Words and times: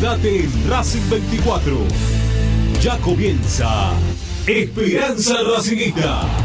Quédate 0.00 0.44
en 0.46 0.70
Racing 0.70 1.02
24. 1.10 1.76
Ya 2.80 2.96
comienza 3.02 3.92
Esperanza 4.46 5.42
Racingista. 5.42 6.39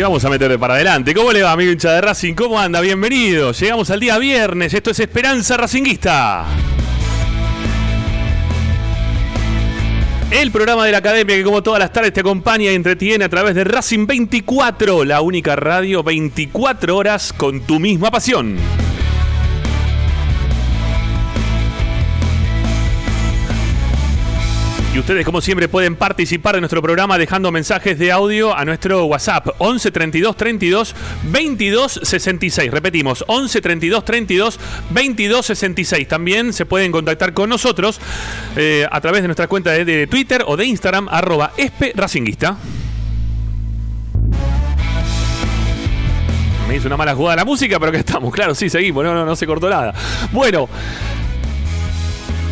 Y 0.00 0.02
vamos 0.02 0.24
a 0.24 0.30
meterle 0.30 0.58
para 0.58 0.76
adelante. 0.76 1.12
¿Cómo 1.12 1.30
le 1.30 1.42
va, 1.42 1.52
amigo 1.52 1.72
hincha 1.72 1.92
de 1.92 2.00
Racing? 2.00 2.32
¿Cómo 2.32 2.58
anda? 2.58 2.80
Bienvenido. 2.80 3.52
Llegamos 3.52 3.90
al 3.90 4.00
día 4.00 4.16
viernes. 4.16 4.72
Esto 4.72 4.92
es 4.92 4.98
Esperanza 4.98 5.58
Racinguista. 5.58 6.46
El 10.30 10.50
programa 10.52 10.86
de 10.86 10.92
la 10.92 10.98
academia 10.98 11.36
que 11.36 11.44
como 11.44 11.62
todas 11.62 11.80
las 11.80 11.92
tardes 11.92 12.14
te 12.14 12.20
acompaña 12.20 12.72
y 12.72 12.74
entretiene 12.74 13.26
a 13.26 13.28
través 13.28 13.54
de 13.54 13.62
Racing 13.64 14.06
24, 14.06 15.04
la 15.04 15.20
única 15.20 15.54
radio 15.54 16.02
24 16.02 16.96
horas 16.96 17.34
con 17.34 17.60
tu 17.60 17.78
misma 17.78 18.10
pasión. 18.10 18.56
Ustedes, 25.10 25.26
como 25.26 25.40
siempre, 25.40 25.66
pueden 25.66 25.96
participar 25.96 26.54
de 26.54 26.60
nuestro 26.60 26.80
programa 26.80 27.18
dejando 27.18 27.50
mensajes 27.50 27.98
de 27.98 28.12
audio 28.12 28.56
a 28.56 28.64
nuestro 28.64 29.06
WhatsApp 29.06 29.48
11 29.58 29.90
32 29.90 30.36
32 30.36 30.94
22 31.24 32.00
66. 32.04 32.70
Repetimos, 32.70 33.24
11 33.26 33.60
32 33.60 34.04
32 34.04 34.60
22 34.90 35.46
66. 35.46 36.06
También 36.06 36.52
se 36.52 36.64
pueden 36.64 36.92
contactar 36.92 37.34
con 37.34 37.50
nosotros 37.50 38.00
eh, 38.54 38.86
a 38.88 39.00
través 39.00 39.22
de 39.22 39.28
nuestra 39.28 39.48
cuenta 39.48 39.72
de, 39.72 40.06
Twitter 40.06 40.44
o 40.46 40.56
de 40.56 40.66
Instagram, 40.66 41.08
arroba 41.10 41.54
espe 41.56 41.92
racinguista. 41.96 42.56
Me 46.68 46.76
hizo 46.76 46.86
una 46.86 46.96
mala 46.96 47.16
jugada 47.16 47.34
la 47.34 47.44
música, 47.44 47.80
pero 47.80 47.90
que 47.90 47.98
estamos, 47.98 48.32
claro, 48.32 48.54
sí, 48.54 48.70
seguimos, 48.70 49.02
no, 49.02 49.12
no, 49.12 49.26
no 49.26 49.34
se 49.34 49.44
cortó 49.44 49.68
nada. 49.68 49.92
Bueno. 50.30 50.68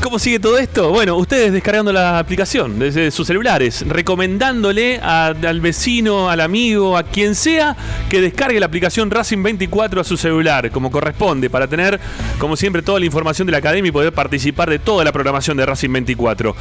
¿Cómo 0.08 0.18
sigue 0.18 0.40
todo 0.40 0.56
esto? 0.56 0.88
Bueno, 0.88 1.16
ustedes 1.16 1.52
descargando 1.52 1.92
la 1.92 2.18
aplicación 2.18 2.78
desde 2.78 3.10
sus 3.10 3.26
celulares, 3.26 3.84
recomendándole 3.86 4.98
al 5.00 5.60
vecino, 5.60 6.30
al 6.30 6.40
amigo, 6.40 6.96
a 6.96 7.02
quien 7.02 7.34
sea, 7.34 7.76
que 8.08 8.22
descargue 8.22 8.58
la 8.58 8.64
aplicación 8.64 9.10
Racing 9.10 9.42
24 9.42 10.00
a 10.00 10.04
su 10.04 10.16
celular, 10.16 10.70
como 10.70 10.90
corresponde, 10.90 11.50
para 11.50 11.66
tener, 11.66 12.00
como 12.38 12.56
siempre, 12.56 12.80
toda 12.80 12.98
la 12.98 13.04
información 13.04 13.44
de 13.44 13.52
la 13.52 13.58
academia 13.58 13.90
y 13.90 13.92
poder 13.92 14.14
participar 14.14 14.70
de 14.70 14.78
toda 14.78 15.04
la 15.04 15.12
programación 15.12 15.58
de 15.58 15.66
Racing 15.66 15.92
24. 15.92 16.56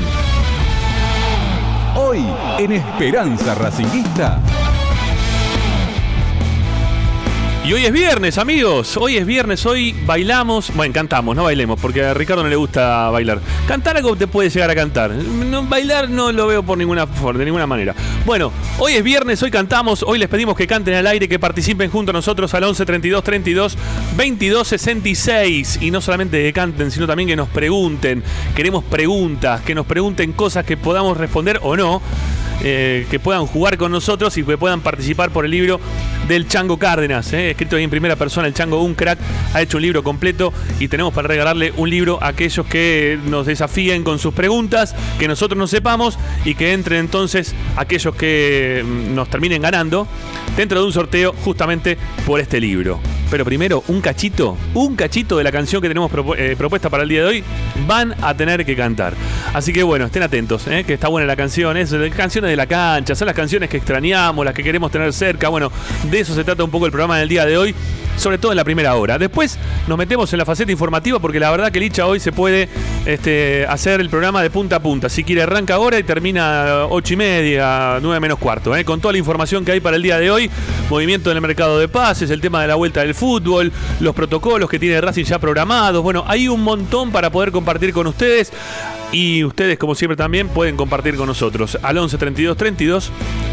Hoy 1.95 2.23
en 2.59 2.73
Esperanza 2.73 3.55
Racinguista. 3.55 4.39
Y 7.69 7.73
hoy 7.73 7.85
es 7.85 7.91
viernes, 7.91 8.39
amigos. 8.39 8.97
Hoy 8.97 9.17
es 9.17 9.27
viernes, 9.27 9.63
hoy 9.63 9.95
bailamos. 10.07 10.73
Bueno, 10.75 10.91
cantamos, 10.91 11.35
no 11.35 11.43
bailemos, 11.43 11.79
porque 11.79 12.03
a 12.03 12.15
Ricardo 12.15 12.41
no 12.41 12.49
le 12.49 12.55
gusta 12.55 13.11
bailar. 13.11 13.41
Cantar 13.67 13.95
algo 13.95 14.15
te 14.15 14.25
puede 14.25 14.49
llegar 14.49 14.71
a 14.71 14.73
cantar. 14.73 15.11
No, 15.11 15.61
bailar 15.61 16.09
no 16.09 16.31
lo 16.31 16.47
veo 16.47 16.63
por 16.63 16.79
ninguna, 16.79 17.05
de 17.05 17.45
ninguna 17.45 17.67
manera. 17.67 17.93
Bueno, 18.25 18.51
hoy 18.79 18.93
es 18.93 19.03
viernes, 19.03 19.43
hoy 19.43 19.51
cantamos. 19.51 20.01
Hoy 20.01 20.17
les 20.17 20.27
pedimos 20.29 20.57
que 20.57 20.65
canten 20.65 20.95
al 20.95 21.05
aire, 21.05 21.29
que 21.29 21.37
participen 21.37 21.91
junto 21.91 22.09
a 22.09 22.13
nosotros 22.13 22.51
al 22.55 22.63
11 22.63 22.87
32 22.87 23.23
32 23.23 23.77
22 24.17 24.67
66. 24.67 25.77
Y 25.83 25.91
no 25.91 26.01
solamente 26.01 26.41
que 26.41 26.51
canten, 26.51 26.89
sino 26.89 27.05
también 27.05 27.29
que 27.29 27.35
nos 27.35 27.49
pregunten. 27.49 28.23
Queremos 28.55 28.83
preguntas, 28.83 29.61
que 29.61 29.75
nos 29.75 29.85
pregunten 29.85 30.33
cosas 30.33 30.65
que 30.65 30.75
podamos 30.75 31.17
responder 31.17 31.59
o 31.61 31.77
no. 31.77 32.01
Eh, 32.61 33.07
que 33.09 33.19
puedan 33.19 33.45
jugar 33.45 33.77
con 33.77 33.91
nosotros 33.91 34.35
y 34.37 34.43
que 34.43 34.57
puedan 34.57 34.81
participar 34.81 35.31
por 35.31 35.45
el 35.45 35.51
libro 35.51 35.79
del 36.27 36.47
Chango 36.47 36.77
Cárdenas, 36.77 37.31
eh, 37.31 37.51
escrito 37.51 37.77
ahí 37.77 37.83
en 37.83 37.89
primera 37.89 38.17
persona. 38.17 38.47
El 38.47 38.53
Chango, 38.53 38.83
un 38.83 38.95
crack, 38.95 39.17
ha 39.53 39.61
hecho 39.61 39.77
un 39.77 39.83
libro 39.83 40.03
completo 40.03 40.51
y 40.77 40.89
tenemos 40.89 41.13
para 41.13 41.29
regalarle 41.29 41.71
un 41.77 41.89
libro 41.89 42.21
a 42.21 42.27
aquellos 42.27 42.65
que 42.65 43.17
nos 43.25 43.45
desafíen 43.45 44.03
con 44.03 44.19
sus 44.19 44.33
preguntas, 44.33 44.93
que 45.17 45.27
nosotros 45.27 45.57
no 45.57 45.67
sepamos 45.67 46.19
y 46.43 46.55
que 46.55 46.73
entren 46.73 46.99
entonces 46.99 47.55
aquellos 47.77 48.13
que 48.15 48.83
mm, 48.85 49.15
nos 49.15 49.29
terminen 49.29 49.61
ganando 49.61 50.05
dentro 50.57 50.81
de 50.81 50.85
un 50.85 50.91
sorteo 50.91 51.33
justamente 51.45 51.97
por 52.25 52.41
este 52.41 52.59
libro. 52.59 52.99
Pero 53.31 53.45
primero, 53.45 53.83
un 53.87 54.01
cachito, 54.01 54.57
un 54.73 54.95
cachito 54.95 55.37
de 55.37 55.43
la 55.43 55.51
canción 55.51 55.81
que 55.81 55.87
tenemos 55.87 56.11
eh, 56.35 56.55
propuesta 56.57 56.89
para 56.89 57.03
el 57.03 57.09
día 57.09 57.21
de 57.21 57.27
hoy, 57.27 57.43
van 57.87 58.15
a 58.21 58.35
tener 58.35 58.65
que 58.65 58.75
cantar. 58.75 59.13
Así 59.53 59.71
que 59.71 59.83
bueno, 59.83 60.05
estén 60.05 60.23
atentos, 60.23 60.63
que 60.63 60.93
está 60.93 61.07
buena 61.07 61.27
la 61.27 61.35
canción. 61.35 61.77
Es 61.77 61.93
canciones 62.15 62.48
de 62.49 62.57
la 62.57 62.67
cancha, 62.67 63.15
son 63.15 63.27
las 63.27 63.35
canciones 63.35 63.69
que 63.69 63.77
extrañamos, 63.77 64.43
las 64.45 64.53
que 64.53 64.63
queremos 64.63 64.91
tener 64.91 65.11
cerca. 65.13 65.49
Bueno, 65.49 65.71
de 66.09 66.19
eso 66.19 66.33
se 66.35 66.43
trata 66.43 66.63
un 66.63 66.71
poco 66.71 66.85
el 66.85 66.91
programa 66.91 67.17
del 67.17 67.29
día 67.29 67.45
de 67.45 67.57
hoy 67.57 67.75
sobre 68.19 68.37
todo 68.37 68.51
en 68.51 68.57
la 68.57 68.63
primera 68.63 68.95
hora. 68.95 69.17
Después 69.17 69.57
nos 69.87 69.97
metemos 69.97 70.31
en 70.33 70.39
la 70.39 70.45
faceta 70.45 70.71
informativa 70.71 71.19
porque 71.19 71.39
la 71.39 71.49
verdad 71.51 71.71
que 71.71 71.79
Licha 71.79 72.05
hoy 72.05 72.19
se 72.19 72.31
puede 72.31 72.67
este, 73.05 73.65
hacer 73.65 74.01
el 74.01 74.09
programa 74.09 74.43
de 74.43 74.49
punta 74.49 74.75
a 74.75 74.79
punta. 74.81 75.09
Si 75.09 75.23
quiere 75.23 75.41
arranca 75.41 75.75
ahora 75.75 75.97
y 75.97 76.03
termina 76.03 76.85
ocho 76.89 77.13
y 77.13 77.17
media, 77.17 77.99
nueve 78.01 78.19
menos 78.19 78.37
cuarto, 78.37 78.75
¿eh? 78.75 78.83
con 78.83 78.99
toda 78.99 79.13
la 79.13 79.17
información 79.17 79.63
que 79.63 79.71
hay 79.71 79.79
para 79.79 79.95
el 79.95 80.03
día 80.03 80.19
de 80.19 80.29
hoy, 80.29 80.51
movimiento 80.89 81.31
en 81.31 81.37
el 81.37 81.41
mercado 81.41 81.79
de 81.79 81.87
pases, 81.87 82.29
el 82.29 82.41
tema 82.41 82.61
de 82.61 82.67
la 82.67 82.75
vuelta 82.75 83.01
del 83.01 83.15
fútbol, 83.15 83.71
los 84.01 84.13
protocolos 84.13 84.69
que 84.69 84.79
tiene 84.79 84.99
Racing 84.99 85.23
ya 85.23 85.39
programados. 85.39 86.03
Bueno, 86.03 86.25
hay 86.27 86.49
un 86.49 86.61
montón 86.61 87.11
para 87.11 87.29
poder 87.31 87.51
compartir 87.51 87.93
con 87.93 88.05
ustedes. 88.07 88.51
Y 89.11 89.43
ustedes, 89.43 89.79
como 89.79 89.95
siempre, 89.95 90.15
también 90.15 90.49
pueden 90.49 90.77
compartir 90.77 91.15
con 91.15 91.27
nosotros 91.27 91.77
al 91.81 91.97
11 91.97 92.17
32 92.17 92.57
32 92.57 93.11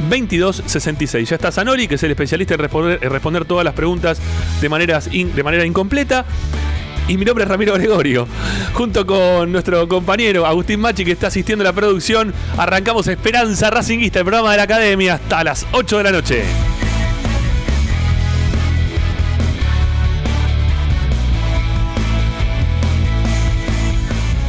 22 0.09 0.63
66. 0.67 1.29
Ya 1.29 1.37
está 1.37 1.51
Zanori, 1.51 1.89
que 1.89 1.95
es 1.95 2.03
el 2.03 2.11
especialista 2.11 2.55
en 2.55 2.61
responder, 2.61 3.45
todas 3.47 3.65
las 3.65 3.75
preguntas 3.75 4.21
de, 4.61 4.69
de 4.69 5.43
manera 5.43 5.65
incompleta. 5.67 6.27
Y 7.09 7.17
mi 7.17 7.25
nombre 7.25 7.45
es 7.45 7.49
Ramiro 7.49 7.75
Gregorio. 7.75 8.27
Junto 8.75 9.07
con 9.07 9.53
nuestro 9.53 9.87
compañero 9.87 10.45
Agustín 10.45 10.81
Machi, 10.81 11.05
que 11.05 11.13
está 11.13 11.29
asistiendo 11.29 11.63
a 11.63 11.67
la 11.67 11.73
producción, 11.73 12.35
arrancamos 12.59 13.07
Esperanza 13.07 13.71
Racinguista, 13.71 14.19
el 14.19 14.25
programa 14.25 14.51
de 14.51 14.57
la 14.57 14.65
academia, 14.65 15.15
hasta 15.15 15.45
las 15.45 15.67
8 15.73 15.99
de 15.99 16.03
la 16.03 16.11
noche. 16.11 16.45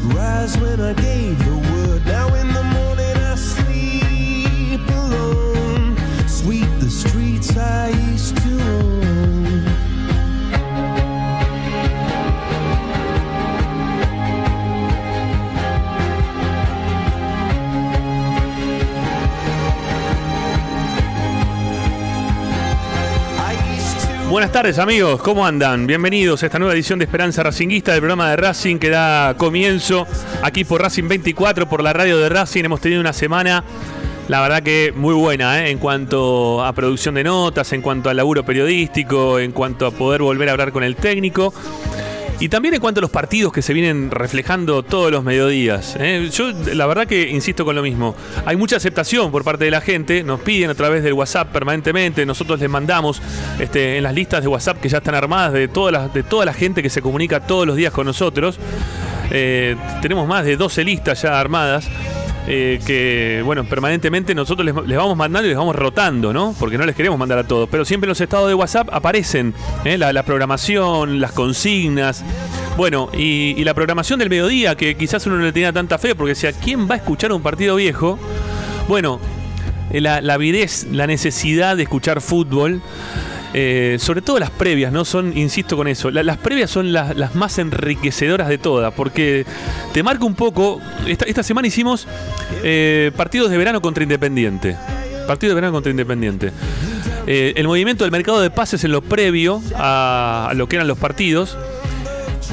rise 0.00 0.56
when 0.58 0.80
I 0.80 0.92
gave 0.92 1.38
the 1.38 1.67
Buenas 24.38 24.52
tardes 24.52 24.78
amigos, 24.78 25.20
¿cómo 25.20 25.44
andan? 25.44 25.88
Bienvenidos 25.88 26.44
a 26.44 26.46
esta 26.46 26.60
nueva 26.60 26.72
edición 26.72 27.00
de 27.00 27.06
Esperanza 27.06 27.42
Racinguista 27.42 27.90
del 27.90 28.02
programa 28.02 28.30
de 28.30 28.36
Racing 28.36 28.76
que 28.76 28.88
da 28.88 29.34
comienzo 29.36 30.06
aquí 30.44 30.62
por 30.62 30.80
Racing 30.80 31.08
24, 31.08 31.68
por 31.68 31.82
la 31.82 31.92
radio 31.92 32.18
de 32.18 32.28
Racing. 32.28 32.62
Hemos 32.62 32.80
tenido 32.80 33.00
una 33.00 33.12
semana, 33.12 33.64
la 34.28 34.40
verdad 34.40 34.62
que 34.62 34.92
muy 34.94 35.14
buena, 35.14 35.64
¿eh? 35.64 35.70
en 35.70 35.78
cuanto 35.78 36.64
a 36.64 36.72
producción 36.72 37.16
de 37.16 37.24
notas, 37.24 37.72
en 37.72 37.82
cuanto 37.82 38.10
al 38.10 38.16
laburo 38.16 38.44
periodístico, 38.44 39.40
en 39.40 39.50
cuanto 39.50 39.86
a 39.86 39.90
poder 39.90 40.22
volver 40.22 40.48
a 40.50 40.52
hablar 40.52 40.70
con 40.70 40.84
el 40.84 40.94
técnico. 40.94 41.52
Y 42.40 42.48
también 42.48 42.74
en 42.74 42.80
cuanto 42.80 43.00
a 43.00 43.02
los 43.02 43.10
partidos 43.10 43.52
que 43.52 43.62
se 43.62 43.74
vienen 43.74 44.12
reflejando 44.12 44.84
todos 44.84 45.10
los 45.10 45.24
mediodías. 45.24 45.96
¿eh? 45.98 46.30
Yo 46.32 46.52
la 46.72 46.86
verdad 46.86 47.06
que 47.06 47.28
insisto 47.30 47.64
con 47.64 47.74
lo 47.74 47.82
mismo. 47.82 48.14
Hay 48.46 48.56
mucha 48.56 48.76
aceptación 48.76 49.32
por 49.32 49.42
parte 49.42 49.64
de 49.64 49.72
la 49.72 49.80
gente. 49.80 50.22
Nos 50.22 50.40
piden 50.40 50.70
a 50.70 50.74
través 50.74 51.02
del 51.02 51.14
WhatsApp 51.14 51.48
permanentemente. 51.52 52.24
Nosotros 52.24 52.60
les 52.60 52.70
mandamos 52.70 53.20
este, 53.58 53.96
en 53.96 54.04
las 54.04 54.14
listas 54.14 54.42
de 54.42 54.48
WhatsApp 54.48 54.80
que 54.80 54.88
ya 54.88 54.98
están 54.98 55.16
armadas 55.16 55.52
de 55.52 55.66
toda 55.66 55.90
la, 55.90 56.08
de 56.08 56.22
toda 56.22 56.44
la 56.44 56.52
gente 56.52 56.80
que 56.80 56.90
se 56.90 57.02
comunica 57.02 57.40
todos 57.40 57.66
los 57.66 57.74
días 57.74 57.92
con 57.92 58.06
nosotros. 58.06 58.60
Eh, 59.32 59.74
tenemos 60.00 60.28
más 60.28 60.44
de 60.44 60.56
12 60.56 60.84
listas 60.84 61.22
ya 61.22 61.40
armadas. 61.40 61.88
Eh, 62.50 62.80
que, 62.86 63.42
bueno, 63.44 63.64
permanentemente 63.64 64.34
nosotros 64.34 64.64
les, 64.64 64.96
vamos 64.96 65.16
mandando 65.18 65.46
y 65.46 65.50
les 65.50 65.58
vamos 65.58 65.76
rotando, 65.76 66.32
¿no? 66.32 66.54
Porque 66.58 66.78
no 66.78 66.86
les 66.86 66.96
queremos 66.96 67.18
mandar 67.18 67.38
a 67.38 67.46
todos. 67.46 67.68
Pero 67.68 67.84
siempre 67.84 68.06
en 68.06 68.08
los 68.08 68.20
estados 68.22 68.48
de 68.48 68.54
WhatsApp 68.54 68.88
aparecen 68.90 69.52
¿eh? 69.84 69.98
la, 69.98 70.22
programación, 70.22 71.20
las 71.20 71.32
consignas. 71.32 72.24
Bueno, 72.78 73.10
y, 73.12 73.62
la 73.64 73.74
programación 73.74 74.18
del 74.18 74.30
mediodía, 74.30 74.76
que 74.76 74.96
quizás 74.96 75.26
uno 75.26 75.36
no 75.36 75.44
le 75.44 75.52
tenía 75.52 75.74
tanta 75.74 75.98
fe, 75.98 76.14
porque 76.14 76.30
decía, 76.30 76.52
¿quién 76.52 76.88
va 76.88 76.94
a 76.94 76.96
escuchar 76.96 77.32
un 77.32 77.42
partido 77.42 77.76
viejo? 77.76 78.18
Bueno, 78.88 79.20
eh, 79.90 80.00
la, 80.00 80.22
la 80.22 80.34
avidez, 80.34 80.86
la 80.90 81.06
necesidad 81.06 81.76
de 81.76 81.82
escuchar 81.82 82.22
fútbol. 82.22 82.80
Eh, 83.54 83.96
sobre 83.98 84.20
todo 84.20 84.38
las 84.38 84.50
previas, 84.50 84.92
¿no? 84.92 85.04
Son, 85.04 85.36
insisto 85.36 85.76
con 85.76 85.88
eso, 85.88 86.10
las 86.10 86.36
previas 86.36 86.70
son 86.70 86.92
las, 86.92 87.34
más 87.34 87.58
enriquecedoras 87.58 88.48
de 88.48 88.58
todas, 88.58 88.92
porque 88.92 89.46
te 89.92 90.02
marca 90.02 90.24
un 90.24 90.34
poco, 90.34 90.80
esta, 91.06 91.42
semana 91.42 91.66
hicimos 91.66 92.06
eh, 92.62 93.10
partidos 93.16 93.50
de 93.50 93.56
verano 93.56 93.80
contra 93.80 94.02
Independiente. 94.02 94.76
Partido 95.26 95.50
de 95.50 95.54
verano 95.54 95.72
contra 95.72 95.90
Independiente. 95.90 96.52
Eh, 97.26 97.54
el 97.56 97.66
movimiento 97.66 98.04
del 98.04 98.10
mercado 98.10 98.40
de 98.40 98.50
pases 98.50 98.84
en 98.84 98.92
lo 98.92 99.02
previo 99.02 99.62
a 99.76 100.52
lo 100.54 100.66
que 100.66 100.76
eran 100.76 100.88
los 100.88 100.98
partidos 100.98 101.58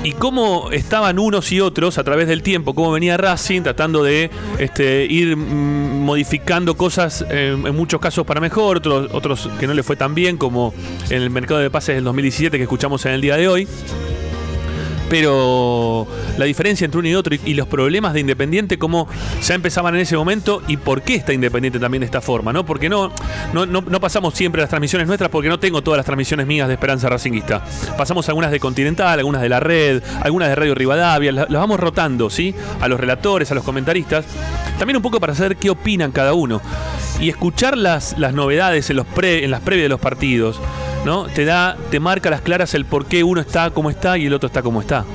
y 0.04 0.12
cómo 0.14 0.72
estaban 0.72 1.20
unos 1.20 1.52
y 1.52 1.62
otros 1.62 1.98
a 1.98 2.04
través 2.04 2.28
del 2.28 2.44
tiempo, 2.44 2.74
cómo 2.74 2.92
venía 2.92 3.18
Racing 3.18 3.62
tratando 3.64 4.04
de 4.04 4.30
este, 4.60 5.06
ir 5.06 5.36
mm, 5.36 6.04
modificando 6.04 6.76
cosas 6.76 7.26
en 7.30 7.76
muchos 7.76 8.00
casos 8.00 8.26
para 8.26 8.40
mejor, 8.40 8.82
otros 8.88 9.50
que 9.60 9.68
no 9.68 9.74
le 9.74 9.84
fue 9.84 9.96
tan 9.96 10.16
bien, 10.16 10.38
como 10.38 10.74
en 11.10 11.22
el 11.22 11.30
mercado 11.30 11.60
de 11.60 11.70
pases 11.70 11.96
del 11.96 12.04
2017 12.04 12.58
que 12.58 12.64
escuchamos 12.64 13.06
en 13.06 13.14
el 13.14 13.22
día 13.22 13.38
de 13.38 13.48
hoy 13.48 13.68
pero 15.10 16.08
la 16.38 16.46
diferencia 16.46 16.86
entre 16.86 17.00
uno 17.00 17.08
y 17.08 17.16
otro 17.16 17.36
y, 17.44 17.54
los 17.54 17.68
problemas 17.68 18.14
de 18.14 18.20
Independiente, 18.20 18.78
cómo 18.78 19.08
ya 19.42 19.56
empezaban 19.56 19.96
en 19.96 20.02
ese 20.02 20.18
momento 20.18 20.62
y 20.68 20.78
por 20.78 21.02
qué 21.02 21.16
está 21.16 21.34
Independiente 21.34 21.80
también 21.80 22.02
de 22.02 22.06
esta 22.06 22.22
forma, 22.22 22.52
¿no? 22.52 22.66
Porque 22.66 22.90
no, 22.90 23.12
no, 23.54 24.00
pasamos 24.00 24.34
siempre 24.34 24.62
las 24.62 24.70
transmisiones 24.70 25.08
nuestras 25.08 25.30
porque 25.30 25.50
no 25.50 25.60
tengo 25.60 25.82
todas 25.82 25.98
las 25.98 26.06
transmisiones 26.06 26.48
mías 26.48 26.68
de 26.68 26.74
Esperanza 26.74 27.10
Racinguista. 27.10 27.64
Pasamos 27.98 28.28
algunas 28.30 28.52
de 28.52 28.60
Continental, 28.60 29.20
algunas 29.20 29.42
de 29.42 29.50
la 29.50 29.60
red, 29.60 30.04
algunas 30.22 30.50
de 30.50 30.56
Radio 30.56 30.76
Rivadavia, 30.76 31.32
las, 31.32 31.50
vamos 31.50 31.80
rotando, 31.80 32.30
¿sí? 32.30 32.54
A 32.82 32.88
los 32.88 33.00
relatores, 33.00 33.52
a 33.52 33.56
los 33.56 33.64
comentaristas. 33.64 34.26
También 34.78 34.98
un 34.98 35.04
poco 35.04 35.20
para 35.20 35.36
saber 35.36 35.58
qué 35.58 35.70
opinan 35.70 36.12
cada 36.12 36.34
uno. 36.34 36.62
Y 37.20 37.30
escuchar 37.30 37.78
las, 37.78 38.18
las 38.18 38.34
novedades 38.34 38.90
en, 38.90 38.98
los 38.98 39.06
pre, 39.06 39.46
en 39.46 39.52
las 39.52 39.62
previas 39.62 39.86
de 39.86 39.90
los 39.90 40.00
partidos. 40.00 40.60
¿No? 41.06 41.26
Te 41.28 41.46
da, 41.46 41.78
te 41.92 42.00
marca 42.00 42.30
las 42.30 42.42
claras 42.42 42.74
el 42.74 42.84
por 42.86 43.06
qué 43.06 43.24
uno 43.24 43.40
está 43.42 43.70
como 43.70 43.90
está 43.90 44.18
y 44.18 44.26
el 44.26 44.34
otro 44.34 44.48
está 44.48 44.62
como 44.62 44.82
está. 44.82 45.06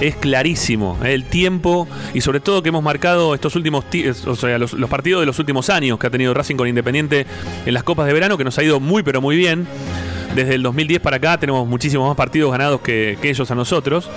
es 0.00 0.14
clarísimo. 0.16 0.96
¿eh? 1.04 1.12
El 1.14 1.24
tiempo 1.24 1.88
y 2.14 2.20
sobre 2.20 2.38
todo 2.40 2.62
que 2.62 2.68
hemos 2.68 2.82
marcado 2.82 3.34
estos 3.34 3.56
últimos, 3.56 3.88
ti- 3.90 4.06
o 4.08 4.36
sea, 4.36 4.56
los, 4.58 4.72
los 4.72 4.88
partidos 4.88 5.20
de 5.20 5.26
los 5.26 5.38
últimos 5.40 5.70
años 5.70 5.98
que 5.98 6.06
ha 6.06 6.10
tenido 6.10 6.32
Racing 6.34 6.54
con 6.56 6.68
Independiente 6.68 7.26
en 7.66 7.74
las 7.74 7.82
Copas 7.82 8.06
de 8.06 8.12
Verano, 8.12 8.38
que 8.38 8.44
nos 8.44 8.56
ha 8.58 8.62
ido 8.62 8.78
muy 8.80 9.02
pero 9.02 9.20
muy 9.20 9.36
bien. 9.36 9.66
Desde 10.38 10.54
el 10.54 10.62
2010 10.62 11.00
para 11.00 11.16
acá 11.16 11.36
tenemos 11.36 11.66
muchísimos 11.66 12.06
más 12.06 12.16
partidos 12.16 12.52
ganados 12.52 12.80
que, 12.80 13.18
ellos 13.20 13.50
a 13.50 13.56
nosotros. 13.56 14.08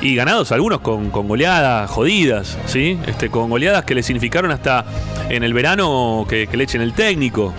Y 0.00 0.16
ganados 0.16 0.50
algunos 0.50 0.80
con, 0.80 1.12
goleadas 1.12 1.88
jodidas, 1.88 2.58
¿sí? 2.66 2.98
Este, 3.06 3.30
con 3.30 3.48
goleadas 3.48 3.84
que 3.84 3.94
le 3.94 4.02
significaron 4.02 4.50
hasta 4.50 4.84
en 5.28 5.44
el 5.44 5.54
verano 5.54 6.26
que, 6.28 6.48
le 6.52 6.64
echen 6.64 6.80
el 6.80 6.92
técnico. 6.92 7.54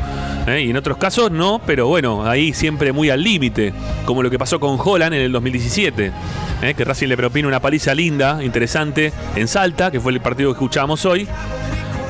¿eh? 0.45 0.63
Y 0.65 0.71
en 0.71 0.75
otros 0.75 0.97
casos 0.97 1.31
no, 1.31 1.61
pero 1.65 1.87
bueno, 1.87 2.29
ahí 2.29 2.51
siempre 2.51 2.91
muy 2.91 3.09
al 3.09 3.23
límite. 3.23 3.71
Como 4.03 4.21
lo 4.21 4.29
que 4.29 4.37
pasó 4.37 4.59
con 4.59 4.77
Holland 4.77 5.13
en 5.13 5.21
el 5.21 5.31
2017. 5.31 6.11
¿eh? 6.63 6.73
Que 6.73 6.83
Racing 6.83 7.07
le 7.07 7.15
propina 7.15 7.47
una 7.47 7.61
paliza 7.61 7.95
linda, 7.95 8.43
interesante, 8.43 9.13
en 9.37 9.47
Salta, 9.47 9.89
que 9.89 10.01
fue 10.01 10.11
el 10.11 10.19
partido 10.19 10.49
que 10.49 10.55
escuchábamos 10.55 11.05
hoy. 11.05 11.29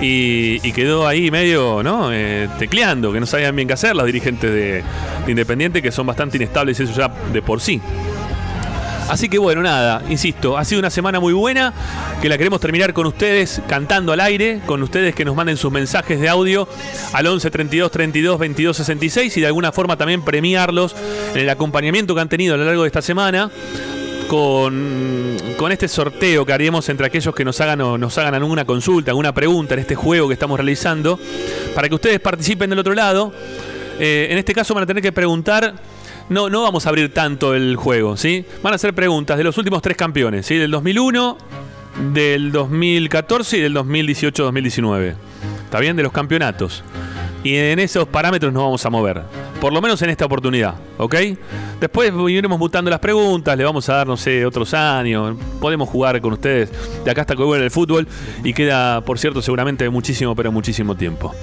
Y, 0.01 0.72
quedó 0.72 1.08
ahí 1.08 1.29
medio, 1.29 1.84
¿no? 1.84 2.12
Eh, 2.12 2.50
tecleando, 2.58 3.13
que 3.13 3.20
no 3.20 3.25
sabían 3.25 3.55
bien 3.55 3.67
qué 3.67 3.75
hacer 3.75 3.96
los 3.96 4.05
dirigentes 4.05 4.50
de, 4.50 4.84
de 5.25 5.31
Independiente, 5.31 5.81
que 5.81 5.91
son 5.91 6.08
bastante 6.08 6.38
inestables 6.38 6.79
eso 6.79 6.93
ya 6.93 7.10
de 7.31 7.41
por 7.41 7.62
sí. 7.62 7.79
Así 9.12 9.27
que 9.27 9.38
bueno, 9.38 9.62
nada, 9.62 10.01
insisto, 10.10 10.58
ha 10.58 10.63
sido 10.63 10.79
una 10.79 10.89
semana 10.89 11.20
muy 11.20 11.34
buena, 11.34 11.74
que 12.22 12.29
la 12.29 12.38
queremos 12.38 12.62
terminar 12.62 12.93
con 12.93 13.05
ustedes 13.08 13.62
cantando 13.67 14.13
al 14.13 14.22
aire, 14.22 14.62
con 14.65 14.81
ustedes 14.84 15.13
que 15.13 15.25
nos 15.25 15.36
manden 15.36 15.58
sus 15.58 15.70
mensajes 15.70 16.17
de 16.22 16.29
audio 16.29 16.65
al 17.12 17.27
11 17.27 17.51
32 17.51 17.91
32 17.91 18.39
22 18.39 18.77
66 18.77 19.36
y 19.36 19.41
de 19.41 19.48
alguna 19.48 19.74
forma 19.74 19.98
también 19.98 20.22
premiarlos 20.22 20.96
en 21.34 21.41
el 21.41 21.50
acompañamiento 21.50 22.15
que 22.15 22.22
han 22.22 22.29
tenido 22.29 22.55
a 22.55 22.58
lo 22.58 22.63
largo 22.63 22.84
de 22.84 22.88
esta 22.88 23.01
semana 23.01 23.51
con, 24.32 25.72
este 25.72 25.90
sorteo 25.90 26.46
que 26.46 26.54
haremos 26.54 26.88
entre 26.88 27.06
aquellos 27.06 27.36
que 27.36 27.44
nos 27.44 27.60
hagan 27.60 27.82
o 27.82 27.98
nos 27.98 28.18
hagan 28.18 28.34
alguna 28.34 28.64
consulta, 28.64 29.12
alguna 29.12 29.34
pregunta 29.34 29.74
en 29.74 29.82
este 29.82 29.94
juego 29.94 30.30
que 30.30 30.36
estamos 30.36 30.58
realizando, 30.58 31.20
para 31.76 31.90
que 31.90 31.96
ustedes 31.96 32.22
participen 32.22 32.70
del 32.70 32.80
otro 32.80 32.94
lado. 32.94 33.34
Eh, 34.00 34.30
en 34.32 34.38
este 34.38 34.54
caso 34.54 34.74
van 34.74 34.86
a 34.86 34.88
tener 34.88 35.04
que 35.04 35.12
preguntar. 35.12 35.74
No, 36.30 36.50
no 36.50 36.62
vamos 36.64 36.86
a 36.86 36.90
abrir 36.90 37.14
tanto 37.14 37.54
el 37.54 37.76
juego, 37.76 38.16
¿sí? 38.16 38.46
Van 38.64 38.74
a 38.74 38.78
ser 38.78 38.94
preguntas 38.94 39.38
de 39.38 39.44
los 39.44 39.58
últimos 39.58 39.82
tres 39.82 39.98
campeones, 39.98 40.46
¿sí? 40.46 40.56
Del 40.56 40.72
2001, 40.72 41.38
del 42.14 42.54
2014 42.54 43.58
y 43.58 43.60
del 43.60 43.76
2018-2019. 43.76 45.16
¿Está 45.66 45.80
bien? 45.82 45.98
De 45.98 46.04
los 46.04 46.14
campeonatos. 46.14 46.86
Y 47.44 47.56
en 47.56 47.80
esos 47.80 48.08
parámetros 48.08 48.54
nos 48.54 48.64
vamos 48.64 48.86
a 48.86 48.90
mover. 48.90 49.24
Por 49.60 49.74
lo 49.74 49.82
menos 49.82 50.02
en 50.02 50.12
esta 50.12 50.26
oportunidad, 50.26 50.76
¿ok? 50.98 51.16
Después 51.80 52.14
iremos 52.30 52.60
mutando 52.60 52.92
las 52.92 53.00
preguntas, 53.00 53.58
le 53.58 53.64
vamos 53.64 53.88
a 53.90 53.96
dar, 53.96 54.08
no 54.08 54.18
sé, 54.18 54.46
otros 54.46 54.74
años. 54.74 55.36
Podemos 55.60 55.90
jugar 55.90 56.22
con 56.22 56.34
ustedes 56.34 56.72
de 57.04 57.10
acá 57.10 57.22
hasta 57.22 57.36
que 57.36 57.44
vuelva 57.44 57.66
el 57.66 57.72
fútbol. 57.72 58.08
Y 58.44 58.54
queda, 58.54 59.02
por 59.02 59.18
cierto, 59.18 59.42
seguramente 59.42 59.90
muchísimo, 59.90 60.36
pero 60.36 60.52
muchísimo 60.52 60.96
tiempo. 60.96 61.34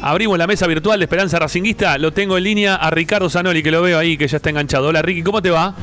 Abrimos 0.00 0.38
la 0.38 0.46
mesa 0.46 0.66
virtual 0.68 1.00
de 1.00 1.04
Esperanza 1.06 1.38
Racinguista. 1.40 1.98
Lo 1.98 2.12
tengo 2.12 2.38
en 2.38 2.44
línea 2.44 2.76
a 2.76 2.90
Ricardo 2.90 3.28
Zanoli, 3.28 3.62
que 3.62 3.72
lo 3.72 3.82
veo 3.82 3.98
ahí, 3.98 4.16
que 4.16 4.28
ya 4.28 4.36
está 4.36 4.50
enganchado. 4.50 4.88
Hola 4.88 5.02
Ricky, 5.02 5.22
¿cómo 5.22 5.42
te 5.42 5.50
va? 5.50 5.74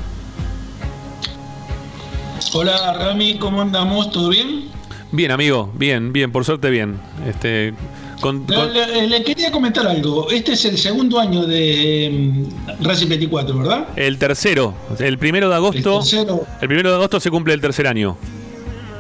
Hola 2.54 2.94
Rami, 2.94 3.38
¿cómo 3.38 3.62
andamos? 3.62 4.12
¿Todo 4.12 4.30
bien? 4.30 4.70
Bien, 5.12 5.32
amigo, 5.32 5.72
bien, 5.75 6.13
bien, 6.13 6.32
por 6.32 6.46
suerte 6.46 6.70
bien. 6.70 6.98
Este, 7.27 7.74
con- 8.22 8.45
con- 8.45 8.74
Le, 8.74 9.07
le 9.07 9.24
quería 9.24 9.51
comentar 9.51 9.86
algo. 9.88 10.29
Este 10.29 10.53
es 10.53 10.65
el 10.65 10.77
segundo 10.77 11.19
año 11.19 11.45
de 11.45 12.10
mm, 12.79 12.84
Racing 12.84 13.07
24, 13.10 13.57
¿verdad? 13.60 13.88
el 13.95 14.17
tercero, 14.17 14.74
el 15.00 15.17
primero 15.17 15.50
de 15.50 15.55
agosto. 15.55 15.98
El 16.00 16.00
tercero. 16.10 16.45
El 16.62 16.67
primero 16.67 16.89
de 16.89 16.95
agosto 16.95 17.19
se 17.19 17.29
cumple 17.31 17.53
el 17.53 17.62
tercer 17.62 17.88
año. 17.88 18.17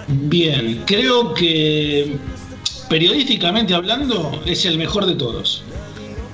Bien, 0.07 0.83
creo 0.85 1.33
que 1.33 2.15
periodísticamente 2.89 3.73
hablando 3.73 4.39
es 4.45 4.65
el 4.65 4.77
mejor 4.77 5.05
de 5.05 5.15
todos. 5.15 5.63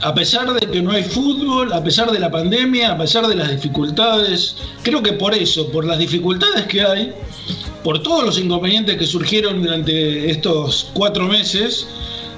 A 0.03 0.13
pesar 0.15 0.51
de 0.51 0.65
que 0.67 0.81
no 0.81 0.91
hay 0.91 1.03
fútbol, 1.03 1.71
a 1.73 1.83
pesar 1.83 2.11
de 2.11 2.19
la 2.19 2.31
pandemia, 2.31 2.91
a 2.93 2.97
pesar 2.97 3.27
de 3.27 3.35
las 3.35 3.51
dificultades, 3.51 4.57
creo 4.81 5.01
que 5.03 5.13
por 5.13 5.33
eso, 5.35 5.71
por 5.71 5.85
las 5.85 6.00
dificultades 6.00 6.65
que 6.65 6.81
hay, 6.81 7.13
por 7.83 8.01
todos 8.01 8.23
los 8.25 8.39
inconvenientes 8.39 8.97
que 8.97 9.05
surgieron 9.05 9.61
durante 9.61 10.29
estos 10.31 10.89
cuatro 10.93 11.27
meses, 11.27 11.88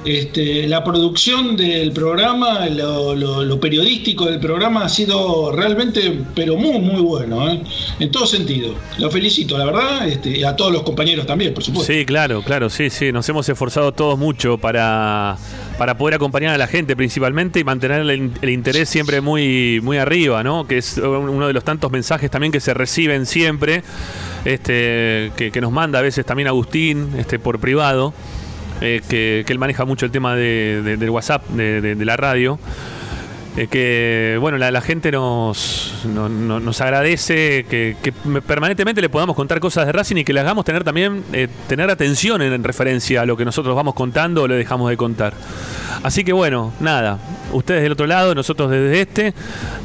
este, 0.06 0.68
la 0.68 0.84
producción 0.84 1.56
del 1.56 1.92
programa, 1.92 2.66
lo, 2.68 3.16
lo- 3.16 3.44
lo 3.44 3.60
periodístico 3.60 4.26
del 4.26 4.40
programa 4.40 4.86
ha 4.86 4.90
sido 4.90 5.52
realmente, 5.52 6.20
pero 6.36 6.56
muy, 6.56 6.80
muy 6.80 7.02
bueno, 7.02 7.50
¿eh? 7.50 7.62
en 8.00 8.12
todo 8.12 8.26
sentido. 8.26 8.74
Lo 8.98 9.10
felicito, 9.10 9.58
la 9.58 9.66
verdad, 9.66 10.08
este, 10.08 10.38
y 10.38 10.44
a 10.44 10.56
todos 10.56 10.72
los 10.72 10.84
compañeros 10.84 11.26
también, 11.26 11.54
por 11.54 11.64
supuesto. 11.64 11.92
Sí, 11.92 12.06
claro, 12.06 12.42
claro, 12.44 12.70
sí, 12.70 12.90
sí. 12.90 13.12
Nos 13.12 13.28
hemos 13.30 13.48
esforzado 13.50 13.92
todos 13.92 14.18
mucho 14.20 14.58
para, 14.58 15.38
para 15.78 15.98
poder 15.98 16.16
acompañar 16.16 16.54
a 16.54 16.58
la 16.58 16.68
gente 16.68 16.96
principalmente 16.96 17.60
y 17.60 17.64
mantener 17.64 18.02
el, 18.02 18.32
el 18.42 18.50
interés 18.50 18.90
siempre 18.90 19.22
muy, 19.22 19.80
muy 19.84 19.98
arriba, 19.98 20.44
¿no? 20.44 20.68
Que 20.68 20.78
es 20.78 20.98
uno 20.98 21.48
de 21.48 21.54
los 21.54 21.64
tantos 21.64 21.92
mensajes 21.92 22.30
también 22.30 22.52
que 22.52 22.60
se 22.60 22.74
reciben 22.74 23.26
siempre, 23.26 23.84
este, 24.46 25.32
que, 25.38 25.52
que 25.52 25.62
nos 25.62 25.72
manda 25.72 26.00
a 26.00 26.02
veces 26.02 26.26
también 26.26 26.48
Agustín, 26.48 27.10
este, 27.18 27.40
por 27.40 27.60
privado, 27.60 28.14
eh, 28.82 29.02
que, 29.08 29.44
que 29.46 29.54
él 29.54 29.60
maneja 29.60 29.86
mucho 29.86 30.06
el 30.06 30.12
tema 30.12 30.36
de- 30.36 30.82
de- 30.84 30.98
del 30.98 31.10
WhatsApp, 31.10 31.48
de 31.50 32.06
la 32.06 32.18
radio. 32.18 32.60
Eh, 33.56 33.68
que 33.68 34.36
bueno 34.42 34.58
la, 34.58 34.82
gente 34.82 35.12
nos, 35.12 35.94
no- 36.06 36.28
no- 36.28 36.60
nos 36.60 36.82
agradece 36.82 37.66
que, 37.70 37.96
permanentemente 38.48 39.00
le 39.00 39.10
podamos 39.10 39.36
contar 39.36 39.60
cosas 39.60 39.86
de 39.86 39.92
Racing 39.92 40.16
y 40.18 40.24
que 40.24 40.34
le 40.34 40.40
hagamos 40.40 40.66
tener 40.66 40.84
también 40.84 41.24
eh, 41.34 41.48
tener 41.68 41.92
atención 41.92 42.42
en, 42.42 42.52
en 42.52 42.64
referencia 42.64 43.22
a 43.22 43.26
lo 43.28 43.38
que 43.38 43.46
nosotros 43.46 43.76
vamos 43.76 43.94
contando 43.94 44.42
o 44.44 44.48
le 44.48 44.56
dejamos 44.56 44.90
de 44.90 44.98
contar. 44.98 45.34
Así 46.02 46.24
que 46.24 46.34
bueno, 46.34 46.74
nada, 46.80 47.20
ustedes 47.52 47.84
del 47.84 47.92
otro 47.92 48.08
lado, 48.08 48.34
nosotros 48.34 48.72
desde 48.72 49.02
este, 49.02 49.34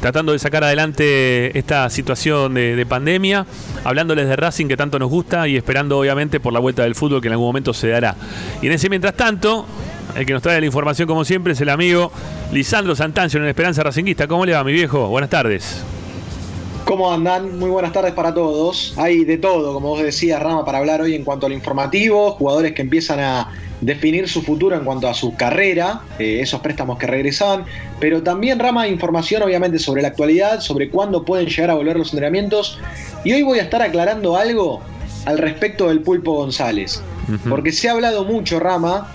tratando 0.01 0.31
de 0.31 0.39
sacar 0.39 0.63
adelante 0.63 1.55
esta 1.57 1.89
situación 1.91 2.55
de, 2.55 2.75
de 2.75 2.85
pandemia, 2.87 3.45
hablándoles 3.83 4.27
de 4.27 4.35
Racing 4.35 4.65
que 4.67 4.75
tanto 4.77 4.97
nos 4.97 5.09
gusta 5.09 5.47
y 5.47 5.55
esperando 5.55 5.99
obviamente 5.99 6.39
por 6.39 6.51
la 6.53 6.59
vuelta 6.59 6.81
del 6.83 6.95
fútbol 6.95 7.21
que 7.21 7.27
en 7.27 7.33
algún 7.33 7.47
momento 7.47 7.71
se 7.73 7.87
dará. 7.89 8.15
Y 8.63 8.65
en 8.65 8.73
ese 8.73 8.89
mientras 8.89 9.13
tanto, 9.13 9.65
el 10.15 10.25
que 10.25 10.33
nos 10.33 10.41
trae 10.41 10.59
la 10.59 10.65
información, 10.65 11.07
como 11.07 11.23
siempre, 11.23 11.53
es 11.53 11.61
el 11.61 11.69
amigo 11.69 12.11
Lisandro 12.51 12.95
Santancio 12.95 13.39
en 13.39 13.47
Esperanza 13.47 13.83
Racinguista. 13.83 14.27
¿Cómo 14.27 14.45
le 14.45 14.53
va, 14.53 14.63
mi 14.63 14.73
viejo? 14.73 15.07
Buenas 15.07 15.29
tardes. 15.29 15.83
¿Cómo 16.85 17.13
andan? 17.13 17.59
Muy 17.59 17.69
buenas 17.69 17.93
tardes 17.93 18.13
para 18.13 18.33
todos. 18.33 18.95
Hay 18.97 19.23
de 19.23 19.37
todo, 19.37 19.73
como 19.73 19.89
vos 19.89 20.01
decías, 20.01 20.41
Rama, 20.41 20.65
para 20.65 20.79
hablar 20.79 21.01
hoy 21.01 21.13
en 21.13 21.23
cuanto 21.23 21.45
al 21.45 21.53
informativo, 21.53 22.31
jugadores 22.31 22.73
que 22.73 22.81
empiezan 22.81 23.19
a 23.19 23.51
definir 23.81 24.27
su 24.27 24.41
futuro 24.41 24.75
en 24.75 24.83
cuanto 24.83 25.07
a 25.07 25.13
su 25.13 25.35
carrera, 25.35 26.01
eh, 26.17 26.39
esos 26.41 26.59
préstamos 26.61 26.97
que 26.97 27.07
regresaban, 27.07 27.63
pero 27.99 28.23
también, 28.23 28.59
Rama, 28.59 28.87
información 28.87 29.43
obviamente 29.43 29.79
sobre 29.79 30.01
la 30.01 30.09
actualidad, 30.09 30.61
sobre 30.61 30.89
cuándo 30.89 31.23
pueden 31.23 31.47
llegar 31.47 31.69
a 31.69 31.75
volver 31.75 31.95
los 31.95 32.11
entrenamientos. 32.11 32.79
Y 33.23 33.33
hoy 33.33 33.43
voy 33.43 33.59
a 33.59 33.61
estar 33.61 33.81
aclarando 33.81 34.35
algo 34.35 34.81
al 35.25 35.37
respecto 35.37 35.89
del 35.89 36.01
Pulpo 36.01 36.33
González, 36.33 37.01
porque 37.47 37.71
se 37.71 37.87
ha 37.87 37.91
hablado 37.91 38.25
mucho, 38.25 38.59
Rama, 38.59 39.07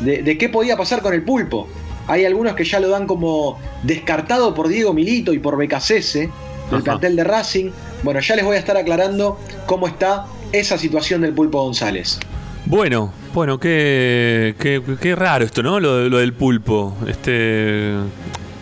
de, 0.00 0.22
de 0.22 0.38
qué 0.38 0.48
podía 0.48 0.76
pasar 0.76 1.02
con 1.02 1.14
el 1.14 1.22
Pulpo. 1.22 1.68
Hay 2.08 2.24
algunos 2.24 2.54
que 2.54 2.64
ya 2.64 2.78
lo 2.78 2.88
dan 2.88 3.06
como 3.06 3.58
descartado 3.82 4.54
por 4.54 4.68
Diego 4.68 4.92
Milito 4.92 5.32
y 5.32 5.38
por 5.38 5.56
Becasese, 5.56 6.30
del 6.70 6.82
plantel 6.82 7.16
de 7.16 7.24
Racing. 7.24 7.70
Bueno, 8.02 8.20
ya 8.20 8.36
les 8.36 8.44
voy 8.44 8.56
a 8.56 8.58
estar 8.58 8.76
aclarando 8.76 9.38
cómo 9.66 9.88
está 9.88 10.26
esa 10.52 10.78
situación 10.78 11.22
del 11.22 11.32
Pulpo 11.32 11.62
González. 11.62 12.18
Bueno, 12.66 13.12
bueno, 13.32 13.58
qué, 13.58 14.54
qué, 14.58 14.82
qué 15.00 15.14
raro 15.14 15.44
esto, 15.44 15.62
¿no? 15.62 15.78
Lo, 15.78 16.08
lo 16.08 16.18
del 16.18 16.32
pulpo. 16.32 16.96
Este. 17.06 17.92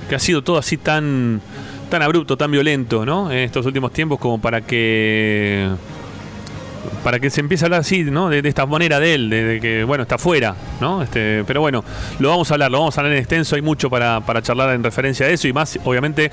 Que 0.09 0.15
ha 0.15 0.19
sido 0.19 0.43
todo 0.43 0.59
así 0.59 0.77
tan. 0.77 1.41
tan 1.91 2.03
abrupto, 2.03 2.37
tan 2.37 2.51
violento, 2.51 3.07
¿no? 3.07 3.31
En 3.31 3.39
estos 3.39 3.65
últimos 3.65 3.93
tiempos, 3.93 4.19
como 4.19 4.41
para 4.41 4.61
que. 4.61 5.69
Para 7.03 7.21
que 7.21 7.29
se 7.31 7.41
empiece 7.41 7.65
a 7.65 7.67
hablar 7.67 7.81
así, 7.81 8.03
¿no? 8.05 8.29
De, 8.29 8.41
de 8.43 8.49
esta 8.49 8.65
manera 8.67 8.99
de 8.99 9.15
él, 9.15 9.29
de, 9.31 9.45
de 9.45 9.61
que, 9.61 9.85
bueno, 9.85 10.03
está 10.03 10.17
fuera, 10.19 10.55
¿no? 10.81 11.03
Este, 11.03 11.45
pero 11.47 11.61
bueno, 11.61 11.85
lo 12.19 12.31
vamos 12.31 12.51
a 12.51 12.55
hablar, 12.55 12.71
lo 12.71 12.79
vamos 12.79 12.97
a 12.97 13.01
hablar 13.01 13.13
en 13.15 13.19
extenso, 13.19 13.57
hay 13.57 13.63
mucho 13.63 13.91
para, 13.91 14.21
para 14.21 14.41
charlar 14.43 14.75
en 14.75 14.83
referencia 14.83 15.27
a 15.27 15.29
eso 15.29 15.47
y 15.49 15.53
más, 15.53 15.79
obviamente, 15.85 16.31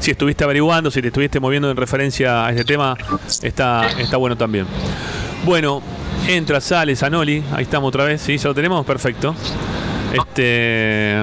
si 0.00 0.10
estuviste 0.12 0.44
averiguando, 0.44 0.90
si 0.90 1.00
te 1.02 1.08
estuviste 1.08 1.40
moviendo 1.40 1.70
en 1.70 1.76
referencia 1.76 2.46
a 2.46 2.50
este 2.50 2.64
tema, 2.64 2.96
está, 3.42 3.86
está 3.98 4.16
bueno 4.16 4.36
también. 4.36 4.66
Bueno, 5.44 5.82
entra, 6.26 6.60
sale 6.60 6.96
Zanoli, 6.96 7.42
ahí 7.52 7.64
estamos 7.64 7.88
otra 7.88 8.04
vez, 8.04 8.22
sí, 8.22 8.38
ya 8.38 8.48
lo 8.48 8.54
tenemos, 8.54 8.84
perfecto. 8.86 9.34
Este, 10.12 11.16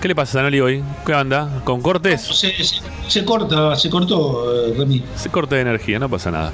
¿qué 0.00 0.08
le 0.08 0.14
pasa 0.14 0.38
a 0.38 0.40
Zanoli 0.42 0.60
hoy? 0.60 0.84
¿Qué 1.04 1.12
anda? 1.12 1.60
¿Con 1.64 1.80
cortes? 1.82 2.22
Se, 2.22 2.52
se- 2.64 2.80
se 3.08 3.24
corta, 3.24 3.74
se 3.74 3.88
cortó, 3.88 4.68
eh, 4.68 4.74
Remy. 4.76 5.02
Se 5.16 5.30
corta 5.30 5.56
de 5.56 5.62
energía, 5.62 5.98
no 5.98 6.08
pasa 6.08 6.30
nada. 6.30 6.52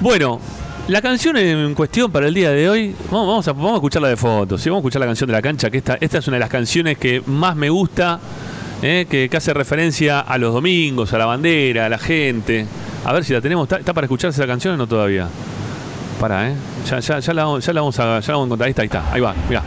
Bueno, 0.00 0.40
la 0.88 1.00
canción 1.02 1.36
en 1.36 1.74
cuestión 1.74 2.10
para 2.10 2.26
el 2.26 2.34
día 2.34 2.50
de 2.50 2.68
hoy, 2.68 2.94
vamos, 3.10 3.46
a, 3.46 3.50
escucharla 3.50 4.08
de 4.08 4.16
fotos, 4.16 4.60
¿sí? 4.60 4.68
vamos 4.70 4.80
a 4.80 4.82
escuchar 4.82 5.00
la 5.00 5.06
canción 5.06 5.28
de 5.28 5.32
la 5.32 5.42
cancha, 5.42 5.70
que 5.70 5.78
esta, 5.78 5.96
es 6.00 6.28
una 6.28 6.36
de 6.36 6.40
las 6.40 6.48
canciones 6.48 6.98
que 6.98 7.22
más 7.26 7.54
me 7.56 7.70
gusta, 7.70 8.18
¿eh? 8.82 9.06
que, 9.08 9.30
hace 9.36 9.54
referencia 9.54 10.20
a 10.20 10.38
los 10.38 10.52
domingos, 10.52 11.12
a 11.12 11.18
la 11.18 11.26
bandera, 11.26 11.86
a 11.86 11.88
la 11.88 11.98
gente. 11.98 12.66
A 13.04 13.12
ver 13.12 13.24
si 13.24 13.32
la 13.32 13.40
tenemos, 13.40 13.70
¿está, 13.70 13.94
para 13.94 14.06
escucharse 14.06 14.40
la 14.40 14.46
canción 14.46 14.74
o 14.74 14.76
no 14.76 14.86
todavía? 14.86 15.28
Pará, 16.18 16.50
¿eh? 16.50 16.54
Ya, 16.84 17.32
la, 17.32 17.44
vamos 17.44 17.98
a, 17.98 18.20
ya 18.20 18.32
la 18.32 18.42
encontrar. 18.42 18.66
Ahí 18.66 18.70
está, 18.70 18.82
ahí 18.82 18.86
está. 18.86 19.12
Ahí 19.12 19.20
va, 19.20 19.34
mira. 19.48 19.62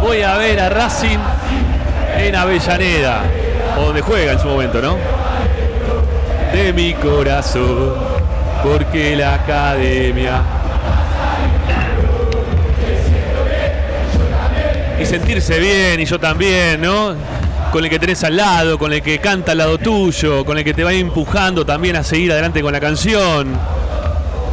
Voy 0.00 0.22
a 0.22 0.38
ver 0.38 0.58
a 0.60 0.70
Racing 0.70 1.18
en 2.16 2.34
Avellaneda. 2.34 3.22
Donde 3.76 4.00
juega 4.00 4.32
en 4.32 4.38
su 4.38 4.48
momento, 4.48 4.80
¿no? 4.80 4.96
De 6.50 6.72
mi 6.72 6.94
corazón. 6.94 7.94
Porque 8.62 9.14
la 9.14 9.34
academia. 9.34 10.42
Y 14.98 15.04
sentirse 15.04 15.58
bien, 15.58 16.00
y 16.00 16.06
yo 16.06 16.18
también, 16.18 16.80
¿no? 16.80 17.14
Con 17.70 17.84
el 17.84 17.90
que 17.90 17.98
tenés 17.98 18.24
al 18.24 18.36
lado, 18.36 18.78
con 18.78 18.92
el 18.92 19.02
que 19.02 19.18
canta 19.18 19.52
al 19.52 19.58
lado 19.58 19.76
tuyo, 19.76 20.46
con 20.46 20.56
el 20.56 20.64
que 20.64 20.72
te 20.72 20.82
va 20.82 20.94
empujando 20.94 21.66
también 21.66 21.96
a 21.96 22.02
seguir 22.02 22.32
adelante 22.32 22.62
con 22.62 22.72
la 22.72 22.80
canción. 22.80 23.79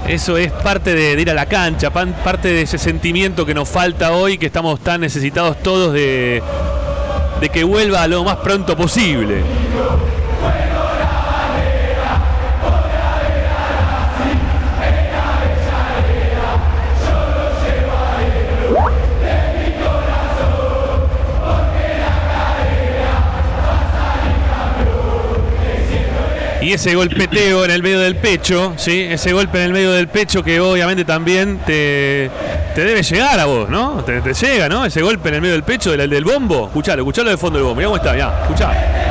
Eso 0.07 0.37
es 0.37 0.53
parte 0.53 0.95
de, 0.95 1.21
ir 1.21 1.29
a 1.29 1.33
la 1.33 1.47
cancha, 1.47 1.91
parte 1.91 2.47
de 2.47 2.61
ese 2.61 2.77
sentimiento 2.77 3.45
que 3.45 3.53
nos 3.53 3.67
falta 3.67 4.13
hoy, 4.13 4.37
que 4.37 4.45
estamos 4.45 4.79
tan 4.79 5.01
necesitados 5.01 5.61
todos 5.61 5.93
de, 5.93 6.41
de 7.41 7.49
que 7.49 7.65
vuelva 7.65 8.07
lo 8.07 8.23
más 8.23 8.37
pronto 8.37 8.77
posible. 8.77 9.66
Y 26.67 26.73
ese 26.73 26.95
golpeteo 26.95 27.63
en 27.63 27.71
el 27.71 27.81
medio 27.81 28.01
del 28.01 28.17
pecho, 28.17 28.73
¿sí? 28.75 29.07
Ese 29.09 29.31
golpe 29.31 29.57
en 29.59 29.67
el 29.67 29.71
medio 29.71 29.93
del 29.93 30.09
pecho 30.09 30.43
que 30.43 30.59
obviamente 30.59 31.05
también 31.05 31.59
te, 31.59 32.29
te 32.75 32.83
debe 32.83 33.03
llegar 33.03 33.39
a 33.39 33.45
vos, 33.45 33.69
¿no? 33.69 34.03
Te, 34.03 34.33
llega, 34.33 34.67
¿no? 34.67 34.83
Ese 34.83 35.01
golpe 35.01 35.29
en 35.29 35.35
el 35.35 35.41
medio 35.41 35.53
del 35.53 35.63
pecho 35.63 35.95
del, 35.95 36.09
del 36.09 36.25
bombo. 36.25 36.65
Escuchalo, 36.65 37.03
escuchalo 37.03 37.29
de 37.29 37.37
fondo 37.37 37.57
del 37.57 37.63
bombo. 37.63 37.77
Mirá 37.77 37.87
cómo 37.87 37.95
está, 37.95 38.17
ya, 38.17 38.41
escuchá. 38.41 39.06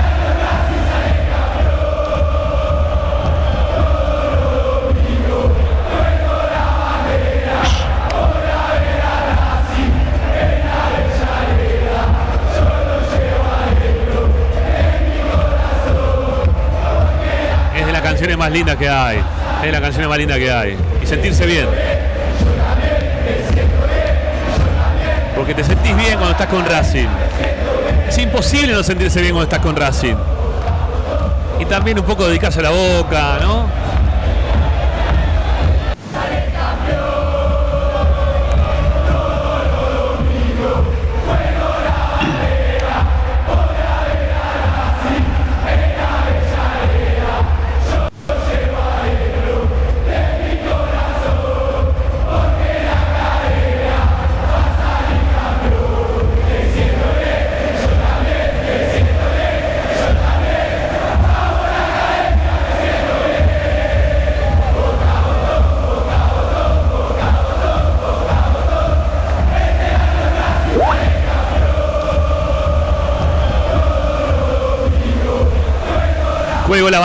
Más 18.47 18.53
lindas 18.53 18.77
que 18.77 18.89
hay. 18.89 19.19
Es 19.57 19.63
de 19.63 19.73
las 19.73 19.81
canciones 19.81 20.09
más 20.09 20.19
lindas 20.19 20.39
que 20.39 20.53
hay. 20.53 20.77
Y 21.03 21.07
sentirse 21.07 21.45
bien. 21.47 21.67
Porque 25.35 25.53
te 25.53 25.65
sentís 25.65 25.97
bien 25.97 26.13
cuando 26.13 26.31
estás 26.31 26.47
con 26.47 26.65
Racing. 26.65 27.09
Es 28.09 28.19
imposible 28.19 28.73
no 28.73 28.85
sentirse 28.85 29.21
bien 29.21 29.33
cuando 29.33 29.51
estás 29.53 29.59
con 29.59 29.75
Racing. 29.75 30.15
Y 31.59 31.65
también 31.65 31.99
un 31.99 32.05
poco 32.05 32.29
dedicarse 32.29 32.61
a 32.61 32.63
la 32.63 32.71
boca, 32.71 33.39
¿no? 33.43 33.67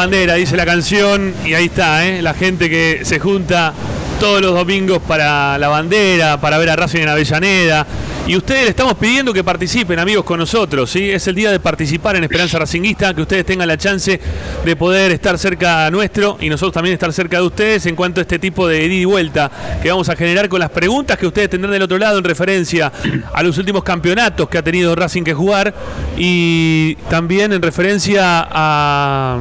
Bandera, 0.01 0.33
dice 0.33 0.57
la 0.57 0.65
canción, 0.65 1.31
y 1.45 1.53
ahí 1.53 1.65
está, 1.65 2.07
¿eh? 2.07 2.23
la 2.23 2.33
gente 2.33 2.71
que 2.71 3.01
se 3.03 3.19
junta 3.19 3.71
todos 4.19 4.41
los 4.41 4.53
domingos 4.55 4.99
para 5.07 5.59
la 5.59 5.67
bandera, 5.67 6.41
para 6.41 6.57
ver 6.57 6.71
a 6.71 6.75
Racing 6.75 7.01
en 7.01 7.09
Avellaneda. 7.09 7.87
Y 8.27 8.35
ustedes 8.35 8.63
le 8.65 8.69
estamos 8.69 8.93
pidiendo 8.93 9.33
que 9.33 9.43
participen, 9.43 9.97
amigos, 9.97 10.23
con 10.23 10.37
nosotros. 10.39 10.91
¿sí? 10.91 11.09
Es 11.09 11.27
el 11.27 11.33
día 11.33 11.51
de 11.51 11.59
participar 11.59 12.15
en 12.15 12.23
Esperanza 12.23 12.59
Racinguista, 12.59 13.15
que 13.15 13.21
ustedes 13.23 13.45
tengan 13.45 13.67
la 13.67 13.77
chance 13.77 14.19
de 14.63 14.75
poder 14.75 15.11
estar 15.11 15.39
cerca 15.39 15.89
nuestro 15.89 16.37
y 16.39 16.49
nosotros 16.49 16.73
también 16.73 16.93
estar 16.93 17.11
cerca 17.11 17.37
de 17.37 17.43
ustedes 17.43 17.87
en 17.87 17.95
cuanto 17.95 18.21
a 18.21 18.21
este 18.21 18.37
tipo 18.37 18.67
de 18.67 18.85
ida 18.85 18.93
y 18.93 19.05
vuelta 19.05 19.49
que 19.81 19.89
vamos 19.89 20.07
a 20.09 20.15
generar 20.15 20.49
con 20.49 20.59
las 20.59 20.69
preguntas 20.69 21.17
que 21.17 21.25
ustedes 21.25 21.49
tendrán 21.49 21.73
del 21.73 21.81
otro 21.81 21.97
lado 21.97 22.19
en 22.19 22.23
referencia 22.23 22.91
a 23.33 23.41
los 23.41 23.57
últimos 23.57 23.83
campeonatos 23.83 24.47
que 24.49 24.59
ha 24.59 24.63
tenido 24.63 24.95
Racing 24.95 25.23
que 25.23 25.33
jugar 25.33 25.73
y 26.15 26.93
también 27.09 27.53
en 27.53 27.61
referencia 27.61 28.47
a 28.51 29.39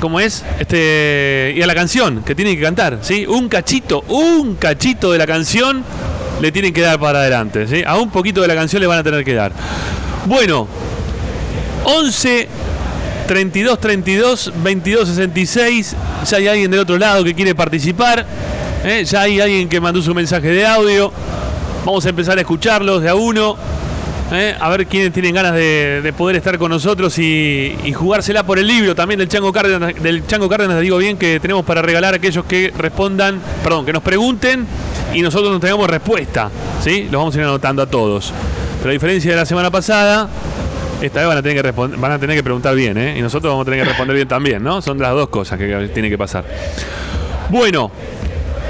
¿Cómo 0.00 0.18
es? 0.18 0.44
Este, 0.58 1.52
y 1.54 1.60
a 1.60 1.66
la 1.66 1.74
canción 1.74 2.22
que 2.22 2.34
tienen 2.34 2.56
que 2.56 2.62
cantar, 2.62 3.00
¿sí? 3.02 3.26
Un 3.26 3.50
cachito, 3.50 4.00
un 4.08 4.54
cachito 4.54 5.12
de 5.12 5.18
la 5.18 5.26
canción 5.26 5.84
le 6.40 6.50
tienen 6.50 6.72
que 6.72 6.80
dar 6.80 6.98
para 6.98 7.20
adelante, 7.20 7.66
¿sí? 7.68 7.82
A 7.86 7.98
un 7.98 8.10
poquito 8.10 8.40
de 8.40 8.48
la 8.48 8.54
canción 8.54 8.80
le 8.80 8.86
van 8.86 8.98
a 8.98 9.02
tener 9.02 9.22
que 9.24 9.34
dar. 9.34 9.52
Bueno, 10.24 10.66
11 11.84 12.48
32 13.26 13.78
32 13.78 14.52
22 14.62 15.08
66. 15.08 15.96
Ya 16.28 16.36
hay 16.38 16.48
alguien 16.48 16.70
del 16.70 16.80
otro 16.80 16.98
lado 16.98 17.22
que 17.22 17.34
quiere 17.34 17.54
participar. 17.54 18.26
¿eh? 18.84 19.04
Ya 19.04 19.20
hay 19.20 19.40
alguien 19.40 19.68
que 19.68 19.80
mandó 19.80 20.00
su 20.00 20.14
mensaje 20.14 20.48
de 20.48 20.66
audio. 20.66 21.12
Vamos 21.84 22.04
a 22.06 22.08
empezar 22.08 22.38
a 22.38 22.40
escucharlos 22.40 23.02
de 23.02 23.10
a 23.10 23.14
uno. 23.14 23.56
¿Eh? 24.32 24.54
A 24.58 24.68
ver 24.70 24.86
quiénes 24.86 25.12
tienen 25.12 25.34
ganas 25.34 25.54
de, 25.54 26.00
de 26.02 26.12
poder 26.12 26.36
estar 26.36 26.58
con 26.58 26.70
nosotros 26.70 27.18
y, 27.18 27.76
jugársela 27.94 28.44
por 28.44 28.58
el 28.58 28.66
libro 28.66 28.94
también 28.94 29.18
del 29.18 29.28
Chango 29.28 29.52
Cárdenas. 29.52 29.94
Del 30.02 30.26
Chango 30.26 30.48
Cárdenas, 30.48 30.80
digo 30.80 30.96
bien 30.98 31.16
que 31.16 31.40
tenemos 31.40 31.64
para 31.64 31.82
regalar 31.82 32.14
a 32.14 32.16
aquellos 32.16 32.44
que 32.44 32.72
respondan, 32.76 33.40
perdón, 33.62 33.84
que 33.84 33.92
nos 33.92 34.02
pregunten 34.02 34.66
y 35.12 35.22
nosotros 35.22 35.52
nos 35.52 35.60
tengamos 35.60 35.88
respuesta. 35.88 36.50
¿sí? 36.82 37.04
Los 37.10 37.20
vamos 37.20 37.34
a 37.34 37.38
ir 37.38 37.44
anotando 37.44 37.82
a 37.82 37.86
todos. 37.86 38.32
Pero 38.78 38.90
a 38.90 38.92
diferencia 38.92 39.30
de 39.32 39.36
la 39.36 39.46
semana 39.46 39.70
pasada, 39.70 40.28
esta 41.02 41.20
vez 41.20 41.28
van 41.28 41.38
a 41.38 41.42
tener 41.42 41.62
que, 41.62 41.72
van 41.72 42.12
a 42.12 42.18
tener 42.18 42.36
que 42.36 42.42
preguntar 42.42 42.74
bien, 42.74 42.96
¿eh? 42.96 43.18
Y 43.18 43.22
nosotros 43.22 43.50
vamos 43.52 43.62
a 43.62 43.70
tener 43.70 43.84
que 43.84 43.88
responder 43.88 44.16
bien 44.16 44.28
también, 44.28 44.62
¿no? 44.62 44.80
Son 44.80 44.98
las 44.98 45.12
dos 45.12 45.28
cosas 45.28 45.58
que 45.58 45.90
tienen 45.92 46.10
que 46.10 46.18
pasar. 46.18 46.44
Bueno, 47.50 47.90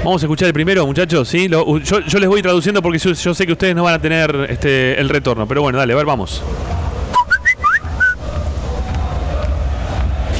vamos 0.03 0.21
a 0.21 0.25
escuchar 0.25 0.47
el 0.47 0.53
primero, 0.53 0.85
muchachos, 0.85 1.27
¿sí? 1.27 1.47
Lo- 1.47 1.77
yo, 1.79 1.99
yo 2.01 2.19
les 2.19 2.29
voy 2.29 2.41
traduciendo 2.41 2.81
porque 2.81 2.97
yo, 2.99 3.11
yo 3.11 3.33
sé 3.33 3.45
que 3.45 3.51
ustedes 3.53 3.75
no 3.75 3.83
van 3.83 3.95
a 3.95 3.99
tener 3.99 4.47
este, 4.49 4.99
el 4.99 5.09
retorno. 5.09 5.47
Pero 5.47 5.61
bueno, 5.61 5.77
dale, 5.79 5.93
a 5.93 5.95
ver, 5.97 6.05
vamos. 6.05 6.41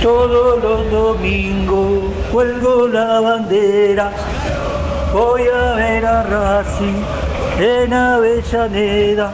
Todos 0.02 0.64
los 0.64 0.90
domingos 0.92 2.00
cuelgo 2.32 2.88
la 2.88 3.20
bandera, 3.20 4.12
voy 5.14 5.44
a 5.44 5.76
ver 5.76 6.04
a 6.06 6.24
Racing 6.24 7.04
en 7.60 7.94
Avellaneda. 7.94 9.32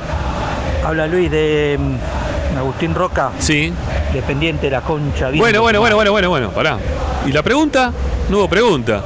Habla 0.85 1.07
Luis 1.07 1.31
de 1.31 1.77
mm, 1.79 2.57
Agustín 2.57 2.93
Roca, 2.93 3.31
Sí. 3.39 3.71
Dependiente 4.21 4.67
de 4.67 4.71
la 4.71 4.81
concha. 4.81 5.29
Bimbo. 5.29 5.43
Bueno, 5.43 5.61
bueno, 5.61 5.79
bueno, 5.79 5.95
bueno, 5.95 6.11
bueno, 6.11 6.29
bueno, 6.29 6.51
pará. 6.51 6.77
¿Y 7.25 7.31
la 7.31 7.41
pregunta? 7.43 7.91
No 8.29 8.37
hubo 8.37 8.47
pregunta. 8.49 9.01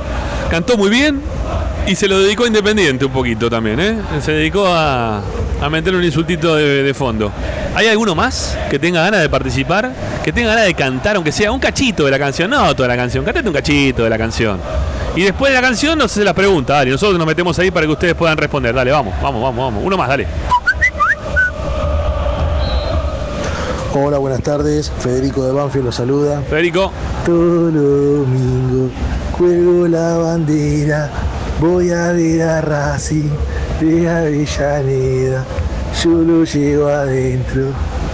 Cantó 0.49 0.75
muy 0.77 0.89
bien, 0.89 1.21
Y 1.87 1.95
se 1.95 2.07
lo 2.07 2.19
dedicó 2.19 2.43
a 2.43 2.47
Independiente 2.47 3.05
un 3.05 3.11
poquito 3.11 3.49
también, 3.49 3.79
¿eh? 3.79 3.97
Se 4.21 4.31
dedicó 4.33 4.67
a, 4.67 5.21
a 5.61 5.69
meter 5.69 5.95
un 5.95 6.03
insultito 6.03 6.55
de, 6.55 6.83
de 6.83 6.93
fondo. 6.93 7.31
¿Hay 7.73 7.87
alguno 7.87 8.13
más 8.13 8.57
que 8.69 8.77
tenga 8.77 9.01
ganas 9.01 9.21
de 9.21 9.29
participar? 9.29 9.91
Que 10.23 10.31
tenga 10.31 10.49
ganas 10.49 10.65
de 10.65 10.73
cantar, 10.75 11.15
aunque 11.15 11.31
sea 11.31 11.51
un 11.51 11.59
cachito 11.59 12.05
de 12.05 12.11
la 12.11 12.19
canción, 12.19 12.49
no 12.51 12.75
toda 12.75 12.87
la 12.87 12.95
canción, 12.95 13.25
cantate 13.25 13.47
un 13.47 13.53
cachito 13.53 14.03
de 14.03 14.09
la 14.09 14.17
canción. 14.17 14.59
Y 15.15 15.21
después 15.23 15.51
de 15.51 15.55
la 15.55 15.61
canción 15.61 15.97
nos 15.97 16.11
hace 16.11 16.23
las 16.23 16.33
preguntas, 16.33 16.77
dale, 16.77 16.91
nosotros 16.91 17.17
nos 17.17 17.27
metemos 17.27 17.57
ahí 17.59 17.71
para 17.71 17.85
que 17.85 17.91
ustedes 17.91 18.13
puedan 18.13 18.37
responder. 18.37 18.75
Dale, 18.75 18.91
vamos, 18.91 19.15
vamos, 19.21 19.41
vamos, 19.41 19.65
vamos. 19.65 19.83
Uno 19.83 19.97
más, 19.97 20.07
dale. 20.07 20.27
Hola, 23.93 24.17
buenas 24.19 24.41
tardes. 24.41 24.89
Federico 24.99 25.43
de 25.45 25.51
Banfield 25.51 25.85
los 25.85 25.95
saluda. 25.95 26.41
Federico, 26.49 26.91
Todo 27.25 27.71
domingo 27.71 28.89
cuelgo 29.37 29.87
la 29.87 30.17
bandera, 30.17 31.09
voy 31.59 31.89
a 31.91 32.11
ver 32.13 32.41
a 32.43 32.61
Racing 32.61 33.29
de 33.81 34.09
Avellaneda. 34.09 35.43
Yo 36.03 36.09
lo 36.09 36.43
llevo 36.45 36.87
adentro 36.87 37.63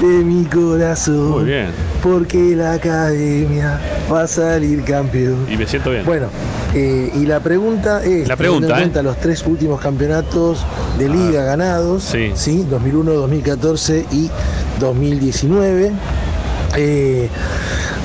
de 0.01 0.07
mi 0.23 0.45
corazón. 0.45 1.29
muy 1.31 1.43
bien. 1.45 1.67
Porque 2.01 2.55
la 2.55 2.73
academia 2.73 3.79
va 4.11 4.23
a 4.23 4.27
salir 4.27 4.83
campeón. 4.83 5.45
Y 5.51 5.57
me 5.57 5.67
siento 5.67 5.91
bien. 5.91 6.05
Bueno, 6.05 6.27
eh, 6.73 7.11
y 7.15 7.25
la 7.25 7.39
pregunta 7.39 8.03
es, 8.03 8.27
La 8.27 8.35
pregunta, 8.35 8.67
teniendo 8.67 8.67
en 8.67 8.71
¿eh? 8.75 8.81
cuenta 8.83 9.01
los 9.03 9.17
tres 9.17 9.45
últimos 9.45 9.79
campeonatos 9.79 10.59
de 10.97 11.09
liga 11.09 11.43
ganados, 11.43 12.03
sí. 12.03 12.65
2001, 12.69 13.13
2014 13.13 14.05
y 14.11 14.29
2019, 14.79 15.91
eh, 16.75 17.29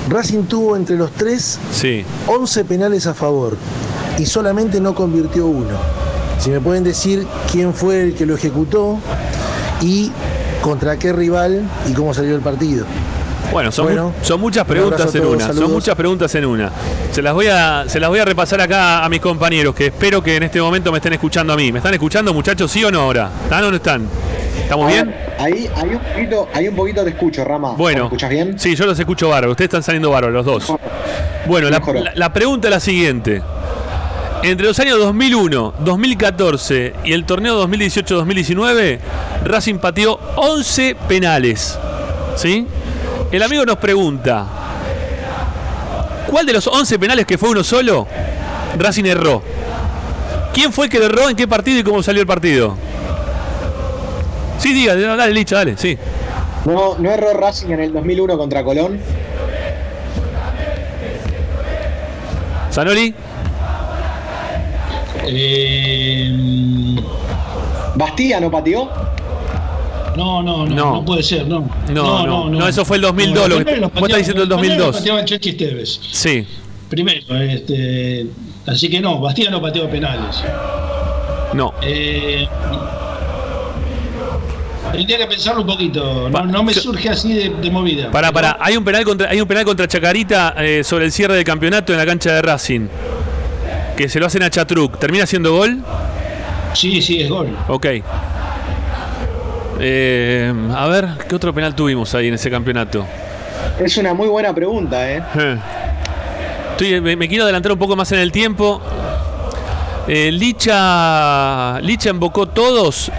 Racing 0.09 0.45
tuvo 0.45 0.77
entre 0.77 0.97
los 0.97 1.11
tres 1.13 1.59
Sí. 1.73 2.05
11 2.27 2.65
penales 2.65 3.07
a 3.07 3.15
favor 3.15 3.57
y 4.19 4.27
solamente 4.27 4.81
no 4.81 4.95
convirtió 4.95 5.47
uno. 5.47 5.77
Si 6.39 6.51
me 6.51 6.61
pueden 6.61 6.83
decir 6.85 7.27
quién 7.51 7.73
fue 7.73 8.03
el 8.03 8.15
que 8.15 8.27
lo 8.27 8.35
ejecutó 8.35 8.99
y 9.81 10.11
contra 10.61 10.97
qué 10.97 11.13
rival 11.13 11.63
y 11.89 11.93
cómo 11.93 12.15
salió 12.15 12.35
el 12.35 12.41
partido. 12.41 12.85
Bueno, 13.53 13.71
son, 13.71 13.87
Bueno, 13.87 14.05
mu- 14.19 14.25
son 14.25 14.41
muchas 14.41 14.63
un 14.63 14.69
preguntas 14.69 15.15
en 15.15 15.23
todos, 15.23 15.35
una. 15.37 15.53
Son 15.53 15.71
muchas 15.73 15.95
preguntas 15.95 16.35
en 16.35 16.45
una. 16.47 16.71
Se 17.11 17.21
las 17.23 17.35
voy 17.35 17.47
a, 17.49 17.85
se 17.87 18.01
las 18.01 18.09
voy 18.09 18.19
a 18.19 18.25
repasar 18.25 18.61
acá 18.63 19.05
a 19.05 19.09
mis 19.11 19.21
compañeros, 19.21 19.75
que 19.75 19.87
espero 19.87 20.23
que 20.23 20.37
en 20.37 20.45
este 20.45 20.61
momento 20.61 20.91
me 20.91 20.99
estén 20.99 21.13
escuchando 21.13 21.53
a 21.53 21.57
mí. 21.57 21.71
¿Me 21.71 21.79
están 21.79 21.93
escuchando, 21.93 22.33
muchachos, 22.33 22.71
sí 22.71 22.83
o 22.83 22.91
no 22.91 23.01
ahora? 23.03 23.31
¿Están 23.45 23.65
o 23.65 23.71
no 23.71 23.77
están? 23.77 24.07
¿Estamos 24.63 24.87
A 24.87 24.93
bien? 24.95 25.15
Ahí, 25.39 25.69
ahí 25.77 25.91
un 25.91 25.99
poquito, 26.01 26.49
ahí 26.55 26.69
un 26.69 26.77
poquito 26.77 27.05
te 27.05 27.11
escucho, 27.11 27.45
Rama. 27.45 27.73
Bueno. 27.77 28.01
¿Me 28.01 28.05
escuchas 28.07 28.31
bien? 28.31 28.59
Sí, 28.59 28.75
yo 28.75 28.87
los 28.87 28.99
escucho 28.99 29.29
bárbaro. 29.29 29.51
Ustedes 29.53 29.69
están 29.69 29.83
saliendo 29.83 30.11
bárbaros 30.11 30.35
los 30.47 30.47
dos. 30.69 30.79
Bueno, 31.47 31.69
la, 31.69 31.79
Mejoró. 31.81 32.01
la- 32.01 32.13
la 32.15 32.33
pregunta 32.33 32.69
es 32.69 32.75
la 32.75 32.81
siguiente. 32.81 33.43
Entre 34.43 34.67
los 34.67 34.79
años 34.81 34.99
2001, 34.99 35.75
2014 35.81 36.95
y 37.05 37.13
el 37.13 37.25
torneo 37.25 37.57
2018-2019, 37.69 38.99
Racing 39.45 39.77
pateó 39.79 40.19
11 40.37 40.97
penales. 41.09 41.79
¿Sí? 42.35 42.67
El 43.33 43.43
amigo 43.43 43.65
nos 43.65 43.79
pregunta, 43.79 44.45
¿cuál 46.31 46.45
de 46.45 46.53
los 46.53 46.67
11 46.67 46.99
penales 46.99 47.25
que 47.27 47.39
fue 47.39 47.49
uno 47.49 47.65
solo, 47.65 48.07
Racing 48.79 49.05
erró? 49.07 49.43
¿Quién 50.53 50.71
fue 50.71 50.91
que 50.91 50.99
lo 50.99 51.07
erró, 51.07 51.31
en 51.31 51.37
qué 51.37 51.49
partido 51.49 51.79
y 51.79 51.83
cómo 51.83 52.03
salió 52.03 52.21
el 52.21 52.27
partido? 52.27 52.77
Sí, 54.59 54.75
diga, 54.75 54.95
dale, 54.95 55.33
Licha, 55.33 55.57
dale, 55.57 55.79
sí. 55.79 55.97
No, 56.67 56.97
no 56.99 57.11
erró 57.11 57.33
Racing 57.33 57.71
en 57.71 57.81
el 57.81 57.93
2001 57.95 58.37
contra 58.37 58.63
Colón. 58.63 59.01
Zanoli, 62.71 63.15
Eh, 65.25 66.97
Bastía 67.95 68.41
no 68.41 68.51
pateó. 68.51 68.91
No, 70.17 70.43
no, 70.43 70.67
no, 70.67 70.75
No. 70.75 70.93
no, 70.95 71.05
puede 71.05 71.23
ser, 71.23 71.47
no. 71.47 71.69
No, 71.91 72.27
no, 72.27 72.49
no, 72.51 72.69
eso 72.69 72.85
fue 72.85 72.97
el 72.97 73.03
2002, 73.03 73.49
lo 73.49 73.65
que- 73.65 73.81
vos 73.81 73.91
estás 74.03 74.19
diciendo 74.19 74.43
el 74.43 74.49
los 74.49 74.61
penales 74.61 74.79
los 74.79 74.87
2002. 74.87 74.97
pateaba 74.97 75.21
el 75.21 75.25
Chachi 75.27 75.49
Esteves. 75.51 76.01
sí. 76.13 76.47
Primero, 76.89 77.35
este, 77.41 78.27
así 78.67 78.91
que 78.91 79.01
no, 79.01 79.19
Bastía 79.19 79.51
no 79.51 79.63
pateó 79.63 79.89
penales. 79.89 80.43
No. 81.55 81.73
Eh, 81.81 82.47
tendría 84.93 85.19
que 85.19 85.27
pensarlo 85.27 85.63
un 85.63 85.67
poquito, 85.67 86.29
no, 86.29 86.45
no 86.45 86.63
me 86.63 86.75
surge 86.75 87.09
así 87.09 87.33
de, 87.33 87.49
de 87.49 87.71
movida. 87.71 88.11
Para, 88.11 88.31
para, 88.31 88.59
hay 88.61 88.77
un 88.77 88.85
penal 88.85 89.05
contra, 89.05 89.31
hay 89.31 89.41
un 89.41 89.49
penal 89.49 89.65
contra 89.65 89.89
Chacarita 89.89 90.55
eh, 90.59 90.85
sobre 90.85 91.07
el 91.07 91.13
cierre 91.13 91.35
del 91.35 91.45
campeonato 91.45 91.93
en 91.93 91.99
la 91.99 92.05
cancha 92.07 92.33
de 92.35 92.43
Racing. 92.43 92.89
Que 93.97 94.09
se 94.09 94.21
lo 94.21 94.27
hacen 94.27 94.43
a 94.43 94.51
Chatruc. 94.51 94.99
¿Termina 94.99 95.27
siendo 95.27 95.53
gol? 95.53 95.79
Sí, 96.75 97.01
sí, 97.03 97.21
es 97.21 97.29
gol. 97.31 97.57
Ok. 97.69 97.87
Eh, 99.85 100.53
a 100.77 100.87
ver, 100.87 101.09
¿qué 101.29 101.35
otro 101.35 101.53
penal 101.53 101.75
tuvimos 101.75 102.15
ahí 102.15 102.29
en 102.29 102.35
ese 102.35 102.49
campeonato? 102.51 103.05
Es 103.81 103.97
una 103.97 104.15
muy 104.15 104.29
buena 104.29 104.55
pregunta, 104.55 105.11
¿eh? 105.11 105.23
Eh. 105.37 105.57
Estoy- 106.73 107.01
me, 107.01 107.17
me 107.17 107.29
quiero 107.29 107.43
adelantar 107.45 107.73
un 107.73 107.79
poco 107.79 107.97
más 107.97 108.11
en 108.13 108.21
el 108.21 108.31
tiempo. 108.31 108.81
Eh, 110.07 110.31
Licha, 110.33 111.81
Licha 111.81 112.11
embocó 112.11 112.47
todos. 112.47 113.11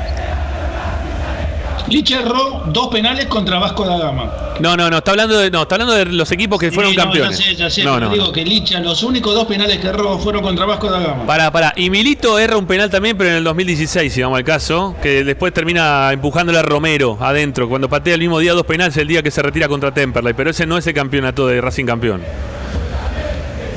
Licha 1.88 2.21
erró 2.21 2.63
dos 2.67 2.88
penales 2.88 3.25
contra 3.25 3.59
Vasco 3.59 3.86
da 3.86 3.97
Gama. 3.97 4.31
No, 4.59 4.77
no, 4.77 4.89
no, 4.89 4.97
está 4.97 5.12
hablando 5.12 5.38
de, 5.38 5.51
no, 5.51 5.63
está 5.63 5.75
hablando 5.75 5.93
de 5.93 6.05
los 6.05 6.31
equipos 6.31 6.59
que 6.59 6.71
fueron 6.71 6.91
Sí, 6.91 6.97
no, 6.97 7.03
campeones. 7.03 7.38
Ya 7.38 7.45
sé, 7.45 7.55
ya 7.55 7.69
sé, 7.69 7.83
no, 7.83 7.99
no, 7.99 8.09
digo 8.09 8.31
que 8.31 8.45
Licha, 8.45 8.79
los 8.79 9.03
únicos 9.03 9.33
dos 9.33 9.45
penales 9.45 9.79
que 9.79 9.88
erró 9.88 10.17
fueron 10.19 10.41
contra 10.43 10.65
Vasco 10.65 10.89
da 10.89 10.99
Gama. 10.99 11.25
Para, 11.25 11.51
para. 11.51 11.73
Y 11.75 11.89
Milito 11.89 12.39
erra 12.39 12.57
un 12.57 12.65
penal 12.65 12.89
también, 12.89 13.17
pero 13.17 13.31
en 13.31 13.38
el 13.38 13.43
2016, 13.43 14.13
si 14.13 14.21
vamos 14.21 14.38
al 14.38 14.43
caso, 14.43 14.95
que 15.01 15.23
después 15.23 15.53
termina 15.53 16.12
empujándole 16.12 16.59
a 16.59 16.63
Romero 16.63 17.17
adentro, 17.19 17.67
cuando 17.67 17.89
patea 17.89 18.15
el 18.15 18.21
mismo 18.21 18.39
día 18.39 18.53
dos 18.53 18.65
penales 18.65 18.95
el 18.97 19.07
día 19.07 19.23
que 19.23 19.31
se 19.31 19.41
retira 19.41 19.67
contra 19.67 19.93
Temperley, 19.93 20.33
pero 20.33 20.49
ese 20.51 20.65
no 20.65 20.77
es 20.77 20.88
el 20.88 20.93
campeonato 20.93 21.47
de 21.47 21.62
Racing 21.62 21.86
campeón. 21.86 22.21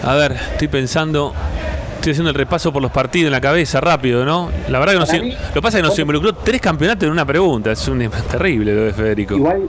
A 0.02 0.14
ver, 0.14 0.37
estoy 0.52 0.68
pensando, 0.68 1.35
estoy 2.07 2.12
haciendo 2.12 2.31
el 2.31 2.37
repaso 2.37 2.73
por 2.73 2.81
los 2.83 2.92
partidos 2.92 3.27
en 3.27 3.33
la 3.33 3.40
cabeza 3.40 3.81
rápido, 3.81 4.25
¿no? 4.25 4.51
La 4.69 4.79
verdad 4.79 4.95
que 4.95 4.99
no 5.01 5.07
Para 5.07 5.19
sé. 5.19 5.25
mí- 5.25 5.33
Lo 5.33 5.55
que 5.55 5.62
pasa 5.62 5.79
es 5.79 5.83
que 5.83 5.88
nos 5.88 5.99
involucró 5.99 6.33
tres 6.35 6.61
campeonatos 6.61 7.05
en 7.05 7.11
una 7.11 7.25
pregunta, 7.25 7.73
es 7.73 7.88
un 7.88 7.99
terrible 8.31 8.75
lo 8.75 8.83
de 8.85 8.92
Federico. 8.92 9.35
Igual 9.35 9.62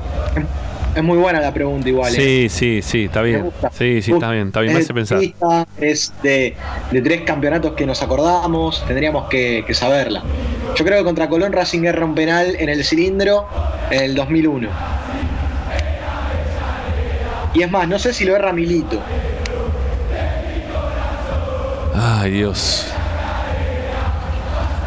es- 0.96 1.04
muy 1.04 1.18
buena 1.18 1.40
la 1.40 1.52
pregunta, 1.54 1.88
igual. 1.90 2.14
¿eh? 2.16 2.48
Sí, 2.50 2.50
sí, 2.50 2.82
sí, 2.82 3.04
está 3.06 3.22
bien. 3.22 3.52
Sí, 3.72 4.02
sí, 4.02 4.12
está 4.12 4.32
bien, 4.32 4.48
está 4.48 4.62
bien, 4.62 4.74
me 4.74 4.80
hace 4.80 4.94
pensar. 4.94 5.20
Es 5.80 6.12
de, 6.24 6.56
de 6.92 7.02
tres 7.02 7.22
campeonatos 7.22 7.74
que 7.74 7.86
nos 7.86 8.02
acordamos, 8.04 8.84
tendríamos 8.88 9.28
que, 9.30 9.64
que 9.66 9.74
saberla. 9.76 10.22
Yo 10.76 10.84
creo 10.86 10.98
que 11.00 11.04
contra 11.04 11.28
Colón 11.30 11.54
Racing 11.54 11.84
erra 11.86 12.04
un 12.06 12.14
penal 12.16 12.56
en 12.58 12.70
el 12.70 12.84
cilindro 12.84 13.48
en 13.92 14.02
el 14.04 14.16
2001. 14.16 14.70
Y 17.54 17.62
es 17.64 17.72
más, 17.72 17.88
no 17.88 17.98
sé 18.00 18.14
si 18.14 18.26
lo 18.26 18.36
erra 18.36 18.52
Milito. 18.54 19.00
Ay, 22.00 22.32
Dios. 22.32 22.86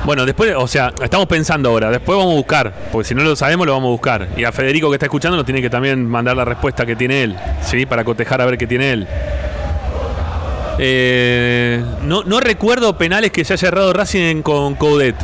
Bueno, 0.04 0.24
después, 0.24 0.54
o 0.56 0.66
sea, 0.66 0.92
estamos 1.02 1.26
pensando 1.26 1.70
ahora, 1.70 1.90
después 1.90 2.16
vamos 2.16 2.32
a 2.32 2.36
buscar, 2.36 2.72
porque 2.90 3.08
si 3.08 3.14
no 3.14 3.22
lo 3.22 3.36
sabemos 3.36 3.66
lo 3.66 3.72
vamos 3.72 3.88
a 3.88 3.90
buscar. 3.90 4.28
Y 4.36 4.44
a 4.44 4.52
Federico 4.52 4.88
que 4.88 4.94
está 4.94 5.06
escuchando 5.06 5.36
nos 5.36 5.44
tiene 5.44 5.60
que 5.60 5.68
también 5.68 6.06
mandar 6.06 6.36
la 6.36 6.44
respuesta 6.44 6.86
que 6.86 6.96
tiene 6.96 7.22
él, 7.22 7.36
¿sí? 7.62 7.84
Para 7.84 8.04
cotejar 8.04 8.40
a 8.40 8.46
ver 8.46 8.56
qué 8.56 8.66
tiene 8.66 8.92
él. 8.92 9.06
Eh, 10.78 11.84
no, 12.04 12.24
no 12.24 12.40
recuerdo 12.40 12.96
penales 12.96 13.30
que 13.32 13.44
se 13.44 13.52
haya 13.52 13.68
errado 13.68 13.92
Racing 13.92 14.42
con 14.42 14.74
Coudet. 14.76 15.16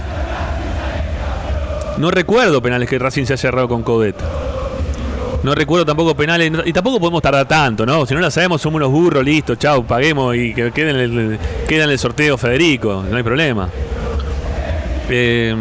No 1.96 2.10
recuerdo 2.10 2.60
penales 2.60 2.90
que 2.90 2.98
Racing 2.98 3.24
se 3.24 3.32
haya 3.32 3.48
errado 3.48 3.68
con 3.68 3.82
Coudet. 3.82 4.16
No 5.42 5.54
recuerdo 5.54 5.86
tampoco 5.86 6.16
penales, 6.16 6.50
y 6.64 6.72
tampoco 6.72 6.98
podemos 6.98 7.22
tardar 7.22 7.46
tanto, 7.46 7.86
¿no? 7.86 8.04
Si 8.06 8.14
no 8.14 8.20
la 8.20 8.30
sabemos, 8.30 8.60
somos 8.60 8.76
unos 8.76 8.90
burros, 8.90 9.24
listo, 9.24 9.54
chau, 9.54 9.84
paguemos 9.84 10.34
y 10.34 10.52
que 10.52 10.72
quede 10.72 10.90
en 10.90 10.96
el, 10.96 11.38
en 11.68 11.90
el 11.90 11.98
sorteo 11.98 12.36
Federico, 12.36 13.04
no 13.08 13.16
hay 13.16 13.22
problema. 13.22 13.68
Eh, 15.08 15.54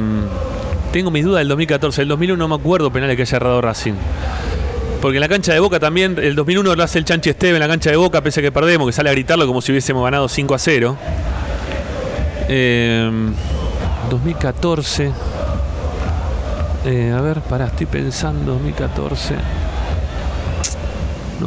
tengo 0.92 1.12
mis 1.12 1.24
dudas 1.24 1.40
del 1.40 1.50
2014, 1.50 2.02
el 2.04 2.08
2001 2.08 2.38
no 2.38 2.48
me 2.48 2.56
acuerdo 2.56 2.92
penales 2.92 3.16
que 3.16 3.24
haya 3.24 3.36
errado 3.36 3.62
Racing. 3.62 3.94
Porque 5.02 5.18
en 5.18 5.22
la 5.22 5.28
cancha 5.28 5.54
de 5.54 5.60
Boca 5.60 5.80
también, 5.80 6.18
el 6.18 6.36
2001 6.36 6.76
lo 6.76 6.84
hace 6.84 6.98
el 6.98 7.06
Chanchi 7.06 7.30
Esteve 7.30 7.56
en 7.56 7.60
la 7.60 7.68
cancha 7.68 7.92
de 7.92 7.98
Boca, 7.98 8.22
pese 8.22 8.40
a 8.40 8.44
que 8.44 8.52
perdemos, 8.52 8.88
que 8.88 8.94
sale 8.94 9.10
a 9.10 9.12
gritarlo 9.12 9.46
como 9.46 9.62
si 9.62 9.72
hubiésemos 9.72 10.04
ganado 10.04 10.28
5 10.28 10.56
a 10.56 10.58
0. 10.58 10.98
Eh, 12.48 13.12
2014. 14.10 15.12
Eh, 16.86 17.14
a 17.16 17.22
ver, 17.22 17.42
pará, 17.42 17.66
estoy 17.66 17.88
pensando 17.88 18.54
2014. 18.54 19.36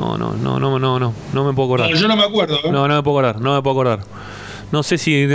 No, 0.00 0.16
no, 0.16 0.32
no, 0.34 0.60
no, 0.60 0.78
no, 0.78 0.98
no, 1.00 1.12
no 1.32 1.44
me 1.44 1.52
puedo 1.52 1.68
acordar. 1.68 1.90
No, 1.90 1.96
yo 1.96 2.06
no 2.06 2.16
me 2.16 2.22
acuerdo. 2.24 2.56
¿eh? 2.56 2.70
No, 2.70 2.86
no 2.86 2.94
me 2.94 3.02
puedo 3.02 3.18
acordar, 3.18 3.40
no 3.42 3.54
me 3.56 3.62
puedo 3.62 3.72
acordar. 3.80 3.98
No 4.70 4.82
sé 4.82 4.96
si 4.98 5.26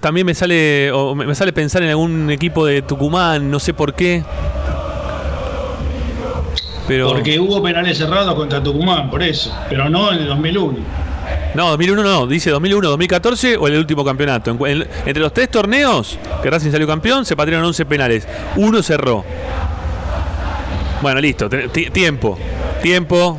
también 0.00 0.26
me 0.26 0.34
sale 0.34 0.90
o 0.92 1.14
me 1.14 1.34
sale 1.34 1.52
pensar 1.52 1.82
en 1.82 1.90
algún 1.90 2.28
equipo 2.30 2.66
de 2.66 2.82
Tucumán, 2.82 3.50
no 3.50 3.58
sé 3.60 3.72
por 3.72 3.94
qué. 3.94 4.22
Pero 6.88 7.08
Porque 7.08 7.38
hubo 7.38 7.62
penales 7.62 7.96
cerrados 7.98 8.34
contra 8.34 8.62
Tucumán, 8.62 9.10
por 9.10 9.22
eso. 9.22 9.54
Pero 9.68 9.88
no 9.88 10.12
en 10.12 10.18
el 10.18 10.26
2001. 10.26 10.78
No, 11.54 11.68
2001 11.70 12.02
no, 12.02 12.26
dice 12.26 12.50
2001, 12.50 12.88
2014 12.90 13.56
o 13.56 13.68
el 13.68 13.78
último 13.78 14.04
campeonato. 14.04 14.50
En- 14.50 14.58
en- 14.82 14.88
entre 15.06 15.22
los 15.22 15.32
tres 15.32 15.48
torneos 15.50 16.18
que 16.42 16.50
Racing 16.50 16.70
salió 16.72 16.86
campeón, 16.86 17.24
se 17.24 17.36
patearon 17.36 17.64
11 17.64 17.86
penales. 17.86 18.26
Uno 18.56 18.82
cerró. 18.82 19.24
Bueno, 21.00 21.20
listo. 21.20 21.48
tiempo. 21.48 22.36
Tiempo. 22.82 23.38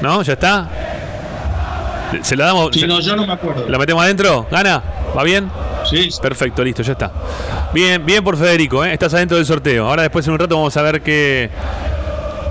¿No? 0.00 0.22
¿Ya 0.22 0.32
está? 0.34 0.68
¿Se 2.22 2.36
la 2.36 2.46
damos? 2.46 2.70
Si 2.72 2.80
se- 2.80 2.86
no, 2.86 3.00
yo 3.00 3.14
no 3.16 3.26
me 3.26 3.32
acuerdo. 3.32 3.68
¿La 3.68 3.78
metemos 3.78 4.02
adentro? 4.02 4.46
¿Gana? 4.50 4.82
¿Va 5.16 5.22
bien? 5.22 5.50
Sí, 5.88 6.08
Perfecto, 6.20 6.62
listo, 6.64 6.82
ya 6.82 6.92
está. 6.92 7.10
Bien, 7.72 8.04
bien 8.04 8.22
por 8.22 8.36
Federico, 8.36 8.84
¿eh? 8.84 8.92
estás 8.92 9.14
adentro 9.14 9.36
del 9.36 9.46
sorteo. 9.46 9.86
Ahora 9.88 10.02
después 10.02 10.26
en 10.26 10.32
un 10.32 10.38
rato 10.38 10.56
vamos 10.56 10.76
a 10.76 10.82
ver 10.82 11.00
qué... 11.02 11.50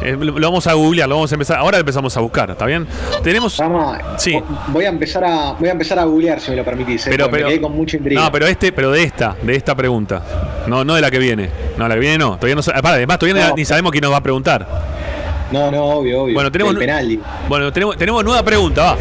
eh, 0.02 0.18
lo 0.20 0.34
vamos 0.34 0.66
a 0.68 0.74
googlear, 0.74 1.08
lo 1.08 1.16
vamos 1.16 1.32
a 1.32 1.36
empezar. 1.36 1.58
Ahora 1.58 1.78
empezamos 1.78 2.16
a 2.18 2.20
buscar, 2.22 2.50
¿está 2.52 2.66
bien? 2.66 2.88
Tenemos... 3.24 3.58
Rama, 3.58 4.00
Sí. 4.18 4.38
voy 4.68 4.86
a 4.86 4.90
empezar 4.90 5.24
a 5.26 5.52
voy 5.54 5.68
a 5.70 5.72
empezar 5.74 6.00
a 6.00 6.04
googlear 6.06 6.40
si 6.40 6.52
me 6.52 6.58
lo 6.58 6.64
permitís, 6.66 7.06
eh, 7.08 7.10
Pero, 7.12 7.26
porque 7.26 7.38
pero, 7.38 7.48
me 7.48 7.54
quedé 7.54 7.62
con 7.62 7.76
mucha 7.76 7.98
intriga. 7.98 8.22
no, 8.22 8.32
pero 8.32 8.48
este, 8.48 8.72
pero 8.72 8.92
de 8.92 9.04
esta, 9.04 9.36
de 9.42 9.56
esta 9.56 9.76
pregunta. 9.76 10.22
No, 10.68 10.84
no 10.84 10.96
de 10.96 11.02
la 11.02 11.12
que 11.12 11.20
viene. 11.20 11.50
No, 11.78 11.88
la 11.88 11.94
que 11.96 12.00
viene 12.02 12.18
no. 12.18 12.36
Todavía 12.38 12.56
no 12.56 12.62
para, 12.64 12.96
además 12.96 13.20
todavía 13.20 13.50
No. 13.50 13.56
ni 13.56 13.66
sabemos 13.66 13.92
quién 13.92 14.02
nos 14.04 14.12
va 14.14 14.18
a 14.18 14.24
preguntar. 14.24 14.66
No, 15.52 15.72
no, 15.72 15.84
obvio, 15.84 16.24
obvio. 16.24 16.34
Bueno, 16.36 16.52
tenemos 16.52 16.74
El 16.74 16.80
penal. 16.80 17.20
Bueno, 17.48 17.74
tenemos, 17.74 17.98
tenemos 17.98 18.24
nueva 18.24 18.44
pregunta, 18.44 18.84
va. 18.84 18.98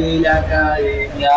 de 0.00 0.20
la 0.20 0.36
academia 0.36 1.30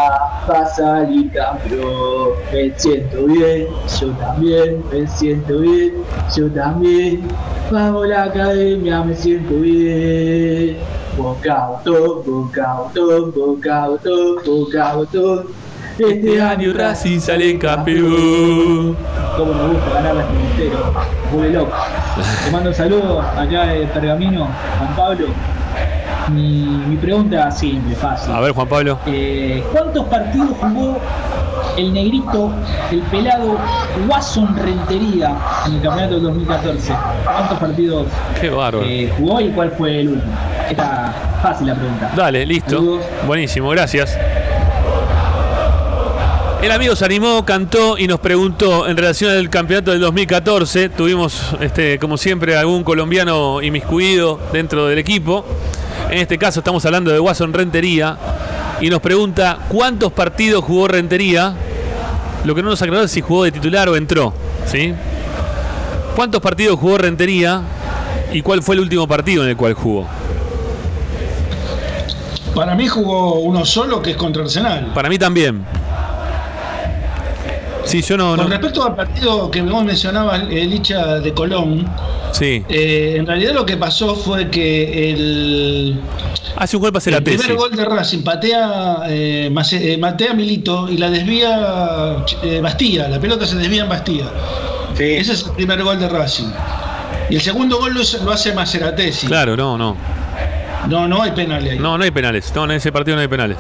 va 0.50 0.60
a 0.60 0.66
salir 0.68 1.32
campeón. 1.32 2.32
Me 2.52 2.74
siento 2.78 3.26
bien, 3.26 3.68
yo 4.00 4.08
también, 4.12 4.84
me 4.92 5.08
siento 5.08 5.60
bien, 5.60 5.94
yo 6.36 6.50
también. 6.52 7.28
Vamos 7.72 8.06
a 8.06 8.08
la 8.08 8.24
academia, 8.24 9.04
me 9.04 9.16
siento 9.16 9.56
bien. 9.56 10.78
Boca 11.18 11.68
botón, 11.68 12.24
boca 12.26 12.74
botón, 12.74 13.32
boca 13.34 13.88
botón, 13.88 14.36
boca 14.46 14.94
botón. 14.94 15.63
Este 15.98 16.42
año 16.42 16.74
Racing 16.74 17.20
sale 17.20 17.58
campeón. 17.60 18.98
Cómo 19.38 19.54
me 19.54 19.74
gusta 19.74 19.94
ganar 19.94 20.16
las. 20.16 20.26
Vuelve 21.32 21.54
loco. 21.54 21.72
Te 22.46 22.52
mando 22.52 22.74
saludos 22.74 23.24
acá 23.38 23.68
de 23.68 23.86
Pergamino, 23.88 24.48
Juan 24.80 24.96
Pablo. 24.96 25.28
Mi, 26.32 26.64
mi 26.88 26.96
pregunta 26.96 27.48
es 27.50 27.58
simple, 27.60 27.96
fácil. 27.96 28.34
A 28.34 28.40
ver, 28.40 28.54
Juan 28.54 28.68
Pablo. 28.68 29.00
Eh, 29.06 29.64
¿Cuántos 29.72 30.06
partidos 30.06 30.50
jugó 30.60 30.98
el 31.78 31.94
negrito, 31.94 32.52
el 32.92 33.02
pelado 33.04 33.58
Watson 34.08 34.56
Rentería 34.58 35.36
en 35.68 35.74
el 35.76 35.82
campeonato 35.82 36.16
del 36.16 36.24
2014? 36.24 36.94
¿Cuántos 37.24 37.60
partidos 37.60 38.08
Qué 38.42 38.48
eh, 38.48 39.14
jugó 39.18 39.42
y 39.42 39.50
cuál 39.50 39.72
fue 39.72 40.00
el 40.00 40.10
último? 40.10 40.34
Está 40.70 41.14
fácil 41.42 41.68
la 41.68 41.76
pregunta. 41.76 42.12
Dale, 42.16 42.46
listo. 42.48 42.78
Saludos. 42.78 43.06
Buenísimo, 43.28 43.70
gracias. 43.70 44.18
El 46.64 46.72
amigo 46.72 46.96
se 46.96 47.04
animó, 47.04 47.44
cantó 47.44 47.98
y 47.98 48.08
nos 48.08 48.22
preguntó 48.22 48.88
en 48.88 48.96
relación 48.96 49.32
al 49.32 49.50
campeonato 49.50 49.92
del 49.92 50.00
2014. 50.00 50.88
Tuvimos, 50.88 51.54
este, 51.60 52.00
como 52.00 52.16
siempre, 52.16 52.56
algún 52.56 52.86
colombiano 52.86 53.62
inmiscuido 53.62 54.40
dentro 54.54 54.88
del 54.88 54.98
equipo. 54.98 55.44
En 56.10 56.20
este 56.20 56.38
caso 56.38 56.62
estamos 56.62 56.86
hablando 56.86 57.12
de 57.12 57.20
Watson 57.20 57.52
Rentería. 57.52 58.18
Y 58.80 58.90
nos 58.90 59.02
pregunta 59.02 59.60
cuántos 59.68 60.14
partidos 60.14 60.64
jugó 60.64 60.88
Rentería. 60.88 61.54
Lo 62.46 62.56
que 62.56 62.64
no 62.64 62.70
nos 62.70 62.82
aclaró 62.82 63.04
es 63.04 63.12
si 63.12 63.20
jugó 63.20 63.44
de 63.44 63.52
titular 63.52 63.90
o 63.90 63.98
entró. 63.98 64.34
¿sí? 64.66 64.94
¿Cuántos 66.16 66.40
partidos 66.40 66.80
jugó 66.80 66.98
Rentería? 66.98 67.62
¿Y 68.32 68.42
cuál 68.42 68.64
fue 68.64 68.76
el 68.76 68.82
último 68.84 69.06
partido 69.06 69.44
en 69.44 69.50
el 69.50 69.58
cual 69.58 69.74
jugó? 69.74 70.08
Para 72.56 72.74
mí 72.74 72.88
jugó 72.88 73.42
uno 73.42 73.66
solo 73.66 74.02
que 74.02 74.12
es 74.12 74.16
contra 74.16 74.44
Arsenal. 74.44 74.94
Para 74.94 75.10
mí 75.10 75.18
también. 75.20 75.66
Sí, 77.94 78.02
yo 78.02 78.18
no. 78.18 78.36
Con 78.36 78.46
no 78.46 78.48
respecto 78.48 78.84
al 78.84 78.96
partido 78.96 79.52
que 79.52 79.62
vos 79.62 79.84
mencionabas, 79.84 80.42
el 80.50 80.74
hincha 80.74 81.20
de 81.20 81.32
Colón, 81.32 81.88
sí. 82.32 82.66
eh, 82.68 83.18
en 83.18 83.28
realidad 83.28 83.54
lo 83.54 83.68
que 83.68 83.78
pasó 83.78 84.16
fue 84.16 84.50
que 84.50 85.12
el, 85.12 86.00
Hace 86.56 86.76
un 86.76 86.82
gol 86.82 86.92
pase 86.92 87.12
el 87.12 87.18
la 87.18 87.22
primer 87.22 87.56
gol 87.56 87.70
de 87.76 87.86
Racing 87.86 88.24
patea, 88.24 89.04
eh, 89.10 89.54
eh, 89.74 89.98
matea 90.00 90.34
Milito 90.34 90.90
y 90.90 90.98
la 90.98 91.12
desvía 91.12 92.26
eh, 92.42 92.62
Bastía, 92.62 93.08
la 93.10 93.20
pelota 93.20 93.46
se 93.46 93.58
desvía 93.58 93.84
en 93.84 93.90
Bastía. 93.90 94.26
Sí. 94.98 95.04
Ese 95.04 95.34
es 95.34 95.46
el 95.46 95.52
primer 95.52 95.84
gol 95.84 96.00
de 96.00 96.10
Racing. 96.10 96.50
Y 97.30 97.36
el 97.36 97.42
segundo 97.42 97.78
gol 97.78 97.94
lo, 97.94 98.32
hace 98.32 98.54
Maceratesi. 98.54 99.28
Claro, 99.28 99.56
no, 99.56 99.78
no. 99.78 99.96
No, 100.90 101.08
no 101.08 101.22
hay 101.22 101.32
penal 101.32 101.64
ahí. 101.64 101.78
No, 101.78 101.96
no 101.96 102.04
hay 102.04 102.12
penales. 102.12 102.52
No, 102.56 102.66
en 102.66 102.72
ese 102.72 102.92
partido 102.92 103.16
no 103.16 103.22
hay 103.22 103.28
penales. 103.28 103.58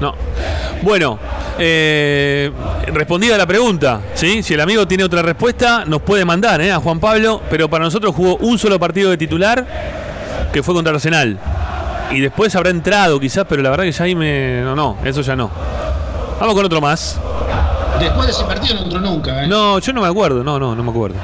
No. 0.00 0.14
Bueno, 0.82 1.18
eh, 1.58 2.50
respondida 2.92 3.38
la 3.38 3.46
pregunta, 3.46 4.00
¿sí? 4.14 4.42
Si 4.42 4.54
el 4.54 4.60
amigo 4.60 4.86
tiene 4.86 5.04
otra 5.04 5.22
respuesta, 5.22 5.84
nos 5.86 6.02
puede 6.02 6.24
mandar 6.24 6.60
¿eh? 6.60 6.72
a 6.72 6.78
Juan 6.78 7.00
Pablo, 7.00 7.40
pero 7.48 7.68
para 7.68 7.84
nosotros 7.84 8.14
jugó 8.14 8.36
un 8.36 8.58
solo 8.58 8.78
partido 8.78 9.10
de 9.10 9.16
titular, 9.16 9.66
que 10.52 10.62
fue 10.62 10.74
contra 10.74 10.92
Arsenal. 10.92 11.38
Y 12.10 12.20
después 12.20 12.54
habrá 12.54 12.70
entrado 12.70 13.18
quizás, 13.18 13.46
pero 13.48 13.62
la 13.62 13.70
verdad 13.70 13.84
que 13.84 13.92
ya 13.92 14.04
ahí 14.04 14.14
me... 14.14 14.60
No, 14.62 14.76
no, 14.76 14.98
eso 15.04 15.22
ya 15.22 15.34
no. 15.34 15.50
Vamos 16.38 16.54
con 16.54 16.64
otro 16.64 16.80
más. 16.80 17.18
Después 17.98 18.26
de 18.26 18.32
ese 18.32 18.44
partido 18.44 18.74
no 18.74 18.82
entró 18.82 19.00
nunca. 19.00 19.44
¿eh? 19.44 19.46
No, 19.46 19.78
yo 19.78 19.92
no 19.92 20.02
me 20.02 20.08
acuerdo, 20.08 20.44
no, 20.44 20.58
no, 20.58 20.74
no 20.74 20.82
me 20.82 20.90
acuerdo. 20.90 21.16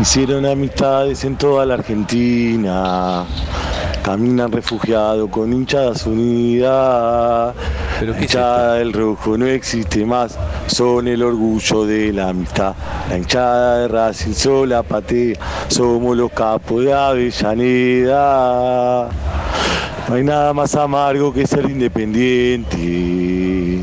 Hicieron 0.00 0.46
amistades 0.46 1.24
en 1.24 1.36
toda 1.36 1.66
la 1.66 1.74
Argentina. 1.74 3.26
Caminan 4.04 4.52
refugiados 4.52 5.28
con 5.28 5.52
hinchadas 5.52 6.06
unidas. 6.06 7.52
¿Pero 7.98 8.12
La 8.12 8.18
qué 8.18 8.26
es 8.26 8.30
hinchada 8.30 8.74
del 8.74 8.92
rojo 8.92 9.36
no 9.36 9.46
existe 9.46 10.06
más. 10.06 10.38
Son 10.68 11.08
el 11.08 11.20
orgullo 11.20 11.84
de 11.84 12.12
la 12.12 12.28
amistad. 12.28 12.74
La 13.10 13.18
hinchada 13.18 13.80
de 13.80 13.88
Racing 13.88 14.34
sola 14.34 14.84
patea. 14.84 15.36
Somos 15.66 16.16
los 16.16 16.30
capos 16.30 16.84
de 16.84 16.94
Avellaneda. 16.94 19.08
No 20.08 20.14
hay 20.14 20.22
nada 20.22 20.54
más 20.54 20.76
amargo 20.76 21.34
que 21.34 21.44
ser 21.44 21.68
independiente. 21.68 23.82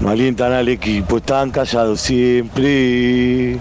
No 0.00 0.10
alientan 0.10 0.52
al 0.52 0.68
equipo, 0.68 1.18
están 1.18 1.52
callados 1.52 2.00
siempre. 2.00 3.60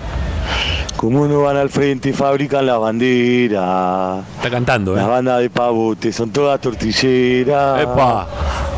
Como 0.97 1.27
no 1.27 1.41
van 1.41 1.57
al 1.57 1.69
frente 1.69 2.09
y 2.09 2.13
fabrican 2.13 2.65
la 2.65 2.77
bandera. 2.77 4.21
Está 4.35 4.49
cantando, 4.49 4.95
Las 4.95 5.05
¿eh? 5.05 5.09
bandas 5.09 5.39
de 5.39 5.49
pavote 5.49 6.11
son 6.13 6.31
todas 6.31 6.59
tortilleras. 6.61 7.81
Epa. 7.81 8.27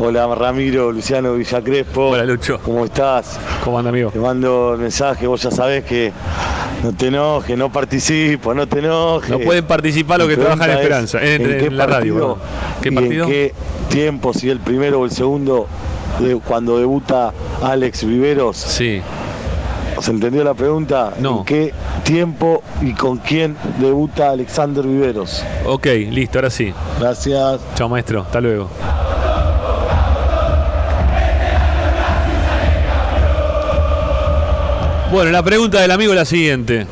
Hola 0.00 0.34
Ramiro, 0.34 0.90
Luciano 0.90 1.34
Villacrespo. 1.34 2.08
Hola, 2.08 2.24
Lucho. 2.24 2.58
¿Cómo 2.64 2.84
estás? 2.84 3.38
¿Cómo 3.62 3.78
anda, 3.78 3.90
amigo? 3.90 4.10
Te 4.10 4.18
mando 4.18 4.74
el 4.74 4.80
mensaje, 4.80 5.26
vos 5.26 5.42
ya 5.42 5.50
sabés 5.50 5.84
que 5.84 6.12
no 6.82 6.92
te 6.92 7.06
enojes, 7.08 7.56
no 7.56 7.70
participo, 7.70 8.54
no 8.54 8.66
te 8.66 8.80
enojes. 8.80 9.30
No 9.30 9.38
pueden 9.38 9.64
participar 9.64 10.18
los 10.18 10.28
que 10.28 10.36
trabajan 10.36 10.70
en 10.70 10.76
Esperanza, 10.76 11.22
en, 11.22 11.76
la 11.76 11.86
radio. 11.86 12.38
¿Qué 12.82 12.88
y 12.88 12.92
partido? 12.92 13.24
¿En 13.24 13.30
qué 13.30 13.54
tiempo, 13.88 14.34
si 14.34 14.50
el 14.50 14.60
primero 14.60 15.00
o 15.00 15.04
el 15.04 15.10
segundo, 15.10 15.66
de 16.18 16.36
cuando 16.36 16.78
debuta 16.78 17.32
Alex 17.62 18.04
Viveros? 18.04 18.56
Sí. 18.56 19.00
¿Se 20.00 20.10
entendió 20.10 20.44
la 20.44 20.54
pregunta? 20.54 21.12
No. 21.18 21.38
¿En 21.38 21.44
qué 21.44 21.74
tiempo 22.02 22.62
y 22.82 22.92
con 22.92 23.18
quién 23.18 23.56
debuta 23.78 24.30
Alexander 24.30 24.84
Viveros? 24.84 25.42
Ok, 25.66 25.86
listo, 26.10 26.38
ahora 26.38 26.50
sí. 26.50 26.72
Gracias. 27.00 27.60
Chao, 27.74 27.88
maestro. 27.88 28.20
Hasta 28.22 28.40
luego. 28.40 28.68
Bueno, 35.12 35.30
la 35.30 35.42
pregunta 35.42 35.80
del 35.80 35.90
amigo 35.90 36.12
es 36.12 36.18
la 36.18 36.24
siguiente. 36.24 36.86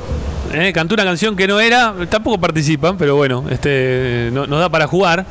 ¿Eh? 0.53 0.73
Cantó 0.73 0.95
una 0.95 1.05
canción 1.05 1.35
que 1.35 1.49
no 1.49 1.59
era, 1.61 1.95
tampoco 2.09 2.39
participan, 2.39 2.97
pero 2.97 3.17
bueno, 3.17 3.45
este 3.51 4.29
no- 4.33 4.47
nos 4.47 4.61
da 4.61 4.69
para 4.69 4.87
jugar. 4.87 5.25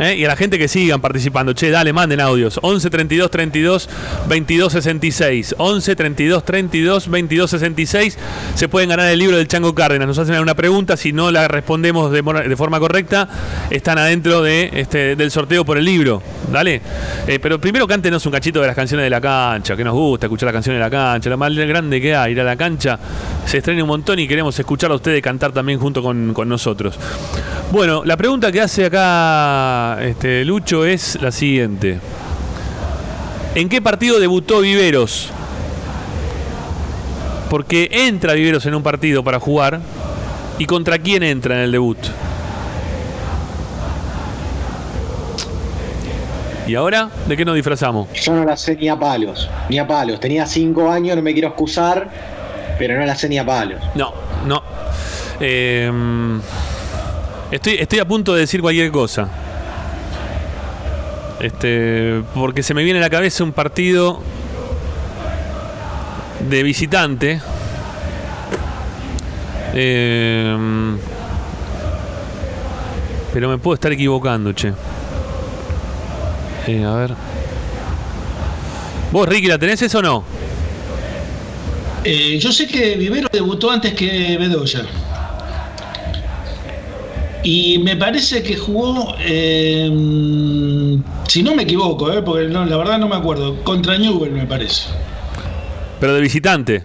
¿Eh? 0.00 0.16
Y 0.16 0.24
a 0.24 0.28
la 0.28 0.36
gente 0.36 0.58
que 0.58 0.68
sigan 0.68 1.00
participando, 1.00 1.52
che, 1.52 1.70
dale, 1.70 1.92
manden 1.92 2.20
audios. 2.20 2.58
11 2.62 2.90
32 2.90 3.30
32 3.30 3.88
22 4.28 4.72
66. 4.72 5.54
11 5.58 5.96
32 5.96 6.44
32 6.44 7.08
22 7.08 7.50
66. 7.50 8.18
Se 8.54 8.68
pueden 8.68 8.88
ganar 8.88 9.08
el 9.10 9.18
libro 9.18 9.36
del 9.36 9.48
Chango 9.48 9.74
Cárdenas. 9.74 10.06
Nos 10.06 10.18
hacen 10.18 10.38
una 10.38 10.54
pregunta, 10.54 10.96
si 10.96 11.12
no 11.12 11.30
la 11.30 11.48
respondemos 11.48 12.10
de, 12.12 12.56
forma 12.56 12.78
correcta, 12.80 13.28
están 13.70 13.98
adentro 13.98 14.42
de, 14.42 14.70
este, 14.74 15.16
del 15.16 15.30
sorteo 15.30 15.64
por 15.64 15.78
el 15.78 15.84
libro. 15.84 16.22
Dale. 16.52 16.80
Eh, 17.26 17.38
pero 17.40 17.60
primero 17.60 17.86
cántenos 17.86 18.24
un 18.26 18.32
cachito 18.32 18.60
de 18.60 18.66
las 18.66 18.76
canciones 18.76 19.04
de 19.04 19.10
la 19.10 19.20
cancha, 19.20 19.76
que 19.76 19.84
nos 19.84 19.94
gusta 19.94 20.26
escuchar 20.26 20.46
las 20.46 20.54
canciones 20.54 20.78
de 20.78 20.84
la 20.84 20.90
cancha. 20.90 21.30
Lo 21.30 21.38
más 21.38 21.54
grande 21.54 22.00
que 22.00 22.14
hay, 22.14 22.32
ir 22.32 22.40
a 22.40 22.44
la 22.44 22.56
cancha. 22.56 22.98
Se 23.46 23.58
estrena 23.58 23.82
un 23.82 23.88
montón 23.88 24.18
y 24.18 24.28
queremos 24.28 24.58
escuchar 24.58 24.90
a 24.90 24.94
ustedes 24.94 25.22
cantar 25.22 25.52
también 25.52 25.78
junto 25.78 26.02
con, 26.02 26.32
con 26.34 26.48
nosotros. 26.48 26.98
Bueno, 27.70 28.04
la 28.04 28.16
pregunta 28.16 28.52
que 28.52 28.60
hace 28.60 28.86
acá 28.86 29.83
este, 30.00 30.44
Lucho 30.44 30.84
es 30.84 31.20
la 31.20 31.30
siguiente. 31.30 32.00
¿En 33.54 33.68
qué 33.68 33.80
partido 33.80 34.18
debutó 34.18 34.60
Viveros? 34.60 35.30
Porque 37.48 37.88
entra 37.92 38.32
Viveros 38.32 38.66
en 38.66 38.74
un 38.74 38.82
partido 38.82 39.22
para 39.22 39.38
jugar. 39.38 39.80
¿Y 40.58 40.66
contra 40.66 40.98
quién 40.98 41.22
entra 41.22 41.56
en 41.56 41.60
el 41.62 41.72
debut? 41.72 41.98
¿Y 46.66 46.74
ahora? 46.74 47.10
¿De 47.26 47.36
qué 47.36 47.44
nos 47.44 47.54
disfrazamos? 47.54 48.08
Yo 48.14 48.34
no 48.34 48.44
la 48.44 48.56
sé 48.56 48.76
ni 48.76 48.88
a 48.88 48.98
palos, 48.98 49.48
ni 49.68 49.78
a 49.78 49.86
palos. 49.86 50.18
Tenía 50.18 50.46
cinco 50.46 50.90
años, 50.90 51.14
no 51.14 51.22
me 51.22 51.32
quiero 51.32 51.48
excusar, 51.48 52.08
pero 52.78 52.98
no 52.98 53.04
la 53.04 53.14
sé 53.14 53.28
ni 53.28 53.38
a 53.38 53.44
palos. 53.44 53.80
No, 53.94 54.14
no. 54.46 54.62
Eh, 55.40 55.92
estoy, 57.50 57.74
estoy 57.74 57.98
a 57.98 58.04
punto 58.04 58.34
de 58.34 58.40
decir 58.40 58.62
cualquier 58.62 58.90
cosa. 58.90 59.28
Este, 61.44 62.22
porque 62.34 62.62
se 62.62 62.72
me 62.72 62.82
viene 62.82 63.00
a 63.00 63.02
la 63.02 63.10
cabeza 63.10 63.44
un 63.44 63.52
partido 63.52 64.18
de 66.48 66.62
visitante. 66.62 67.38
Eh, 69.74 70.56
pero 73.34 73.50
me 73.50 73.58
puedo 73.58 73.74
estar 73.74 73.92
equivocando, 73.92 74.54
che. 74.54 74.72
Eh, 76.66 76.82
a 76.82 76.94
ver. 76.94 77.14
¿Vos, 79.12 79.28
Ricky, 79.28 79.48
la 79.48 79.58
tenés 79.58 79.82
eso 79.82 79.98
o 79.98 80.02
no? 80.02 80.24
Eh, 82.04 82.38
yo 82.38 82.52
sé 82.52 82.66
que 82.66 82.96
Vivero 82.96 83.28
debutó 83.30 83.70
antes 83.70 83.92
que 83.92 84.38
Bedoya. 84.38 84.86
Y 87.44 87.78
me 87.78 87.94
parece 87.96 88.42
que 88.42 88.56
jugó, 88.56 89.14
eh, 89.20 89.88
si 91.28 91.42
no 91.42 91.54
me 91.54 91.64
equivoco, 91.64 92.10
eh, 92.10 92.22
porque 92.22 92.46
no, 92.48 92.64
la 92.64 92.76
verdad 92.78 92.98
no 92.98 93.06
me 93.06 93.16
acuerdo, 93.16 93.62
contra 93.64 93.98
Newell 93.98 94.32
me 94.32 94.46
parece. 94.46 94.88
Pero 96.00 96.14
de 96.14 96.20
visitante. 96.22 96.84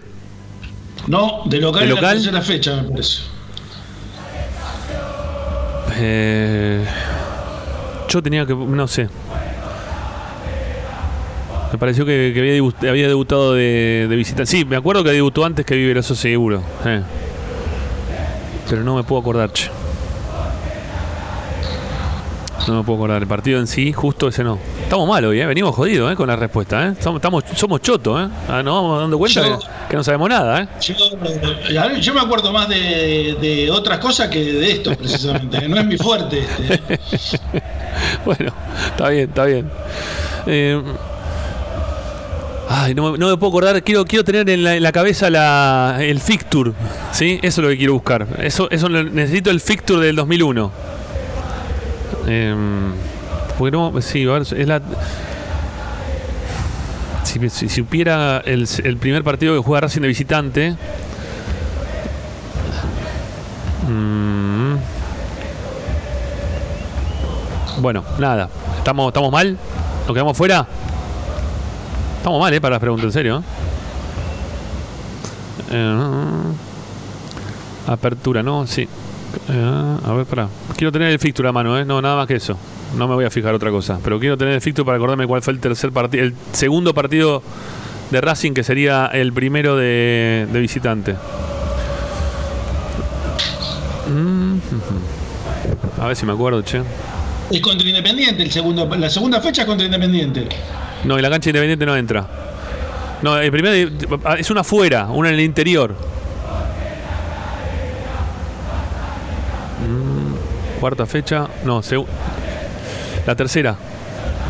No, 1.06 1.40
de 1.46 1.58
local, 1.60 1.80
¿De 1.80 1.84
en 1.88 1.90
local? 1.94 2.02
la 2.04 2.12
tercera 2.12 2.42
fecha 2.42 2.76
me 2.82 2.90
parece. 2.90 3.22
Eh, 5.96 6.84
yo 8.08 8.22
tenía 8.22 8.46
que. 8.46 8.54
No 8.54 8.86
sé. 8.86 9.08
Me 11.72 11.78
pareció 11.78 12.04
que, 12.04 12.32
que 12.34 12.40
había, 12.40 12.54
debu- 12.54 12.88
había 12.88 13.06
debutado 13.06 13.54
de, 13.54 14.06
de 14.08 14.16
visitante. 14.16 14.46
Sí, 14.50 14.64
me 14.64 14.76
acuerdo 14.76 15.04
que 15.04 15.10
debutó 15.12 15.44
antes 15.44 15.64
que 15.64 15.74
Viver, 15.76 15.98
eso 15.98 16.14
seguro. 16.14 16.62
eh. 16.84 17.00
Pero 18.68 18.82
no 18.82 18.96
me 18.96 19.04
puedo 19.04 19.20
acordar, 19.20 19.52
che. 19.52 19.70
No 22.70 22.78
me 22.78 22.84
puedo 22.84 22.98
acordar. 22.98 23.20
El 23.22 23.28
partido 23.28 23.58
en 23.58 23.66
sí, 23.66 23.92
justo 23.92 24.28
ese 24.28 24.44
no. 24.44 24.58
Estamos 24.82 25.08
mal 25.08 25.24
hoy, 25.24 25.40
¿eh? 25.40 25.46
Venimos 25.46 25.74
jodidos, 25.74 26.12
¿eh? 26.12 26.16
Con 26.16 26.28
la 26.28 26.36
respuesta, 26.36 26.86
¿eh? 26.86 26.92
Estamos, 26.92 27.18
estamos- 27.18 27.44
somos 27.56 27.80
chotos, 27.82 28.20
¿eh? 28.22 28.28
Ah, 28.48 28.62
nos 28.62 28.74
vamos 28.74 29.00
dando 29.00 29.18
cuenta 29.18 29.46
Yo- 29.46 29.58
que, 29.58 29.66
que 29.90 29.96
no 29.96 30.04
sabemos 30.04 30.28
nada, 30.28 30.62
¿eh? 30.62 30.68
Yo, 30.80 30.94
yo 32.00 32.14
me 32.14 32.20
acuerdo 32.20 32.52
más 32.52 32.68
de, 32.68 33.36
de 33.40 33.70
otras 33.70 33.98
cosas 33.98 34.28
que 34.28 34.38
de 34.44 34.70
esto, 34.72 34.94
precisamente, 34.96 35.58
que 35.58 35.68
no 35.68 35.78
es 35.78 35.84
mi 35.86 35.96
fuerte. 35.96 36.44
Este. 36.68 37.00
bueno, 38.24 38.52
está 38.86 39.08
bien, 39.08 39.28
está 39.28 39.44
bien. 39.44 39.70
Eh, 40.46 40.80
ay, 42.68 42.94
no 42.94 43.12
me, 43.12 43.18
no 43.18 43.28
me 43.28 43.36
puedo 43.36 43.50
acordar. 43.50 43.82
Quiero, 43.82 44.04
quiero 44.04 44.24
tener 44.24 44.48
en 44.48 44.62
la, 44.64 44.76
en 44.76 44.82
la 44.82 44.92
cabeza 44.92 45.28
la, 45.30 45.96
el 46.00 46.20
fixture. 46.20 46.72
¿sí? 47.12 47.38
Eso 47.42 47.60
es 47.60 47.64
lo 47.64 47.68
que 47.70 47.76
quiero 47.78 47.94
buscar. 47.94 48.26
Eso, 48.38 48.70
eso 48.70 48.88
necesito 48.88 49.50
el 49.50 49.60
fixture 49.60 50.04
del 50.04 50.16
2001. 50.16 50.70
Eh, 52.26 52.54
sí, 54.00 54.26
es 54.52 54.66
la. 54.66 54.80
Si, 57.24 57.48
si 57.50 57.68
supiera 57.68 58.38
el, 58.44 58.66
el 58.84 58.96
primer 58.96 59.22
partido 59.22 59.54
que 59.54 59.62
juega 59.62 59.82
Racing 59.82 60.00
de 60.00 60.08
visitante. 60.08 60.76
mm, 63.86 64.74
bueno, 67.80 68.04
nada. 68.18 68.48
¿Estamos, 68.78 69.08
¿Estamos 69.08 69.30
mal? 69.30 69.56
¿Nos 70.06 70.14
quedamos 70.14 70.36
fuera? 70.36 70.66
Estamos 72.16 72.40
mal, 72.40 72.52
¿eh? 72.52 72.60
Para 72.60 72.72
las 72.72 72.80
preguntas, 72.80 73.06
en 73.06 73.12
serio. 73.12 73.38
¿eh? 73.38 73.42
Eh, 75.72 76.00
apertura, 77.86 78.42
¿no? 78.42 78.66
Sí. 78.66 78.88
Eh, 79.48 79.96
a 80.04 80.12
ver, 80.12 80.26
pará. 80.26 80.48
Quiero 80.76 80.92
tener 80.92 81.10
el 81.10 81.18
fixture 81.18 81.48
a 81.48 81.52
mano, 81.52 81.78
¿eh? 81.78 81.84
No, 81.84 82.00
nada 82.02 82.16
más 82.16 82.26
que 82.26 82.36
eso. 82.36 82.56
No 82.96 83.06
me 83.06 83.14
voy 83.14 83.24
a 83.24 83.30
fijar 83.30 83.54
otra 83.54 83.70
cosa. 83.70 83.98
Pero 84.02 84.18
quiero 84.18 84.36
tener 84.36 84.54
el 84.54 84.60
fixture 84.60 84.84
para 84.84 84.96
acordarme 84.96 85.26
cuál 85.26 85.42
fue 85.42 85.52
el 85.52 85.60
tercer 85.60 85.92
partido. 85.92 86.24
El 86.24 86.34
segundo 86.52 86.94
partido 86.94 87.42
de 88.10 88.20
Racing, 88.20 88.52
que 88.52 88.64
sería 88.64 89.06
el 89.06 89.32
primero 89.32 89.76
de, 89.76 90.46
de 90.52 90.60
visitante. 90.60 91.14
Mm, 94.08 94.58
A 96.00 96.06
ver 96.06 96.16
si 96.16 96.26
me 96.26 96.32
acuerdo, 96.32 96.62
che. 96.62 96.80
Es 97.50 97.60
contra 97.60 97.86
Independiente, 97.88 98.42
el 98.42 98.50
segundo, 98.50 98.86
la 98.96 99.10
segunda 99.10 99.40
fecha 99.40 99.62
es 99.62 99.66
contra 99.66 99.84
Independiente. 99.84 100.48
No, 101.04 101.18
y 101.18 101.22
la 101.22 101.30
cancha 101.30 101.50
independiente 101.50 101.86
no 101.86 101.96
entra. 101.96 102.26
No, 103.22 103.36
el 103.38 103.50
primero 103.50 103.90
es 104.38 104.50
una 104.50 104.60
afuera, 104.60 105.08
una 105.10 105.28
en 105.28 105.34
el 105.34 105.40
interior. 105.40 105.94
Cuarta 110.80 111.04
fecha, 111.06 111.46
no, 111.64 111.82
la 113.26 113.34
tercera. 113.34 113.76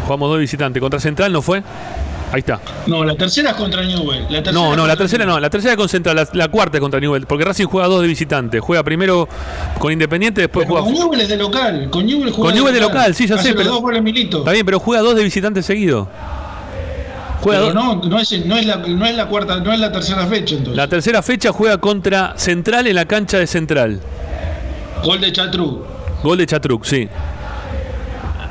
Jugamos 0.05 0.31
dos 0.31 0.39
visitantes. 0.39 0.81
Contra 0.81 1.01
Central 1.01 1.33
no 1.33 1.43
fue. 1.43 1.63
Ahí 2.33 2.39
está. 2.41 2.61
No, 2.87 3.03
la 3.05 3.17
tercera 3.17 3.51
es 3.51 3.57
contra 3.57 3.83
Newell. 3.83 4.23
La 4.31 4.41
tercera 4.43 4.53
No, 4.53 4.77
no, 4.77 4.87
la 4.87 4.97
tercera 4.97 5.27
no. 5.27 5.41
La 5.41 5.51
tercera 5.51 5.73
es 5.73 5.77
con 5.77 5.89
Central. 5.89 6.15
La, 6.17 6.29
la 6.33 6.49
cuarta 6.49 6.77
es 6.77 6.81
contra 6.81 7.01
Newell. 7.01 7.27
Porque 7.27 7.45
Racing 7.45 7.67
juega 7.67 7.89
dos 7.89 8.03
de 8.03 8.07
visitante. 8.07 8.61
Juega 8.61 8.85
primero 8.85 9.29
con 9.81 9.93
Independiente, 9.93 10.43
después 10.43 10.67
Pero 10.67 10.81
juega. 10.83 10.95
con 10.97 11.05
Newell 11.05 11.21
es 11.23 11.29
de 11.29 11.37
local. 11.37 11.89
Con 11.91 12.07
Newell 12.07 12.31
juega 12.31 12.45
Con 12.51 12.55
Newell 12.55 12.75
de 12.75 12.81
local, 12.81 13.15
sí, 13.17 13.27
ya 13.27 13.35
Hace 13.35 13.45
sé. 13.45 13.49
los 13.51 13.59
Pero, 13.59 13.71
dos 13.73 13.81
goles 13.83 14.03
Milito. 14.03 14.39
está 14.39 14.53
bien, 14.53 14.65
pero 14.65 14.79
juega 14.79 15.03
dos 15.03 15.17
de 15.17 15.25
visitante 15.25 15.63
seguido. 15.65 16.09
Juega 17.43 17.61
Pero 17.67 17.73
dos- 17.73 17.75
no, 17.75 18.09
no 18.09 18.19
es, 18.21 18.47
no, 18.47 18.57
es 18.57 18.67
la, 18.67 18.77
no 18.77 19.07
es 19.07 19.17
la 19.17 19.27
cuarta, 19.27 19.57
no 19.57 19.73
es 19.73 19.81
la 19.81 19.91
tercera 19.91 20.27
fecha 20.27 20.55
entonces. 20.55 20.77
La 20.77 20.87
tercera 20.87 21.23
fecha 21.23 21.51
juega 21.53 21.79
contra 21.79 22.35
Central 22.37 22.87
en 22.87 22.95
la 22.95 23.07
cancha 23.07 23.39
de 23.39 23.47
Central. 23.49 24.01
Gol 25.03 25.21
de 25.21 25.33
Chatru. 25.33 25.85
Gol 26.23 26.39
de 26.39 26.47
Chatruc, 26.47 26.85
sí. 26.85 27.09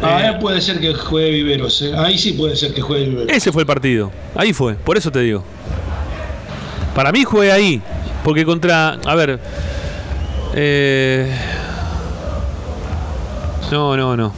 Ah, 0.01 0.21
Eh. 0.21 0.27
ahí 0.27 0.39
puede 0.41 0.61
ser 0.61 0.79
que 0.79 0.93
juegue 0.93 1.31
Viveros. 1.31 1.81
eh. 1.81 1.91
Ahí 1.95 2.17
sí 2.17 2.33
puede 2.33 2.55
ser 2.55 2.73
que 2.73 2.81
juegue 2.81 3.05
Viveros. 3.05 3.29
Ese 3.35 3.51
fue 3.51 3.63
el 3.63 3.67
partido. 3.67 4.11
Ahí 4.35 4.53
fue, 4.53 4.75
por 4.75 4.97
eso 4.97 5.11
te 5.11 5.19
digo. 5.19 5.43
Para 6.95 7.11
mí 7.11 7.23
juega 7.23 7.53
ahí. 7.53 7.81
Porque 8.23 8.45
contra. 8.45 8.97
A 9.05 9.15
ver. 9.15 9.39
eh, 10.55 11.31
no, 13.71 13.95
no, 13.95 14.17
no. 14.17 14.33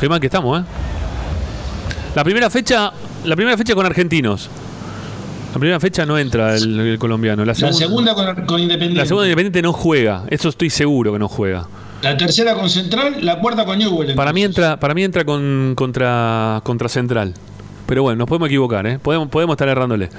Qué 0.00 0.08
mal 0.08 0.20
que 0.20 0.26
estamos, 0.26 0.60
¿eh? 0.60 0.64
La 2.14 2.24
primera 2.24 2.48
fecha. 2.50 2.92
La 3.24 3.36
primera 3.36 3.56
fecha 3.56 3.74
con 3.74 3.84
argentinos. 3.86 4.48
La 5.52 5.58
primera 5.58 5.78
fecha 5.78 6.04
no 6.04 6.18
entra 6.18 6.56
el, 6.56 6.78
el 6.80 6.98
colombiano. 6.98 7.44
La 7.44 7.54
segunda 7.54 8.14
con, 8.14 8.46
con 8.46 8.60
Independiente. 8.60 8.98
la 8.98 9.06
segunda 9.06 9.26
Independiente 9.26 9.62
no 9.62 9.72
juega. 9.72 10.24
Eso 10.28 10.48
estoy 10.48 10.70
seguro 10.70 11.12
que 11.12 11.18
no 11.18 11.28
juega. 11.28 11.66
La 12.04 12.18
tercera 12.18 12.54
con 12.54 12.68
Central, 12.68 13.16
la 13.22 13.38
cuarta 13.38 13.64
con 13.64 13.78
Newell. 13.78 14.14
Para 14.14 14.34
mí 14.34 14.44
entra, 14.44 14.78
para 14.78 14.92
mí 14.92 15.02
entra 15.02 15.24
con, 15.24 15.72
contra, 15.74 16.60
contra 16.62 16.86
Central. 16.90 17.32
Pero 17.86 18.02
bueno, 18.02 18.18
nos 18.18 18.28
podemos 18.28 18.48
equivocar, 18.48 18.86
¿eh? 18.86 18.98
Podemos, 18.98 19.28
podemos 19.28 19.54
estar 19.54 19.68
errándole. 19.68 20.10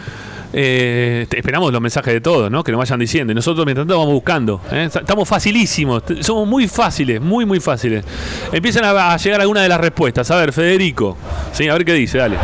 Eh, 0.52 1.28
esperamos 1.30 1.72
los 1.72 1.82
mensajes 1.82 2.12
de 2.12 2.22
todos, 2.22 2.50
¿no? 2.50 2.64
Que 2.64 2.72
nos 2.72 2.80
vayan 2.80 3.00
diciendo. 3.00 3.32
Y 3.32 3.36
nosotros 3.36 3.66
mientras 3.68 3.84
tanto 3.86 4.00
vamos 4.00 4.14
buscando. 4.16 4.62
¿eh? 4.72 4.90
Estamos 4.92 5.30
facilísimos. 5.30 6.02
Somos 6.22 6.48
muy 6.48 6.68
fáciles, 6.68 7.22
muy, 7.22 7.46
muy 7.46 7.60
fáciles. 7.60 8.04
Empiezan 8.52 8.84
a, 8.84 9.14
a 9.14 9.18
llegar 9.18 9.42
algunas 9.42 9.62
de 9.62 9.70
las 9.70 9.80
respuestas. 9.80 10.30
A 10.32 10.38
ver, 10.38 10.54
Federico. 10.54 11.16
Sí, 11.52 11.68
a 11.68 11.74
ver 11.74 11.86
qué 11.86 11.94
dice, 11.94 12.18
dale. 12.18 12.38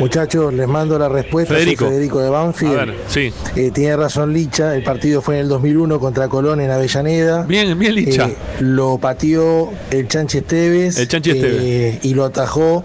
Muchachos, 0.00 0.52
les 0.54 0.66
mando 0.66 0.98
la 0.98 1.08
respuesta. 1.08 1.54
Soy 1.54 1.62
Federico. 1.62 1.86
Federico 1.88 2.20
de 2.20 2.26
A 2.28 2.30
Banfield. 2.30 2.74
ver, 2.76 2.94
sí. 3.08 3.32
Eh, 3.56 3.70
tiene 3.72 3.96
razón 3.96 4.32
Licha, 4.32 4.74
el 4.74 4.82
partido 4.82 5.20
fue 5.22 5.36
en 5.36 5.42
el 5.42 5.48
2001 5.48 6.00
contra 6.00 6.28
Colón 6.28 6.60
en 6.60 6.70
Avellaneda. 6.70 7.42
Bien, 7.44 7.78
bien, 7.78 7.94
Licha. 7.94 8.26
Eh, 8.28 8.36
lo 8.60 8.98
pateó 8.98 9.70
el 9.90 10.08
Chanchi 10.08 10.38
Esteves. 10.38 10.96
El 10.98 11.08
Chanchi 11.08 11.30
eh, 11.30 11.34
Esteves. 11.34 12.04
y 12.04 12.14
lo 12.14 12.24
atajó 12.24 12.82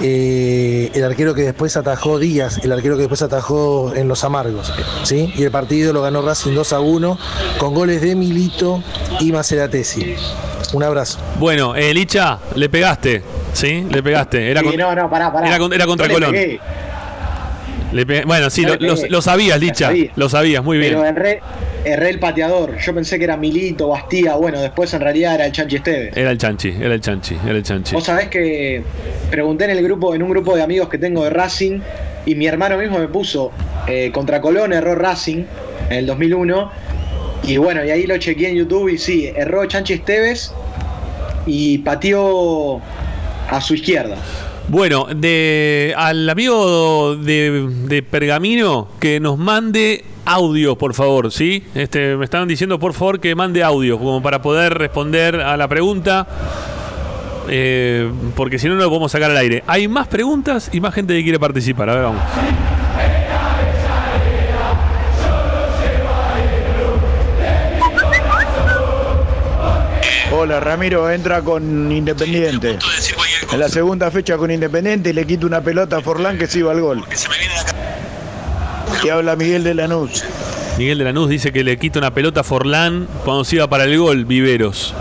eh, 0.00 0.90
el 0.94 1.04
arquero 1.04 1.34
que 1.34 1.42
después 1.42 1.76
atajó 1.76 2.18
Díaz, 2.18 2.58
el 2.64 2.72
arquero 2.72 2.94
que 2.96 3.02
después 3.02 3.22
atajó 3.22 3.92
en 3.94 4.08
Los 4.08 4.24
Amargos. 4.24 4.72
¿sí? 5.04 5.32
Y 5.36 5.42
el 5.44 5.50
partido 5.50 5.92
lo 5.92 6.02
ganó 6.02 6.22
Racing 6.22 6.54
2 6.54 6.72
a 6.72 6.80
1 6.80 7.18
con 7.58 7.74
goles 7.74 8.00
de 8.02 8.14
Milito 8.14 8.82
y 9.20 9.32
Maceratesi. 9.32 10.14
Un 10.72 10.82
abrazo. 10.82 11.18
Bueno, 11.38 11.76
eh, 11.76 11.92
Licha, 11.92 12.38
le 12.54 12.68
pegaste. 12.68 13.22
¿Sí? 13.52 13.84
Le 13.90 14.02
pegaste. 14.02 14.50
Era, 14.50 14.60
Sí, 14.62 14.66
con- 14.68 14.76
no, 14.78 14.94
no, 14.94 15.10
pará, 15.10 15.30
pará. 15.30 15.46
era 15.46 15.58
con- 15.58 15.72
era 15.74 15.84
contra 15.86 16.08
No 16.08 16.14
Colón. 16.14 16.30
pegué, 16.30 16.51
le 17.92 18.06
pe- 18.06 18.24
Bueno, 18.24 18.48
sí, 18.50 18.62
lo, 18.62 18.76
lo 18.76 19.22
sabías, 19.22 19.60
Licha. 19.60 19.86
sabía. 19.88 20.10
Lo 20.16 20.28
sabías, 20.28 20.64
muy 20.64 20.78
bien. 20.78 20.92
Pero 20.94 21.04
erré, 21.04 21.40
erré 21.84 22.10
el 22.10 22.18
pateador. 22.18 22.78
Yo 22.78 22.94
pensé 22.94 23.18
que 23.18 23.24
era 23.24 23.36
Milito, 23.36 23.88
Bastía. 23.88 24.34
Bueno, 24.36 24.60
después 24.60 24.92
en 24.94 25.00
realidad 25.02 25.34
era 25.34 25.46
el 25.46 25.52
Chanchi 25.52 25.76
Esteves. 25.76 26.16
Era 26.16 26.30
el 26.30 26.38
chanchi, 26.38 26.70
era 26.80 26.94
el 26.94 27.00
chanchi, 27.00 27.36
era 27.44 27.52
el 27.56 27.62
chanchi. 27.62 27.94
Vos 27.94 28.04
sabés 28.04 28.28
que 28.28 28.82
pregunté 29.30 29.64
en 29.64 29.70
el 29.72 29.82
grupo, 29.82 30.14
en 30.14 30.22
un 30.22 30.30
grupo 30.30 30.56
de 30.56 30.62
amigos 30.62 30.88
que 30.88 30.98
tengo 30.98 31.24
de 31.24 31.30
Racing, 31.30 31.80
Y 32.24 32.34
mi 32.36 32.46
hermano 32.46 32.78
mismo 32.78 32.98
me 32.98 33.08
puso 33.08 33.50
eh, 33.88 34.10
contra 34.14 34.40
Colón, 34.40 34.72
erró 34.72 34.94
Racing 34.94 35.44
en 35.90 35.96
el 35.98 36.06
2001. 36.06 36.70
Y 37.44 37.56
bueno, 37.56 37.84
y 37.84 37.90
ahí 37.90 38.06
lo 38.06 38.16
chequeé 38.16 38.50
en 38.50 38.56
YouTube 38.56 38.88
y 38.88 38.96
sí, 38.98 39.30
erró 39.34 39.66
Chanchi 39.66 39.94
Esteves 39.94 40.54
y 41.46 41.78
pateó 41.78 42.80
a 43.50 43.60
su 43.60 43.74
izquierda. 43.74 44.16
Bueno, 44.68 45.06
de, 45.14 45.92
al 45.96 46.28
amigo 46.30 47.16
de, 47.16 47.68
de 47.84 48.02
Pergamino 48.02 48.88
que 49.00 49.20
nos 49.20 49.36
mande 49.38 50.04
audio, 50.24 50.76
por 50.76 50.94
favor, 50.94 51.30
¿sí? 51.30 51.64
Este, 51.74 52.16
me 52.16 52.24
están 52.24 52.48
diciendo, 52.48 52.78
por 52.78 52.94
favor, 52.94 53.20
que 53.20 53.34
mande 53.34 53.62
audio, 53.62 53.98
como 53.98 54.22
para 54.22 54.40
poder 54.40 54.74
responder 54.74 55.36
a 55.40 55.56
la 55.56 55.68
pregunta. 55.68 56.26
eh, 57.48 58.10
porque 58.34 58.58
si 58.58 58.68
no, 58.68 58.74
no 58.76 58.82
lo 58.82 58.88
podemos 58.88 59.12
sacar 59.12 59.30
al 59.30 59.36
aire. 59.36 59.62
Hay 59.66 59.88
más 59.88 60.08
preguntas 60.08 60.70
y 60.72 60.80
más 60.80 60.94
gente 60.94 61.14
que 61.14 61.22
quiere 61.22 61.38
participar. 61.38 61.90
A 61.90 61.94
ver, 61.94 62.02
vamos. 62.04 62.22
Hola, 70.34 70.60
Ramiro 70.60 71.10
entra 71.10 71.42
con 71.42 71.90
Independiente. 71.92 72.78
En 73.52 73.60
la 73.60 73.68
segunda 73.68 74.10
fecha 74.10 74.36
con 74.36 74.50
Independiente 74.50 75.10
y 75.10 75.12
le 75.12 75.26
quita 75.26 75.46
una 75.46 75.60
pelota 75.60 75.98
a 75.98 76.00
Forlán 76.00 76.38
que 76.38 76.46
se 76.46 76.60
iba 76.60 76.72
al 76.72 76.80
gol. 76.80 77.04
Y 79.04 79.08
habla 79.08 79.36
Miguel 79.36 79.64
de 79.64 79.74
Lanús. 79.74 80.24
Miguel 80.78 80.98
de 80.98 81.04
Lanús 81.04 81.28
dice 81.28 81.52
que 81.52 81.62
le 81.64 81.76
quita 81.78 81.98
una 81.98 82.12
pelota 82.14 82.40
a 82.40 82.44
Forlán 82.44 83.06
cuando 83.24 83.44
se 83.44 83.56
iba 83.56 83.68
para 83.68 83.84
el 83.84 83.98
gol, 83.98 84.24
Viveros. 84.24 84.94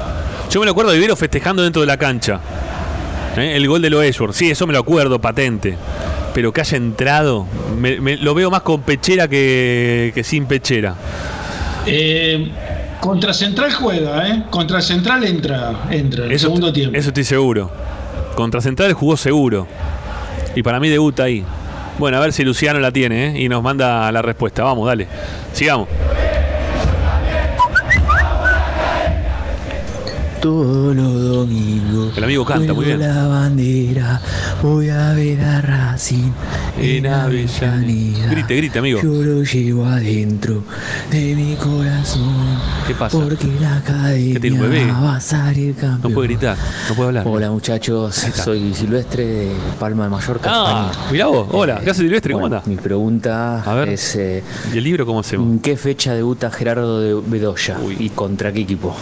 Yo 0.50 0.60
me 0.60 0.66
lo 0.66 0.72
acuerdo 0.74 0.92
de 0.92 0.98
Viveros 0.98 1.18
festejando 1.18 1.64
dentro 1.64 1.82
de 1.82 1.88
la 1.88 1.98
cancha. 1.98 2.42
¿Eh? 3.38 3.56
El 3.56 3.68
gol 3.70 3.82
de 3.82 3.90
Loesworth. 3.90 4.34
Sí, 4.34 4.52
eso 4.52 4.68
me 4.68 4.74
lo 4.74 4.80
acuerdo, 4.80 5.20
patente. 5.20 5.78
Pero 6.34 6.52
que 6.52 6.60
haya 6.62 6.76
entrado, 6.78 7.48
me- 7.78 8.02
me- 8.02 8.18
lo 8.18 8.34
veo 8.34 8.52
más 8.52 8.62
con 8.64 8.82
pechera 8.82 9.28
que, 9.30 10.12
que 10.14 10.24
sin 10.26 10.46
pechera. 10.46 10.96
Eh, 11.86 12.52
contra 13.00 13.34
Central 13.34 13.72
juega, 13.74 14.28
¿eh? 14.28 14.44
Contra 14.50 14.82
Central 14.82 15.24
entra, 15.24 15.84
entra 15.90 16.26
en 16.26 16.32
el 16.32 16.40
segundo 16.40 16.72
tiempo. 16.74 16.98
Eso 16.98 17.10
estoy 17.10 17.24
seguro. 17.24 17.72
Contra 18.36 18.62
Central 18.62 18.94
jugó 18.94 19.18
seguro. 19.18 19.68
Y 20.56 20.64
para 20.64 20.80
mí 20.80 20.90
debuta 20.90 21.24
ahí. 21.24 21.46
Bueno, 21.98 22.18
a 22.18 22.20
ver 22.20 22.34
si 22.34 22.44
Luciano 22.44 22.80
la 22.80 22.92
tiene 22.92 23.28
¿eh? 23.28 23.42
y 23.42 23.50
nos 23.50 23.62
manda 23.62 24.12
la 24.12 24.22
respuesta. 24.22 24.64
Vamos, 24.64 24.88
dale. 24.88 25.08
Sigamos. 25.54 25.88
Todos 30.42 30.96
los 30.96 31.14
domingos. 31.30 32.18
El 32.18 32.24
amigo 32.24 32.44
canta 32.44 32.74
muy 32.74 32.86
bien. 32.86 33.00
la 33.00 33.28
bandera, 33.28 34.20
voy 34.64 34.90
a 34.90 35.14
ver 35.14 35.40
a 35.40 35.62
Racing 35.62 36.32
En 36.80 37.06
Avellaneda. 37.06 38.28
Grite, 38.32 38.56
grite, 38.56 38.80
amigo. 38.80 39.00
Yo 39.04 39.10
lo 39.24 39.44
llevo 39.44 39.86
adentro 39.86 40.64
de 41.12 41.36
mi 41.36 41.56
corazón. 41.58 42.58
¿Qué 42.88 42.96
pasa? 42.96 43.20
Porque 43.20 43.46
la 43.62 43.78
academia 43.78 44.34
¿Qué 44.34 44.40
tiene 44.40 44.56
un 44.56 44.62
bebé? 44.64 44.92
va 44.92 45.18
a 45.18 45.22
salir 45.22 45.76
campeón. 45.76 46.02
No 46.02 46.10
puede 46.10 46.28
gritar, 46.30 46.58
no 46.90 46.96
puede 46.96 47.08
hablar. 47.10 47.28
Hola 47.28 47.52
muchachos, 47.52 48.16
soy 48.16 48.74
Silvestre 48.74 49.24
de 49.26 49.52
Palma 49.80 50.06
de 50.06 50.10
Mallorca, 50.10 50.50
Ah, 50.52 50.90
España. 50.92 51.12
mirá 51.12 51.28
vos. 51.28 51.48
Hola, 51.52 51.82
¿qué 51.84 51.92
hace 51.92 52.02
Silvestre? 52.02 52.34
¿Cómo 52.34 52.42
Bueno, 52.48 52.56
anda? 52.58 52.68
Mi 52.68 52.78
pregunta 52.78 53.62
A 53.62 53.74
ver. 53.76 53.90
es 53.90 54.16
eh, 54.16 54.44
¿Y 54.74 54.78
el 54.80 54.84
libro 54.84 55.06
cómo 55.06 55.20
hacemos? 55.20 55.48
¿en 55.48 55.60
qué 55.60 55.78
fecha 55.78 56.16
debuta 56.16 56.50
Gerardo 56.50 57.00
de 57.00 57.14
Bedoya 57.30 57.78
y 58.00 58.10
contra 58.10 58.52
qué 58.52 58.62
equipo? 58.62 58.96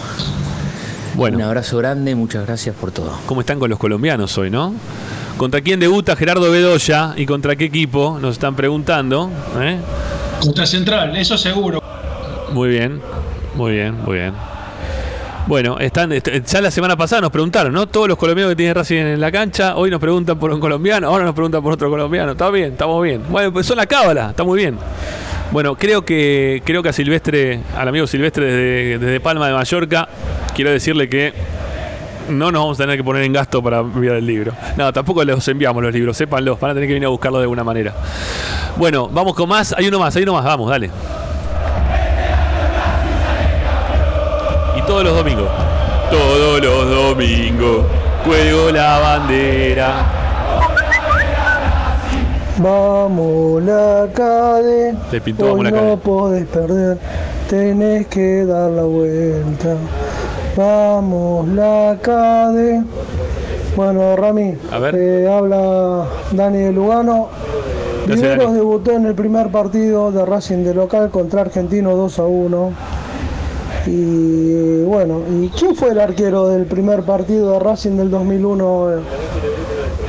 Bueno. 1.20 1.38
Un 1.38 1.44
abrazo 1.44 1.78
grande, 1.78 2.16
muchas 2.16 2.46
gracias 2.46 2.76
por 2.76 2.92
todo. 2.92 3.12
¿Cómo 3.26 3.42
están 3.42 3.60
con 3.60 3.70
los 3.70 3.78
colombianos 3.78 4.38
hoy, 4.38 4.50
no? 4.50 4.74
¿Contra 5.38 5.62
quién 5.62 5.80
debuta 5.80 6.16
Gerardo 6.16 6.50
Bedoya 6.50 7.14
y 7.18 7.26
contra 7.26 7.56
qué 7.56 7.66
equipo? 7.66 8.18
Nos 8.22 8.34
están 8.34 8.56
preguntando. 8.56 9.30
¿eh? 9.60 9.78
Contra 10.40 10.66
Central, 10.66 11.16
eso 11.18 11.38
seguro. 11.38 11.82
Muy 12.54 12.70
bien, 12.70 13.02
muy 13.56 13.74
bien, 13.74 13.96
muy 14.04 14.16
bien. 14.18 14.34
Bueno, 15.48 15.78
están, 15.80 16.12
est- 16.12 16.30
ya 16.46 16.62
la 16.62 16.72
semana 16.72 16.96
pasada 16.96 17.22
nos 17.22 17.32
preguntaron, 17.32 17.74
¿no? 17.74 17.88
Todos 17.88 18.08
los 18.08 18.18
colombianos 18.18 18.52
que 18.52 18.56
tienen 18.56 18.76
Racing 18.76 18.96
en 18.98 19.20
la 19.22 19.32
cancha, 19.32 19.76
hoy 19.76 19.90
nos 19.90 20.00
preguntan 20.00 20.38
por 20.40 20.52
un 20.52 20.60
colombiano, 20.60 21.08
ahora 21.08 21.26
nos 21.26 21.34
preguntan 21.34 21.62
por 21.64 21.74
otro 21.74 21.90
colombiano. 21.90 22.32
Está 22.34 22.50
bien, 22.50 22.72
estamos 22.74 23.04
bien. 23.04 23.24
Bueno, 23.30 23.52
pues 23.52 23.66
son 23.66 23.78
la 23.78 23.86
cábala, 23.88 24.30
está 24.30 24.44
muy 24.44 24.60
bien. 24.60 24.78
Bueno, 25.52 25.76
creo 25.76 26.06
que 26.06 26.62
creo 26.64 26.84
que 26.84 26.90
a 26.90 26.94
Silvestre, 26.94 27.62
al 27.76 27.88
amigo 27.88 28.06
Silvestre 28.06 28.46
desde, 28.46 29.00
desde 29.00 29.20
Palma 29.20 29.48
de 29.48 29.54
Mallorca, 29.54 30.08
quiero 30.54 30.70
decirle 30.70 31.10
que 31.10 31.34
no 32.30 32.52
nos 32.52 32.62
vamos 32.62 32.80
a 32.80 32.84
tener 32.84 32.98
que 32.98 33.04
poner 33.04 33.24
en 33.24 33.34
gasto 33.34 33.64
para 33.64 33.80
enviar 33.80 34.18
el 34.18 34.28
libro. 34.28 34.54
No, 34.78 34.94
tampoco 34.94 35.24
les 35.24 35.48
enviamos 35.48 35.82
los 35.82 35.92
libros, 35.92 36.16
sépanlo, 36.16 36.56
van 36.58 36.72
a 36.72 36.74
tener 36.76 36.88
que 36.88 36.94
venir 36.94 37.08
a 37.08 37.10
buscarlo 37.10 37.40
de 37.40 37.46
alguna 37.46 37.64
manera. 37.64 37.96
Bueno, 38.78 39.10
vamos 39.12 39.34
con 39.34 39.50
más, 39.50 39.74
hay 39.76 39.88
uno 39.88 39.98
más, 39.98 40.16
hay 40.16 40.24
uno 40.24 40.34
más, 40.34 40.46
vamos, 40.46 40.70
dale. 40.70 40.92
Y 44.78 44.82
todos 44.84 45.04
los 45.04 45.16
domingos. 45.16 45.50
Todos 46.12 46.62
los 46.62 46.90
domingos. 46.90 47.86
Cuelgo 48.24 48.70
la 48.72 49.00
bandera. 49.00 50.29
Vamos 52.62 53.64
la 53.64 54.08
cadena, 54.14 55.00
Le 55.12 55.22
pintó 55.22 55.46
hoy 55.46 55.50
vamos 55.52 55.64
la 55.66 55.72
no 55.72 55.78
cadena. 55.78 55.96
podés 56.02 56.46
perder, 56.48 56.98
tenés 57.50 58.08
que 58.08 58.46
dar 58.46 58.70
la 58.72 58.84
vuelta. 58.84 59.76
Vamos 60.58 61.48
la 61.50 61.98
cadena. 62.02 62.86
Bueno, 63.78 64.16
Rami, 64.18 64.56
A 64.72 64.80
ver. 64.80 64.96
eh, 64.96 65.30
habla 65.32 66.06
Dani 66.32 66.58
de 66.58 66.72
Lugano. 66.74 67.30
Dani. 68.08 68.54
debutó 68.54 68.92
en 68.92 69.06
el 69.06 69.16
primer 69.16 69.50
partido 69.52 70.12
de 70.12 70.26
Racing 70.26 70.64
de 70.66 70.74
local 70.74 71.10
contra 71.12 71.42
Argentino 71.42 71.96
2 71.96 72.20
a 72.20 72.24
1. 72.26 72.72
Y 73.88 74.84
bueno, 74.84 75.22
¿y 75.42 75.48
quién 75.50 75.76
fue 75.76 75.92
el 75.92 76.00
arquero 76.02 76.50
del 76.50 76.66
primer 76.66 77.04
partido 77.04 77.54
de 77.54 77.60
Racing 77.60 77.92
del 77.96 78.10
2001 78.12 78.90
eh, 78.92 78.96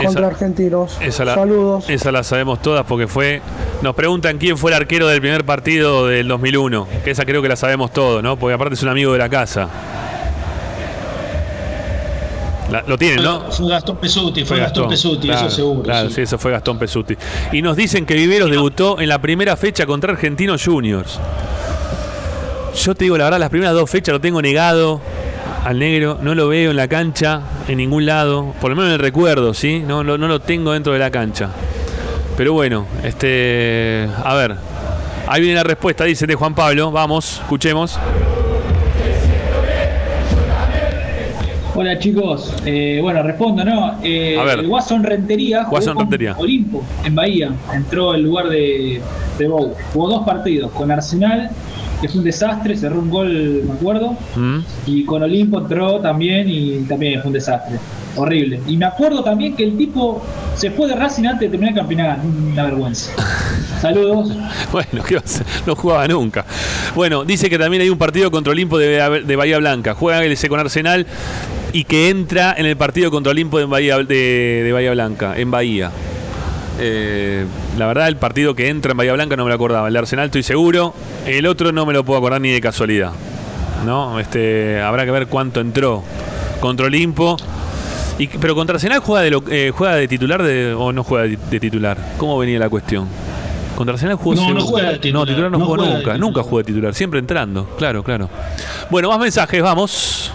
contra 0.04 0.22
Esa- 0.22 0.30
Argentinos? 0.34 0.98
Esa 1.00 1.24
la, 1.24 1.34
Saludos. 1.34 1.84
Esa 1.88 2.12
la 2.12 2.22
sabemos 2.22 2.60
todas 2.62 2.84
porque 2.86 3.06
fue. 3.06 3.40
Nos 3.82 3.94
preguntan 3.94 4.38
quién 4.38 4.56
fue 4.58 4.70
el 4.72 4.76
arquero 4.76 5.06
del 5.08 5.20
primer 5.20 5.44
partido 5.44 6.06
del 6.06 6.28
2001. 6.28 6.86
Que 7.04 7.10
esa 7.12 7.24
creo 7.24 7.42
que 7.42 7.48
la 7.48 7.56
sabemos 7.56 7.92
todos, 7.92 8.22
¿no? 8.22 8.36
Porque 8.36 8.54
aparte 8.54 8.74
es 8.74 8.82
un 8.82 8.88
amigo 8.90 9.12
de 9.12 9.18
la 9.18 9.28
casa. 9.28 9.68
La- 12.70 12.82
lo 12.86 12.96
tienen, 12.96 13.22
¿no? 13.24 13.50
Fue 13.50 13.68
Gastón 13.68 13.96
Pesuti, 13.96 14.44
fue, 14.44 14.58
Gastón, 14.60 14.88
Pesuti, 14.88 15.26
claro, 15.26 15.46
eso 15.48 15.56
seguro. 15.56 15.82
Claro, 15.82 16.08
sí. 16.08 16.14
sí. 16.16 16.20
eso 16.22 16.38
fue 16.38 16.52
Gastón 16.52 16.78
Pesuti. 16.78 17.16
Y 17.50 17.62
nos 17.62 17.76
dicen 17.76 18.06
que 18.06 18.14
Viveros 18.14 18.48
debutó 18.48 19.00
en 19.00 19.08
la 19.08 19.18
primera 19.20 19.56
fecha 19.56 19.86
contra 19.86 20.12
Argentinos 20.12 20.64
Juniors. 20.64 21.18
Yo 22.80 22.94
te 22.94 23.04
digo 23.04 23.18
la 23.18 23.24
verdad, 23.24 23.40
las 23.40 23.50
primeras 23.50 23.74
dos 23.74 23.90
fechas 23.90 24.12
lo 24.12 24.20
tengo 24.20 24.40
negado 24.40 25.00
al 25.64 25.78
negro, 25.78 26.18
no 26.22 26.34
lo 26.34 26.48
veo 26.48 26.70
en 26.70 26.76
la 26.76 26.88
cancha, 26.88 27.42
en 27.68 27.78
ningún 27.78 28.06
lado, 28.06 28.54
por 28.60 28.70
lo 28.70 28.76
menos 28.76 28.88
en 28.88 28.94
el 28.94 28.98
recuerdo, 29.00 29.52
¿sí? 29.54 29.82
No, 29.86 30.02
lo- 30.02 30.16
no 30.18 30.26
lo 30.28 30.40
tengo 30.40 30.72
dentro 30.72 30.92
de 30.92 30.98
la 30.98 31.10
cancha. 31.10 31.50
Pero 32.36 32.52
bueno, 32.54 32.86
este. 33.04 34.08
A 34.24 34.34
ver. 34.34 34.54
Ahí 35.26 35.40
viene 35.42 35.56
la 35.56 35.62
respuesta, 35.62 36.04
dice 36.04 36.26
de 36.26 36.34
Juan 36.34 36.54
Pablo. 36.54 36.90
Vamos, 36.90 37.38
escuchemos. 37.42 37.98
Hola 41.74 41.98
chicos, 41.98 42.52
Eh, 42.66 42.98
bueno 43.00 43.22
respondo, 43.22 43.64
¿no? 43.64 43.94
Eh, 44.02 44.36
A 44.38 44.44
ver. 44.44 44.58
El 44.60 44.66
Watson 44.66 45.02
Rentería 45.04 45.64
jugó 45.64 45.80
con 45.94 45.98
Rentería. 45.98 46.34
Olimpo 46.36 46.82
en 47.04 47.14
Bahía, 47.14 47.50
entró 47.72 48.14
en 48.14 48.22
lugar 48.24 48.48
de, 48.48 49.00
de 49.38 49.48
Bou. 49.48 49.72
Jugó 49.92 50.08
dos 50.10 50.26
partidos, 50.26 50.72
con 50.72 50.90
Arsenal, 50.90 51.48
que 52.00 52.08
fue 52.08 52.18
un 52.18 52.24
desastre, 52.24 52.76
cerró 52.76 52.98
un 53.00 53.10
gol, 53.10 53.62
me 53.66 53.72
acuerdo, 53.72 54.16
¿Mm? 54.36 54.58
y 54.86 55.04
con 55.04 55.22
Olimpo 55.22 55.58
entró 55.58 56.00
también 56.00 56.48
y 56.48 56.78
también 56.88 57.20
fue 57.20 57.28
un 57.28 57.34
desastre. 57.34 57.78
Horrible. 58.16 58.60
Y 58.66 58.76
me 58.76 58.86
acuerdo 58.86 59.22
también 59.22 59.54
que 59.54 59.62
el 59.62 59.76
tipo 59.76 60.20
se 60.56 60.70
fue 60.72 60.88
de 60.88 60.96
Racing 60.96 61.26
antes 61.26 61.40
de 61.42 61.48
terminar 61.48 61.74
el 61.74 61.78
campeonato. 61.78 62.22
Una 62.26 62.64
vergüenza. 62.64 63.12
Saludos. 63.80 64.32
Bueno, 64.72 65.04
¿qué 65.06 65.14
va 65.14 65.20
a 65.20 65.24
hacer? 65.24 65.46
No 65.66 65.76
jugaba 65.76 66.08
nunca. 66.08 66.44
Bueno, 66.94 67.24
dice 67.24 67.48
que 67.48 67.58
también 67.58 67.82
hay 67.82 67.90
un 67.90 67.98
partido 67.98 68.30
contra 68.30 68.50
Olimpo 68.50 68.78
de, 68.78 69.22
de 69.24 69.36
Bahía 69.36 69.58
Blanca. 69.58 69.94
Juega 69.94 70.24
ese 70.24 70.48
con 70.48 70.58
Arsenal 70.58 71.06
y 71.72 71.84
que 71.84 72.10
entra 72.10 72.54
en 72.56 72.66
el 72.66 72.76
partido 72.76 73.10
contra 73.10 73.30
Olimpo 73.30 73.58
de 73.58 73.66
Bahía, 73.66 73.98
de, 73.98 74.62
de 74.64 74.72
Bahía 74.72 74.92
Blanca, 74.92 75.34
en 75.36 75.50
Bahía. 75.50 75.90
Eh, 76.80 77.44
la 77.78 77.86
verdad, 77.86 78.08
el 78.08 78.16
partido 78.16 78.54
que 78.54 78.68
entra 78.68 78.92
en 78.92 78.96
Bahía 78.96 79.12
Blanca 79.12 79.36
no 79.36 79.44
me 79.44 79.50
lo 79.50 79.54
acordaba. 79.54 79.86
El 79.88 79.92
de 79.92 79.98
Arsenal 79.98 80.26
estoy 80.26 80.42
seguro. 80.42 80.94
El 81.26 81.46
otro 81.46 81.72
no 81.72 81.84
me 81.86 81.92
lo 81.92 82.04
puedo 82.04 82.18
acordar 82.18 82.40
ni 82.40 82.50
de 82.50 82.60
casualidad. 82.60 83.12
¿No? 83.84 84.18
Este, 84.20 84.80
habrá 84.80 85.04
que 85.04 85.10
ver 85.10 85.26
cuánto 85.26 85.60
entró 85.60 86.02
contra 86.60 86.86
Olimpo. 86.86 87.36
Y, 88.18 88.26
pero 88.28 88.54
contra 88.54 88.74
Arsenal 88.74 89.00
juega 89.00 89.22
de, 89.22 89.30
lo- 89.30 89.42
eh, 89.50 89.72
juega 89.74 89.94
de 89.96 90.06
titular 90.08 90.42
de- 90.42 90.74
o 90.74 90.92
no 90.92 91.04
juega 91.04 91.24
de, 91.26 91.38
de 91.50 91.60
titular. 91.60 91.96
¿Cómo 92.18 92.38
venía 92.38 92.58
la 92.58 92.68
cuestión? 92.68 93.08
Contra 93.76 93.94
Arsenal 93.94 94.16
jugó 94.16 94.34
No, 94.34 94.52
no 94.52 94.60
juega 94.60 94.90
de 94.92 94.98
titular, 94.98 95.14
No, 95.14 95.26
titular 95.26 95.50
no, 95.50 95.58
no 95.58 95.64
jugó 95.64 95.76
nunca. 95.78 96.18
Nunca 96.18 96.42
jugó 96.42 96.58
de 96.58 96.64
titular. 96.64 96.94
Siempre 96.94 97.18
entrando. 97.20 97.64
Claro, 97.78 98.02
claro. 98.02 98.28
Bueno, 98.90 99.08
más 99.08 99.18
mensajes, 99.18 99.62
vamos. 99.62 100.32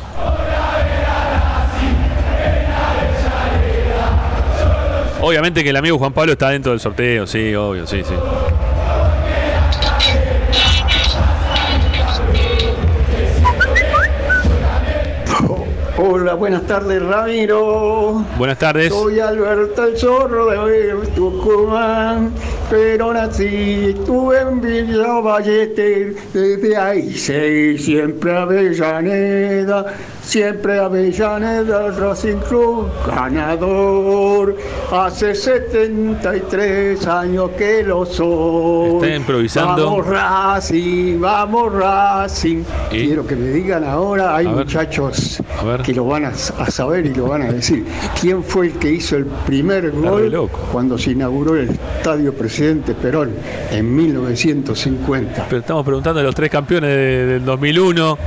Obviamente 5.27 5.63
que 5.63 5.71
el 5.71 5.75
amigo 5.75 5.97
Juan 5.97 6.13
Pablo 6.13 6.33
está 6.33 6.51
dentro 6.51 6.71
del 6.71 6.79
sorteo, 6.79 7.25
sí, 7.25 7.55
obvio, 7.55 7.87
sí, 7.87 8.03
sí. 8.03 8.13
Hola, 15.97 16.35
buenas 16.35 16.67
tardes, 16.67 17.01
Ramiro. 17.01 18.23
Buenas 18.37 18.59
tardes. 18.59 18.93
Soy 18.93 19.19
Alberto 19.19 19.85
el 19.85 19.97
Zorro 19.97 20.45
de 20.45 21.07
Tucumán, 21.15 22.31
pero 22.69 23.13
nací 23.13 23.93
estuve 23.97 24.39
en 24.39 24.61
Villa 24.61 25.19
Ballester. 25.19 26.15
Desde 26.33 26.77
ahí 26.77 27.13
seguí 27.13 27.77
siempre 27.77 28.35
Avellaneda, 28.35 29.85
siempre 30.23 30.79
Avellaneda, 30.79 31.91
Racing 31.91 32.37
Club 32.49 32.87
ganador. 33.07 34.55
Hace 34.91 35.35
73 35.35 37.05
años 37.07 37.51
que 37.57 37.83
lo 37.83 38.05
soy. 38.05 38.95
Está 39.03 39.15
improvisando. 39.15 39.85
Vamos 39.85 40.07
Racing, 40.07 41.19
vamos 41.21 41.73
Racing. 41.73 42.63
Quiero 42.89 43.25
que 43.27 43.35
me 43.35 43.49
digan 43.49 43.83
ahora, 43.83 44.35
hay 44.35 44.45
A 44.47 44.49
muchachos 44.49 45.41
ver. 45.63 45.81
que 45.81 45.93
lo 45.93 46.05
van 46.05 46.25
a, 46.25 46.29
a 46.29 46.71
saber 46.71 47.05
y 47.05 47.13
lo 47.13 47.27
van 47.27 47.43
a 47.43 47.51
decir. 47.51 47.85
¿Quién 48.19 48.43
fue 48.43 48.67
el 48.67 48.73
que 48.73 48.91
hizo 48.93 49.17
el 49.17 49.25
primer 49.45 49.91
gol 49.91 50.49
cuando 50.71 50.97
se 50.97 51.11
inauguró 51.11 51.55
el 51.55 51.69
Estadio 51.69 52.33
Presidente 52.33 52.54
Perón 53.01 53.31
en 53.71 53.95
1950? 53.95 55.45
Pero 55.49 55.59
estamos 55.59 55.83
preguntando 55.85 56.19
de 56.19 56.25
los 56.25 56.35
tres 56.35 56.49
campeones 56.49 56.89
de- 56.89 57.25
del 57.25 57.45
2001, 57.45 58.17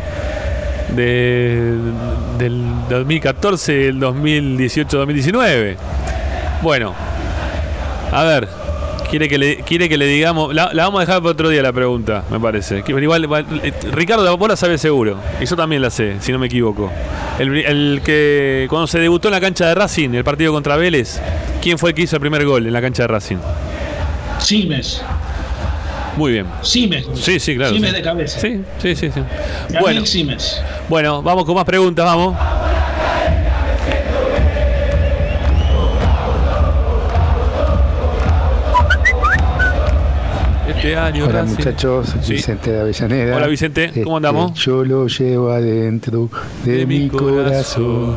de- 0.95 1.75
del 2.39 2.65
2014, 2.89 3.89
el 3.89 4.01
2018-2019. 4.01 5.77
Bueno, 6.63 6.95
a 8.13 8.25
ver, 8.25 8.49
quiere 9.11 9.29
que 9.29 9.39
le, 9.39 9.57
quiere 9.59 9.89
que 9.89 9.97
le 9.97 10.07
digamos. 10.07 10.55
La, 10.55 10.71
vamos 10.75 10.99
a 10.99 11.07
dejar 11.07 11.21
para 11.23 11.31
otro 11.33 11.49
día 11.51 11.63
la 11.63 11.73
pregunta, 11.73 12.25
me 12.31 12.39
parece. 12.41 12.83
Que 12.83 12.93
igual, 12.93 13.27
eh, 13.63 13.73
Ricardo, 13.93 14.37
vos 14.37 14.49
la 14.49 14.57
sabés 14.57 14.81
seguro. 14.81 15.17
Y 15.41 15.47
yo 15.47 15.57
también 15.57 15.83
la 15.83 15.91
sé, 15.91 16.17
si 16.21 16.33
no 16.33 16.39
me 16.39 16.47
equivoco. 16.47 16.91
El, 17.39 17.57
el 17.57 18.01
que 18.05 18.67
cuando 18.69 18.87
se 18.87 18.99
debutó 18.99 19.29
en 19.29 19.33
la 19.33 19.41
cancha 19.41 19.67
de 19.69 19.75
Racing, 19.75 20.11
el 20.11 20.25
partido 20.25 20.53
contra 20.53 20.77
Vélez, 20.77 21.21
¿quién 21.63 21.79
fue 21.79 21.91
el 21.91 21.95
que 21.97 22.03
hizo 22.03 22.17
el 22.17 22.21
primer 22.21 22.45
gol 22.45 22.67
en 22.67 22.73
la 22.73 22.81
cancha 22.81 23.05
de 23.05 23.07
Racing? 23.09 23.37
Simes. 24.39 25.03
Muy 26.17 26.33
bien. 26.33 26.47
Simes. 26.63 27.07
Sí, 27.15 27.39
sí, 27.39 27.55
claro. 27.57 27.75
Simes 27.75 27.91
sí. 27.91 27.97
de 27.97 28.03
cabeza. 28.03 28.41
Sí, 28.41 28.61
sí, 28.83 28.97
sí. 28.97 29.11
sí. 29.13 29.21
Bueno, 29.81 30.05
Simes. 30.05 30.61
bueno, 30.89 31.23
vamos 31.23 31.45
con 31.45 31.55
más 31.55 31.65
preguntas, 31.65 32.05
vamos. 32.05 32.37
Este 40.69 40.95
año 40.97 41.25
Hola 41.25 41.43
Racing- 41.43 41.57
muchachos, 41.57 42.15
Sí. 42.23 42.35
Vicente 42.35 42.71
de 42.73 42.81
Avellaneda. 42.81 43.37
Hola, 43.37 43.47
Vicente, 43.47 43.91
¿cómo 44.05 44.19
Este, 44.19 44.29
andamos? 44.29 44.55
Yo 44.61 44.85
lo 44.85 45.07
llevo 45.09 45.51
adentro 45.51 46.29
de, 46.65 46.87
mi 46.87 47.09
corazón, 47.09 48.17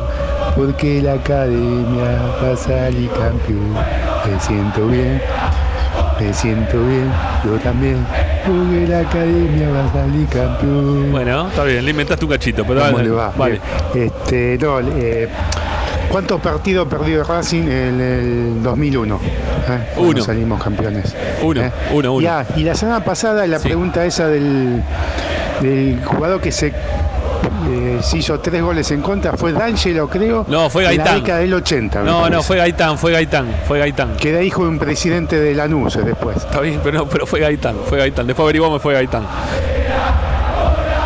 porque 0.54 1.00
la 1.02 1.14
academia 1.14 2.20
va 2.42 2.52
a 2.52 2.56
salir 2.56 3.08
campeón. 3.10 3.72
Me 4.30 4.38
siento 4.40 4.86
bien, 4.86 5.20
me 6.22 6.32
siento 6.34 6.86
bien, 6.86 7.10
yo 7.44 7.52
también, 7.58 7.96
porque 8.46 8.86
la 8.88 9.00
academia 9.00 9.68
va 9.70 9.84
a 9.86 9.92
salir 9.92 10.26
campeón. 10.28 11.10
Bueno, 11.12 11.48
está 11.48 11.64
bien, 11.64 11.84
le 11.84 11.90
inventaste 11.90 12.24
un 12.24 12.30
cachito, 12.30 12.64
pero 12.66 12.80
¿Cómo 12.80 12.92
dale, 12.98 13.08
le 13.08 13.14
va? 13.14 13.32
Vale. 13.36 13.60
Este, 13.94 14.58
no, 14.60 14.80
eh, 14.80 15.28
¿Cuántos 16.10 16.40
partidos 16.42 16.86
perdió 16.88 17.24
Racing 17.24 17.62
en 17.62 18.00
el 18.00 18.62
2001? 18.62 19.18
eh, 19.68 19.78
Uno. 19.96 20.22
salimos 20.22 20.62
campeones. 20.62 21.14
Uno, 21.42 21.62
Eh, 21.62 21.72
uno, 21.92 22.12
uno. 22.14 22.20
Ya, 22.22 22.46
y 22.56 22.64
la 22.64 22.74
semana 22.74 23.02
pasada 23.02 23.46
la 23.46 23.58
pregunta 23.58 24.04
esa 24.04 24.28
del, 24.28 24.82
del 25.62 26.00
jugador 26.04 26.40
que 26.40 26.52
se, 26.52 26.72
eh, 27.68 27.98
se 28.02 28.18
hizo 28.18 28.38
tres 28.40 28.62
goles 28.62 28.90
en 28.90 29.00
contra 29.02 29.36
fue 29.36 29.52
D'Angelo, 29.52 30.08
creo. 30.08 30.44
No, 30.48 30.68
fue 30.68 30.84
En 30.84 30.96
la 30.98 31.04
Gaitán. 31.04 31.22
década 31.22 31.38
del 31.40 31.54
80. 31.54 32.00
me 32.00 32.04
No, 32.10 32.28
no, 32.30 32.42
fue 32.42 32.56
Gaitán, 32.56 32.98
fue 32.98 33.12
Gaitán, 33.12 33.46
fue 33.66 33.78
Gaitán. 33.78 34.16
Queda 34.16 34.42
hijo 34.42 34.62
de 34.62 34.68
un 34.68 34.78
presidente 34.78 35.38
de 35.38 35.54
Lanús 35.54 35.96
eh, 35.96 36.02
después. 36.02 36.36
Está 36.38 36.60
bien, 36.60 36.80
pero, 36.82 36.98
no, 36.98 37.06
pero 37.08 37.26
fue 37.26 37.40
Gaitán, 37.40 37.76
fue 37.88 37.98
Gaitán. 37.98 38.26
Después 38.26 38.44
averiguamos, 38.44 38.80
fue 38.82 38.94
Gaitán. 38.94 39.24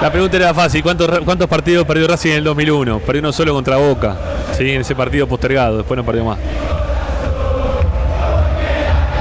La 0.01 0.12
pregunta 0.12 0.37
era 0.37 0.53
fácil. 0.53 0.82
¿Cuántos, 0.82 1.20
¿Cuántos 1.24 1.49
partidos 1.49 1.87
perdió 1.87 2.07
Racing 2.07 2.30
en 2.30 2.37
el 2.37 2.45
2001? 2.45 3.01
Perdió 3.01 3.20
uno 3.20 3.32
solo 3.32 3.55
contra 3.55 3.76
Boca. 3.76 4.16
Sí, 4.57 4.70
en 4.70 4.82
ese 4.82 4.95
partido 4.95 5.26
postergado. 5.26 5.78
Después 5.78 5.97
no 5.97 6.05
perdió 6.05 6.24
más. 6.24 6.39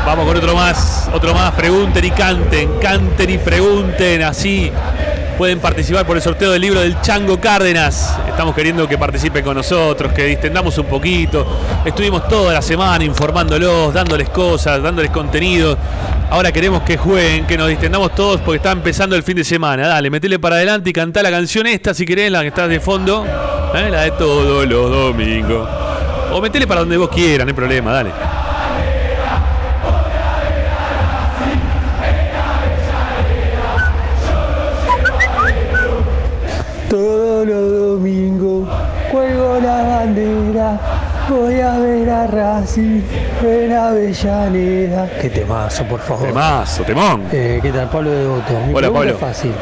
Vamos 0.05 0.27
con 0.27 0.37
otro 0.37 0.53
más. 0.53 1.09
Otro 1.13 1.33
más. 1.33 1.53
Pregunten 1.53 2.03
y 2.03 2.11
canten. 2.11 2.77
Canten 2.79 3.29
y 3.29 3.37
pregunten. 3.37 4.23
Así 4.23 4.71
pueden 5.35 5.59
participar 5.59 6.05
por 6.05 6.15
el 6.15 6.23
sorteo 6.23 6.51
del 6.51 6.61
libro 6.61 6.81
del 6.81 6.99
Chango 7.01 7.39
Cárdenas. 7.39 8.17
Estamos 8.27 8.55
queriendo 8.55 8.87
que 8.87 8.97
participen 8.97 9.43
con 9.43 9.55
nosotros, 9.55 10.13
que 10.13 10.25
distendamos 10.25 10.77
un 10.77 10.85
poquito. 10.85 11.45
Estuvimos 11.83 12.27
toda 12.27 12.53
la 12.53 12.61
semana 12.61 13.03
informándolos, 13.03 13.93
dándoles 13.93 14.29
cosas, 14.29 14.81
dándoles 14.81 15.11
contenido. 15.11 15.77
Ahora 16.29 16.51
queremos 16.51 16.83
que 16.83 16.97
jueguen, 16.97 17.45
que 17.45 17.57
nos 17.57 17.67
distendamos 17.67 18.15
todos 18.15 18.41
porque 18.41 18.57
está 18.57 18.71
empezando 18.71 19.15
el 19.15 19.23
fin 19.23 19.35
de 19.35 19.43
semana. 19.43 19.87
Dale, 19.87 20.09
metele 20.09 20.39
para 20.39 20.55
adelante 20.55 20.89
y 20.89 20.93
cantá 20.93 21.21
la 21.21 21.31
canción 21.31 21.67
esta 21.67 21.93
si 21.93 22.05
querés, 22.05 22.31
la 22.31 22.41
que 22.41 22.47
está 22.47 22.67
de 22.67 22.79
fondo. 22.79 23.25
¿eh? 23.25 23.89
La 23.89 24.01
de 24.01 24.11
todos 24.11 24.65
los 24.65 24.91
domingos. 24.91 25.67
O 26.31 26.41
metele 26.41 26.65
para 26.65 26.81
donde 26.81 26.97
vos 26.97 27.09
quieras, 27.09 27.45
no 27.45 27.49
hay 27.49 27.55
problema, 27.55 27.91
dale. 27.91 28.44
Domingos 37.99 38.67
cuelgo 39.09 39.57
la 39.63 39.81
bandera, 39.83 40.77
voy 41.29 41.61
a 41.61 41.79
ver 41.79 42.09
a 42.09 42.27
Racing 42.27 42.99
en 43.41 43.71
Avellaneda. 43.71 45.09
Qué 45.21 45.29
temazo, 45.29 45.85
por 45.85 46.01
favor. 46.01 46.27
Temazo, 46.27 46.83
temón. 46.83 47.23
Eh, 47.31 47.59
¿Qué 47.61 47.71
tal, 47.71 47.89
Pablo 47.89 48.11
de 48.11 48.27
Voto? 48.27 48.51
Mi 48.67 48.73
Hola, 48.73 48.91
Pablo. 48.91 49.11
es 49.11 49.17
fácil. 49.17 49.53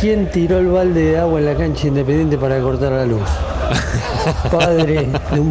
¿Quién 0.00 0.30
tiró 0.30 0.58
el 0.58 0.68
balde 0.68 1.02
de 1.02 1.18
agua 1.18 1.40
en 1.40 1.46
la 1.46 1.54
cancha 1.56 1.88
independiente 1.88 2.38
para 2.38 2.60
cortar 2.60 2.92
la 2.92 3.04
luz? 3.04 3.28
Padre 4.52 5.08
de 5.32 5.40
un, 5.40 5.50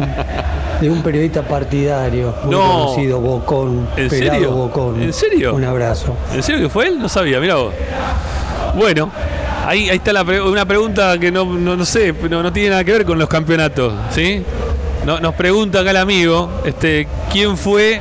de 0.80 0.90
un 0.90 1.02
periodista 1.02 1.42
partidario 1.42 2.34
muy 2.44 2.52
No. 2.54 2.60
conocido, 2.86 3.20
Bocón. 3.20 3.86
¿En 3.98 4.08
pelado 4.08 4.32
serio? 4.38 4.50
Bocón. 4.52 5.02
¿En 5.02 5.12
serio? 5.12 5.54
Un 5.54 5.64
abrazo. 5.64 6.14
¿En 6.34 6.42
serio 6.42 6.62
que 6.62 6.70
fue 6.70 6.86
él? 6.86 6.98
No 6.98 7.08
sabía, 7.10 7.38
mira 7.38 7.56
vos. 7.56 7.74
Bueno, 8.76 9.10
ahí, 9.68 9.88
está 9.90 10.12
la 10.12 10.22
una 10.22 10.64
pregunta 10.66 11.18
que 11.18 11.30
no, 11.30 11.44
no, 11.44 11.84
sé, 11.84 12.14
no, 12.30 12.42
no 12.42 12.52
tiene 12.52 12.70
nada 12.70 12.84
que 12.84 12.92
ver 12.92 13.04
con 13.04 13.18
los 13.18 13.28
campeonatos, 13.28 13.92
¿sí? 14.10 14.42
No- 15.04 15.20
nos 15.20 15.34
pregunta 15.34 15.80
acá 15.80 15.90
el 15.90 15.96
amigo, 15.98 16.62
este, 16.64 17.06
¿quién 17.32 17.56
fue 17.56 18.00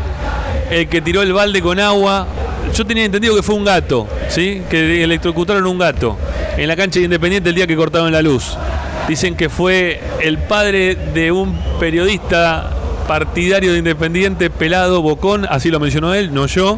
el 0.71 0.87
que 0.87 1.01
tiró 1.01 1.21
el 1.21 1.33
balde 1.33 1.61
con 1.61 1.79
agua? 1.79 2.25
Yo 2.73 2.85
tenía 2.85 3.05
entendido 3.05 3.35
que 3.35 3.43
fue 3.43 3.55
un 3.55 3.63
gato, 3.65 4.07
¿sí? 4.29 4.61
Que 4.69 5.03
electrocutaron 5.03 5.65
un 5.67 5.77
gato 5.77 6.17
en 6.57 6.67
la 6.67 6.75
cancha 6.75 6.99
de 6.99 7.05
Independiente 7.05 7.49
el 7.49 7.55
día 7.55 7.67
que 7.67 7.75
cortaron 7.75 8.11
la 8.11 8.21
luz. 8.21 8.57
Dicen 9.07 9.35
que 9.35 9.47
fue 9.49 10.01
el 10.21 10.37
padre 10.37 10.95
de 10.95 11.31
un 11.31 11.57
periodista 11.79 12.71
partidario 13.07 13.71
de 13.71 13.77
Independiente, 13.79 14.49
Pelado 14.49 15.01
Bocón, 15.01 15.45
así 15.49 15.69
lo 15.69 15.79
mencionó 15.79 16.13
él, 16.13 16.33
no 16.33 16.45
yo, 16.47 16.77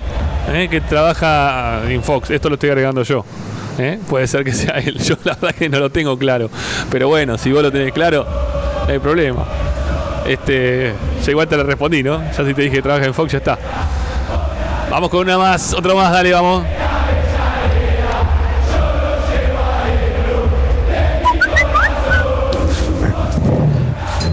¿eh? 0.53 0.67
que 0.69 0.79
trabaja 0.81 1.81
en 1.89 2.03
Fox. 2.03 2.29
Esto 2.29 2.49
lo 2.49 2.55
estoy 2.55 2.69
agregando 2.69 3.01
yo. 3.01 3.25
¿Eh? 3.79 3.99
Puede 4.07 4.27
ser 4.27 4.43
que 4.43 4.51
sea 4.51 4.75
él. 4.79 4.97
Yo 5.03 5.15
la 5.23 5.35
verdad 5.35 5.55
que 5.55 5.69
no 5.69 5.79
lo 5.79 5.89
tengo 5.89 6.17
claro. 6.17 6.49
Pero 6.89 7.07
bueno, 7.07 7.37
si 7.37 7.51
vos 7.51 7.63
lo 7.63 7.71
tenés 7.71 7.91
claro, 7.93 8.25
no 8.85 8.93
hay 8.93 8.99
problema. 8.99 9.45
Este, 10.27 10.93
ya 11.23 11.31
igual 11.31 11.47
te 11.47 11.57
lo 11.57 11.63
respondí, 11.63 12.03
¿no? 12.03 12.21
Ya 12.21 12.45
si 12.45 12.53
te 12.53 12.61
dije 12.61 12.75
que 12.75 12.81
trabaja 12.81 13.05
en 13.05 13.13
Fox, 13.13 13.31
ya 13.31 13.37
está. 13.39 13.57
Vamos 14.89 15.09
con 15.09 15.21
una 15.21 15.37
más, 15.37 15.73
otro 15.73 15.95
más, 15.95 16.11
dale, 16.11 16.33
vamos. 16.33 16.63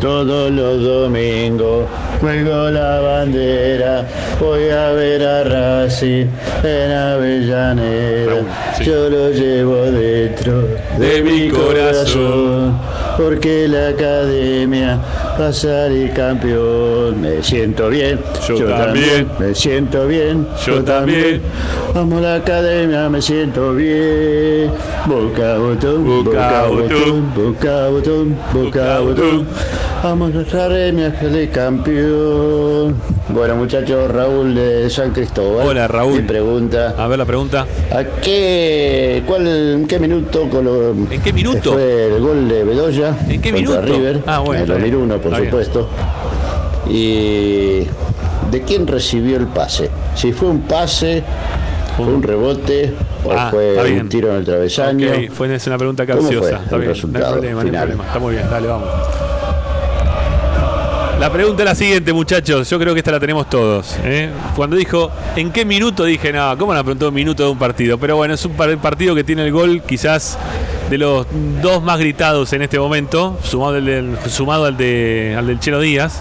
Todos 0.01 0.51
los 0.53 0.83
domingos 0.83 1.87
cuelgo 2.21 2.71
la 2.71 3.01
bandera, 3.01 4.07
voy 4.41 4.69
a 4.71 4.91
ver 4.93 5.23
a 5.23 5.45
Racing 5.45 6.27
en 6.63 6.93
Avellaneda. 6.93 8.43
Yo 8.83 9.09
lo 9.09 9.31
llevo 9.31 9.77
dentro 9.91 10.69
de 10.99 11.23
mi 11.23 11.49
corazón, 11.49 12.79
porque 13.17 13.69
la 13.69 13.89
academia 13.89 14.99
a 15.39 15.53
salir 15.53 16.13
campeón. 16.13 17.21
Me 17.21 17.43
siento 17.43 17.89
bien, 17.89 18.19
Yo 18.49 18.65
también. 18.65 19.29
me 19.39 19.55
siento 19.55 20.07
bien, 20.07 20.47
Yo 20.67 20.83
también. 20.83 21.41
Vamos 21.95 22.19
a 22.19 22.21
la 22.23 22.35
academia, 22.37 23.09
me 23.09 23.21
siento 23.23 23.75
bien. 23.75 24.71
Boca 25.07 25.59
botón, 25.59 26.05
boca 26.25 26.67
botón, 26.69 27.35
boca 27.35 27.89
botón, 27.89 28.37
boca 28.53 29.01
botón. 29.01 29.47
Vamos 30.03 30.35
a 30.37 30.41
Academia, 30.41 31.13
que 31.19 31.49
campeón. 31.49 32.95
Bueno, 33.29 33.57
muchachos, 33.57 34.09
Raúl 34.11 34.55
de 34.55 34.89
San 34.89 35.11
Cristóbal. 35.13 35.67
Hola, 35.67 35.89
Raúl. 35.89 36.23
Pregunta. 36.25 36.95
A 36.97 37.09
ver 37.09 37.19
la 37.19 37.25
pregunta. 37.25 37.67
¿A 37.93 38.05
qué, 38.23 39.23
cuál, 39.27 39.47
en 39.49 39.87
qué 39.87 39.99
minuto 39.99 40.49
colo- 40.49 40.95
¿En 41.11 41.21
qué 41.21 41.33
minuto? 41.33 41.73
fue 41.73 42.07
el 42.15 42.21
gol 42.21 42.49
de 42.49 42.63
Bedoya 42.63 43.17
¿En 43.29 43.41
qué 43.41 43.53
minuto? 43.53 43.81
River? 43.83 44.21
Ah, 44.27 44.39
bueno, 44.41 44.63
En 44.65 44.71
el 44.71 44.77
está 44.77 44.85
bien. 44.85 44.93
2001, 44.95 45.21
por 45.31 45.41
Está 45.41 45.41
bien. 45.41 45.51
supuesto. 45.51 45.89
Y 46.89 47.81
de 48.51 48.63
quién 48.67 48.87
recibió 48.87 49.37
el 49.37 49.47
pase. 49.47 49.91
Si 50.15 50.33
fue 50.33 50.49
un 50.49 50.63
pase, 50.63 51.23
fue 51.97 52.07
un 52.07 52.23
rebote 52.23 52.95
o 53.25 53.33
Ah, 53.33 53.49
fue 53.51 53.99
un 54.01 54.09
tiro 54.09 54.31
en 54.31 54.37
el 54.37 54.45
travesaño. 54.45 55.09
Ok, 55.11 55.31
fue 55.33 55.53
es 55.55 55.67
una 55.67 55.79
pregunta 55.79 56.07
¿Cómo 56.07 56.21
capciosa. 56.23 56.61
Está 56.63 56.77
el 56.77 56.81
bien, 56.81 56.81
no 56.81 56.83
hay 56.83 56.89
resultado 56.89 57.33
problema, 57.33 57.65
no 57.65 57.67
hay 57.71 57.77
problema. 57.77 58.05
Está 58.07 58.19
muy 58.21 58.35
bien, 58.35 58.47
dale, 58.51 58.69
vamos. 58.69 58.89
La 61.19 61.33
pregunta 61.33 61.63
es 61.63 61.69
la 61.71 61.75
siguiente, 61.75 62.13
muchachos. 62.13 62.69
Yo 62.69 62.79
creo 62.79 62.93
que 62.93 63.01
esta 63.01 63.11
la 63.11 63.19
tenemos 63.19 63.49
todos. 63.49 63.97
¿eh? 64.05 64.29
Cuando 64.55 64.77
dijo, 64.77 65.11
¿en 65.35 65.51
qué 65.51 65.65
minuto? 65.65 66.05
Dije, 66.05 66.31
no, 66.31 66.57
¿cómo 66.59 66.75
la 66.75 66.83
preguntó 66.85 67.09
un 67.09 67.15
minuto 67.15 67.43
de 67.43 67.49
un 67.51 67.59
partido? 67.59 67.97
Pero 67.99 68.17
bueno, 68.17 68.35
es 68.35 68.45
un 68.45 68.53
par- 68.53 68.77
partido 68.79 69.15
que 69.15 69.25
tiene 69.25 69.43
el 69.47 69.51
gol 69.51 69.83
quizás 69.83 70.39
de 70.91 70.99
los 70.99 71.27
dos 71.63 71.83
más 71.83 71.99
gritados 71.99 72.53
en 72.53 72.63
este 72.63 72.79
momento, 72.79 73.39
sumado, 73.43 73.77
al 73.77 73.85
del, 73.85 74.17
sumado 74.29 74.67
al, 74.67 74.77
de, 74.77 75.35
al 75.37 75.47
del 75.47 75.59
Chelo 75.61 75.81
Díaz, 75.81 76.21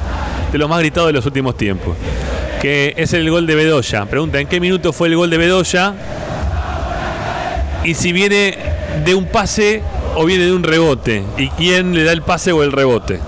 de 0.51 0.57
los 0.57 0.69
más 0.69 0.79
gritados 0.79 1.07
de 1.07 1.13
los 1.13 1.25
últimos 1.25 1.55
tiempos. 1.55 1.95
Que 2.61 2.93
es 2.97 3.13
el 3.13 3.29
gol 3.29 3.45
de 3.45 3.55
Bedoya. 3.55 4.05
Pregunta, 4.05 4.39
¿en 4.39 4.47
qué 4.47 4.59
minuto 4.59 4.91
fue 4.91 5.07
el 5.07 5.15
gol 5.15 5.29
de 5.29 5.37
Bedoya? 5.37 5.93
Y 7.83 7.93
si 7.93 8.11
viene 8.11 8.57
de 9.03 9.13
un 9.13 9.25
pase 9.25 9.83
o 10.15 10.25
viene 10.25 10.45
de 10.45 10.53
un 10.53 10.63
rebote. 10.63 11.23
¿Y 11.37 11.49
quién 11.49 11.93
le 11.93 12.03
da 12.03 12.11
el 12.11 12.21
pase 12.21 12.51
o 12.51 12.63
el 12.63 12.71
rebote? 12.71 13.19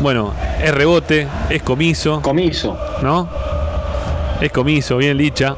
Bueno, 0.00 0.32
es 0.62 0.72
rebote, 0.72 1.26
es 1.50 1.62
comiso. 1.62 2.22
Comiso. 2.22 2.78
¿No? 3.02 3.28
Es 4.40 4.52
comiso, 4.52 4.96
bien 4.96 5.16
licha. 5.16 5.56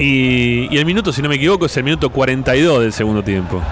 Y, 0.00 0.74
y 0.74 0.78
el 0.78 0.86
minuto, 0.86 1.12
si 1.12 1.22
no 1.22 1.28
me 1.28 1.36
equivoco, 1.36 1.66
es 1.66 1.76
el 1.76 1.84
minuto 1.84 2.10
42 2.10 2.80
del 2.82 2.92
segundo 2.92 3.22
tiempo. 3.22 3.62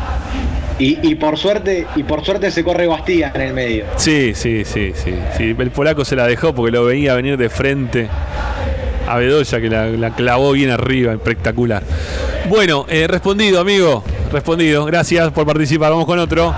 Y, 0.79 0.99
y 1.09 1.17
por 1.17 1.37
suerte, 1.37 1.87
y 1.97 2.05
por 2.05 2.25
suerte 2.25 2.51
se 2.51 2.63
corre 2.63 2.87
Bastía 2.87 3.33
en 3.35 3.41
el 3.41 3.55
medio. 3.55 3.85
Sí, 3.97 4.33
sí, 4.35 4.65
sí, 4.65 4.93
sí, 4.95 5.15
sí. 5.37 5.57
El 5.59 5.71
polaco 5.71 6.05
se 6.05 6.15
la 6.15 6.27
dejó 6.27 6.55
porque 6.55 6.71
lo 6.71 6.85
veía 6.85 7.15
venir 7.15 7.37
de 7.37 7.49
frente 7.49 8.09
a 9.09 9.17
Bedoya, 9.17 9.61
que 9.61 9.71
la, 9.71 9.87
la 9.89 10.11
clavó 10.11 10.53
bien 10.53 10.71
arriba, 10.71 11.13
espectacular. 11.13 11.83
Bueno, 12.49 12.87
eh, 12.89 13.07
respondido, 13.09 13.61
amigo. 13.61 14.05
Respondido. 14.31 14.85
Gracias 14.85 15.33
por 15.33 15.47
participar. 15.47 15.91
Vamos 15.91 16.07
con 16.07 16.19
otro. 16.19 16.55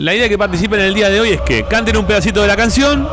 La 0.00 0.14
idea 0.14 0.30
que 0.30 0.38
participen 0.38 0.80
en 0.80 0.86
el 0.86 0.94
día 0.94 1.10
de 1.10 1.20
hoy 1.20 1.32
es 1.32 1.42
que 1.42 1.64
canten 1.64 1.94
un 1.98 2.06
pedacito 2.06 2.40
de 2.40 2.48
la 2.48 2.56
canción 2.56 3.06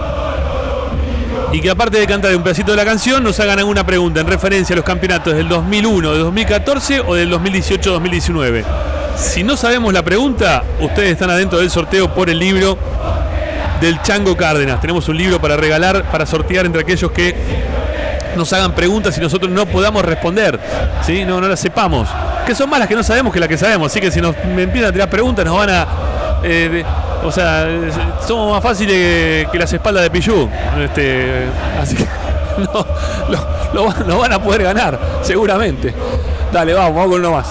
y 1.51 1.59
que 1.59 1.69
aparte 1.69 1.99
de 1.99 2.07
cantar 2.07 2.33
un 2.33 2.41
pedacito 2.41 2.71
de 2.71 2.77
la 2.77 2.85
canción 2.85 3.21
nos 3.25 3.37
hagan 3.41 3.59
alguna 3.59 3.85
pregunta 3.85 4.21
en 4.21 4.27
referencia 4.27 4.73
a 4.73 4.77
los 4.77 4.85
campeonatos 4.85 5.35
del 5.35 5.49
2001, 5.49 6.13
del 6.13 6.21
2014 6.21 7.01
o 7.01 7.13
del 7.13 7.29
2018-2019. 7.33 8.63
Si 9.17 9.43
no 9.43 9.57
sabemos 9.57 9.91
la 9.91 10.01
pregunta, 10.01 10.63
ustedes 10.79 11.11
están 11.11 11.29
adentro 11.29 11.59
del 11.59 11.69
sorteo 11.69 12.13
por 12.13 12.29
el 12.29 12.39
libro 12.39 12.77
del 13.81 14.01
Chango 14.01 14.37
Cárdenas. 14.37 14.79
Tenemos 14.79 15.09
un 15.09 15.17
libro 15.17 15.41
para 15.41 15.57
regalar, 15.57 16.09
para 16.09 16.25
sortear 16.25 16.65
entre 16.65 16.83
aquellos 16.83 17.11
que 17.11 17.35
nos 18.37 18.53
hagan 18.53 18.73
preguntas 18.73 19.17
y 19.17 19.19
nosotros 19.19 19.51
no 19.51 19.65
podamos 19.65 20.05
responder. 20.05 20.57
¿sí? 21.05 21.25
No, 21.25 21.41
no 21.41 21.49
las 21.49 21.59
sepamos. 21.59 22.07
Que 22.45 22.55
son 22.55 22.69
más 22.69 22.79
las 22.79 22.87
que 22.87 22.95
no 22.95 23.03
sabemos 23.03 23.33
que 23.33 23.41
las 23.41 23.49
que 23.49 23.57
sabemos. 23.57 23.91
Así 23.91 23.99
que 23.99 24.09
si 24.09 24.21
nos 24.21 24.33
empiezan 24.37 24.85
a 24.85 24.93
tirar 24.93 25.09
preguntas, 25.09 25.43
nos 25.43 25.57
van 25.57 25.69
a. 25.69 25.87
eh, 26.49 26.85
o 27.23 27.31
sea, 27.31 27.67
somos 28.25 28.51
más 28.51 28.63
fáciles 28.63 28.93
que, 28.93 29.47
que 29.51 29.59
las 29.59 29.71
espaldas 29.73 30.03
de 30.03 30.09
Pillú. 30.09 30.49
Este, 30.79 31.45
así 31.79 31.95
que 31.95 32.03
no, 32.57 32.85
lo, 33.73 33.93
lo 34.05 34.17
van 34.17 34.33
a 34.33 34.41
poder 34.41 34.63
ganar, 34.63 34.99
seguramente. 35.21 35.93
Dale, 36.51 36.73
vamos, 36.73 36.95
vamos 36.95 37.11
con 37.11 37.19
uno 37.19 37.31
más. 37.31 37.47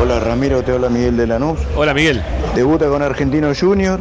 Hola 0.00 0.18
Ramiro, 0.18 0.62
te 0.62 0.72
habla 0.72 0.88
Miguel 0.88 1.16
de 1.16 1.26
Lanús. 1.26 1.58
Hola 1.76 1.92
Miguel. 1.92 2.22
Debuta 2.54 2.88
con 2.88 3.02
Argentino 3.02 3.52
Junior. 3.54 4.00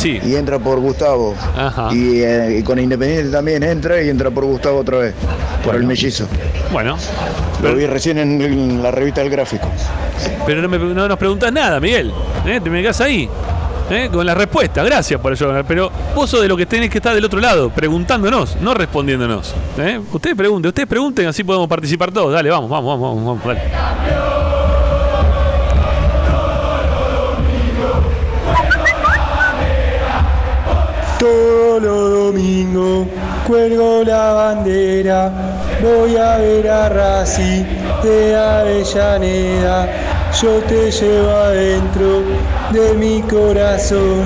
Sí. 0.00 0.18
Y 0.24 0.34
entra 0.34 0.58
por 0.58 0.80
Gustavo. 0.80 1.34
Ajá. 1.56 1.88
Y, 1.92 2.22
eh, 2.22 2.56
y 2.58 2.62
con 2.62 2.78
Independiente 2.78 3.30
también 3.30 3.62
entra 3.62 4.00
y 4.02 4.08
entra 4.08 4.30
por 4.30 4.44
Gustavo 4.46 4.78
otra 4.78 4.96
vez. 4.98 5.14
Por 5.64 5.74
el 5.76 5.84
mellizo. 5.84 6.26
Bueno. 6.72 6.96
Lo 7.62 7.74
vi 7.74 7.86
recién 7.86 8.16
en, 8.18 8.40
en 8.40 8.82
la 8.82 8.90
revista 8.90 9.20
del 9.20 9.28
gráfico. 9.30 9.68
Pero 10.46 10.62
no, 10.62 10.68
me- 10.68 10.78
no 10.78 11.06
nos 11.06 11.18
preguntas 11.18 11.52
nada, 11.52 11.78
Miguel. 11.80 12.12
¿eh? 12.46 12.60
Te 12.64 12.70
me 12.70 12.80
quedas 12.80 13.00
ahí. 13.02 13.28
¿eh? 13.90 14.08
Con 14.10 14.24
la 14.24 14.34
respuesta. 14.34 14.82
Gracias 14.82 15.20
por 15.20 15.34
eso. 15.34 15.52
Pero 15.68 15.90
vos 16.14 16.30
sos 16.30 16.40
de 16.40 16.48
lo 16.48 16.56
que 16.56 16.64
tenés 16.64 16.88
que 16.88 16.96
estar 16.96 17.14
del 17.14 17.24
otro 17.26 17.38
lado, 17.38 17.68
preguntándonos, 17.68 18.56
no 18.62 18.72
respondiéndonos. 18.72 19.54
¿eh? 19.78 20.00
Ustedes 20.12 20.34
pregunten, 20.34 20.68
ustedes 20.70 20.88
pregunten, 20.88 21.26
así 21.26 21.44
podemos 21.44 21.68
participar 21.68 22.10
todos. 22.10 22.32
Dale, 22.32 22.48
vamos, 22.48 22.70
vamos, 22.70 22.98
vamos, 22.98 23.16
vamos, 23.26 23.38
vamos, 23.44 23.58
dale. 23.58 24.49
Todos 31.80 32.10
los 32.10 32.32
domingos 32.32 33.06
cuelgo 33.46 34.02
la 34.04 34.32
bandera, 34.32 35.32
voy 35.82 36.16
a 36.16 36.36
ver 36.36 36.68
a 36.68 36.88
Racing 36.90 37.64
de 38.02 38.36
Avellaneda. 38.36 39.88
Yo 40.42 40.58
te 40.68 40.90
llevo 40.90 41.30
adentro 41.30 42.22
de 42.70 42.94
mi 42.94 43.22
corazón, 43.22 44.24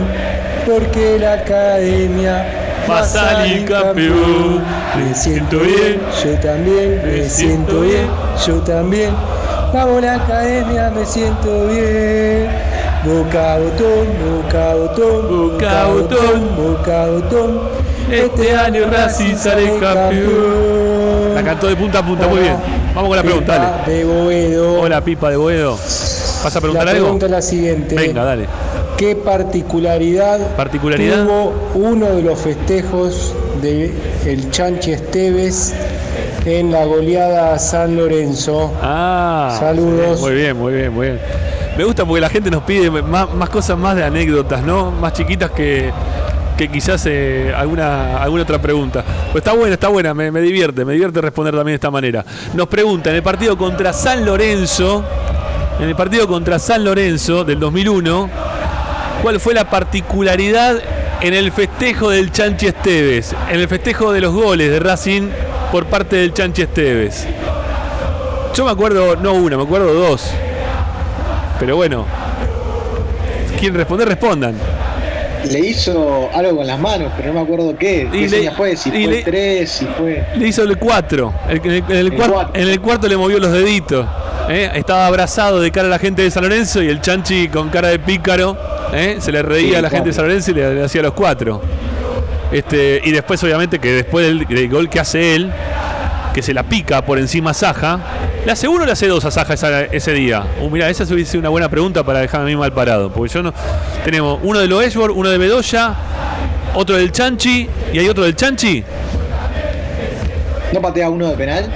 porque 0.67 1.19
la 1.19 1.35
academia 1.35 2.45
Va 2.91 3.01
a 3.01 3.05
salir 3.05 3.65
campeón. 3.67 4.63
Me 4.97 5.15
siento 5.15 5.61
bien, 5.61 6.01
yo 6.23 6.39
también, 6.41 7.03
me 7.05 7.29
siento 7.29 7.81
bien, 7.81 8.09
yo 8.47 8.55
también. 8.63 9.15
Vamos 9.73 10.03
la 10.03 10.17
academia, 10.17 10.91
me 10.91 11.07
siento 11.07 11.67
bien. 11.69 12.74
Boca 13.05 13.59
botón, 13.59 14.07
boca 14.25 14.75
botón, 14.75 15.51
boca 15.53 15.87
botón, 15.89 16.57
boca 16.57 17.07
botón. 17.07 17.61
Este 18.11 18.55
año 18.57 18.85
Racing 18.91 19.35
sale 19.37 19.79
campeón. 19.79 21.35
La 21.35 21.43
cantó 21.43 21.67
de 21.67 21.77
punta 21.77 21.99
a 21.99 22.07
punta, 22.07 22.27
muy 22.29 22.41
bien. 22.41 22.57
Vamos 22.95 23.09
con 23.09 23.17
la 23.17 23.23
pregunta, 23.23 23.59
dale. 23.59 23.93
De 23.99 24.05
Boedo. 24.05 24.81
Hola, 24.81 25.01
Pipa 25.03 25.31
de 25.31 25.37
Boedo. 25.37 25.73
¿Vas 25.73 26.57
a 26.57 26.61
preguntar 26.61 26.85
la 26.87 26.91
algo? 26.93 27.05
pregunta 27.05 27.27
es 27.27 27.33
la 27.33 27.43
siguiente. 27.43 27.95
Venga, 27.95 28.25
dale. 28.25 28.47
¿Qué 28.97 29.17
particularidad, 29.17 30.39
Particularidad. 30.57 31.25
tuvo 31.25 31.53
uno 31.75 32.07
de 32.07 32.23
los 32.23 32.39
festejos 32.39 33.35
de 33.61 33.93
el 34.25 34.51
Chanchi 34.51 34.93
Esteves 34.93 35.75
en 36.47 36.71
la 36.71 36.85
goleada 36.85 37.53
a 37.55 37.59
San 37.59 37.97
Lorenzo? 37.97 38.73
Ah, 38.81 39.57
Saludos. 39.59 40.21
Muy 40.21 40.35
bien, 40.35 40.57
muy 40.57 40.73
bien, 40.75 40.93
muy 40.93 41.07
bien. 41.09 41.21
Me 41.77 41.83
gusta 41.83 42.05
porque 42.05 42.21
la 42.21 42.29
gente 42.29 42.51
nos 42.51 42.63
pide 42.63 42.89
más, 42.91 43.49
cosas 43.49 43.77
más 43.77 43.97
de 43.97 44.05
anécdotas, 44.05 44.63
¿no? 44.63 44.93
Más 44.93 45.13
chiquitas 45.13 45.51
que, 45.51 45.93
quizás 46.73 47.05
eh, 47.07 47.53
alguna, 47.57 48.19
alguna 48.19 48.45
otra 48.45 48.63
pregunta. 48.63 49.05
Pues 49.33 49.43
está 49.43 49.53
buena, 49.53 49.75
está 49.75 49.89
buena, 49.89 50.15
me, 50.15 50.31
me 50.31 50.41
divierte, 50.41 50.85
me 50.85 50.93
divierte 50.93 51.21
responder 51.21 51.55
también 51.55 51.73
de 51.73 51.77
esta 51.77 51.91
manera. 51.91 52.25
Nos 52.55 52.69
pregunta, 52.69 53.11
en 53.11 53.17
el 53.17 53.23
partido 53.25 53.59
contra 53.59 53.93
San 53.93 54.25
Lorenzo, 54.25 55.05
en 55.81 55.89
el 55.89 55.97
partido 55.97 56.29
contra 56.29 56.61
San 56.61 56.85
Lorenzo 56.85 57.45
del 57.45 57.59
2001, 57.59 58.31
¿cuál 59.23 59.41
fue 59.41 59.53
la 59.53 59.69
particularidad 59.69 60.77
en 61.21 61.35
el 61.35 61.51
festejo 61.51 62.11
del 62.11 62.31
Chanchi 62.31 62.67
Esteves? 62.67 63.35
En 63.51 63.59
el 63.59 63.67
festejo 63.67 64.13
de 64.13 64.21
los 64.21 64.33
goles 64.33 64.71
de 64.71 64.79
Racing 64.79 65.29
por 65.73 65.87
parte 65.87 66.17
del 66.17 66.33
Chanchi 66.33 66.63
Esteves. 66.63 67.27
Yo 68.55 68.65
me 68.65 68.71
acuerdo, 68.71 69.17
no 69.17 69.33
una, 69.33 69.57
me 69.57 69.65
acuerdo 69.65 69.93
dos. 69.93 70.31
Pero 71.59 71.77
bueno, 71.77 72.05
quien 73.59 73.75
responde, 73.75 74.05
respondan. 74.05 74.55
Le 75.51 75.59
hizo 75.61 76.31
algo 76.35 76.57
con 76.57 76.67
las 76.67 76.79
manos, 76.81 77.13
pero 77.17 77.29
no 77.29 77.41
me 77.41 77.41
acuerdo 77.45 77.77
qué. 77.79 78.09
¿Qué 78.11 78.17
Y 78.19 78.29
le- 78.29 78.51
fue? 78.53 78.77
Si 78.77 78.89
y 78.89 79.05
fue 79.05 79.13
le- 79.15 79.23
tres, 79.23 79.71
si 79.71 79.85
fue. 79.87 80.25
Le 80.37 80.49
hizo 80.49 80.63
el 80.63 80.79
4. 80.79 81.35
En 81.51 81.71
el, 81.71 81.85
en 81.89 81.97
el 81.97 82.13
cuar- 82.15 82.49
en 82.55 82.69
el 82.69 82.81
cuarto 82.81 83.09
le 83.09 83.17
movió 83.17 83.39
los 83.39 83.53
deditos. 83.53 84.07
¿eh? 84.49 84.71
Estaba 84.75 85.07
abrazado 85.07 85.61
de 85.61 85.71
cara 85.71 85.87
a 85.89 85.91
la 85.91 85.99
gente 85.99 86.23
de 86.23 86.31
San 86.31 86.45
Lorenzo 86.45 86.83
y 86.83 86.89
el 86.89 87.01
Chanchi 87.03 87.49
con 87.49 87.69
cara 87.69 87.89
de 87.89 87.99
pícaro 87.99 88.57
¿eh? 88.93 89.17
se 89.21 89.33
le 89.33 89.43
reía 89.43 89.69
Sí, 89.71 89.75
a 89.77 89.83
la 89.83 89.91
gente 89.91 90.09
de 90.09 90.13
San 90.15 90.25
Lorenzo 90.27 90.51
y 90.51 90.55
le, 90.55 90.75
le 90.77 90.85
hacía 90.85 91.03
los 91.03 91.13
cuatro. 91.13 91.61
Este, 92.51 93.01
y 93.05 93.11
después, 93.11 93.43
obviamente, 93.45 93.79
que 93.79 93.91
después 93.93 94.27
del, 94.27 94.47
del 94.47 94.69
gol 94.71 94.89
que 94.89 95.01
hace 95.01 95.35
él, 95.35 95.53
que 96.35 96.43
se 96.43 96.53
la 96.53 96.65
pica 96.65 97.03
por 97.07 97.19
encima 97.19 97.53
a 97.53 97.55
Saja, 97.55 98.01
¿le 98.45 98.51
hace 98.53 98.67
uno 98.69 98.83
o 98.83 98.87
le 98.87 98.93
hace 98.93 99.07
dos 99.07 99.25
a 99.25 99.31
Saja 99.31 99.55
esa- 99.55 99.85
ese 99.85 100.13
día? 100.13 100.43
Uh, 100.61 100.69
mira, 100.69 100.91
esa 100.91 101.05
hubiese 101.05 101.31
sido 101.33 101.41
una 101.41 101.49
buena 101.49 101.69
pregunta 101.69 102.03
para 102.03 102.19
dejarme 102.19 102.47
a 102.47 102.49
mí 102.49 102.57
mal 102.57 102.73
parado. 102.73 103.11
Porque 103.13 103.33
yo 103.33 103.43
no. 103.43 103.55
Tenemos 104.05 104.41
uno 104.43 104.59
de 104.59 104.67
Loesbor, 104.67 105.13
uno 105.13 105.31
de 105.31 105.39
Bedoya, 105.39 105.95
otro 106.75 106.97
del 106.97 107.13
Chanchi 107.13 107.69
y 107.93 107.99
hay 107.99 108.09
otro 108.09 108.25
del 108.25 108.35
Chanchi. 108.35 108.83
¿No 110.73 110.83
patea 110.83 111.09
uno 111.09 111.29
de 111.29 111.37
penal? 111.37 111.71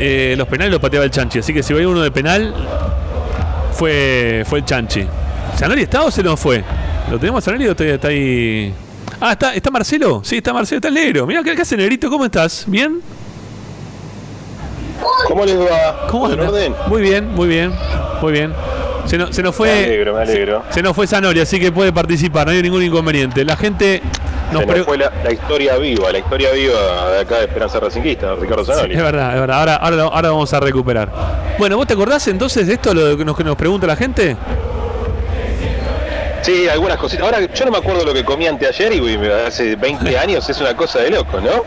Eh, 0.00 0.34
los 0.36 0.48
penales 0.48 0.72
los 0.72 0.80
pateaba 0.80 1.04
el 1.04 1.12
Chanchi, 1.12 1.38
así 1.38 1.54
que 1.54 1.62
si 1.62 1.72
hay 1.72 1.84
uno 1.84 2.00
de 2.02 2.10
penal, 2.10 2.52
fue, 3.72 4.42
fue 4.48 4.58
el 4.58 4.64
Chanchi. 4.64 5.06
¿Sanori 5.56 5.82
está 5.82 6.02
o 6.02 6.10
se 6.10 6.24
nos 6.24 6.40
fue? 6.40 6.64
¿Lo 7.10 7.18
tenemos 7.18 7.38
a 7.38 7.44
Sanori 7.44 7.68
o 7.68 7.72
está 7.80 8.08
ahí? 8.08 8.74
Ah, 9.24 9.32
¿está, 9.32 9.54
¿está 9.54 9.70
Marcelo? 9.70 10.20
Sí, 10.24 10.38
está 10.38 10.52
Marcelo, 10.52 10.78
está 10.78 10.88
el 10.88 10.94
negro. 10.94 11.26
Mira, 11.28 11.44
¿qué 11.44 11.52
hace 11.52 11.76
negrito? 11.76 12.10
¿Cómo 12.10 12.24
estás? 12.24 12.64
¿Bien? 12.66 13.00
¿Cómo 15.28 15.44
les 15.44 15.58
va? 15.58 16.06
¿Cómo 16.08 16.28
¿En 16.30 16.40
orden? 16.40 16.74
Muy 16.88 17.00
bien, 17.02 17.28
muy 17.32 17.46
bien, 17.48 17.72
muy 18.20 18.32
bien. 18.32 18.52
Se, 19.06 19.16
no- 19.18 19.32
se 19.32 19.42
nos 19.42 19.54
fue. 19.54 19.68
Me 19.68 19.84
alegro, 19.84 20.14
me 20.14 20.22
alegro. 20.22 20.62
Se, 20.68 20.74
se 20.74 20.82
nos 20.82 20.94
fue 20.96 21.06
Sanori, 21.06 21.40
así 21.40 21.58
que 21.60 21.70
puede 21.72 21.92
participar, 21.92 22.46
no 22.46 22.52
hay 22.52 22.62
ningún 22.62 22.82
inconveniente. 22.82 23.44
La 23.44 23.56
gente 23.56 24.02
nos 24.52 24.62
Se 24.62 24.66
nos 24.66 24.74
pre- 24.74 24.84
fue 24.84 24.98
la, 24.98 25.12
la 25.24 25.32
historia 25.32 25.76
viva, 25.76 26.10
la 26.10 26.18
historia 26.18 26.50
viva 26.52 27.10
de 27.10 27.20
acá 27.20 27.38
de 27.38 27.44
Esperanza 27.44 27.78
Racinguista, 27.80 28.34
Ricardo 28.34 28.64
Zanoli. 28.64 28.94
Es 28.94 29.02
verdad, 29.02 29.34
es 29.34 29.40
verdad. 29.40 29.58
Ahora, 29.58 29.76
ahora, 29.76 30.02
ahora 30.04 30.30
vamos 30.30 30.52
a 30.52 30.60
recuperar. 30.60 31.08
Bueno, 31.58 31.76
¿vos 31.76 31.86
te 31.86 31.94
acordás 31.94 32.26
entonces 32.28 32.66
de 32.66 32.74
esto, 32.74 32.92
lo 32.92 33.16
que 33.16 33.24
nos, 33.24 33.36
que 33.36 33.44
nos 33.44 33.56
pregunta 33.56 33.86
la 33.86 33.96
gente? 33.96 34.36
Sí, 36.42 36.68
algunas 36.68 36.98
cositas. 36.98 37.24
Ahora, 37.24 37.40
yo 37.40 37.64
no 37.64 37.70
me 37.70 37.78
acuerdo 37.78 38.04
lo 38.04 38.12
que 38.12 38.24
comí 38.24 38.46
anteayer 38.48 38.92
y 38.92 39.26
hace 39.46 39.76
20 39.76 40.18
años 40.18 40.48
es 40.50 40.60
una 40.60 40.74
cosa 40.74 40.98
de 40.98 41.10
loco, 41.10 41.40
¿no? 41.40 41.64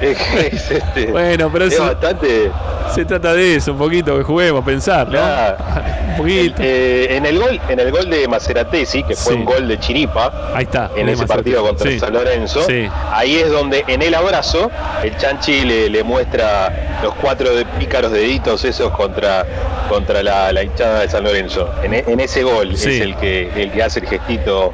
Es, 0.00 0.70
este, 0.70 1.06
Bueno, 1.06 1.50
pero 1.52 1.64
es 1.66 1.74
eso- 1.74 1.84
bastante... 1.84 2.50
Se 2.94 3.04
trata 3.04 3.34
de 3.34 3.56
eso, 3.56 3.72
un 3.72 3.78
poquito, 3.78 4.16
que 4.16 4.22
juguemos, 4.22 4.64
pensar, 4.64 5.08
¿no? 5.08 5.18
Un 6.10 6.16
poquito. 6.18 6.62
Eh, 6.64 7.08
en 7.16 7.26
el 7.26 7.38
gol, 7.38 7.60
en 7.68 7.80
el 7.80 7.90
gol 7.90 8.08
de 8.08 8.26
Maceratesi, 8.28 9.02
que 9.02 9.14
fue 9.16 9.32
Sí. 9.34 9.38
un 9.38 9.44
gol 9.44 9.68
de 9.68 9.78
Chiripa, 9.78 10.52
Ahí 10.54 10.62
está. 10.64 10.90
en 10.96 11.08
ese 11.10 11.26
partido 11.26 11.62
contra 11.66 11.90
Sí. 11.90 11.98
San 11.98 12.14
Lorenzo, 12.14 12.62
Sí. 12.62 12.88
ahí 13.12 13.36
es 13.36 13.50
donde 13.50 13.84
en 13.88 14.00
el 14.00 14.14
abrazo 14.14 14.70
el 15.02 15.14
Chanchi 15.18 15.62
le, 15.62 15.90
le 15.90 16.02
muestra 16.04 16.98
los 17.02 17.12
cuatro 17.16 17.54
de 17.54 17.66
pícaros 17.66 18.12
deditos 18.12 18.64
esos 18.64 18.92
contra, 18.92 19.44
contra 19.90 20.22
la, 20.22 20.52
la 20.52 20.62
hinchada 20.62 21.00
de 21.00 21.08
San 21.10 21.24
Lorenzo. 21.24 21.68
En, 21.82 21.92
e- 21.92 22.04
en 22.06 22.20
ese 22.20 22.44
gol 22.44 22.72
es 22.72 22.86
el 22.86 23.14
que, 23.16 23.50
el 23.62 23.72
que 23.72 23.82
hace 23.82 24.00
el 24.00 24.06
gestito. 24.06 24.72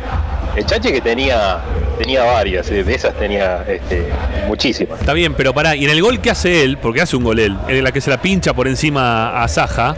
El 0.56 0.66
Chanchi 0.66 0.92
que 0.92 1.00
tenía, 1.00 1.60
tenía 1.98 2.24
varias, 2.24 2.70
eh, 2.70 2.84
de 2.84 2.94
esas 2.94 3.14
tenía 3.14 3.64
este, 3.66 4.06
muchísimas. 4.46 5.00
Está 5.00 5.14
bien, 5.14 5.34
pero 5.34 5.54
pará, 5.54 5.74
y 5.74 5.84
en 5.84 5.90
el 5.90 6.02
gol 6.02 6.20
que 6.20 6.30
hace 6.30 6.62
él, 6.62 6.76
porque 6.76 7.00
hace 7.00 7.16
un 7.16 7.24
gol 7.24 7.38
él, 7.38 7.56
en 7.68 7.82
la 7.82 7.90
que 7.90 8.00
se 8.00 8.10
la 8.10 8.20
pincha 8.20 8.52
por 8.52 8.68
encima 8.68 9.42
a 9.42 9.48
Saja, 9.48 9.94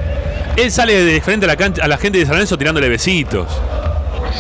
él 0.57 0.71
sale 0.71 1.05
de 1.05 1.21
frente 1.21 1.47
a 1.47 1.49
la, 1.49 1.57
cancha, 1.57 1.85
a 1.85 1.89
la 1.89 1.99
gente 1.99 2.19
de 2.19 2.25
San 2.25 2.35
Lorenzo 2.35 2.57
tirándole 2.57 2.89
besitos. 2.89 3.49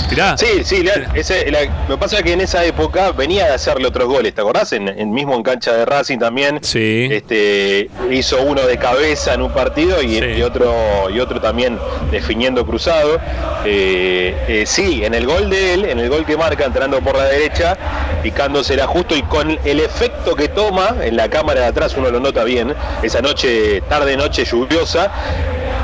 Tirá. 0.08 0.36
Sí, 0.36 0.64
sí, 0.64 0.82
la- 0.82 1.10
ese, 1.14 1.50
la- 1.50 1.64
lo 1.88 1.94
que 1.96 1.98
pasa 1.98 2.16
es 2.18 2.22
que 2.22 2.32
en 2.32 2.40
esa 2.40 2.64
época 2.64 3.12
venía 3.12 3.46
de 3.46 3.54
hacerle 3.54 3.86
otros 3.86 4.06
goles, 4.08 4.34
¿te 4.34 4.40
acordás? 4.40 4.72
En, 4.72 4.88
en- 4.88 5.12
mismo 5.12 5.34
en 5.34 5.42
cancha 5.42 5.72
de 5.72 5.84
Racing 5.84 6.18
también. 6.18 6.58
Sí. 6.62 7.08
Este, 7.10 7.88
hizo 8.10 8.42
uno 8.42 8.62
de 8.66 8.76
cabeza 8.78 9.34
en 9.34 9.42
un 9.42 9.52
partido 9.52 10.02
y, 10.02 10.18
Sí. 10.18 10.24
y 10.38 10.42
otro 10.42 10.74
y 11.10 11.20
otro 11.20 11.40
también 11.40 11.78
definiendo 12.10 12.64
cruzado. 12.66 13.18
Eh, 13.64 14.34
eh, 14.48 14.64
sí, 14.66 15.04
en 15.04 15.14
el 15.14 15.26
gol 15.26 15.48
de 15.50 15.74
él, 15.74 15.84
en 15.86 15.98
el 15.98 16.08
gol 16.08 16.26
que 16.26 16.36
marca 16.36 16.64
entrando 16.64 17.00
por 17.00 17.16
la 17.16 17.24
derecha, 17.24 17.76
picándosela 18.22 18.86
justo 18.86 19.14
y 19.16 19.22
con 19.22 19.58
el 19.64 19.80
efecto 19.80 20.34
que 20.34 20.48
toma 20.48 20.96
en 21.02 21.16
la 21.16 21.28
cámara 21.28 21.60
de 21.62 21.66
atrás, 21.68 21.94
uno 21.96 22.10
lo 22.10 22.20
nota 22.20 22.44
bien, 22.44 22.74
esa 23.02 23.20
noche, 23.22 23.80
tarde 23.88 24.16
noche 24.16 24.44
lluviosa, 24.44 25.10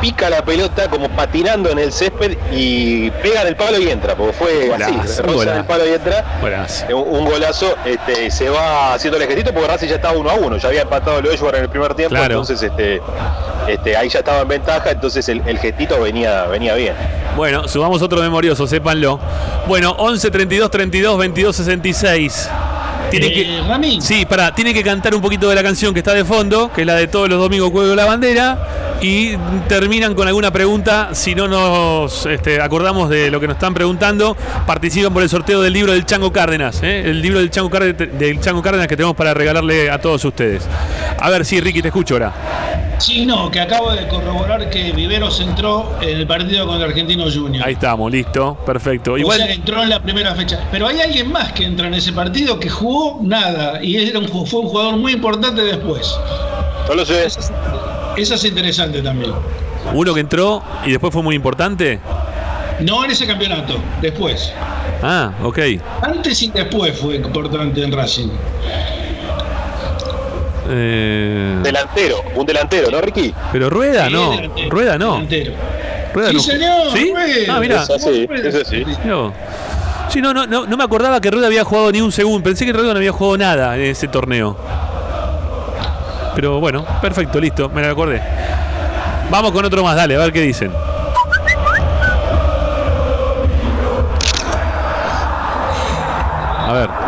pica 0.01 0.31
la 0.31 0.43
pelota 0.45 0.89
como 0.89 1.09
patinando 1.11 1.71
en 1.71 1.79
el 1.79 1.93
césped 1.93 2.37
y 2.53 3.11
pega 3.11 3.43
en 3.43 3.49
el 3.49 3.57
palo 3.57 3.79
y 3.79 3.91
entra, 3.91 4.15
porque 4.15 4.33
fue 4.33 4.69
Golazo, 4.69 4.95
así, 5.01 5.23
roza 5.23 5.23
en 5.23 5.35
golazo. 5.35 5.59
el 5.59 5.65
palo 5.67 5.87
y 5.87 5.93
entra. 5.93 6.39
Buenas. 6.41 6.87
Un, 6.89 7.19
un 7.19 7.25
golazo, 7.27 7.75
este, 7.85 8.31
se 8.31 8.49
va 8.49 8.95
haciendo 8.95 9.17
el 9.19 9.23
ejército 9.25 9.53
porque 9.53 9.69
Racing 9.69 9.89
ya 9.89 9.97
estaba 9.97 10.17
uno 10.19 10.31
a 10.31 10.35
uno, 10.35 10.57
ya 10.57 10.69
había 10.69 10.83
empatado 10.83 11.19
el 11.19 11.27
Oshwar 11.27 11.55
en 11.57 11.63
el 11.65 11.69
primer 11.69 11.95
tiempo, 11.95 12.15
Claro. 12.17 12.41
entonces 12.41 12.63
este, 12.63 13.01
este, 13.69 13.97
ahí 13.97 14.09
ya 14.09 14.21
estaba 14.21 14.41
en 14.41 14.49
ventaja, 14.49 14.91
entonces 14.91 15.29
el, 15.29 15.43
el 15.47 15.59
gestito 15.59 16.01
venía, 16.01 16.45
venía 16.47 16.75
bien. 16.75 16.95
Bueno, 17.37 17.69
subamos 17.69 18.03
otro 18.03 18.21
memorioso, 18.21 18.67
sépanlo. 18.67 19.21
Bueno, 19.69 19.93
11 19.99 20.31
32 20.31 20.71
32 20.71 21.19
22 21.19 21.57
66. 21.57 22.51
Tiene 23.11 23.27
Eh, 23.27 23.33
que, 23.33 23.63
Rami. 23.69 24.01
sí, 24.01 24.25
pará, 24.27 24.55
tiene 24.55 24.73
que 24.73 24.83
cantar 24.83 25.15
un 25.15 25.21
poquito 25.21 25.49
de 25.49 25.55
la 25.55 25.63
canción 25.63 25.93
que 25.93 26.01
está 26.01 26.15
de 26.15 26.25
fondo, 26.25 26.71
que 26.73 26.83
es 26.83 26.87
la 26.87 26.95
de 26.95 27.09
todos 27.09 27.29
los 27.29 27.39
domingos 27.39 27.71
Cuelgo 27.71 27.95
la 27.95 28.05
Bandera, 28.05 28.99
y 29.01 29.37
terminan 29.69 30.15
con 30.15 30.27
alguna 30.29 30.51
pregunta. 30.53 31.11
Si 31.13 31.35
no 31.35 31.49
nos 31.49 32.27
este, 32.27 32.61
acordamos 32.61 33.09
de 33.11 33.31
lo 33.31 33.41
que 33.41 33.47
nos 33.47 33.57
están 33.57 33.75
preguntando, 33.75 34.37
participan 34.67 35.13
por 35.13 35.23
el 35.23 35.29
sorteo 35.29 35.61
del 35.61 35.73
libro 35.73 35.93
del 35.93 36.05
Chango 36.07 36.33
Cárdenas, 36.33 36.83
¿eh? 36.83 37.03
el 37.07 37.21
libro 37.21 37.39
del 37.41 37.51
Chango, 37.51 37.71
Cárdenas, 37.71 37.97
del 38.19 38.41
Chango 38.41 38.63
Cárdenas 38.63 38.87
que 38.89 38.97
tenemos 38.97 39.17
para 39.17 39.35
regalarle 39.35 39.91
a 39.91 39.99
todos 40.01 40.25
ustedes. 40.25 40.63
A 41.19 41.31
ver, 41.31 41.45
sí, 41.45 41.61
Ricky, 41.61 41.83
te 41.83 41.89
escucho 41.89 42.15
ahora. 42.15 42.90
Sí, 43.01 43.25
no, 43.25 43.51
que 43.51 43.61
acabo 43.61 43.91
de 43.93 44.07
corroborar 44.09 44.69
que 44.69 44.93
Viveros 44.93 45.41
entró 45.41 45.91
en 46.03 46.19
el 46.19 46.27
partido 46.27 46.67
contra 46.67 46.87
Argentinos 46.87 47.35
Juniors. 47.35 47.67
Ahí 47.67 47.73
estamos, 47.73 48.13
listo, 48.13 48.57
perfecto. 48.67 49.13
O 49.15 49.19
Igual, 49.19 49.39
sea, 49.39 49.51
entró 49.53 49.83
en 49.83 49.89
la 49.89 50.03
primera 50.03 50.35
fecha. 50.35 50.61
Pero 50.71 50.87
hay 50.87 51.01
alguien 51.01 51.33
más 51.33 51.53
que 51.53 51.65
entra 51.65 51.87
en 51.87 51.95
ese 51.95 52.13
partido 52.13 52.61
que 52.61 52.69
jugó 52.69 53.19
nada. 53.23 53.83
Y 53.83 53.97
era 53.97 54.19
un, 54.19 54.29
fue 54.29 54.61
un 54.61 54.69
jugador 54.69 54.97
muy 54.99 55.13
importante 55.13 55.63
después. 55.63 56.15
No 56.89 56.95
lo 56.95 57.07
sé. 57.07 57.25
Eso 57.27 58.35
es 58.35 58.45
interesante 58.45 59.01
también. 59.01 59.33
uno 59.95 60.13
que 60.13 60.21
entró 60.21 60.63
y 60.85 60.91
después 60.91 61.11
fue 61.13 61.23
muy 61.23 61.35
importante. 61.35 62.01
No 62.81 63.03
en 63.05 63.11
ese 63.13 63.27
campeonato, 63.27 63.77
después. 64.03 64.53
Ah, 65.03 65.33
ok. 65.43 65.59
Antes 66.03 66.43
y 66.43 66.51
después 66.51 66.99
fue 66.99 67.17
importante 67.17 67.83
en 67.83 67.93
Racing. 67.93 68.29
Eh, 70.73 71.59
Delantero, 71.63 72.23
un 72.35 72.47
delantero, 72.47 72.91
¿no, 72.91 73.01
Ricky? 73.01 73.35
pero 73.53 73.69
Rueda 73.71 74.07
Sí, 74.07 74.13
no. 74.13 74.31
delantero, 74.31 74.71
Rueda 74.71 74.99
no. 74.99 75.13
delantero. 75.15 75.53
Rueda 76.15 76.29
Sí, 76.31 76.35
no. 76.37 76.43
señor, 76.43 76.93
¿Sí? 76.93 77.13
Rueda. 77.13 77.55
Ah, 77.57 77.61
mira. 77.61 77.83
Es 77.83 77.91
así, 77.91 78.29
es 78.33 78.55
así. 78.55 78.85
No. 79.05 79.33
Sí, 80.09 80.21
no, 80.21 80.35
no, 80.35 80.47
no, 80.47 80.67
no 80.67 80.77
me 80.77 80.85
acordaba 80.85 81.21
que 81.21 81.31
Rueda 81.31 81.47
había 81.47 81.65
jugado 81.65 81.93
ni 81.93 82.01
un 82.01 82.11
segundo. 82.13 82.43
Pensé 82.43 82.67
que 82.67 82.73
Rueda 82.73 82.93
no 82.93 82.99
había 82.99 83.13
jugado 83.13 83.39
nada 83.39 83.77
en 83.77 83.83
ese 83.83 84.09
torneo. 84.09 84.57
Pero 86.35 86.61
bueno, 86.61 86.85
perfecto, 87.01 87.41
listo, 87.41 87.69
me 87.69 87.83
lo 87.83 87.91
acordé. 87.93 88.21
Vamos 89.31 89.53
con 89.53 89.65
otro 89.65 89.83
más, 89.85 89.95
dale, 89.97 90.17
a 90.17 90.19
ver 90.19 90.33
qué 90.33 90.41
dicen. 90.43 90.73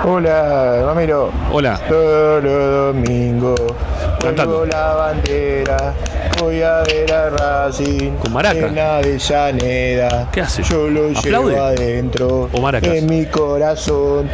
Hola, 0.04 0.82
Ramiro. 0.84 1.30
hola. 1.52 1.78
Todos 1.88 2.42
los 2.42 2.94
domingos 2.94 3.60
Cantando. 4.20 4.66
la 4.66 4.94
bandera, 4.94 5.94
voy 6.40 6.60
a 6.62 6.82
ver 6.82 7.12
a 7.12 7.30
Racing 7.30 8.12
Con 8.16 8.32
maracas. 8.32 8.62
en 8.64 8.78
Avellaneda. 8.78 10.28
¿Qué 10.32 10.40
hace? 10.40 10.62
Yo 10.64 10.88
lo 10.88 11.08
¿Aplaude? 11.16 11.52
llevo 11.52 11.62
adentro 11.64 12.48
¿O 12.52 12.60
maracas? 12.60 12.94
en 12.94 13.06
mi 13.06 13.26
corazón. 13.26 14.28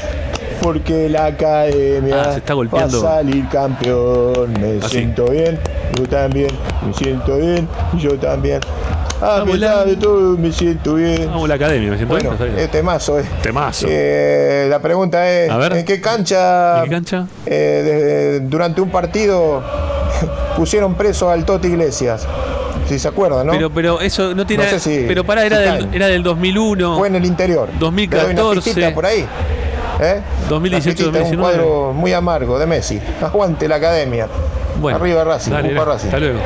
Porque 0.63 1.09
la 1.09 1.27
academia 1.27 2.21
Ah, 2.21 2.33
se 2.33 2.39
está 2.39 2.55
golpeando. 2.55 3.03
va 3.05 3.11
a 3.13 3.15
salir 3.19 3.49
campeón. 3.49 4.53
Me 4.61 4.79
Así. 4.85 4.97
siento 4.99 5.27
bien, 5.27 5.59
yo 5.97 6.09
también. 6.09 6.51
Me 6.85 6.93
siento 6.95 7.37
bien, 7.37 7.69
yo 7.97 8.19
también. 8.19 8.61
A 9.21 9.43
pesar 9.45 9.59
la- 9.59 9.85
de 9.85 9.97
todo, 9.97 10.37
me 10.39 10.53
siento 10.53 10.95
bien. 10.95 11.27
Vamos 11.27 11.45
a 11.47 11.49
la 11.49 11.55
academia, 11.57 11.91
me 11.91 11.97
siento 11.97 12.15
Bueno, 12.15 12.31
bien, 12.39 12.55
bien. 12.55 12.59
es. 12.65 12.71
Temazo. 12.71 13.19
Eh, 13.89 14.67
la 14.71 14.79
pregunta 14.81 15.29
es, 15.29 15.51
A 15.51 15.57
ver. 15.57 15.73
¿en 15.73 15.85
qué 15.85 16.01
cancha, 16.01 16.79
¿En 16.79 16.85
qué 16.85 16.91
cancha? 16.91 17.27
eh, 17.47 17.51
de- 17.85 18.41
durante 18.41 18.81
un 18.81 18.91
partido 18.91 19.63
pusieron 20.57 20.95
preso 20.95 21.31
al 21.31 21.45
Toti 21.45 21.69
Iglesias? 21.69 22.27
Si 22.89 22.99
se 22.99 23.09
acuerdan, 23.09 23.47
¿no? 23.47 23.53
Pero, 23.53 23.71
pero 23.71 24.01
eso 24.01 24.35
no 24.35 24.47
tiene. 24.47 24.65
No 24.65 24.71
sé 24.71 24.79
si- 24.81 25.05
pero 25.07 25.23
pará, 25.25 25.43
si 25.43 25.47
era, 25.49 25.59
del, 25.59 25.89
era 25.95 26.07
del 26.07 26.23
2001. 26.23 26.97
Fue 26.97 27.09
en 27.09 27.17
el 27.17 27.25
interior. 27.27 27.69
Le 27.73 27.79
doy 27.79 27.89
una 27.91 28.01
2014. 28.41 28.61
pistita 28.71 28.95
por 28.95 29.05
ahí. 29.05 29.27
¿Eh? 30.01 30.21
2018, 30.49 31.03
Una 31.09 31.19
pistita, 31.19 31.19
2019. 31.19 31.37
Un 31.37 31.41
cuadro 31.43 31.93
muy 31.93 32.13
amargo 32.13 32.59
de 32.59 32.67
Messi. 32.67 33.01
Aguante 33.21 33.67
la 33.69 33.77
academia. 33.77 34.27
Bueno, 34.81 34.97
Arriba 34.97 35.25
Racing, 35.25 35.51
dale, 35.51 35.73
Upa 35.73 35.81
dale, 35.81 35.93
Racing. 35.93 36.07
Hasta 36.07 36.19
luego. 36.21 36.39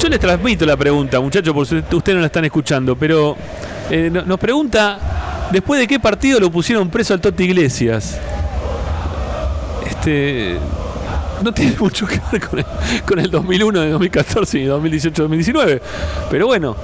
Yo 0.00 0.08
les 0.08 0.20
transmito 0.20 0.64
la 0.64 0.76
pregunta, 0.76 1.20
muchachos, 1.20 1.52
por 1.52 1.66
si 1.66 1.76
ustedes 1.76 2.14
no 2.14 2.20
la 2.20 2.26
están 2.26 2.44
escuchando, 2.44 2.94
pero 2.96 3.36
eh, 3.90 4.08
no- 4.12 4.22
nos 4.22 4.38
pregunta 4.38 5.48
después 5.50 5.80
de 5.80 5.88
qué 5.88 5.98
partido 5.98 6.38
lo 6.38 6.50
pusieron 6.50 6.88
preso 6.88 7.14
al 7.14 7.20
Totti 7.20 7.44
Iglesias. 7.44 8.16
Este 9.86 10.56
no 11.42 11.52
tiene 11.52 11.74
mucho 11.80 12.06
que 12.06 12.20
ver 12.30 12.40
con 12.48 12.58
el, 12.60 12.64
con 13.06 13.18
el 13.18 13.30
2001, 13.30 13.80
de 13.80 13.90
2014 13.90 14.58
y 14.60 14.64
2018, 14.66 15.22
2019, 15.22 15.82
pero 16.30 16.46
bueno, 16.46 16.76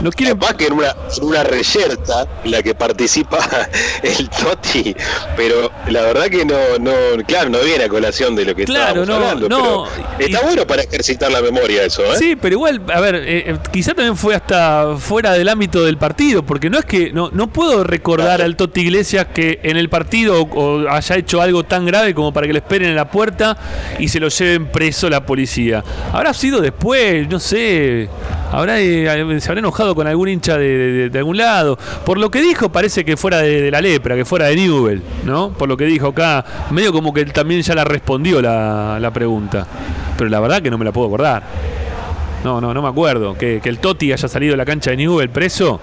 No 0.00 0.12
quiere... 0.12 0.32
Capaz 0.32 0.54
que 0.54 0.66
en 0.66 0.74
una, 0.74 0.94
en 1.16 1.24
una 1.24 1.42
reyerta 1.42 2.26
en 2.44 2.50
la 2.50 2.62
que 2.62 2.74
participa 2.74 3.38
el 4.02 4.28
Toti, 4.30 4.94
pero 5.36 5.70
la 5.88 6.02
verdad 6.02 6.26
que 6.26 6.44
no, 6.44 6.56
no, 6.80 6.92
claro, 7.26 7.50
no 7.50 7.58
viene 7.60 7.84
a 7.84 7.88
colación 7.88 8.36
de 8.36 8.44
lo 8.44 8.54
que 8.54 8.64
Claro, 8.64 9.04
no, 9.04 9.14
hablando, 9.14 9.48
no, 9.48 9.86
pero 10.16 10.28
está 10.28 10.40
bueno 10.46 10.66
para 10.66 10.82
ejercitar 10.82 11.30
la 11.30 11.40
memoria 11.40 11.84
eso, 11.84 12.04
¿eh? 12.04 12.16
Sí, 12.18 12.36
pero 12.36 12.54
igual, 12.54 12.82
a 12.92 13.00
ver, 13.00 13.16
eh, 13.16 13.50
eh, 13.50 13.58
quizá 13.72 13.94
también 13.94 14.16
fue 14.16 14.34
hasta 14.34 14.96
fuera 14.98 15.32
del 15.32 15.48
ámbito 15.48 15.84
del 15.84 15.96
partido, 15.96 16.42
porque 16.42 16.70
no 16.70 16.78
es 16.78 16.84
que 16.84 17.12
no, 17.12 17.30
no 17.32 17.48
puedo 17.52 17.84
recordar 17.84 18.42
al 18.42 18.56
Toti 18.56 18.82
Iglesias 18.82 19.28
que 19.34 19.60
en 19.62 19.76
el 19.76 19.88
partido 19.88 20.42
o, 20.42 20.88
haya 20.88 21.16
hecho 21.16 21.40
algo 21.40 21.64
tan 21.64 21.86
grave 21.86 22.14
como 22.14 22.32
para 22.32 22.46
que 22.46 22.52
le 22.52 22.60
esperen 22.60 22.90
en 22.90 22.96
la 22.96 23.10
puerta 23.10 23.56
y 23.98 24.08
se 24.08 24.20
lo 24.20 24.28
lleven 24.28 24.66
preso 24.66 25.08
la 25.10 25.24
policía. 25.24 25.82
Habrá 26.12 26.34
sido 26.34 26.60
después, 26.60 27.28
no 27.28 27.40
sé, 27.40 28.08
habrá 28.52 28.80
eh, 28.80 29.40
se 29.40 29.48
habrá 29.48 29.60
enojado 29.60 29.87
con 29.94 30.06
algún 30.06 30.28
hincha 30.28 30.56
de, 30.56 31.08
de- 31.10 31.18
algún 31.18 31.36
lado. 31.36 31.78
Por 32.04 32.18
lo 32.18 32.30
que 32.30 32.40
dijo, 32.40 32.68
parece 32.70 33.04
que 33.04 33.16
fuera 33.16 33.38
de, 33.38 33.60
de 33.62 33.70
la 33.70 33.80
lepra, 33.80 34.14
que 34.16 34.24
fuera 34.24 34.46
de 34.46 34.56
Newell, 34.56 35.02
¿no? 35.24 35.50
Por 35.50 35.68
lo 35.68 35.76
que 35.76 35.84
dijo 35.84 36.08
acá, 36.08 36.44
medio 36.70 36.92
como 36.92 37.12
que 37.12 37.20
él 37.20 37.32
también 37.32 37.62
ya 37.62 37.74
la 37.74 37.84
respondió 37.84 38.40
la, 38.42 38.98
la 39.00 39.10
pregunta. 39.12 39.66
Pero 40.16 40.30
la 40.30 40.40
verdad 40.40 40.62
que 40.62 40.70
no 40.70 40.78
me 40.78 40.84
la 40.84 40.92
puedo 40.92 41.06
acordar. 41.08 41.42
No, 42.44 42.60
no, 42.60 42.72
no 42.72 42.82
me 42.82 42.88
acuerdo. 42.88 43.36
Que, 43.36 43.60
que 43.60 43.68
el 43.68 43.78
Toti 43.78 44.12
haya 44.12 44.28
salido 44.28 44.52
de 44.52 44.56
la 44.58 44.64
cancha 44.64 44.90
de 44.92 44.96
Newell 44.96 45.28
preso. 45.30 45.80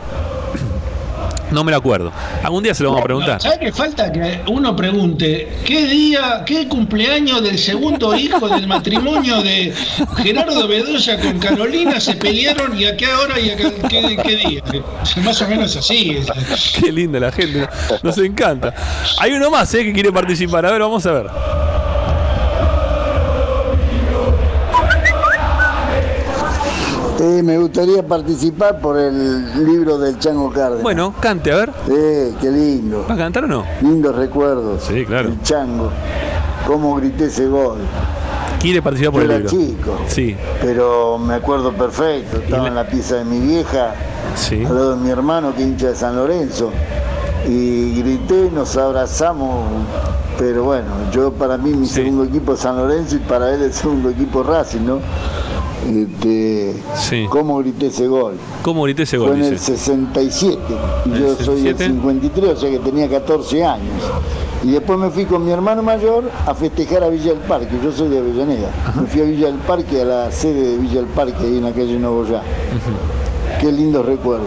No 1.51 1.63
me 1.63 1.71
lo 1.71 1.77
acuerdo. 1.77 2.11
Algún 2.43 2.63
día 2.63 2.73
se 2.73 2.83
lo 2.83 2.89
vamos 2.89 3.01
a 3.01 3.05
preguntar. 3.05 3.41
¿Sabes 3.41 3.59
qué 3.59 3.71
falta? 3.71 4.11
Que 4.11 4.41
uno 4.47 4.75
pregunte, 4.75 5.47
¿qué 5.65 5.85
día, 5.85 6.43
qué 6.45 6.67
cumpleaños 6.67 7.43
del 7.43 7.57
segundo 7.57 8.15
hijo 8.15 8.47
del 8.49 8.67
matrimonio 8.67 9.41
de 9.41 9.73
Gerardo 10.17 10.67
Bedoya 10.67 11.19
con 11.19 11.39
Carolina 11.39 11.99
se 11.99 12.15
pelearon 12.15 12.77
y 12.79 12.85
a 12.85 12.97
qué 12.97 13.07
hora 13.13 13.39
y 13.39 13.51
a 13.51 13.55
qué, 13.57 13.73
qué- 13.89 14.17
qué 14.23 14.35
día? 14.35 14.61
Más 15.23 15.41
o 15.41 15.47
menos 15.47 15.75
así. 15.75 16.17
Qué 16.81 16.91
linda 16.91 17.19
la 17.19 17.31
gente. 17.31 17.67
Nos 18.01 18.17
encanta. 18.17 18.73
Hay 19.19 19.31
uno 19.33 19.51
más 19.51 19.73
eh, 19.75 19.83
que 19.83 19.93
quiere 19.93 20.11
participar. 20.11 20.65
A 20.65 20.71
ver, 20.71 20.81
vamos 20.81 21.05
a 21.05 21.11
ver. 21.11 21.27
Eh, 27.26 27.41
me 27.41 27.57
gustaría 27.57 28.05
participar 28.05 28.80
por 28.80 28.99
el 28.99 29.65
libro 29.65 29.97
del 29.97 30.19
Chango 30.19 30.51
Cárdenas. 30.51 30.84
Bueno, 30.84 31.11
cante, 31.19 31.51
a 31.51 31.55
ver. 31.55 31.71
Eh, 31.89 32.36
qué 32.39 32.51
lindo. 32.51 33.03
¿Va 33.09 33.15
a 33.15 33.17
cantar 33.17 33.45
o 33.45 33.47
no? 33.47 33.65
Lindos 33.82 34.15
recuerdos. 34.15 34.84
Sí, 34.84 35.03
claro. 35.05 35.30
El 35.30 35.41
Chango. 35.41 35.89
Cómo 36.67 36.95
grité 36.97 37.26
ese 37.26 37.47
gol. 37.47 37.78
Quiere 38.59 38.80
participar 38.84 39.13
por 39.13 39.21
Yo 39.23 39.26
el 39.26 39.32
era 39.41 39.49
libro. 39.51 39.67
chico. 39.67 39.97
Sí. 40.07 40.36
Pero 40.61 41.17
me 41.17 41.34
acuerdo 41.34 41.73
perfecto. 41.73 42.38
Estaba 42.38 42.67
en 42.67 42.76
la 42.76 42.86
pieza 42.86 43.15
de 43.15 43.26
mi 43.26 43.39
vieja, 43.39 43.95
Sí. 44.36 44.63
al 44.63 44.76
lado 44.76 44.95
de 44.95 45.01
mi 45.03 45.09
hermano 45.09 45.55
que 45.55 45.63
hincha 45.63 45.88
de 45.88 45.95
San 45.95 46.15
Lorenzo. 46.15 46.69
Y 47.47 48.01
grité, 48.01 48.51
nos 48.53 48.78
abrazamos. 48.78 49.65
Pero 50.38 50.63
bueno, 50.65 50.86
yo 51.11 51.32
para 51.34 51.57
mí 51.57 51.71
mi 51.71 51.88
segundo 51.88 52.26
equipo 52.26 52.53
es 52.53 52.59
San 52.59 52.76
Lorenzo 52.78 53.15
y 53.15 53.19
para 53.19 53.51
él 53.51 53.63
el 53.63 53.73
segundo 53.73 54.09
equipo 54.11 54.43
Racing, 54.43 54.82
¿no? 54.86 54.99
Este, 55.86 56.73
¿Cómo 57.29 57.59
grité 57.59 57.88
ese 57.88 58.07
gol? 58.07 58.36
¿Cómo 58.63 58.83
grité 58.83 59.03
ese 59.03 59.17
gol? 59.17 59.29
Fue 59.29 59.38
en 59.38 59.43
el 59.43 59.51
dice? 59.51 59.77
67 59.77 60.57
y 61.05 61.09
¿En 61.09 61.15
yo 61.15 61.31
el 61.31 61.38
soy 61.38 61.61
del 61.61 61.77
67? 61.77 61.86
53, 61.86 62.49
o 62.49 62.55
sea 62.57 62.69
que 62.71 62.79
tenía 62.79 63.07
14 63.09 63.63
años. 63.63 64.03
Y 64.63 64.71
después 64.71 64.97
me 64.97 65.11
fui 65.11 65.25
con 65.25 65.45
mi 65.45 65.51
hermano 65.51 65.83
mayor 65.83 66.31
a 66.47 66.55
festejar 66.55 67.03
a 67.03 67.09
Villa 67.09 67.33
del 67.33 67.41
Parque, 67.41 67.69
yo 67.83 67.91
soy 67.91 68.09
de 68.09 68.17
Avellaneda. 68.17 68.71
Me 68.99 69.07
fui 69.07 69.21
a 69.21 69.25
Villa 69.25 69.47
del 69.47 69.57
Parque, 69.57 70.01
a 70.01 70.05
la 70.05 70.31
sede 70.31 70.71
de 70.71 70.77
Villa 70.77 70.95
del 70.95 71.09
Parque, 71.09 71.43
ahí 71.43 71.57
en 71.57 71.63
la 71.63 71.71
calle 71.71 71.99
Novoyá. 71.99 72.41
Qué 73.61 73.71
lindo 73.71 74.01
recuerdo. 74.01 74.45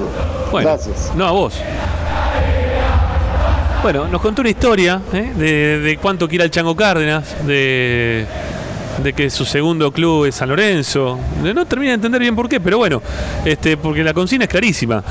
Bueno, 0.50 0.68
Gracias. 0.70 1.12
No, 1.16 1.24
a 1.24 1.30
vos. 1.30 1.54
Bueno, 3.80 4.08
nos 4.08 4.20
contó 4.20 4.42
una 4.42 4.50
historia 4.50 5.00
¿eh? 5.12 5.32
de, 5.36 5.78
de 5.78 5.98
cuánto 5.98 6.28
quiere 6.28 6.44
el 6.44 6.50
Chango 6.50 6.74
Cárdenas, 6.74 7.46
de, 7.46 8.26
de 9.02 9.12
que 9.12 9.30
su 9.30 9.44
segundo 9.44 9.92
club 9.92 10.26
es 10.26 10.34
San 10.36 10.48
Lorenzo. 10.48 11.18
No 11.42 11.66
termina 11.66 11.90
de 11.90 11.94
entender 11.96 12.20
bien 12.20 12.34
por 12.34 12.48
qué, 12.48 12.60
pero 12.60 12.78
bueno, 12.78 13.02
este, 13.44 13.76
porque 13.76 14.02
la 14.02 14.12
consigna 14.14 14.44
es 14.44 14.50
clarísima. 14.50 15.02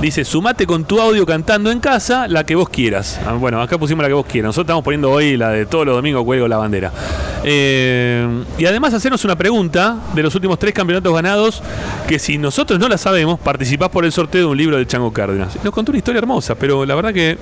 Dice, 0.00 0.24
sumate 0.24 0.66
con 0.66 0.84
tu 0.84 1.00
audio 1.00 1.26
cantando 1.26 1.70
en 1.70 1.78
casa 1.78 2.26
la 2.26 2.44
que 2.44 2.54
vos 2.54 2.68
quieras. 2.68 3.20
Ah, 3.26 3.34
Bueno, 3.34 3.60
acá 3.60 3.78
pusimos 3.78 4.02
la 4.02 4.08
que 4.08 4.14
vos 4.14 4.26
quieras. 4.26 4.48
Nosotros 4.48 4.64
estamos 4.64 4.84
poniendo 4.84 5.10
hoy 5.10 5.36
la 5.36 5.50
de 5.50 5.66
todos 5.66 5.84
los 5.84 5.94
domingos 5.94 6.24
cuelgo 6.24 6.48
la 6.48 6.56
bandera. 6.56 6.92
Eh, 7.44 8.26
y 8.58 8.64
además 8.64 8.94
hacernos 8.94 9.24
una 9.24 9.36
pregunta 9.36 9.96
de 10.14 10.22
los 10.22 10.34
últimos 10.34 10.58
tres 10.58 10.72
campeonatos 10.72 11.14
ganados, 11.14 11.62
que 12.06 12.18
si 12.18 12.38
nosotros 12.38 12.78
no 12.78 12.88
la 12.88 12.98
sabemos, 12.98 13.38
participás 13.40 13.90
por 13.90 14.04
el 14.04 14.12
sorteo 14.12 14.40
de 14.40 14.46
un 14.46 14.56
libro 14.56 14.76
del 14.76 14.86
Chango 14.86 15.12
Cárdenas. 15.12 15.56
Nos 15.62 15.72
contó 15.72 15.92
una 15.92 15.98
historia 15.98 16.18
hermosa, 16.18 16.54
pero 16.54 16.84
la 16.86 16.94
verdad 16.94 17.12
que 17.12 17.38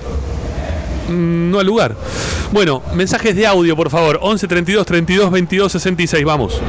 no 1.09 1.59
al 1.59 1.65
lugar. 1.65 1.95
Bueno, 2.51 2.81
mensajes 2.93 3.35
de 3.35 3.45
audio, 3.47 3.75
por 3.75 3.89
favor. 3.89 4.19
11 4.21 4.47
32 4.47 4.85
32 4.85 5.31
22 5.31 5.71
66. 5.71 6.23
Vamos. 6.25 6.61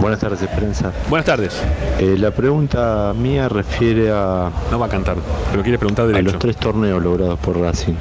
Buenas 0.00 0.20
tardes, 0.20 0.40
prensa. 0.54 0.92
Buenas 1.08 1.24
tardes. 1.24 1.54
Eh, 1.98 2.16
la 2.18 2.30
pregunta 2.30 3.14
mía 3.16 3.48
refiere 3.48 4.10
a. 4.10 4.50
No 4.70 4.78
va 4.78 4.86
a 4.86 4.88
cantar, 4.88 5.16
pero 5.50 5.62
quiere 5.62 5.78
preguntar 5.78 6.04
A 6.04 6.08
derecho. 6.08 6.32
los 6.32 6.38
tres 6.38 6.56
torneos 6.56 7.02
logrados 7.02 7.38
por 7.38 7.58
Racing. 7.58 7.94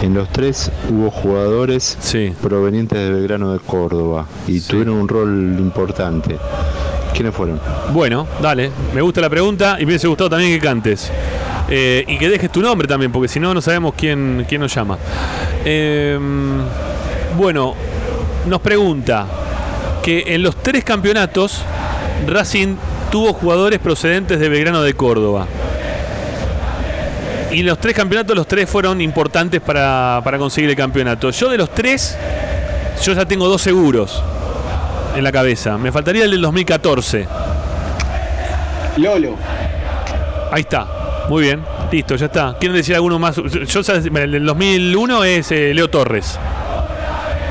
En 0.00 0.14
los 0.14 0.28
tres 0.30 0.70
hubo 0.88 1.10
jugadores 1.10 1.98
provenientes 2.40 2.98
de 2.98 3.10
Belgrano 3.10 3.52
de 3.52 3.58
Córdoba 3.58 4.26
y 4.46 4.60
tuvieron 4.60 4.94
un 4.94 5.08
rol 5.08 5.56
importante. 5.58 6.38
¿Quiénes 7.14 7.34
fueron? 7.34 7.60
Bueno, 7.92 8.26
dale. 8.40 8.70
Me 8.94 9.00
gusta 9.00 9.20
la 9.20 9.30
pregunta 9.30 9.76
y 9.78 9.84
me 9.84 9.92
hubiese 9.92 10.06
gustado 10.06 10.30
también 10.30 10.52
que 10.52 10.64
cantes. 10.64 11.10
Eh, 11.70 12.04
y 12.06 12.16
que 12.16 12.28
dejes 12.28 12.50
tu 12.50 12.62
nombre 12.62 12.88
también, 12.88 13.12
porque 13.12 13.28
si 13.28 13.38
no, 13.40 13.52
no 13.52 13.60
sabemos 13.60 13.94
quién, 13.96 14.46
quién 14.48 14.60
nos 14.60 14.74
llama. 14.74 14.98
Eh, 15.64 16.18
bueno, 17.36 17.74
nos 18.46 18.60
pregunta 18.60 19.26
que 20.02 20.24
en 20.28 20.42
los 20.42 20.56
tres 20.56 20.84
campeonatos 20.84 21.62
Racing 22.26 22.76
tuvo 23.10 23.32
jugadores 23.32 23.78
procedentes 23.78 24.40
de 24.40 24.48
Belgrano 24.48 24.82
de 24.82 24.94
Córdoba. 24.94 25.46
Y 27.50 27.60
en 27.60 27.66
los 27.66 27.78
tres 27.78 27.94
campeonatos, 27.94 28.36
los 28.36 28.46
tres 28.46 28.68
fueron 28.68 29.00
importantes 29.00 29.60
para, 29.60 30.20
para 30.22 30.38
conseguir 30.38 30.70
el 30.70 30.76
campeonato. 30.76 31.30
Yo 31.30 31.48
de 31.48 31.58
los 31.58 31.70
tres, 31.74 32.16
yo 33.02 33.12
ya 33.12 33.26
tengo 33.26 33.48
dos 33.48 33.62
seguros 33.62 34.22
en 35.16 35.24
la 35.24 35.32
cabeza. 35.32 35.78
Me 35.78 35.92
faltaría 35.92 36.24
el 36.24 36.30
del 36.30 36.42
2014. 36.42 37.26
Lolo. 38.96 39.36
Ahí 40.50 40.62
está. 40.62 40.86
Muy 41.28 41.42
bien. 41.42 41.62
Listo, 41.90 42.16
ya 42.16 42.26
está. 42.26 42.56
¿Quieren 42.58 42.76
decir 42.76 42.94
alguno 42.94 43.18
más? 43.18 43.36
Yo 43.36 43.82
sé, 43.82 43.94
el 43.96 44.32
del 44.32 44.44
2001 44.46 45.24
es 45.24 45.52
eh, 45.52 45.72
Leo 45.74 45.88
Torres. 45.88 46.38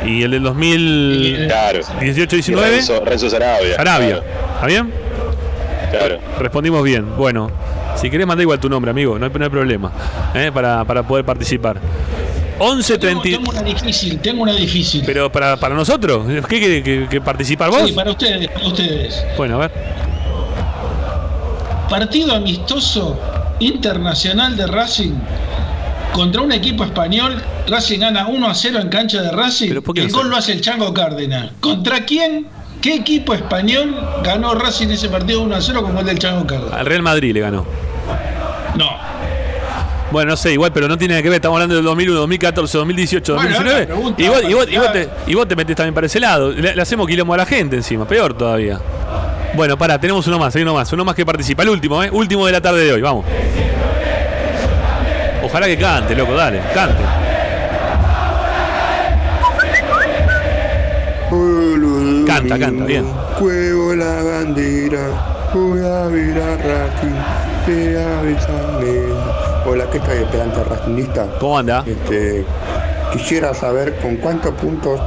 Y 0.06 0.24
el 0.24 0.32
del 0.32 0.44
2018 0.44 1.48
Claro. 1.48 1.80
19 2.00 2.68
Y 2.68 2.76
Renzo, 2.76 3.04
Renzo 3.04 3.30
Sarabia. 3.30 3.76
Sarabia. 3.76 4.08
Claro. 4.08 4.24
¿Está 4.56 4.68
bien? 4.68 4.94
Claro. 5.92 6.18
Respondimos 6.40 6.84
bien. 6.84 7.16
Bueno, 7.18 7.50
si 7.96 8.10
querés 8.10 8.28
mandar 8.28 8.44
igual 8.44 8.60
tu 8.60 8.70
nombre, 8.70 8.92
amigo, 8.92 9.18
no 9.18 9.26
hay, 9.26 9.32
no 9.32 9.44
hay 9.44 9.50
problema. 9.50 9.92
¿eh? 10.36 10.52
Para, 10.54 10.84
para 10.86 11.04
poder 11.04 11.26
participar. 11.26 11.78
11 12.60 12.98
Tengo, 12.98 13.22
30. 13.22 13.38
tengo 13.38 13.52
una 13.52 13.62
difícil, 13.62 14.20
tengo 14.20 14.44
una 14.44 14.54
difícil. 14.54 15.04
Pero 15.06 15.32
para, 15.32 15.58
para 15.58 15.76
nosotros, 15.76 16.26
¿qué 16.48 16.60
quiere 16.60 16.84
que, 16.84 17.08
que 17.10 17.22
participar 17.22 17.70
vos? 17.70 17.84
Sí, 17.86 17.94
para 17.94 18.12
ustedes, 18.12 18.48
para 18.50 18.68
ustedes. 18.68 19.24
Bueno, 19.38 19.56
a 19.56 19.68
ver. 19.68 19.72
Partido 21.90 22.34
amistoso 22.36 23.18
internacional 23.60 24.58
de 24.58 24.68
Racing 24.68 25.14
contra 26.14 26.42
un 26.42 26.52
equipo 26.52 26.84
español. 26.84 27.42
Racing 27.68 28.00
gana 28.00 28.28
1 28.28 28.48
a 28.48 28.54
0 28.54 28.80
en 28.82 28.90
cancha 28.90 29.22
de 29.22 29.32
Racing. 29.32 29.70
qué 29.94 30.02
El 30.02 30.12
no 30.12 30.18
gol 30.18 30.30
lo 30.30 30.38
hace 30.38 30.54
el 30.54 30.62
Chango 30.62 30.94
Cárdenas. 30.94 31.52
¿Contra 31.60 32.06
quién? 32.06 32.48
¿Qué 32.82 32.96
equipo 32.96 33.34
español 33.34 33.96
ganó 34.24 34.54
Racing 34.54 34.90
ese 34.90 35.10
partido 35.10 35.42
1 35.42 35.56
a 35.56 35.62
0 35.62 35.84
con 35.84 35.96
gol 35.96 36.06
del 36.06 36.20
Chango 36.20 36.46
Cárdenas? 36.46 36.74
Al 36.74 36.86
Real 36.86 37.02
Madrid 37.02 37.34
le 37.34 37.40
ganó. 37.40 37.66
No. 38.76 39.07
Bueno, 40.12 40.32
no 40.32 40.38
sé, 40.38 40.54
igual, 40.54 40.72
pero 40.72 40.88
no 40.88 40.98
tiene 40.98 41.16
nada 41.16 41.22
que 41.24 41.30
ver. 41.30 41.36
Estamos 41.38 41.58
hablando 41.58 41.76
del 41.76 41.84
2001, 41.84 42.20
2014, 42.22 42.78
2018, 42.78 43.36
Bueno, 43.36 43.50
2019. 43.50 43.80
ahora 43.82 43.94
pregunta, 43.96 44.22
y, 44.24 44.28
vos, 44.30 44.42
y, 44.50 44.54
vos, 44.54 44.68
y, 44.72 44.78
vos 44.78 44.88
para- 44.88 44.94
te, 44.94 45.10
y 45.28 45.36
vos 45.36 45.48
te 45.48 45.56
metés 45.56 45.76
también 45.76 45.94
para 45.94 46.08
ese 46.08 46.20
lado. 46.20 46.52
Le, 46.52 46.76
le 46.76 46.82
hacemos 46.82 47.08
quilombo 47.08 47.34
a 47.34 47.38
la 47.38 47.46
gente 47.46 47.76
encima, 47.76 48.08
peor 48.08 48.34
todavía. 48.34 48.80
Bueno, 49.54 49.78
pará, 49.78 50.00
tenemos 50.00 50.26
uno 50.28 50.40
más, 50.40 50.56
hay 50.56 50.62
uno 50.62 50.74
más, 50.74 50.92
uno 50.94 51.04
más 51.04 51.14
que 51.16 51.26
participa. 51.26 51.64
El 51.64 51.70
último, 51.70 52.02
¿eh? 52.04 52.10
Último 52.12 52.46
de 52.46 52.52
la 52.54 52.62
tarde 52.62 52.86
de 52.86 52.94
hoy, 52.94 53.02
vamos. 53.02 53.26
Ojalá 55.44 55.66
que 55.68 55.78
cante, 55.78 56.16
loco, 56.16 56.34
dale, 56.36 56.62
cante. 56.74 57.04
Canta, 62.26 62.60
canta, 62.60 62.86
bien. 62.86 63.06
Cuelgo 63.40 63.96
la 63.96 64.22
bandera, 64.24 65.50
voy 65.54 65.80
a 65.80 66.08
ver 66.08 66.42
a 66.42 66.56
Racing, 66.58 67.18
Avellaneda. 67.98 69.47
Hola, 69.70 69.90
¿qué 69.92 70.00
tal, 70.00 70.18
esperante 70.18 70.64
racingista? 70.64 71.28
¿Cómo 71.42 71.58
anda? 71.58 71.84
Este, 71.86 72.46
quisiera 73.12 73.54
saber 73.54 73.98
con 73.98 74.16
cuántos 74.16 74.54
puntos 74.54 74.98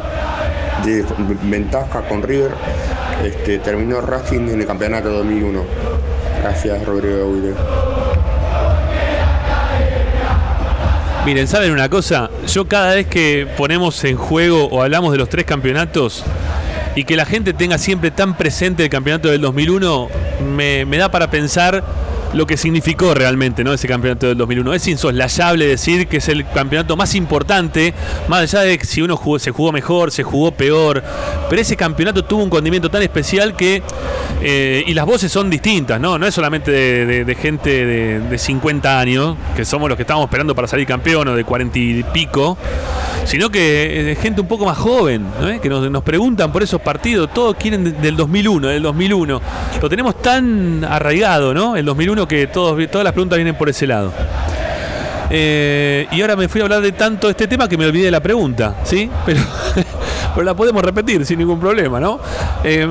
de 0.84 1.02
ventaja 1.44 2.02
con 2.02 2.22
River 2.22 2.50
este, 3.24 3.58
terminó 3.60 4.02
Racing 4.02 4.50
en 4.50 4.60
el 4.60 4.66
campeonato 4.66 5.08
2001. 5.08 5.64
Gracias, 6.42 6.84
Rodrigo 6.84 7.32
Guide. 7.32 7.54
Miren, 11.24 11.48
¿saben 11.48 11.72
una 11.72 11.88
cosa? 11.88 12.28
Yo 12.46 12.68
cada 12.68 12.96
vez 12.96 13.06
que 13.06 13.48
ponemos 13.56 14.04
en 14.04 14.18
juego 14.18 14.66
o 14.66 14.82
hablamos 14.82 15.12
de 15.12 15.16
los 15.16 15.30
tres 15.30 15.46
campeonatos 15.46 16.22
y 16.94 17.04
que 17.04 17.16
la 17.16 17.24
gente 17.24 17.54
tenga 17.54 17.78
siempre 17.78 18.10
tan 18.10 18.36
presente 18.36 18.84
el 18.84 18.90
campeonato 18.90 19.30
del 19.30 19.40
2001, 19.40 20.08
me, 20.54 20.84
me 20.84 20.98
da 20.98 21.10
para 21.10 21.30
pensar 21.30 21.82
lo 22.32 22.46
que 22.46 22.56
significó 22.56 23.12
realmente 23.14 23.64
¿no? 23.64 23.72
ese 23.72 23.88
campeonato 23.88 24.26
del 24.28 24.36
2001. 24.38 24.74
Es 24.74 24.86
insoslayable 24.88 25.66
decir 25.66 26.06
que 26.08 26.18
es 26.18 26.28
el 26.28 26.46
campeonato 26.48 26.96
más 26.96 27.14
importante, 27.14 27.92
más 28.28 28.42
allá 28.42 28.60
de 28.62 28.78
si 28.84 29.02
uno 29.02 29.20
se 29.38 29.50
jugó 29.50 29.72
mejor, 29.72 30.10
se 30.12 30.22
jugó 30.22 30.52
peor, 30.52 31.02
pero 31.48 31.60
ese 31.62 31.76
campeonato 31.76 32.24
tuvo 32.24 32.42
un 32.44 32.50
condimento 32.50 32.88
tan 32.90 33.02
especial 33.02 33.54
que... 33.56 33.82
eh, 34.42 34.84
y 34.86 34.94
las 34.94 35.06
voces 35.06 35.30
son 35.32 35.50
distintas, 35.50 36.00
¿no? 36.00 36.18
No 36.18 36.26
es 36.26 36.34
solamente 36.34 36.70
de, 36.70 37.34
gente 37.34 37.84
de, 37.86 38.20
de 38.20 38.38
50 38.38 38.98
años, 39.00 39.36
que 39.56 39.64
somos 39.64 39.88
los 39.88 39.96
que 39.96 40.02
estamos 40.02 40.24
esperando 40.24 40.54
para 40.54 40.68
salir 40.68 40.86
campeón, 40.86 41.28
o 41.28 41.34
de 41.34 41.44
40 41.44 41.78
y 41.78 42.02
pico, 42.12 42.56
sino 43.24 43.50
que 43.50 44.02
de 44.02 44.16
gente 44.16 44.40
un 44.40 44.46
poco 44.48 44.64
más 44.64 44.78
joven, 44.78 45.26
¿no? 45.40 45.60
que 45.60 45.68
nos, 45.68 45.90
nos 45.90 46.02
preguntan 46.02 46.52
por 46.52 46.62
esos 46.62 46.80
partidos, 46.80 47.32
todos 47.34 47.56
quieren 47.56 47.84
de- 47.84 47.92
del 47.92 48.16
2001, 48.16 48.68
del 48.68 48.82
2001. 48.82 49.40
Lo 49.82 49.88
tenemos 49.88 50.20
tan 50.22 50.84
arraigado, 50.84 51.52
¿no? 51.54 51.76
El 51.76 51.84
2001 51.84 52.19
que 52.26 52.46
todos, 52.46 52.78
todas 52.90 53.04
las 53.04 53.12
preguntas 53.12 53.36
vienen 53.36 53.54
por 53.56 53.68
ese 53.68 53.86
lado. 53.86 54.12
Eh, 55.32 56.06
y 56.10 56.20
ahora 56.22 56.34
me 56.36 56.48
fui 56.48 56.60
a 56.60 56.64
hablar 56.64 56.80
de 56.80 56.90
tanto 56.92 57.30
este 57.30 57.46
tema 57.46 57.68
que 57.68 57.76
me 57.76 57.86
olvidé 57.86 58.06
de 58.06 58.10
la 58.10 58.20
pregunta, 58.20 58.74
¿sí? 58.84 59.08
Pero, 59.26 59.40
pero 60.34 60.44
la 60.44 60.54
podemos 60.54 60.82
repetir 60.84 61.24
sin 61.26 61.38
ningún 61.38 61.58
problema, 61.60 61.98
¿no? 62.00 62.20
Eh, 62.64 62.86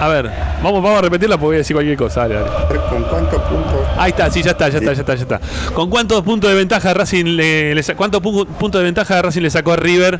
a 0.00 0.08
ver, 0.08 0.30
vamos, 0.62 0.82
vamos 0.82 0.98
a 0.98 1.02
repetirla 1.02 1.36
porque 1.36 1.46
voy 1.46 1.54
a 1.56 1.58
decir 1.58 1.74
cualquier 1.74 1.96
cosa. 1.96 2.22
Dale, 2.22 2.34
dale. 2.36 2.50
¿Con 2.90 3.02
cuántos 3.04 3.40
puntos? 3.42 3.80
Ahí 3.96 4.10
está, 4.10 4.30
sí, 4.30 4.42
ya 4.42 4.50
está, 4.52 4.68
ya 4.68 4.78
está, 4.78 4.92
ya 4.92 5.00
está, 5.00 5.14
ya 5.14 5.22
está. 5.22 5.40
¿Con 5.74 5.88
cuántos 5.90 6.22
puntos 6.22 6.50
de 6.50 6.56
ventaja 6.56 6.92
Racing 6.94 7.24
le, 7.36 7.74
le 7.74 7.82
sa- 7.82 7.94
cuántos 7.96 8.20
pu- 8.22 8.46
puntos 8.46 8.80
de 8.80 8.84
ventaja 8.84 9.20
Racing 9.22 9.42
le 9.42 9.50
sacó 9.50 9.72
a 9.72 9.76
River 9.76 10.18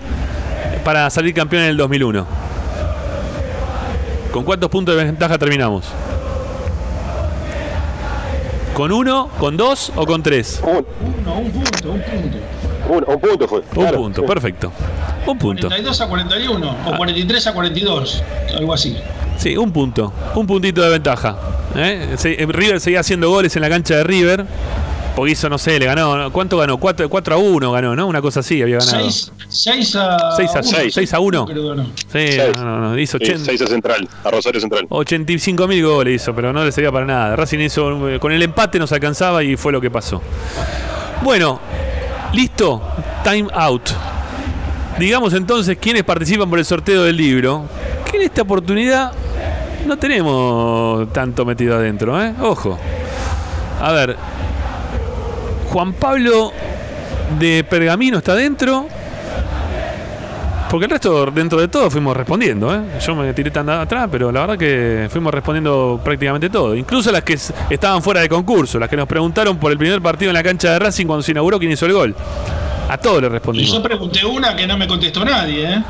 para 0.84 1.08
salir 1.10 1.34
campeón 1.34 1.62
en 1.64 1.68
el 1.70 1.76
2001? 1.76 2.26
¿Con 4.32 4.44
cuántos 4.44 4.68
puntos 4.70 4.96
de 4.96 5.04
ventaja 5.04 5.38
terminamos? 5.38 5.84
¿Con 8.76 8.92
uno, 8.92 9.30
con 9.38 9.56
dos 9.56 9.90
o 9.96 10.04
con 10.04 10.22
tres? 10.22 10.60
Uno, 10.62 10.84
un 11.38 11.50
punto, 11.50 11.92
un 11.92 12.02
punto. 12.02 12.38
Un, 12.90 13.04
un 13.06 13.20
punto 13.20 13.48
fue. 13.48 13.62
Un 13.74 13.90
punto, 13.90 14.26
perfecto. 14.26 14.70
Un 15.26 15.38
punto. 15.38 15.68
42 15.68 16.00
a 16.02 16.06
41 16.06 16.76
o 16.84 16.96
43 16.98 17.46
a 17.46 17.54
42, 17.54 18.22
algo 18.54 18.74
así. 18.74 18.94
Sí, 19.38 19.56
un 19.56 19.72
punto. 19.72 20.12
Un 20.34 20.46
puntito 20.46 20.82
de 20.82 20.90
ventaja. 20.90 21.38
¿eh? 21.74 22.16
Eh, 22.22 22.46
River 22.50 22.78
seguía 22.78 23.00
haciendo 23.00 23.30
goles 23.30 23.56
en 23.56 23.62
la 23.62 23.70
cancha 23.70 23.96
de 23.96 24.04
River. 24.04 24.44
Porque 25.16 25.32
hizo, 25.32 25.48
no 25.48 25.56
sé, 25.56 25.78
le 25.78 25.86
ganó. 25.86 26.30
¿Cuánto 26.30 26.58
ganó? 26.58 26.76
4, 26.76 27.08
a 27.08 27.36
1 27.38 27.72
ganó, 27.72 27.96
¿no? 27.96 28.06
Una 28.06 28.20
cosa 28.20 28.40
así 28.40 28.60
había 28.60 28.78
ganado. 28.78 29.10
6, 29.10 29.32
6 29.48 29.96
a 29.96 30.32
6 30.36 30.50
a, 30.54 30.60
1. 30.60 30.90
6 30.92 31.14
a 31.14 31.20
1. 31.20 31.46
Creo 31.46 31.74
no. 31.74 31.84
Sí, 31.84 31.92
Seis. 32.12 32.52
no, 32.58 32.64
no, 32.64 32.80
no, 32.80 32.98
hizo 32.98 33.16
Sí, 33.16 33.24
80, 33.24 33.44
seis 33.46 33.62
a 33.62 33.66
Central, 33.66 34.06
a 34.22 34.30
Rosario 34.30 34.60
Central. 34.60 34.86
85 34.90 35.66
mil 35.66 35.86
goles 35.86 36.20
hizo, 36.22 36.34
pero 36.34 36.52
no 36.52 36.62
le 36.62 36.70
servía 36.70 36.92
para 36.92 37.06
nada. 37.06 37.34
Racing 37.34 37.60
hizo, 37.60 37.98
con 38.20 38.30
el 38.30 38.42
empate 38.42 38.78
nos 38.78 38.92
alcanzaba 38.92 39.42
y 39.42 39.56
fue 39.56 39.72
lo 39.72 39.80
que 39.80 39.90
pasó. 39.90 40.20
Bueno, 41.22 41.60
listo, 42.34 42.82
time 43.24 43.48
out. 43.54 43.88
Digamos 44.98 45.32
entonces 45.32 45.78
quiénes 45.80 46.04
participan 46.04 46.50
por 46.50 46.58
el 46.58 46.66
sorteo 46.66 47.04
del 47.04 47.16
libro, 47.16 47.64
que 48.10 48.18
en 48.18 48.24
esta 48.24 48.42
oportunidad 48.42 49.12
no 49.86 49.96
tenemos 49.96 51.10
tanto 51.14 51.46
metido 51.46 51.74
adentro, 51.76 52.22
¿eh? 52.22 52.34
Ojo. 52.42 52.78
A 53.80 53.92
ver, 53.92 54.16
Juan 55.76 55.92
Pablo 55.92 56.54
de 57.38 57.62
Pergamino 57.62 58.16
está 58.16 58.34
dentro. 58.34 58.86
Porque 60.70 60.86
el 60.86 60.90
resto, 60.90 61.26
dentro 61.26 61.60
de 61.60 61.68
todo, 61.68 61.90
fuimos 61.90 62.16
respondiendo. 62.16 62.74
¿eh? 62.74 62.80
Yo 62.98 63.14
me 63.14 63.34
tiré 63.34 63.50
tan 63.50 63.68
atrás, 63.68 64.08
pero 64.10 64.32
la 64.32 64.40
verdad 64.40 64.56
que 64.56 65.06
fuimos 65.10 65.34
respondiendo 65.34 66.00
prácticamente 66.02 66.48
todo. 66.48 66.74
Incluso 66.74 67.12
las 67.12 67.22
que 67.24 67.34
estaban 67.68 68.00
fuera 68.02 68.22
de 68.22 68.28
concurso, 68.30 68.78
las 68.78 68.88
que 68.88 68.96
nos 68.96 69.06
preguntaron 69.06 69.58
por 69.58 69.70
el 69.70 69.76
primer 69.76 70.00
partido 70.00 70.30
en 70.30 70.34
la 70.36 70.42
cancha 70.42 70.72
de 70.72 70.78
Racing 70.78 71.04
cuando 71.04 71.22
se 71.22 71.32
inauguró 71.32 71.58
quién 71.58 71.70
hizo 71.72 71.84
el 71.84 71.92
gol. 71.92 72.16
A 72.88 72.96
todos 72.96 73.20
le 73.20 73.26
Y 73.26 73.30
respondimos. 73.30 73.70
yo 73.70 73.82
pregunté 73.82 74.24
una 74.24 74.56
que 74.56 74.66
no 74.66 74.78
me 74.78 74.88
contestó 74.88 75.26
nadie, 75.26 75.74
¿eh? 75.74 75.82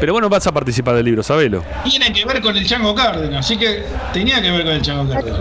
Pero 0.00 0.12
vos 0.12 0.20
no 0.20 0.28
vas 0.28 0.46
a 0.46 0.52
participar 0.52 0.96
del 0.96 1.06
libro, 1.06 1.22
sabelo. 1.22 1.64
Tiene 1.82 2.12
que 2.12 2.26
ver 2.26 2.42
con 2.42 2.54
el 2.54 2.66
Chango 2.66 2.94
Cárdenas, 2.94 3.46
así 3.46 3.56
que 3.56 3.84
tenía 4.12 4.42
que 4.42 4.50
ver 4.50 4.64
con 4.64 4.72
el 4.74 4.82
Chango 4.82 5.10
Cárdenas. 5.10 5.40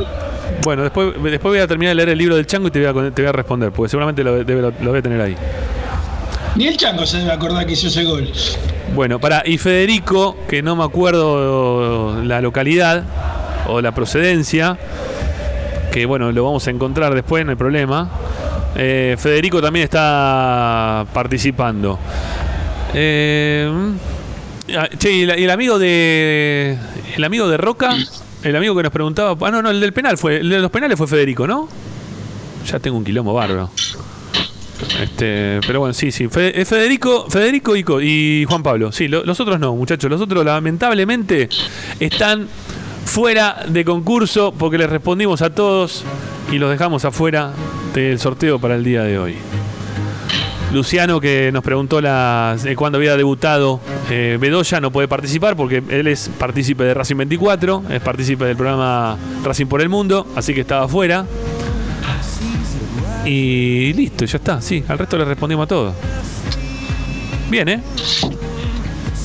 Bueno, 0.63 0.83
después, 0.83 1.13
después 1.21 1.51
voy 1.51 1.59
a 1.59 1.67
terminar 1.67 1.91
de 1.91 1.95
leer 1.95 2.09
el 2.09 2.17
libro 2.17 2.35
del 2.35 2.45
Chango 2.45 2.67
y 2.67 2.71
te 2.71 2.79
voy 2.79 2.87
a, 2.87 2.93
con- 2.93 3.11
te 3.13 3.21
voy 3.21 3.29
a 3.29 3.31
responder, 3.33 3.71
porque 3.71 3.89
seguramente 3.89 4.23
lo, 4.23 4.43
debe- 4.43 4.61
lo- 4.61 4.73
lo 4.81 4.89
voy 4.91 4.99
a 4.99 5.01
tener 5.01 5.19
ahí. 5.21 5.35
Ni 6.55 6.67
el 6.67 6.77
Chango 6.77 7.05
se 7.05 7.17
debe 7.17 7.31
acordar 7.31 7.65
que 7.65 7.73
hizo 7.73 7.87
ese 7.87 8.03
gol. 8.03 8.29
Bueno, 8.95 9.19
para 9.19 9.43
y 9.45 9.57
Federico, 9.57 10.37
que 10.47 10.61
no 10.61 10.75
me 10.75 10.83
acuerdo 10.83 12.21
la 12.23 12.41
localidad 12.41 13.03
o 13.67 13.81
la 13.81 13.91
procedencia, 13.93 14.77
que 15.91 16.05
bueno, 16.05 16.31
lo 16.31 16.43
vamos 16.45 16.65
a 16.67 16.69
encontrar 16.71 17.13
después, 17.15 17.43
no 17.43 17.51
hay 17.51 17.57
problema. 17.57 18.09
Eh, 18.75 19.15
Federico 19.19 19.61
también 19.61 19.83
está 19.83 21.05
participando. 21.13 21.99
Eh, 22.93 23.71
ah, 24.77 24.87
che, 24.97 25.11
y 25.11 25.21
el 25.23 25.49
amigo 25.49 25.79
de. 25.79 26.77
El 27.15 27.23
amigo 27.23 27.47
de 27.49 27.57
Roca, 27.57 27.95
el 28.43 28.55
amigo 28.55 28.75
que 28.75 28.83
nos 28.83 28.91
preguntaba. 28.91 29.35
Ah, 29.47 29.51
no, 29.51 29.61
no, 29.61 29.69
el 29.69 29.79
del 29.79 29.93
penal 29.93 30.17
fue. 30.17 30.37
El 30.37 30.49
de 30.49 30.59
los 30.59 30.71
penales 30.71 30.97
fue 30.97 31.07
Federico, 31.07 31.47
¿no? 31.47 31.67
Ya 32.69 32.79
tengo 32.79 32.97
un 32.97 33.03
quilombo 33.03 33.33
bárbaro. 33.33 33.69
Este, 35.01 35.59
pero 35.65 35.79
bueno, 35.79 35.93
sí, 35.93 36.11
sí. 36.11 36.27
Federico, 36.27 37.29
Federico 37.29 38.01
y, 38.01 38.45
Juan 38.47 38.63
Pablo. 38.63 38.91
Sí, 38.91 39.07
lo- 39.07 39.23
los 39.23 39.39
otros 39.39 39.59
no, 39.59 39.75
muchachos. 39.75 40.09
Los 40.09 40.21
otros 40.21 40.43
lamentablemente 40.45 41.47
están 41.99 42.47
fuera 43.05 43.63
de 43.67 43.85
concurso 43.85 44.53
porque 44.57 44.77
les 44.77 44.89
respondimos 44.89 45.41
a 45.41 45.53
todos 45.53 46.03
y 46.51 46.57
los 46.57 46.69
dejamos 46.69 47.05
afuera 47.05 47.51
del 47.93 48.19
sorteo 48.19 48.59
para 48.59 48.75
el 48.75 48.83
día 48.83 49.03
de 49.03 49.17
hoy. 49.19 49.35
Luciano 50.73 51.21
que 51.21 51.51
nos 51.53 51.63
preguntó 51.63 51.99
eh, 52.03 52.75
cuándo 52.75 52.97
había 52.97 53.15
debutado 53.15 53.79
eh, 54.09 54.37
Bedoya 54.41 54.81
no 54.81 54.91
puede 54.91 55.07
participar 55.07 55.55
porque 55.55 55.83
él 55.87 56.07
es 56.07 56.29
partícipe 56.39 56.83
de 56.83 56.95
Racing 56.95 57.17
24, 57.17 57.83
es 57.91 58.01
partícipe 58.01 58.45
del 58.45 58.57
programa 58.57 59.17
Racing 59.43 59.67
por 59.67 59.81
el 59.81 59.89
Mundo, 59.89 60.25
así 60.35 60.53
que 60.53 60.61
estaba 60.61 60.85
afuera. 60.85 61.25
Y 63.25 63.93
listo, 63.93 64.25
ya 64.25 64.37
está, 64.37 64.61
sí, 64.61 64.83
al 64.87 64.97
resto 64.97 65.17
le 65.17 65.25
respondimos 65.25 65.65
a 65.65 65.67
todo. 65.67 65.93
Bien, 67.49 67.69
¿eh? 67.69 67.79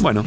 Bueno, 0.01 0.22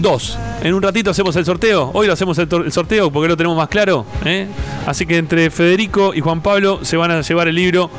dos. 0.00 0.36
En 0.62 0.74
un 0.74 0.82
ratito 0.82 1.10
hacemos 1.10 1.34
el 1.36 1.44
sorteo. 1.44 1.90
Hoy 1.94 2.06
lo 2.06 2.12
hacemos 2.12 2.36
el 2.36 2.72
sorteo 2.72 3.10
porque 3.10 3.28
lo 3.28 3.36
tenemos 3.36 3.56
más 3.56 3.68
claro. 3.68 4.04
¿eh? 4.24 4.48
Así 4.86 5.06
que 5.06 5.16
entre 5.16 5.50
Federico 5.50 6.12
y 6.14 6.20
Juan 6.20 6.42
Pablo 6.42 6.80
se 6.82 6.96
van 6.96 7.12
a 7.12 7.20
llevar 7.22 7.48
el 7.48 7.54
libro 7.54 7.90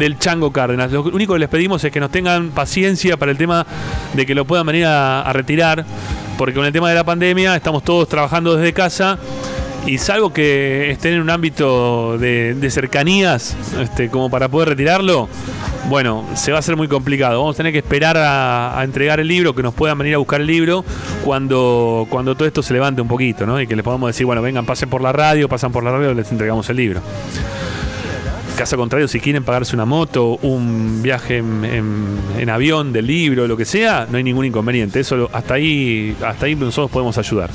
del 0.00 0.18
Chango 0.18 0.50
Cárdenas. 0.50 0.90
Lo 0.90 1.02
único 1.02 1.34
que 1.34 1.38
les 1.38 1.48
pedimos 1.48 1.84
es 1.84 1.92
que 1.92 2.00
nos 2.00 2.10
tengan 2.10 2.50
paciencia 2.50 3.16
para 3.16 3.30
el 3.30 3.38
tema 3.38 3.64
de 4.14 4.26
que 4.26 4.34
lo 4.34 4.44
puedan 4.44 4.66
venir 4.66 4.86
a, 4.86 5.30
retirar. 5.32 5.84
Porque 6.36 6.54
con 6.54 6.64
el 6.64 6.72
tema 6.72 6.88
de 6.88 6.94
la 6.94 7.04
pandemia 7.04 7.54
estamos 7.54 7.84
todos 7.84 8.08
trabajando 8.08 8.56
desde 8.56 8.72
casa. 8.72 9.18
Y 9.86 9.98
salvo 9.98 10.32
que 10.32 10.90
estén 10.90 11.14
en 11.14 11.20
un 11.22 11.30
ámbito 11.30 12.18
de, 12.18 12.68
cercanías, 12.70 13.56
este, 13.80 14.10
como 14.10 14.28
para 14.28 14.48
poder 14.48 14.70
retirarlo, 14.70 15.28
bueno, 15.88 16.26
se 16.34 16.50
va 16.50 16.58
a 16.58 16.60
hacer 16.60 16.76
muy 16.76 16.86
complicado. 16.86 17.38
Vamos 17.38 17.56
a 17.56 17.58
tener 17.58 17.72
que 17.72 17.78
esperar 17.78 18.16
a, 18.16 18.78
a 18.78 18.84
entregar 18.84 19.20
el 19.20 19.28
libro, 19.28 19.54
que 19.54 19.62
nos 19.62 19.74
puedan 19.74 19.96
venir 19.98 20.14
a 20.14 20.18
buscar 20.18 20.40
el 20.40 20.46
libro 20.46 20.84
cuando, 21.24 22.06
cuando 22.10 22.34
todo 22.34 22.46
esto 22.46 22.62
se 22.62 22.74
levante 22.74 23.00
un 23.00 23.08
poquito, 23.08 23.46
¿no? 23.46 23.60
Y 23.60 23.66
que 23.66 23.74
les 23.74 23.84
podamos 23.84 24.08
decir, 24.08 24.26
bueno, 24.26 24.42
vengan, 24.42 24.66
pasen 24.66 24.90
por 24.90 25.00
la 25.00 25.12
radio, 25.12 25.48
pasan 25.48 25.72
por 25.72 25.82
la 25.82 25.92
radio, 25.92 26.12
les 26.12 26.30
entregamos 26.30 26.68
el 26.68 26.76
libro. 26.76 27.00
Caso 28.60 28.76
contrario, 28.76 29.08
si 29.08 29.20
quieren 29.20 29.42
pagarse 29.42 29.74
una 29.74 29.86
moto, 29.86 30.38
un 30.42 31.00
viaje 31.00 31.38
en, 31.38 32.50
avión 32.50 32.92
del 32.92 33.06
libro, 33.06 33.48
lo 33.48 33.56
que 33.56 33.64
sea, 33.64 34.06
no 34.10 34.18
hay 34.18 34.22
ningún 34.22 34.44
inconveniente. 34.44 35.00
Eso 35.00 35.30
hasta 35.32 35.54
ahí, 35.54 36.14
hasta 36.22 36.44
ahí 36.44 36.54
nosotros 36.54 36.90
podemos 36.90 37.16
ayudar. 37.16 37.48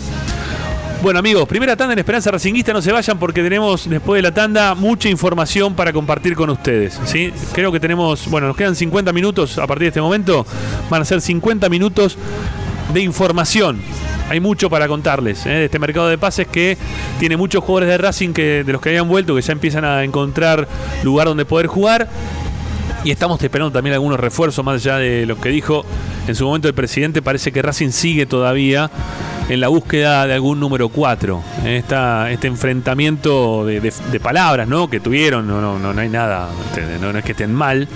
Bueno 1.03 1.20
amigos, 1.20 1.47
primera 1.47 1.76
tanda 1.76 1.93
en 1.93 1.99
Esperanza 1.99 2.32
Racinguista, 2.32 2.74
no 2.74 2.82
se 2.82 2.91
vayan 2.91 3.20
porque 3.20 3.43
tenemos 3.43 3.88
después 3.88 4.18
de 4.18 4.24
la 4.24 4.34
tanda 4.34 4.74
mucha 4.74 5.08
información 5.08 5.76
para 5.76 5.93
compartir 5.93 6.34
con 6.34 6.49
ustedes. 6.49 6.99
¿sí? 7.06 7.32
Creo 7.53 7.72
que 7.72 7.80
tenemos, 7.80 8.28
bueno, 8.28 8.47
nos 8.47 8.58
quedan 8.58 8.76
50 8.76 9.14
minutos 9.14 9.60
a 9.60 9.68
partir 9.68 9.84
de 9.84 9.89
este 9.89 10.01
momento, 10.01 10.43
van 10.89 11.03
a 11.03 11.06
ser 11.06 11.22
50 11.22 11.70
minutos 11.70 12.18
de 12.95 13.01
información. 13.01 13.80
Hay 14.30 14.40
mucho 14.40 14.70
para 14.70 14.88
contarles 14.88 15.46
¿eh? 15.46 15.50
de 15.50 15.66
este 15.66 15.78
mercado 15.78 16.08
de 16.08 16.18
pases 16.18 16.48
que 16.48 16.78
tiene 17.20 17.38
muchos 17.38 17.64
jugadores 17.64 17.90
de 17.90 17.98
Racing 17.98 18.34
que 18.34 18.64
de 18.64 18.74
los 18.74 18.82
que 18.82 18.90
habían 18.90 19.08
vuelto 19.08 19.36
que 19.36 19.42
ya 19.42 19.54
empiezan 19.54 19.86
a 19.86 20.04
encontrar 20.04 20.68
lugar 21.04 21.28
donde 21.28 21.46
poder 21.46 21.68
jugar. 21.68 22.10
Y 23.04 23.12
estamos 23.12 23.42
esperando 23.42 23.72
también 23.72 23.94
algunos 23.94 24.20
refuerzos, 24.20 24.66
más 24.66 24.76
allá 24.76 24.98
de 24.98 25.26
lo 25.26 25.40
que 25.40 25.50
dijo 25.50 25.86
en 26.28 26.36
su 26.36 26.46
momento 26.46 26.68
el 26.68 26.74
presidente. 26.74 27.22
Parece 27.22 27.52
que 27.52 27.62
Racing 27.62 27.92
sigue 27.92 28.26
todavía 28.26 28.90
en 29.48 29.60
la 29.60 29.68
búsqueda 29.68 30.26
de 30.26 30.34
algún 30.34 30.60
número 30.60 30.90
4. 30.90 31.44
Esta, 31.66 32.32
este 32.32 32.48
enfrentamiento 32.48 33.66
de, 33.66 33.94
palabras 34.22 34.68
¿no? 34.68 34.90
que 34.90 35.00
tuvieron, 35.00 35.48
no, 35.48 35.62
no, 35.62 35.78
no, 35.78 35.94
no 35.94 36.02
hay 36.02 36.10
nada, 36.10 36.50
no, 37.00 37.12
es 37.12 37.24
que 37.24 37.34
estén 37.34 37.54
mal, 37.54 37.88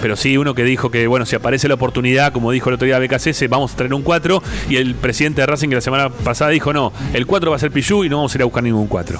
pero 0.00 0.16
sí 0.16 0.36
uno 0.36 0.54
que 0.54 0.64
dijo 0.64 0.90
que, 0.90 1.06
bueno, 1.06 1.26
si 1.26 1.34
aparece 1.34 1.66
la 1.66 1.74
oportunidad, 1.74 2.32
como 2.32 2.52
dijo 2.52 2.68
el 2.68 2.76
otro 2.76 2.86
día 2.86 2.98
BKC, 2.98 3.48
vamos 3.48 3.72
a 3.72 3.76
traer 3.76 3.94
un 3.94 4.02
4, 4.02 4.42
y 4.68 4.76
el 4.76 4.94
presidente 4.94 5.40
de 5.40 5.46
Racing 5.46 5.70
que 5.70 5.76
la 5.76 5.80
semana 5.80 6.08
pasada 6.10 6.50
dijo, 6.50 6.72
no, 6.72 6.92
el 7.12 7.26
4 7.26 7.50
va 7.50 7.56
a 7.56 7.60
ser 7.60 7.72
Pichu 7.72 8.04
y 8.04 8.08
no 8.08 8.18
vamos 8.18 8.34
a 8.34 8.38
ir 8.38 8.42
a 8.42 8.44
buscar 8.44 8.62
ningún 8.62 8.86
4. 8.86 9.18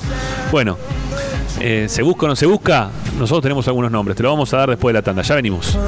Bueno, 0.53 0.79
eh, 1.61 1.86
¿se 1.88 2.03
busca 2.03 2.26
o 2.26 2.28
no 2.28 2.36
se 2.36 2.46
busca? 2.46 2.90
Nosotros 3.18 3.42
tenemos 3.42 3.66
algunos 3.68 3.90
nombres, 3.90 4.16
te 4.16 4.22
lo 4.22 4.30
vamos 4.30 4.53
a 4.55 4.59
dar 4.59 4.70
después 4.70 4.92
de 4.92 4.98
la 4.98 5.03
tanda, 5.03 5.22
ya 5.22 5.34
venimos. 5.34 5.78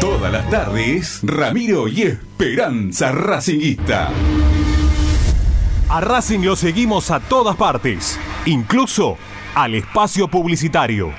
Todas 0.00 0.32
las 0.32 0.50
tardes, 0.50 1.20
Ramiro 1.22 1.86
y 1.86 2.02
Esperanza 2.02 3.12
Racinguista. 3.12 4.10
A 5.90 6.02
Racing 6.02 6.40
lo 6.40 6.54
seguimos 6.54 7.10
a 7.10 7.18
todas 7.18 7.56
partes, 7.56 8.20
incluso 8.44 9.16
al 9.54 9.74
espacio 9.74 10.28
publicitario. 10.28 11.14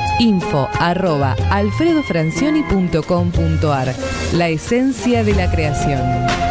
Info 0.21 0.69
arroba 0.79 1.35
alfredofrancioni.com.ar 1.49 3.95
La 4.33 4.49
esencia 4.49 5.23
de 5.23 5.33
la 5.33 5.49
creación. 5.49 6.50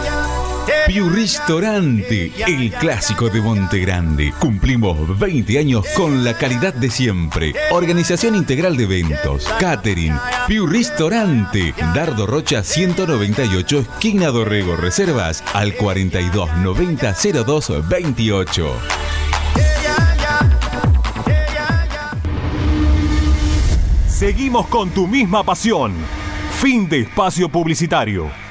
Piu 0.87 1.09
Ristorante, 1.09 2.31
el 2.47 2.71
clásico 2.71 3.29
de 3.29 3.41
Monte 3.41 3.79
Grande. 3.79 4.33
Cumplimos 4.39 5.17
20 5.17 5.59
años 5.59 5.85
con 5.95 6.23
la 6.23 6.37
calidad 6.37 6.73
de 6.73 6.89
siempre. 6.89 7.53
Organización 7.71 8.35
integral 8.35 8.77
de 8.77 8.83
eventos, 8.83 9.47
catering, 9.59 10.13
Piu 10.47 10.67
Ristorante, 10.67 11.73
Dardo 11.95 12.27
Rocha 12.27 12.63
198, 12.63 13.79
esquina 13.79 14.27
Dorrego. 14.27 14.75
Reservas 14.75 15.43
al 15.53 15.73
42 15.75 16.57
90 16.57 17.15
02 17.45 17.89
28. 17.89 18.71
Seguimos 24.07 24.67
con 24.67 24.91
tu 24.91 25.07
misma 25.07 25.43
pasión. 25.43 25.93
Fin 26.59 26.87
de 26.87 26.99
espacio 26.99 27.49
publicitario. 27.49 28.50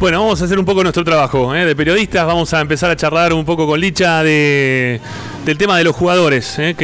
Bueno, 0.00 0.20
vamos 0.22 0.40
a 0.40 0.46
hacer 0.46 0.58
un 0.58 0.64
poco 0.64 0.82
nuestro 0.82 1.04
trabajo 1.04 1.54
¿eh? 1.54 1.66
de 1.66 1.76
periodistas. 1.76 2.26
Vamos 2.26 2.54
a 2.54 2.62
empezar 2.62 2.90
a 2.90 2.96
charlar 2.96 3.34
un 3.34 3.44
poco 3.44 3.66
con 3.66 3.78
Licha 3.78 4.22
de, 4.22 4.98
del 5.44 5.58
tema 5.58 5.76
de 5.76 5.84
los 5.84 5.94
jugadores 5.94 6.58
eh, 6.58 6.74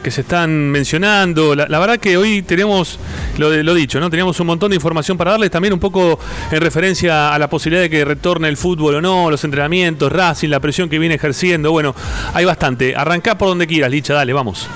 que, 0.00 0.10
se 0.12 0.20
están 0.20 0.70
mencionando. 0.70 1.56
La, 1.56 1.80
verdad 1.80 1.98
que 1.98 2.16
hoy 2.16 2.42
tenemos, 2.42 3.00
lo, 3.38 3.50
lo 3.50 3.74
dicho, 3.74 3.98
¿no? 3.98 4.08
Teníamos 4.08 4.38
un 4.38 4.46
montón 4.46 4.70
de 4.70 4.76
información 4.76 5.18
para 5.18 5.32
darles, 5.32 5.50
también 5.50 5.74
un 5.74 5.80
poco 5.80 6.16
en 6.52 6.60
referencia 6.60 7.34
a 7.34 7.38
la 7.40 7.50
posibilidad 7.50 7.82
de 7.82 7.90
que 7.90 8.04
retorne 8.04 8.46
el 8.46 8.56
fútbol 8.56 8.94
o 8.94 9.00
no, 9.00 9.32
los 9.32 9.42
entrenamientos, 9.42 10.12
Racing, 10.12 10.48
la 10.48 10.60
presión 10.60 10.88
que 10.88 11.00
viene 11.00 11.16
ejerciendo. 11.16 11.72
Bueno, 11.72 11.92
hay 12.34 12.44
bastante. 12.44 12.94
Arrancá 12.94 13.36
por 13.36 13.48
donde 13.48 13.66
quieras, 13.66 13.90
Licha, 13.90 14.14
dale, 14.14 14.32
vamos. 14.32 14.68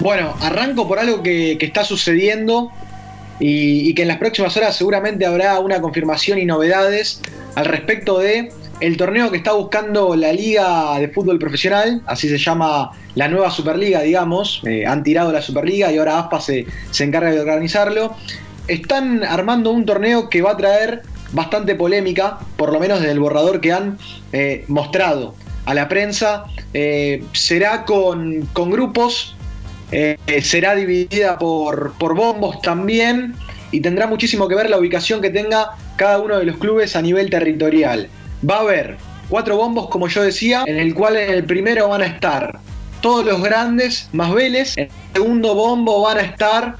Bueno, 0.00 0.34
arranco 0.40 0.86
por 0.86 0.98
algo 0.98 1.22
que, 1.22 1.58
está 1.60 1.84
sucediendo 1.84 2.70
y, 3.38 3.94
que 3.94 4.02
en 4.02 4.08
las 4.08 4.18
próximas 4.18 4.56
horas 4.56 4.76
seguramente 4.76 5.26
habrá 5.26 5.58
una 5.60 5.80
confirmación 5.80 6.38
y 6.38 6.44
novedades 6.44 7.20
al 7.54 7.66
respecto 7.66 8.18
de 8.18 8.50
el 8.80 8.96
torneo 8.96 9.30
que 9.30 9.38
está 9.38 9.52
buscando 9.52 10.14
la 10.16 10.32
Liga 10.32 10.98
de 10.98 11.08
Fútbol 11.08 11.38
Profesional, 11.38 12.02
así 12.06 12.28
se 12.28 12.36
llama 12.36 12.90
la 13.14 13.28
nueva 13.28 13.50
Superliga, 13.50 14.02
digamos, 14.02 14.60
eh, 14.66 14.84
han 14.86 15.02
tirado 15.02 15.32
la 15.32 15.40
Superliga 15.40 15.90
y 15.90 15.96
ahora 15.96 16.18
ASPA 16.18 16.40
se, 16.40 16.66
se 16.90 17.04
encarga 17.04 17.30
de 17.30 17.40
organizarlo. 17.40 18.14
Están 18.68 19.24
armando 19.24 19.70
un 19.70 19.86
torneo 19.86 20.28
que 20.28 20.42
va 20.42 20.52
a 20.52 20.56
traer 20.56 21.02
bastante 21.32 21.74
polémica, 21.74 22.38
por 22.56 22.72
lo 22.72 22.80
menos 22.80 23.00
desde 23.00 23.12
el 23.12 23.20
borrador 23.20 23.60
que 23.60 23.72
han 23.72 23.98
eh, 24.32 24.64
mostrado 24.68 25.34
a 25.64 25.74
la 25.74 25.88
prensa. 25.88 26.44
Eh, 26.74 27.24
será 27.32 27.84
con, 27.84 28.46
con 28.52 28.70
grupos, 28.70 29.35
será 30.42 30.74
dividida 30.74 31.38
por, 31.38 31.92
por 31.98 32.14
bombos 32.14 32.60
también 32.60 33.34
y 33.70 33.80
tendrá 33.80 34.06
muchísimo 34.06 34.48
que 34.48 34.54
ver 34.54 34.68
la 34.68 34.78
ubicación 34.78 35.20
que 35.20 35.30
tenga 35.30 35.70
cada 35.96 36.18
uno 36.18 36.38
de 36.38 36.44
los 36.44 36.56
clubes 36.56 36.96
a 36.96 37.02
nivel 37.02 37.30
territorial 37.30 38.08
va 38.48 38.56
a 38.56 38.60
haber 38.60 38.96
cuatro 39.28 39.56
bombos, 39.56 39.88
como 39.88 40.08
yo 40.08 40.22
decía, 40.22 40.64
en 40.66 40.76
el 40.76 40.94
cual 40.94 41.16
en 41.16 41.30
el 41.30 41.44
primero 41.44 41.88
van 41.88 42.02
a 42.02 42.06
estar 42.06 42.58
todos 43.00 43.24
los 43.24 43.42
grandes 43.42 44.08
más 44.12 44.32
Vélez, 44.32 44.76
en 44.76 44.84
el 44.84 44.90
segundo 45.12 45.54
bombo 45.54 46.02
van 46.02 46.18
a 46.18 46.22
estar 46.22 46.76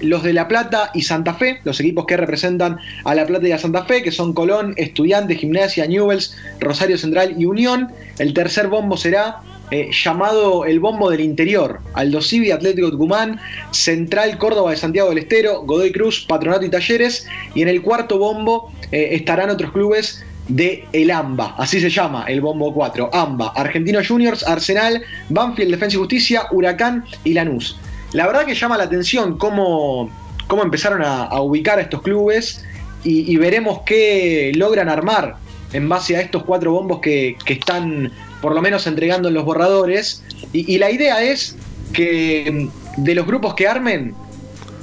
los 0.00 0.22
de 0.22 0.32
La 0.32 0.46
Plata 0.46 0.90
y 0.94 1.02
Santa 1.02 1.34
Fe, 1.34 1.60
los 1.64 1.80
equipos 1.80 2.04
que 2.06 2.16
representan 2.16 2.78
a 3.04 3.14
La 3.14 3.26
Plata 3.26 3.48
y 3.48 3.52
a 3.52 3.58
Santa 3.58 3.84
Fe, 3.84 4.02
que 4.02 4.12
son 4.12 4.34
Colón, 4.34 4.74
Estudiantes, 4.76 5.38
Gimnasia, 5.38 5.86
Newells, 5.86 6.36
Rosario 6.60 6.98
Central 6.98 7.34
y 7.38 7.46
Unión. 7.46 7.90
El 8.18 8.34
tercer 8.34 8.68
bombo 8.68 8.96
será 8.96 9.40
eh, 9.70 9.90
llamado 9.92 10.64
el 10.64 10.80
bombo 10.80 11.10
del 11.10 11.20
interior, 11.20 11.80
Aldo 11.94 12.22
Civi, 12.22 12.50
Atlético 12.50 12.90
Tucumán, 12.90 13.40
Central 13.72 14.38
Córdoba 14.38 14.70
de 14.70 14.76
Santiago 14.76 15.08
del 15.08 15.18
Estero, 15.18 15.62
Godoy 15.62 15.92
Cruz, 15.92 16.24
Patronato 16.28 16.64
y 16.64 16.70
Talleres. 16.70 17.26
Y 17.54 17.62
en 17.62 17.68
el 17.68 17.82
cuarto 17.82 18.18
bombo 18.18 18.72
eh, 18.92 19.08
estarán 19.12 19.50
otros 19.50 19.72
clubes 19.72 20.24
de 20.48 20.86
el 20.92 21.10
AMBA, 21.10 21.56
así 21.58 21.80
se 21.80 21.90
llama 21.90 22.24
el 22.28 22.40
Bombo 22.40 22.72
4, 22.72 23.10
AMBA, 23.12 23.48
Argentino 23.56 24.00
Juniors, 24.06 24.46
Arsenal, 24.46 25.02
Banfield, 25.28 25.72
Defensa 25.72 25.96
y 25.96 25.98
Justicia, 25.98 26.42
Huracán 26.52 27.04
y 27.24 27.32
Lanús. 27.32 27.76
La 28.12 28.26
verdad 28.26 28.46
que 28.46 28.54
llama 28.54 28.78
la 28.78 28.84
atención 28.84 29.38
cómo, 29.38 30.08
cómo 30.46 30.62
empezaron 30.62 31.02
a, 31.02 31.40
ubicar 31.40 31.78
a 31.78 31.82
estos 31.82 32.02
clubes 32.02 32.64
y, 33.02 33.36
veremos 33.36 33.80
qué 33.86 34.52
logran 34.56 34.88
armar 34.88 35.36
en 35.72 35.88
base 35.88 36.16
a 36.16 36.20
estos 36.20 36.42
cuatro 36.42 36.72
bombos 36.72 37.00
que, 37.00 37.36
están 37.46 38.10
por 38.40 38.54
lo 38.54 38.62
menos 38.62 38.86
entregando 38.86 39.28
en 39.28 39.34
los 39.34 39.44
borradores. 39.44 40.22
Y, 40.52 40.72
y 40.72 40.78
la 40.78 40.90
idea 40.90 41.22
es 41.22 41.56
que 41.92 42.68
de 42.96 43.14
los 43.14 43.26
grupos 43.26 43.54
que 43.54 43.68
armen, 43.68 44.14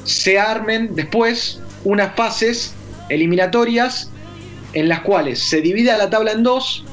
se 0.03 0.39
armen 0.39 0.95
después 0.95 1.59
unas 1.83 2.15
fases 2.15 2.73
eliminatorias 3.09 4.09
en 4.73 4.89
las 4.89 5.01
cuales 5.01 5.39
se 5.39 5.61
divide 5.61 5.95
la 5.97 6.09
tabla 6.09 6.31
en 6.31 6.43
dos, 6.43 6.83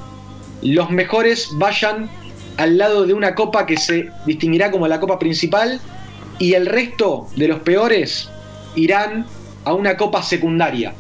los 0.63 0.91
mejores 0.91 1.49
vayan 1.53 2.11
al 2.57 2.77
lado 2.77 3.07
de 3.07 3.15
una 3.15 3.35
copa 3.35 3.65
que 3.67 3.77
se 3.77 4.11
distinguirá 4.27 4.71
como 4.71 4.87
la 4.87 5.01
copa 5.01 5.19
principal 5.19 5.81
y 6.39 6.55
el 6.55 6.67
resto 6.67 7.27
de 7.37 7.49
los 7.49 7.61
peores 7.61 8.29
irán 8.75 9.27
a 9.65 9.73
una 9.73 9.97
copa 9.97 10.23
secundaria. 10.23 10.95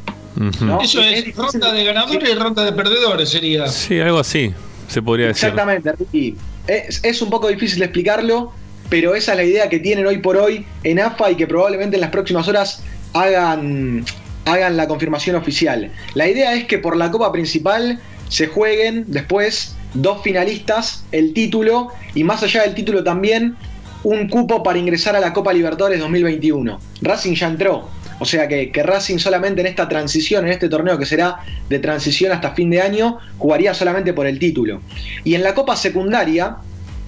Eso 0.83 1.03
es, 1.03 1.37
ronda 1.37 1.73
de 1.73 1.85
ganadores 1.85 2.31
y 2.31 2.35
ronda 2.35 2.65
de 2.65 2.73
perdedores 2.73 3.29
sería. 3.29 3.67
Sí, 3.67 4.01
algo 4.01 4.21
así, 4.21 4.55
se 4.91 5.01
podría 5.03 5.29
decir. 5.29 5.49
Exactamente, 5.49 5.93
Ricky. 5.93 6.37
Es, 6.67 7.01
es, 7.03 7.23
un 7.23 7.31
poco 7.31 7.49
difícil 7.49 7.83
explicarlo, 7.83 8.53
pero 8.89 9.15
esa 9.15 9.33
es 9.33 9.39
la 9.39 9.45
idea 9.45 9.69
que 9.69 9.79
tienen 9.79 10.07
hoy 10.07 10.19
por 10.19 10.37
hoy 10.37 10.67
en 10.83 10.99
AFA 11.01 11.31
y 11.31 11.37
que 11.37 11.47
probablemente 11.47 11.97
en 11.97 12.01
las 12.01 12.11
próximas 12.11 12.49
horas 12.49 12.83
hagan 13.15 14.05
hagan 14.45 14.77
la 14.77 14.89
confirmación 14.89 15.37
oficial. 15.37 15.91
La 16.15 16.29
idea 16.29 16.55
es 16.55 16.65
que 16.65 16.79
por 16.79 16.97
la 16.97 17.11
Copa 17.11 17.31
Principal 17.31 18.01
se 18.29 18.47
jueguen 18.49 19.05
después 19.09 19.77
dos 19.95 20.23
finalistas, 20.23 21.05
el 21.13 21.33
título 21.35 21.89
y 22.15 22.25
más 22.25 22.43
allá 22.43 22.63
del 22.63 22.75
título 22.75 23.05
también 23.05 23.57
un 24.03 24.29
cupo 24.29 24.63
para 24.63 24.79
ingresar 24.79 25.15
a 25.15 25.21
la 25.21 25.33
Copa 25.33 25.53
Libertadores 25.53 26.01
2021. 26.01 26.79
Racing 27.03 27.35
ya 27.35 27.49
entró, 27.49 27.89
o 28.21 28.27
sea 28.27 28.47
que, 28.47 28.71
Racing 28.85 29.19
solamente 29.19 29.63
en 29.63 29.67
esta 29.67 29.89
transición, 29.89 30.47
en 30.47 30.53
este 30.53 30.69
torneo 30.69 30.99
que 30.99 31.07
será 31.07 31.41
de 31.69 31.79
transición 31.79 32.33
hasta 32.33 32.53
fin 32.53 32.69
de 32.71 32.81
año, 32.81 33.19
jugaría 33.39 33.73
solamente 33.73 34.13
por 34.13 34.27
el 34.27 34.39
título. 34.39 34.83
Y 35.25 35.35
en 35.35 35.43
la 35.43 35.55
Copa 35.55 35.75
Secundaria, 35.75 36.59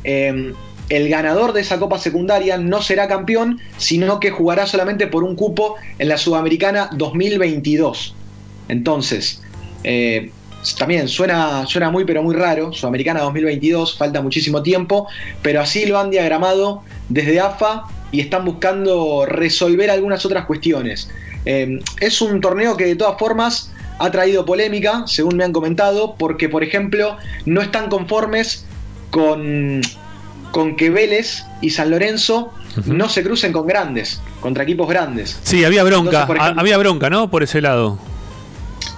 eh, 0.04 0.54
el 0.88 1.08
ganador 1.10 1.52
de 1.52 1.60
esa 1.60 1.78
Copa 1.78 1.98
Secundaria 1.98 2.56
no 2.56 2.80
será 2.80 3.08
campeón, 3.08 3.60
sino 3.76 4.20
que 4.20 4.30
jugará 4.30 4.66
solamente 4.66 5.06
por 5.06 5.22
un 5.22 5.36
cupo 5.36 5.76
en 5.98 6.08
la 6.08 6.16
Sudamericana 6.16 6.88
2022. 6.92 8.14
Entonces, 8.68 9.42
eh, 9.84 10.32
también 10.78 11.08
suena, 11.08 11.66
suena 11.66 11.90
muy 11.90 12.06
pero 12.06 12.22
muy 12.22 12.34
raro, 12.34 12.72
Sudamericana 12.72 13.20
2022, 13.20 13.98
falta 13.98 14.22
muchísimo 14.22 14.62
tiempo, 14.62 15.08
pero 15.42 15.60
así 15.60 15.84
lo 15.84 15.98
han 15.98 16.10
diagramado 16.10 16.82
desde 17.10 17.38
AFA 17.38 17.84
y 18.12 18.20
están 18.20 18.44
buscando 18.44 19.26
resolver 19.26 19.90
algunas 19.90 20.24
otras 20.24 20.46
cuestiones. 20.46 21.10
Eh, 21.44 21.80
es 22.00 22.22
un 22.22 22.40
torneo 22.40 22.76
que 22.76 22.84
de 22.84 22.94
todas 22.94 23.18
formas 23.18 23.72
ha 23.98 24.10
traído 24.10 24.44
polémica, 24.44 25.04
según 25.06 25.36
me 25.36 25.44
han 25.44 25.52
comentado, 25.52 26.14
porque 26.16 26.48
por 26.48 26.62
ejemplo 26.62 27.16
no 27.46 27.60
están 27.60 27.88
conformes 27.88 28.64
con 29.10 29.80
con 30.52 30.76
que 30.76 30.90
Vélez 30.90 31.44
y 31.60 31.70
San 31.70 31.90
Lorenzo 31.90 32.52
no 32.86 33.08
se 33.08 33.22
crucen 33.22 33.52
con 33.52 33.66
grandes, 33.66 34.20
contra 34.40 34.62
equipos 34.62 34.88
grandes. 34.88 35.38
Sí, 35.42 35.64
había 35.64 35.82
bronca, 35.82 36.28
había 36.56 36.76
bronca, 36.78 37.10
¿no? 37.10 37.30
Por 37.30 37.42
ese 37.42 37.60
lado. 37.60 37.98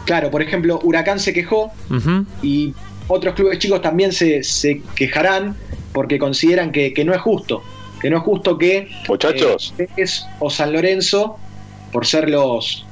Claro, 0.05 0.31
por 0.31 0.43
ejemplo, 0.43 0.81
Huracán 0.83 1.19
se 1.19 1.33
quejó 1.33 1.73
y 2.43 2.75
otros 3.09 3.35
clubes 3.35 3.59
chicos 3.59 3.81
también 3.81 4.13
se, 4.13 4.43
quejarán 4.95 5.57
porque 5.93 6.19
consideran 6.19 6.73
que, 6.73 7.03
no 7.05 7.15
es 7.15 7.21
justo, 7.21 7.63
que 8.01 8.11
no 8.11 8.19
es 8.19 8.23
justo 8.23 8.59
que 8.59 8.89
Muchachos. 9.09 9.75
Eh, 9.79 9.89
Vélez 9.97 10.25
o 10.39 10.51
San 10.51 10.73
Lorenzo, 10.73 11.37
por 11.93 12.07
ser 12.07 12.29
los, 12.29 12.85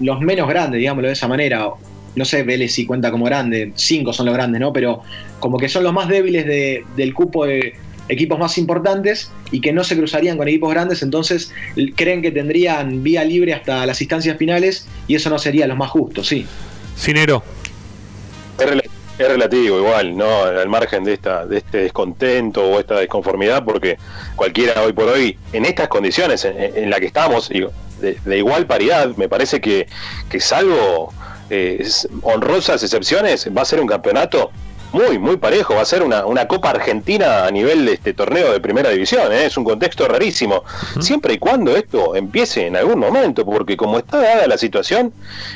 los 0.00 0.20
menos 0.20 0.48
grandes, 0.48 0.78
digámoslo 0.78 1.08
de 1.08 1.14
esa 1.14 1.28
manera, 1.28 1.68
no 2.14 2.24
sé, 2.24 2.42
Vélez 2.42 2.72
si 2.72 2.86
cuenta 2.86 3.10
como 3.10 3.24
grande, 3.24 3.72
cinco 3.74 4.12
son 4.12 4.26
los 4.26 4.34
grandes, 4.34 4.60
¿no? 4.60 4.72
Pero 4.72 5.02
como 5.40 5.58
que 5.58 5.68
son 5.68 5.82
los 5.82 5.92
más 5.92 6.08
débiles 6.08 6.46
del 6.96 7.14
cupo 7.14 7.46
de 7.46 7.74
equipos 8.08 8.38
más 8.38 8.58
importantes 8.58 9.30
y 9.50 9.60
que 9.60 9.72
no 9.72 9.84
se 9.84 9.96
cruzarían 9.96 10.36
con 10.36 10.48
equipos 10.48 10.70
grandes, 10.70 11.02
entonces 11.02 11.52
creen 11.96 12.20
que 12.20 12.30
tendrían 12.30 13.02
vía 13.02 13.24
libre 13.24 13.54
hasta 13.54 13.86
las 13.86 14.00
instancias 14.00 14.36
finales 14.36 14.86
y 15.08 15.14
eso 15.14 15.30
no 15.30 15.38
sería 15.38 15.66
lo 15.66 15.76
más 15.76 15.90
justo, 15.90 16.22
sí. 16.22 16.46
Cinero. 16.96 17.42
Es, 19.18 19.28
relativo 19.28 19.78
igual, 19.78 20.16
¿no? 20.16 20.42
Al 20.44 20.68
margen 20.68 21.04
de 21.04 21.14
esta 21.14 21.46
de 21.46 21.58
este 21.58 21.78
descontento 21.78 22.64
o 22.64 22.80
esta 22.80 22.96
desconformidad, 22.96 23.64
porque 23.64 23.98
cualquiera 24.36 24.82
hoy 24.82 24.92
por 24.92 25.08
hoy, 25.08 25.38
en 25.52 25.64
estas 25.64 25.88
condiciones 25.88 26.44
en, 26.44 26.90
las 26.90 27.00
que 27.00 27.06
estamos, 27.06 27.48
de, 27.48 28.36
igual 28.38 28.66
paridad, 28.66 29.14
me 29.16 29.28
parece 29.28 29.60
que, 29.60 29.86
que 30.28 30.40
salvo 30.40 31.12
eh, 31.50 31.86
honrosas 32.22 32.82
excepciones, 32.82 33.48
va 33.56 33.62
a 33.62 33.64
ser 33.64 33.80
un 33.80 33.86
campeonato 33.86 34.50
muy, 34.92 35.18
muy 35.18 35.36
parejo. 35.36 35.74
Va 35.74 35.82
a 35.82 35.84
ser 35.84 36.02
una, 36.02 36.26
una 36.26 36.46
Copa 36.46 36.70
Argentina 36.70 37.46
a 37.46 37.50
nivel 37.50 37.86
de 37.86 37.94
este 37.94 38.12
torneo 38.12 38.52
de 38.52 38.60
primera 38.60 38.90
división. 38.90 39.32
¿eh? 39.32 39.46
Es 39.46 39.56
un 39.56 39.64
contexto 39.64 40.06
rarísimo. 40.08 40.64
Siempre 41.00 41.34
y 41.34 41.38
cuando 41.38 41.76
esto 41.76 42.14
empiece 42.16 42.66
en 42.66 42.76
algún 42.76 42.98
momento, 42.98 43.44
porque 43.44 43.76
como 43.76 43.98
está 43.98 44.18
dada 44.18 44.46
la 44.46 44.58
situación, 44.58 45.12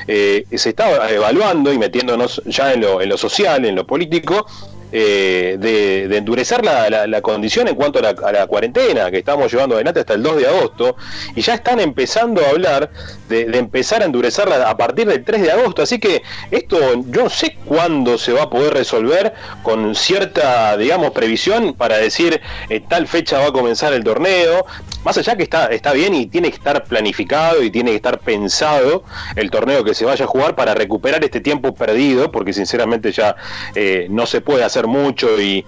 eh, 0.07 0.45
se 0.53 0.71
está 0.71 1.11
evaluando 1.11 1.73
y 1.73 1.79
metiéndonos 1.79 2.43
ya 2.47 2.73
en 2.73 2.81
lo, 2.81 3.01
en 3.01 3.09
lo 3.09 3.17
social, 3.17 3.65
en 3.65 3.75
lo 3.75 3.87
político, 3.87 4.47
eh, 4.93 5.57
de, 5.59 6.17
endurecer 6.17 6.65
la, 6.65 7.21
condición 7.23 7.69
en 7.69 7.75
cuanto 7.75 7.99
a 7.99 8.33
la, 8.33 8.47
cuarentena 8.47 9.11
que 9.11 9.19
estamos 9.19 9.51
llevando 9.51 9.75
adelante 9.75 10.01
hasta 10.01 10.15
el 10.15 10.23
2 10.23 10.37
de 10.37 10.47
agosto 10.47 10.97
y 11.35 11.41
ya 11.41 11.55
están 11.55 11.81
empezando 11.81 12.45
a 12.45 12.51
hablar 12.51 12.91
de, 13.29 13.43
empezar 13.59 14.03
a 14.03 14.05
endurecerla 14.05 14.69
a 14.69 14.77
partir 14.77 15.07
del 15.09 15.25
3 15.25 15.43
de 15.43 15.53
agosto. 15.53 15.83
Así 15.83 15.99
que 15.99 16.23
esto 16.51 16.79
yo 17.07 17.25
no 17.25 17.31
sé 17.31 17.57
cuándo 17.65 18.19
se 18.19 18.33
va 18.33 18.45
a 18.45 18.51
poder 18.51 18.75
resolver 18.75 19.35
con 19.63 19.95
cierta, 19.95 20.77
digamos, 20.77 21.11
previsión 21.11 21.75
para 21.75 21.99
decir 21.99 22.41
eh, 22.69 22.81
tal 22.81 23.07
fecha 23.07 23.39
va 23.39 23.47
a 23.47 23.53
comenzar 23.53 23.93
el 23.93 24.05
torneo. 24.05 24.67
Más 25.05 25.17
allá 25.19 25.37
que 25.37 25.45
está, 25.45 25.67
está 25.67 25.93
bien 25.93 26.15
y 26.15 26.27
tiene 26.27 26.51
que 26.51 26.57
estar 26.57 26.85
planificado 26.85 27.63
y 27.63 27.71
tiene 27.71 27.91
que 27.91 27.97
estar 27.97 28.19
pensado 28.19 29.05
el 29.37 29.51
torneo 29.51 29.85
que 29.85 29.95
se 29.95 30.05
vaya 30.05 30.25
a 30.25 30.29
jugar 30.29 30.55
para 30.55 30.75
recuperar 30.75 31.23
este 31.25 31.41
tiempo 31.41 31.75
perdido, 31.75 32.31
porque 32.31 32.53
sinceramente 32.53 33.13
ya 33.13 33.37
eh, 33.75 34.07
no 34.11 34.27
se 34.27 34.41
puede 34.41 34.65
hacer 34.65 34.76
mucho 34.85 35.41
y, 35.41 35.65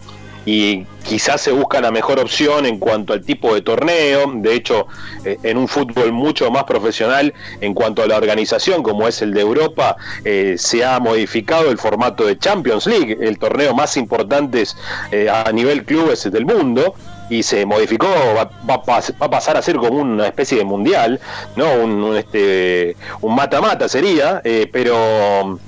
y 0.49 0.87
quizás 1.05 1.43
se 1.43 1.53
busca 1.53 1.79
la 1.81 1.91
mejor 1.91 2.19
opción 2.19 2.65
en 2.65 2.79
cuanto 2.79 3.13
al 3.13 3.23
tipo 3.23 3.55
de 3.55 3.61
torneo. 3.61 4.33
De 4.37 4.55
hecho, 4.55 4.87
eh, 5.25 5.39
en 5.43 5.59
un 5.59 5.69
fútbol 5.69 6.11
mucho 6.13 6.51
más 6.51 6.65
profesional 6.65 7.35
en 7.61 7.75
cuanto 7.75 8.03
a 8.03 8.07
la 8.07 8.17
organización, 8.17 8.83
como 8.83 9.07
es 9.07 9.21
el 9.21 9.35
de 9.35 9.43
Europa, 9.43 9.97
eh, 10.25 10.55
se 10.57 10.85
ha 10.87 11.01
modificado 11.01 11.71
el 11.71 11.77
formato 11.77 12.25
de 12.25 12.39
Champions 12.39 12.87
League, 12.87 13.19
el 13.21 13.39
torneo 13.39 13.75
más 13.75 13.99
importante 13.99 14.65
eh, 15.13 15.29
a 15.29 15.53
nivel 15.53 15.85
clubes 15.85 16.31
del 16.31 16.47
mundo 16.47 16.95
y 17.29 17.43
se 17.43 17.67
modificó, 17.67 18.09
va, 18.35 18.51
a 18.73 19.31
pasar 19.31 19.59
a 19.59 19.63
ser 19.63 19.77
como 19.77 20.01
una 20.01 20.29
especie 20.29 20.57
de 20.57 20.65
mundial, 20.65 21.21
¿no? 21.57 21.75
Un, 21.75 22.17
este, 22.17 22.97
un 23.21 23.35
mata-mata 23.35 23.87
sería, 23.87 24.41
pero 24.73 25.59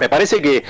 me 0.00 0.08
parece 0.08 0.40
que, 0.40 0.64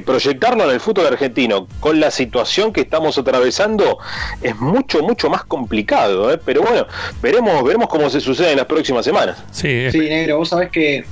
proyectarlo 0.00 0.64
en 0.64 0.70
el 0.70 0.80
fútbol 0.80 1.06
argentino 1.06 1.66
con 1.80 1.98
la 1.98 2.10
situación 2.10 2.72
que 2.72 2.82
estamos 2.82 3.16
atravesando 3.16 3.98
es 4.42 4.56
mucho, 4.56 5.02
mucho 5.02 5.30
más 5.30 5.44
complicado. 5.44 6.32
¿eh? 6.32 6.38
Pero 6.44 6.62
bueno, 6.62 6.86
veremos, 7.22 7.64
veremos 7.64 7.88
cómo 7.88 8.10
se 8.10 8.20
sucede 8.20 8.50
en 8.50 8.58
las 8.58 8.66
próximas 8.66 9.04
semanas. 9.04 9.42
Sí, 9.50 9.90
sí 9.90 10.00
negro, 10.00 10.38
vos 10.38 10.50
sabés 10.50 10.70
que 10.70 11.04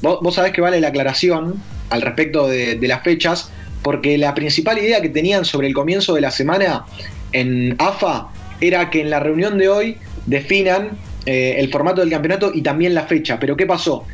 vos, 0.00 0.34
sabés 0.34 0.52
que 0.52 0.60
vale 0.60 0.80
la 0.80 0.88
aclaración 0.88 1.60
al 1.90 2.02
respecto 2.02 2.48
de, 2.48 2.78
las 2.82 3.02
fechas, 3.02 3.50
porque 3.82 4.16
la 4.16 4.34
principal 4.34 4.78
idea 4.78 5.02
que 5.02 5.10
tenían 5.10 5.44
sobre 5.44 5.68
el 5.68 5.74
comienzo 5.74 6.14
de 6.14 6.22
la 6.22 6.30
semana 6.30 6.86
en 7.32 7.76
AFA 7.78 8.28
era 8.60 8.88
que 8.90 9.00
en 9.00 9.10
la 9.10 9.20
reunión 9.20 9.58
de 9.58 9.68
hoy 9.68 9.98
definan 10.26 10.96
eh, 11.26 11.56
el 11.58 11.70
formato 11.70 12.00
del 12.00 12.10
campeonato 12.10 12.50
y 12.54 12.62
también 12.62 12.94
la 12.94 13.02
fecha. 13.02 13.38
Pero 13.38 13.56
¿qué 13.56 13.66
pasó? 13.66 14.04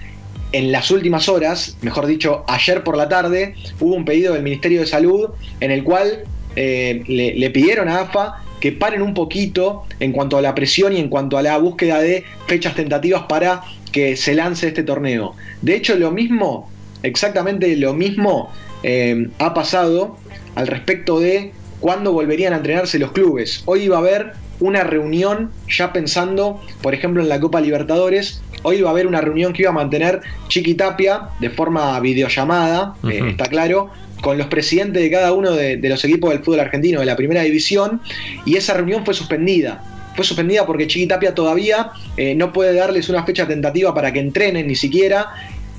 En 0.52 0.72
las 0.72 0.90
últimas 0.90 1.28
horas, 1.28 1.76
mejor 1.82 2.06
dicho, 2.06 2.44
ayer 2.48 2.82
por 2.82 2.96
la 2.96 3.08
tarde, 3.08 3.54
hubo 3.78 3.94
un 3.94 4.04
pedido 4.04 4.34
del 4.34 4.42
Ministerio 4.42 4.80
de 4.80 4.86
Salud 4.86 5.30
en 5.60 5.70
el 5.70 5.84
cual 5.84 6.24
eh, 6.56 7.02
le, 7.06 7.50
pidieron 7.50 7.88
a 7.88 8.00
AFA 8.00 8.42
que 8.60 8.72
paren 8.72 9.02
un 9.02 9.14
poquito 9.14 9.84
en 10.00 10.12
cuanto 10.12 10.36
a 10.36 10.42
la 10.42 10.54
presión 10.54 10.92
y 10.92 11.00
en 11.00 11.08
cuanto 11.08 11.38
a 11.38 11.42
la 11.42 11.56
búsqueda 11.58 12.00
de 12.00 12.24
fechas 12.46 12.74
tentativas 12.74 13.22
para 13.28 13.62
que 13.92 14.16
se 14.16 14.34
lance 14.34 14.68
este 14.68 14.82
torneo. 14.82 15.34
De 15.62 15.74
hecho, 15.76 15.96
lo 15.96 16.10
mismo, 16.10 16.70
exactamente 17.02 17.74
lo 17.76 17.94
mismo, 17.94 18.50
eh, 18.82 19.28
ha 19.38 19.54
pasado 19.54 20.16
al 20.56 20.66
respecto 20.66 21.20
de 21.20 21.52
cuándo 21.80 22.12
volverían 22.12 22.52
a 22.52 22.56
entrenarse 22.56 22.98
los 22.98 23.12
clubes. 23.12 23.62
Hoy 23.64 23.84
iba 23.84 23.96
a 23.96 24.00
haber 24.00 24.32
una 24.60 24.84
reunión 24.84 25.50
ya 25.68 25.92
pensando, 25.92 26.60
por 26.82 26.94
ejemplo, 26.94 27.22
en 27.22 27.28
la 27.28 27.40
Copa 27.40 27.60
Libertadores. 27.60 28.42
Hoy 28.62 28.82
va 28.82 28.90
a 28.90 28.92
haber 28.92 29.06
una 29.06 29.20
reunión 29.20 29.52
que 29.52 29.62
iba 29.62 29.70
a 29.70 29.74
mantener 29.74 30.20
Chiqui 30.48 30.74
Tapia 30.74 31.30
de 31.40 31.50
forma 31.50 31.98
videollamada, 32.00 32.94
eh, 33.08 33.22
está 33.30 33.46
claro, 33.46 33.90
con 34.20 34.36
los 34.36 34.48
presidentes 34.48 35.02
de 35.02 35.10
cada 35.10 35.32
uno 35.32 35.52
de, 35.52 35.78
los 35.82 36.04
equipos 36.04 36.30
del 36.30 36.40
fútbol 36.44 36.60
argentino 36.60 37.00
de 37.00 37.06
la 37.06 37.16
primera 37.16 37.42
división, 37.42 38.02
y 38.44 38.56
esa 38.56 38.74
reunión 38.74 39.04
fue 39.04 39.14
suspendida. 39.14 39.82
Fue 40.14 40.24
suspendida 40.24 40.66
porque 40.66 40.86
Chiqui 40.86 41.06
Tapia 41.06 41.34
todavía 41.34 41.92
eh, 42.18 42.34
no 42.34 42.52
puede 42.52 42.74
darles 42.74 43.08
una 43.08 43.24
fecha 43.24 43.46
tentativa 43.46 43.94
para 43.94 44.12
que 44.12 44.20
entrenen 44.20 44.66
ni 44.66 44.74
siquiera, 44.74 45.30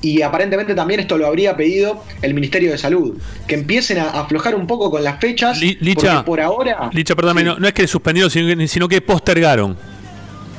y 0.02 0.22
aparentemente 0.22 0.74
también 0.74 1.00
esto 1.00 1.16
lo 1.16 1.26
habría 1.26 1.56
pedido 1.56 2.04
el 2.20 2.34
Ministerio 2.34 2.72
de 2.72 2.78
Salud, 2.78 3.16
que 3.46 3.54
empiecen 3.54 3.98
a 3.98 4.10
aflojar 4.10 4.54
un 4.54 4.66
poco 4.66 4.90
con 4.90 5.02
las 5.02 5.20
fechas, 5.20 5.60
Licha, 5.60 6.24
por 6.24 6.40
ahora... 6.40 6.90
Licha, 6.92 7.14
perdóname, 7.14 7.44
no, 7.44 7.58
no, 7.58 7.66
es 7.66 7.72
que 7.72 7.86
suspendieron, 7.86 8.30
sino 8.68 8.88
que 8.88 9.00
postergaron 9.00 9.91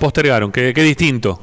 postergaron, 0.03 0.51
que, 0.51 0.73
que 0.73 0.83
distinto. 0.83 1.39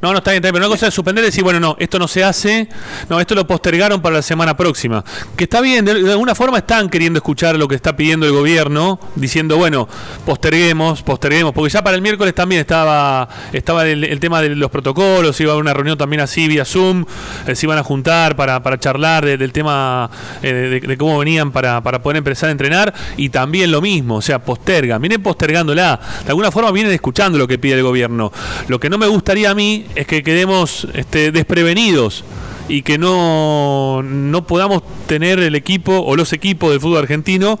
No, 0.00 0.12
no, 0.12 0.18
está 0.18 0.30
bien, 0.30 0.40
pero 0.40 0.56
una 0.56 0.68
cosa 0.68 0.86
es 0.86 0.94
suspender 0.94 1.24
y 1.24 1.26
decir, 1.26 1.42
bueno, 1.42 1.58
no, 1.58 1.74
esto 1.80 1.98
no 1.98 2.06
se 2.06 2.22
hace, 2.22 2.68
no, 3.08 3.18
esto 3.18 3.34
lo 3.34 3.44
postergaron 3.44 4.00
para 4.00 4.14
la 4.14 4.22
semana 4.22 4.56
próxima. 4.56 5.04
Que 5.36 5.44
está 5.44 5.60
bien, 5.60 5.84
de, 5.84 5.90
alguna 6.12 6.36
forma 6.36 6.58
están 6.58 6.88
queriendo 6.90 7.18
escuchar 7.18 7.56
lo 7.56 7.66
que 7.66 7.74
está 7.74 7.96
pidiendo 7.96 8.24
el 8.24 8.30
gobierno, 8.30 9.00
diciendo, 9.16 9.56
bueno, 9.56 9.88
posterguemos, 10.24 11.02
posterguemos, 11.02 11.52
porque 11.52 11.70
ya 11.70 11.82
para 11.82 11.96
el 11.96 12.02
miércoles 12.02 12.36
también 12.36 12.60
estaba, 12.60 13.28
estaba 13.52 13.84
el, 13.84 14.20
tema 14.20 14.40
de 14.42 14.50
los 14.50 14.70
protocolos, 14.70 15.40
iba 15.40 15.50
a 15.50 15.54
haber 15.54 15.62
una 15.62 15.74
reunión 15.74 15.98
también 15.98 16.20
así 16.20 16.46
vía 16.46 16.64
Zoom, 16.64 17.04
eh, 17.48 17.56
se 17.56 17.66
iban 17.66 17.78
a 17.78 17.82
juntar 17.82 18.36
para, 18.36 18.62
para 18.62 18.78
charlar 18.78 19.24
del 19.24 19.52
tema 19.52 20.08
eh, 20.40 20.80
de, 20.86 20.96
cómo 20.96 21.18
venían 21.18 21.50
para, 21.50 21.82
para 21.82 22.00
poder 22.00 22.18
empezar 22.18 22.48
a 22.48 22.52
entrenar, 22.52 22.94
y 23.16 23.30
también 23.30 23.72
lo 23.72 23.80
mismo, 23.80 24.18
o 24.18 24.22
sea, 24.22 24.38
postergan, 24.38 25.02
vienen 25.02 25.20
postergándola, 25.20 25.98
de 26.22 26.28
alguna 26.28 26.52
forma 26.52 26.70
vienen 26.70 26.92
escuchando 26.92 27.36
lo 27.36 27.48
que 27.48 27.58
pide 27.58 27.74
el 27.74 27.82
gobierno. 27.82 27.87
Lo 28.68 28.80
que 28.80 28.90
no 28.90 28.98
me 28.98 29.06
gustaría 29.06 29.50
a 29.50 29.54
mí 29.54 29.86
es 29.94 30.06
que 30.06 30.22
quedemos 30.22 30.86
este, 30.94 31.32
desprevenidos 31.32 32.24
y 32.68 32.82
que 32.82 32.98
no, 32.98 34.02
no 34.02 34.46
podamos 34.46 34.82
tener 35.06 35.38
el 35.38 35.54
equipo 35.54 35.98
o 35.98 36.16
los 36.16 36.32
equipos 36.32 36.70
del 36.70 36.80
fútbol 36.80 36.98
argentino 36.98 37.58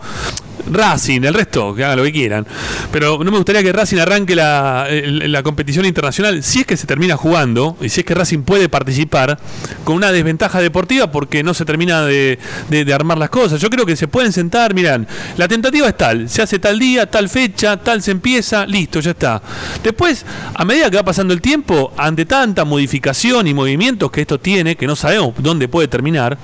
Racing, 0.70 1.22
el 1.22 1.34
resto, 1.34 1.74
que 1.74 1.84
hagan 1.84 1.98
lo 1.98 2.04
que 2.04 2.12
quieran. 2.12 2.46
Pero 2.92 3.22
no 3.22 3.30
me 3.30 3.36
gustaría 3.36 3.62
que 3.62 3.72
Racing 3.72 3.98
arranque 3.98 4.34
la, 4.34 4.86
la, 4.90 5.42
competición 5.42 5.86
internacional, 5.86 6.42
si 6.42 6.60
es 6.60 6.66
que 6.66 6.76
se 6.76 6.86
termina 6.86 7.16
jugando, 7.16 7.76
y 7.80 7.88
si 7.88 8.00
es 8.00 8.06
que 8.06 8.14
Racing 8.14 8.42
puede 8.42 8.68
participar, 8.68 9.38
con 9.84 9.96
una 9.96 10.12
desventaja 10.12 10.60
deportiva 10.60 11.10
porque 11.10 11.42
no 11.42 11.54
se 11.54 11.64
termina 11.64 12.02
de, 12.02 12.38
de, 12.68 12.94
armar 12.94 13.18
las 13.18 13.30
cosas. 13.30 13.60
Yo 13.60 13.70
creo 13.70 13.86
que 13.86 13.96
se 13.96 14.08
pueden 14.08 14.32
sentar, 14.32 14.74
miran, 14.74 15.06
la 15.36 15.48
tentativa 15.48 15.88
es 15.88 15.96
tal, 15.96 16.28
se 16.28 16.42
hace 16.42 16.58
tal 16.58 16.78
día, 16.78 17.10
tal 17.10 17.28
fecha, 17.28 17.76
tal 17.76 18.02
se 18.02 18.10
empieza, 18.10 18.66
listo, 18.66 19.00
ya 19.00 19.12
está. 19.12 19.42
Después, 19.82 20.24
a 20.54 20.64
medida 20.64 20.90
que 20.90 20.96
va 20.96 21.04
pasando 21.04 21.32
el 21.34 21.40
tiempo, 21.40 21.92
ante 21.96 22.26
tanta 22.26 22.64
modificación 22.64 23.46
y 23.46 23.54
movimientos 23.54 24.10
que 24.10 24.20
esto 24.20 24.38
tiene, 24.38 24.76
que 24.76 24.86
no 24.86 24.96
sabemos 24.96 25.34
dónde 25.38 25.68
puede 25.68 25.88
terminar, 25.88 26.38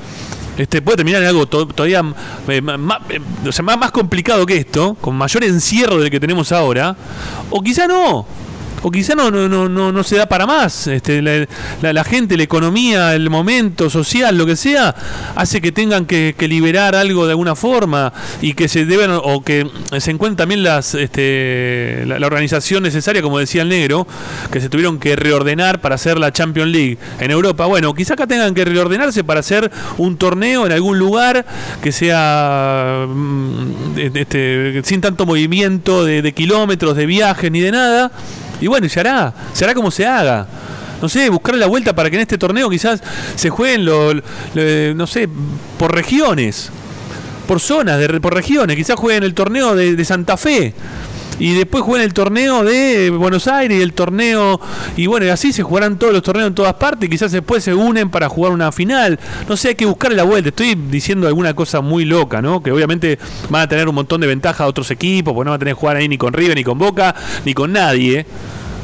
este, 0.57 0.83
puede 0.83 0.99
terminar 0.99 1.23
en 1.23 1.29
algo 1.29 1.47
todavía 1.47 2.03
eh, 2.49 2.63
eh, 2.63 3.63
más 3.63 3.91
complicado 3.91 4.47
que 4.47 4.57
esto, 4.57 4.97
con 5.01 5.17
mayor 5.17 5.45
encierro 5.45 5.99
del 5.99 6.11
que 6.11 6.21
tenemos 6.21 6.53
ahora, 6.53 6.97
o 7.51 7.61
quizá 7.61 7.87
no 7.87 8.27
o 8.85 8.91
quizá 8.91 9.15
no, 9.15 9.31
no, 9.31 9.49
no, 9.49 9.93
no, 9.93 10.05
se 10.05 10.17
da 10.17 10.27
para 10.27 10.47
más. 10.47 10.89
Este, 10.89 11.23
la, 11.23 12.05
gente, 12.05 12.37
la 12.37 12.43
economía, 12.43 13.15
el 13.15 13.31
momento 13.31 13.89
social, 13.89 14.37
lo 14.37 14.45
que 14.45 14.57
sea, 14.57 14.95
hace 15.35 15.63
que 15.63 15.73
tengan 15.73 16.05
que, 16.05 16.35
liberar 16.45 16.95
algo 16.95 17.25
de 17.25 17.31
alguna 17.31 17.57
forma 17.57 18.13
y 18.43 18.53
que 18.53 18.69
se 18.69 18.85
deben 18.85 19.11
o 19.11 19.43
que 19.43 19.67
se 19.99 20.11
encuentren 20.11 20.37
también 20.37 20.63
las 20.63 20.95
este, 20.95 22.05
la, 22.07 22.27
organización 22.27 22.83
necesaria, 22.83 23.23
como 23.23 23.39
decía 23.39 23.63
el 23.63 23.71
negro, 23.71 24.07
que 24.53 24.61
se 24.61 24.69
tuvieron 24.69 24.99
que 24.99 25.17
reordenar 25.17 25.81
para 25.81 25.95
hacer 25.95 26.19
la 26.19 26.31
Champions 26.31 26.71
League 26.71 26.99
en 27.21 27.31
Europa. 27.31 27.65
Bueno, 27.65 27.95
quizá 27.95 28.13
acá 28.13 28.27
tengan 28.27 28.53
que 28.53 28.67
reordenarse 28.67 29.25
para 29.25 29.41
hacer 29.41 29.71
un 29.97 30.19
torneo 30.19 30.67
en 30.67 30.73
algún 30.73 30.99
lugar 30.99 31.47
que 31.83 31.91
sea 31.91 33.07
mm, 33.09 33.99
este, 34.15 34.83
sin 34.85 35.01
tanto 35.01 35.25
movimiento 35.25 36.05
de, 36.05 36.21
de 36.21 36.33
kilómetros, 36.35 36.95
de 36.97 37.07
viajes 37.07 37.51
ni 37.51 37.61
de 37.61 37.73
nada 37.73 38.13
y 38.61 38.67
bueno, 38.67 38.89
se 38.89 39.01
hará, 39.01 39.33
se 39.53 39.65
hará 39.65 39.75
como 39.75 39.91
se 39.91 40.07
haga. 40.07 40.47
No 41.03 41.09
sé, 41.09 41.29
buscar 41.29 41.55
la 41.57 41.67
vuelta 41.67 41.95
para 41.95 42.09
que 42.09 42.17
en 42.17 42.23
este 42.23 42.39
torneo 42.39 42.71
quizás 42.71 43.03
se 43.35 43.51
jueguen, 43.51 43.85
lo, 43.85 44.15
no 44.95 45.07
sé, 45.07 45.29
por 45.79 45.95
regiones, 45.95 46.71
por 47.47 47.61
zonas, 47.61 47.99
de, 47.99 48.21
por 48.21 48.33
regiones. 48.33 48.77
Quizás 48.77 48.97
jueguen 48.97 49.23
el 49.23 49.35
torneo 49.35 49.75
de, 49.75 50.03
Santa 50.05 50.37
Fe 50.37 50.73
y 51.39 51.55
después 51.55 51.85
jueguen 51.85 52.05
el 52.05 52.15
torneo 52.15 52.65
de 52.65 53.11
Buenos 53.11 53.49
Aires 53.49 53.83
el 53.83 53.93
torneo 53.93 54.61
y 54.97 55.07
bueno 55.07 55.27
y 55.27 55.29
así 55.29 55.53
se 55.53 55.63
jugarán 55.63 55.99
todos 55.99 56.13
los 56.13 56.23
torneos 56.23 56.49
en 56.49 56.55
todas 56.55 56.75
partes 56.75 57.07
y 57.07 57.11
quizás 57.11 57.33
después 57.33 57.65
se 57.65 57.75
unen 57.75 58.11
para 58.11 58.29
jugar 58.29 58.53
una 58.53 58.73
final. 58.73 59.19
No 59.49 59.57
sé 59.57 59.69
hay 59.69 59.75
que 59.75 59.87
buscar 59.87 60.13
la 60.13 60.25
vuelta. 60.25 60.49
Estoy 60.49 60.75
diciendo 60.75 61.27
alguna 61.27 61.55
cosa 61.55 61.81
muy 61.81 62.05
loca 62.05 62.43
no 62.43 62.63
que 62.63 62.73
obviamente 62.73 63.19
van 63.51 63.63
a 63.63 63.69
tener 63.69 63.89
un 63.89 63.95
montón 63.95 64.21
de 64.21 64.27
ventajas 64.27 64.63
a 64.63 64.67
otros 64.67 64.91
equipos 64.91 65.35
porque 65.35 65.45
no 65.45 65.51
van 65.51 65.57
a 65.57 65.59
tener 65.59 65.75
que 65.75 65.81
jugar 65.81 65.97
ahí 65.97 66.09
ni 66.09 66.19
con 66.19 66.33
River 66.33 66.57
ni 66.57 66.65
con 66.65 66.79
Boca 66.79 67.15
ni 67.45 67.55
con 67.55 67.73
nadie 67.73 68.27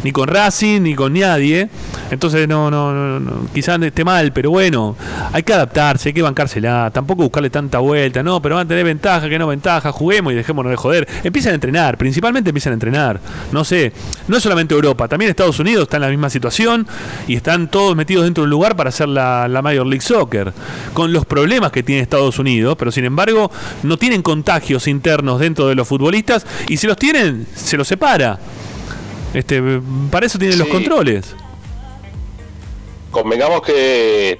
ni 0.02 0.12
con 0.12 0.28
Racing, 0.28 0.82
ni 0.82 0.94
con 0.94 1.12
nadie. 1.12 1.68
Entonces, 2.10 2.48
no, 2.48 2.70
no, 2.70 3.20
no, 3.20 3.46
quizás 3.52 3.80
esté 3.82 4.04
mal, 4.04 4.32
pero 4.32 4.50
bueno, 4.50 4.96
hay 5.32 5.42
que 5.42 5.52
adaptarse, 5.52 6.10
hay 6.10 6.12
que 6.12 6.22
bancársela. 6.22 6.90
Tampoco 6.92 7.22
buscarle 7.22 7.50
tanta 7.50 7.78
vuelta, 7.78 8.22
no, 8.22 8.40
pero 8.42 8.56
van 8.56 8.66
a 8.66 8.68
tener 8.68 8.84
ventaja, 8.84 9.28
que 9.28 9.38
no 9.38 9.46
ventaja, 9.46 9.92
juguemos 9.92 10.32
y 10.32 10.36
dejémonos 10.36 10.70
de 10.70 10.76
joder. 10.76 11.08
Empiezan 11.22 11.52
a 11.52 11.54
entrenar, 11.54 11.98
principalmente 11.98 12.50
empiezan 12.50 12.72
a 12.72 12.74
entrenar. 12.74 13.20
No 13.52 13.64
sé, 13.64 13.92
no 14.28 14.36
es 14.36 14.42
solamente 14.42 14.74
Europa, 14.74 15.08
también 15.08 15.30
Estados 15.30 15.58
Unidos 15.58 15.84
está 15.84 15.96
en 15.96 16.02
la 16.02 16.08
misma 16.08 16.30
situación 16.30 16.86
y 17.28 17.36
están 17.36 17.68
todos 17.68 17.96
metidos 17.96 18.24
dentro 18.24 18.42
de 18.42 18.46
un 18.46 18.50
lugar 18.50 18.76
para 18.76 18.88
hacer 18.88 19.08
la, 19.08 19.48
la 19.48 19.62
Major 19.62 19.86
League 19.86 20.04
Soccer. 20.04 20.52
Con 20.94 21.12
los 21.12 21.26
problemas 21.26 21.70
que 21.72 21.82
tiene 21.82 22.02
Estados 22.02 22.38
Unidos, 22.38 22.76
pero 22.78 22.90
sin 22.90 23.04
embargo, 23.04 23.50
no 23.82 23.96
tienen 23.96 24.22
contagios 24.22 24.88
internos 24.88 25.40
dentro 25.40 25.68
de 25.68 25.74
los 25.74 25.86
futbolistas 25.86 26.46
y 26.68 26.76
si 26.76 26.86
los 26.86 26.96
tienen, 26.96 27.46
se 27.54 27.76
los 27.76 27.86
separa. 27.86 28.38
Este, 29.34 29.62
para 30.10 30.26
eso 30.26 30.38
tienen 30.38 30.58
los 30.58 30.68
controles. 30.68 31.34
Convengamos 33.10 33.62
que 33.62 34.38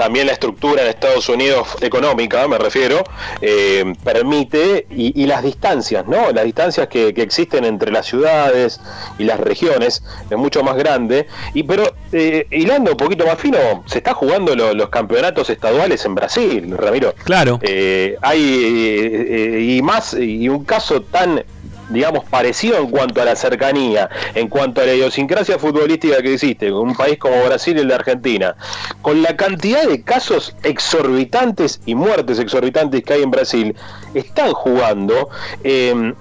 también 0.00 0.26
la 0.28 0.32
estructura 0.32 0.80
en 0.80 0.88
Estados 0.88 1.28
Unidos 1.28 1.76
económica, 1.82 2.48
me 2.48 2.56
refiero, 2.56 3.04
eh, 3.42 3.92
permite, 4.02 4.86
y, 4.88 5.26
las 5.26 5.42
distancias, 5.42 6.06
¿no? 6.06 6.30
Las 6.32 6.46
distancias 6.46 6.88
que, 6.88 7.08
existen 7.08 7.66
entre 7.66 7.92
las 7.92 8.06
ciudades 8.06 8.80
y 9.18 9.24
las 9.24 9.38
regiones 9.38 10.02
es 10.30 10.38
mucho 10.38 10.62
más 10.62 10.78
grande, 10.78 11.26
y 11.52 11.64
pero 11.64 11.84
eh, 12.12 12.46
hilando 12.50 12.92
un 12.92 12.96
poquito 12.96 13.26
más 13.26 13.38
fino, 13.38 13.58
se 13.84 13.98
está 13.98 14.14
jugando 14.14 14.56
los 14.56 14.88
campeonatos 14.88 15.50
estaduales 15.50 16.02
en 16.06 16.14
Brasil, 16.14 16.74
Ramiro. 16.78 17.14
Claro. 17.22 17.58
Eh, 17.60 18.16
hay, 18.22 19.76
y 19.76 19.82
más, 19.82 20.14
y 20.14 20.48
un 20.48 20.64
caso 20.64 21.02
tan 21.02 21.44
digamos, 21.90 22.24
parecido 22.24 22.78
en 22.78 22.90
cuanto 22.90 23.20
a 23.20 23.24
la 23.24 23.36
cercanía, 23.36 24.08
en 24.34 24.48
cuanto 24.48 24.80
a 24.80 24.86
la 24.86 24.94
idiosincrasia 24.94 25.58
futbolística 25.58 26.22
que 26.22 26.34
existe, 26.34 26.72
un 26.72 26.94
país 26.94 27.18
como 27.18 27.44
Brasil 27.44 27.78
y 27.78 27.84
la 27.84 27.96
Argentina, 27.96 28.56
con 29.02 29.22
la 29.22 29.36
cantidad 29.36 29.84
de 29.84 30.02
casos 30.02 30.56
exorbitantes 30.62 31.80
y 31.86 31.94
muertes 31.94 32.38
exorbitantes 32.38 33.02
que 33.02 33.12
hay 33.12 33.22
en 33.22 33.30
Brasil, 33.30 33.76
están 34.14 34.52
jugando 34.52 35.28
eh, 35.64 36.14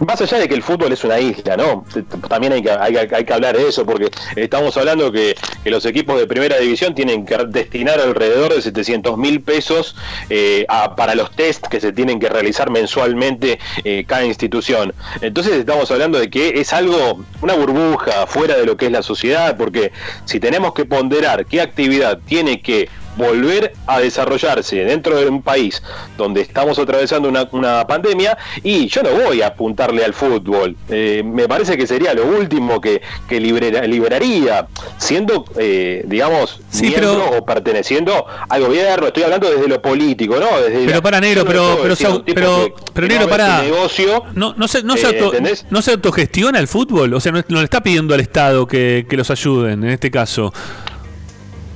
más 0.00 0.20
allá 0.20 0.38
de 0.38 0.48
que 0.48 0.54
el 0.54 0.62
fútbol 0.62 0.92
es 0.92 1.04
una 1.04 1.18
isla, 1.18 1.56
¿no? 1.56 1.84
También 2.28 2.52
hay 2.52 2.62
que, 2.62 3.32
hablar 3.32 3.56
de 3.56 3.68
eso, 3.68 3.86
porque 3.86 4.10
estamos 4.36 4.76
hablando 4.76 5.10
que, 5.10 5.34
los 5.64 5.84
equipos 5.84 6.18
de 6.18 6.26
primera 6.26 6.58
división 6.58 6.94
tienen 6.94 7.26
que 7.26 7.36
destinar 7.48 8.00
alrededor 8.00 8.54
de 8.54 8.62
700 8.62 9.18
mil 9.18 9.40
pesos 9.40 9.96
eh, 10.30 10.64
para 10.96 11.14
los 11.14 11.32
test 11.32 11.66
que 11.66 11.80
se 11.80 11.92
tienen 11.92 12.20
que 12.20 12.28
realizar 12.28 12.70
mensualmente 12.70 13.58
eh, 13.84 14.04
cada 14.06 14.24
institución. 14.24 14.94
Entonces 15.20 15.54
estamos 15.54 15.90
hablando 15.90 16.18
de 16.18 16.30
que 16.30 16.60
es 16.60 16.72
algo, 16.72 17.24
una 17.42 17.54
burbuja 17.54 18.26
fuera 18.26 18.56
de 18.56 18.64
lo 18.64 18.76
que 18.76 18.86
es 18.86 18.92
la 18.92 19.02
sociedad, 19.02 19.56
porque 19.56 19.92
si 20.24 20.38
tenemos 20.38 20.72
que 20.72 20.84
ponderar 20.84 21.46
qué 21.46 21.60
actividad 21.60 22.20
tiene 22.26 22.62
que 22.62 22.88
volver 23.16 23.72
a 23.86 24.00
desarrollarse 24.00 24.84
dentro 24.84 25.18
de 25.18 25.26
un 25.26 25.42
país 25.42 25.82
donde 26.16 26.40
estamos 26.42 26.78
atravesando 26.78 27.28
una, 27.28 27.86
pandemia 27.86 28.36
y 28.62 28.86
yo 28.88 29.02
no 29.02 29.10
voy 29.10 29.42
a 29.42 29.48
apuntarle 29.48 30.04
al 30.04 30.12
fútbol. 30.12 30.76
Eh, 30.88 31.22
me 31.24 31.48
parece 31.48 31.76
que 31.76 31.86
sería 31.86 32.14
lo 32.14 32.26
último 32.26 32.80
que, 32.80 33.02
que 33.28 33.40
liberaría, 33.40 34.66
siendo, 34.98 35.44
eh, 35.58 36.04
digamos, 36.06 36.60
miembro 36.80 37.38
o 37.38 37.44
perteneciendo 37.44 38.26
al 38.48 38.62
gobierno. 38.62 39.06
Estoy 39.06 39.22
hablando 39.24 39.50
desde 39.50 39.68
lo 39.68 39.80
político, 39.80 40.38
¿no? 40.38 40.60
Desde 40.60 40.86
pero 40.86 41.02
para 41.02 41.20
negro, 41.20 41.44
pero, 41.44 41.78
pero, 41.82 41.94
pero, 42.24 42.74
pero, 42.92 43.06
negro, 43.06 43.28
para. 43.28 43.62
Negocio, 43.62 44.24
no, 44.34 44.54
no, 44.56 44.68
se, 44.68 44.82
no, 44.82 44.96
se 44.96 45.10
eh, 45.10 45.54
no 45.70 45.82
se 45.82 45.90
autogestiona 45.92 46.58
el 46.58 46.68
fútbol, 46.68 47.14
o 47.14 47.20
sea, 47.20 47.32
no, 47.32 47.42
no 47.48 47.58
le 47.58 47.64
está 47.64 47.82
pidiendo 47.82 48.14
al 48.14 48.20
Estado 48.20 48.66
que, 48.66 49.06
que 49.08 49.16
los 49.16 49.30
ayuden 49.30 49.84
en 49.84 49.90
este 49.90 50.10
caso. 50.10 50.52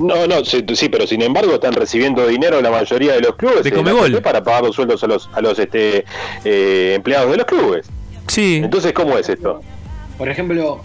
No, 0.00 0.26
no, 0.26 0.44
sí, 0.44 0.88
pero 0.90 1.06
sin 1.06 1.22
embargo 1.22 1.54
están 1.54 1.74
recibiendo 1.74 2.26
dinero 2.26 2.60
la 2.60 2.70
mayoría 2.70 3.12
de 3.12 3.20
los 3.20 3.36
clubes 3.36 3.62
de 3.62 4.20
para 4.20 4.42
pagar 4.42 4.64
los 4.64 4.74
sueldos 4.74 5.04
a 5.04 5.06
los, 5.06 5.28
a 5.32 5.40
los 5.40 5.58
este, 5.58 6.04
eh, 6.44 6.94
empleados 6.96 7.30
de 7.30 7.36
los 7.36 7.46
clubes. 7.46 7.86
Sí. 8.26 8.60
Entonces, 8.62 8.92
¿cómo 8.92 9.18
es 9.18 9.28
esto? 9.28 9.60
Por 10.16 10.28
ejemplo, 10.28 10.80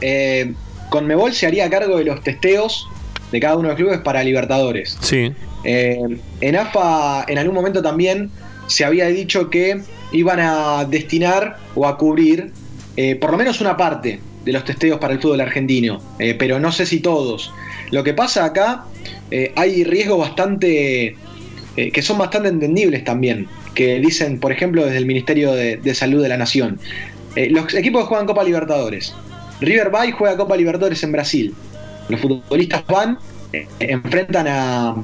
eh, 0.00 0.54
Conmebol 0.90 1.32
se 1.32 1.46
haría 1.46 1.68
cargo 1.70 1.98
de 1.98 2.04
los 2.04 2.22
testeos 2.22 2.88
de 3.30 3.40
cada 3.40 3.56
uno 3.56 3.68
de 3.68 3.74
los 3.74 3.76
clubes 3.76 4.00
para 4.00 4.22
Libertadores. 4.22 4.96
Sí. 5.00 5.32
Eh, 5.64 5.98
en 6.40 6.56
AFA, 6.56 7.24
en 7.28 7.38
algún 7.38 7.54
momento 7.54 7.82
también 7.82 8.30
se 8.66 8.84
había 8.84 9.06
dicho 9.06 9.50
que 9.50 9.80
iban 10.12 10.40
a 10.40 10.84
destinar 10.84 11.58
o 11.74 11.86
a 11.86 11.96
cubrir 11.98 12.52
eh, 12.96 13.16
por 13.16 13.30
lo 13.30 13.38
menos 13.38 13.60
una 13.60 13.76
parte 13.76 14.20
de 14.44 14.52
los 14.52 14.64
testeos 14.64 14.98
para 14.98 15.12
el 15.12 15.20
fútbol 15.20 15.40
argentino, 15.40 16.00
pero 16.38 16.58
no 16.58 16.72
sé 16.72 16.86
si 16.86 17.00
todos. 17.00 17.52
Lo 17.90 18.04
que 18.04 18.14
pasa 18.14 18.44
acá, 18.44 18.84
eh, 19.30 19.52
hay 19.56 19.84
riesgos 19.84 20.18
bastante. 20.18 21.16
Eh, 21.76 21.92
que 21.92 22.02
son 22.02 22.18
bastante 22.18 22.48
entendibles 22.48 23.04
también. 23.04 23.46
Que 23.74 24.00
dicen, 24.00 24.40
por 24.40 24.52
ejemplo, 24.52 24.84
desde 24.84 24.98
el 24.98 25.06
Ministerio 25.06 25.52
de, 25.52 25.94
Salud 25.94 26.22
de 26.22 26.28
la 26.28 26.36
Nación. 26.36 26.78
Eh, 27.36 27.50
los 27.50 27.72
equipos 27.74 28.02
que 28.02 28.08
juegan 28.08 28.26
Copa 28.26 28.42
Libertadores. 28.42 29.14
River 29.60 29.90
Bay 29.90 30.10
juega 30.10 30.36
Copa 30.36 30.56
Libertadores 30.56 31.02
en 31.02 31.12
Brasil. 31.12 31.54
Los 32.08 32.20
futbolistas 32.20 32.84
van, 32.86 33.18
enfrentan 33.80 34.46
a, 34.48 34.96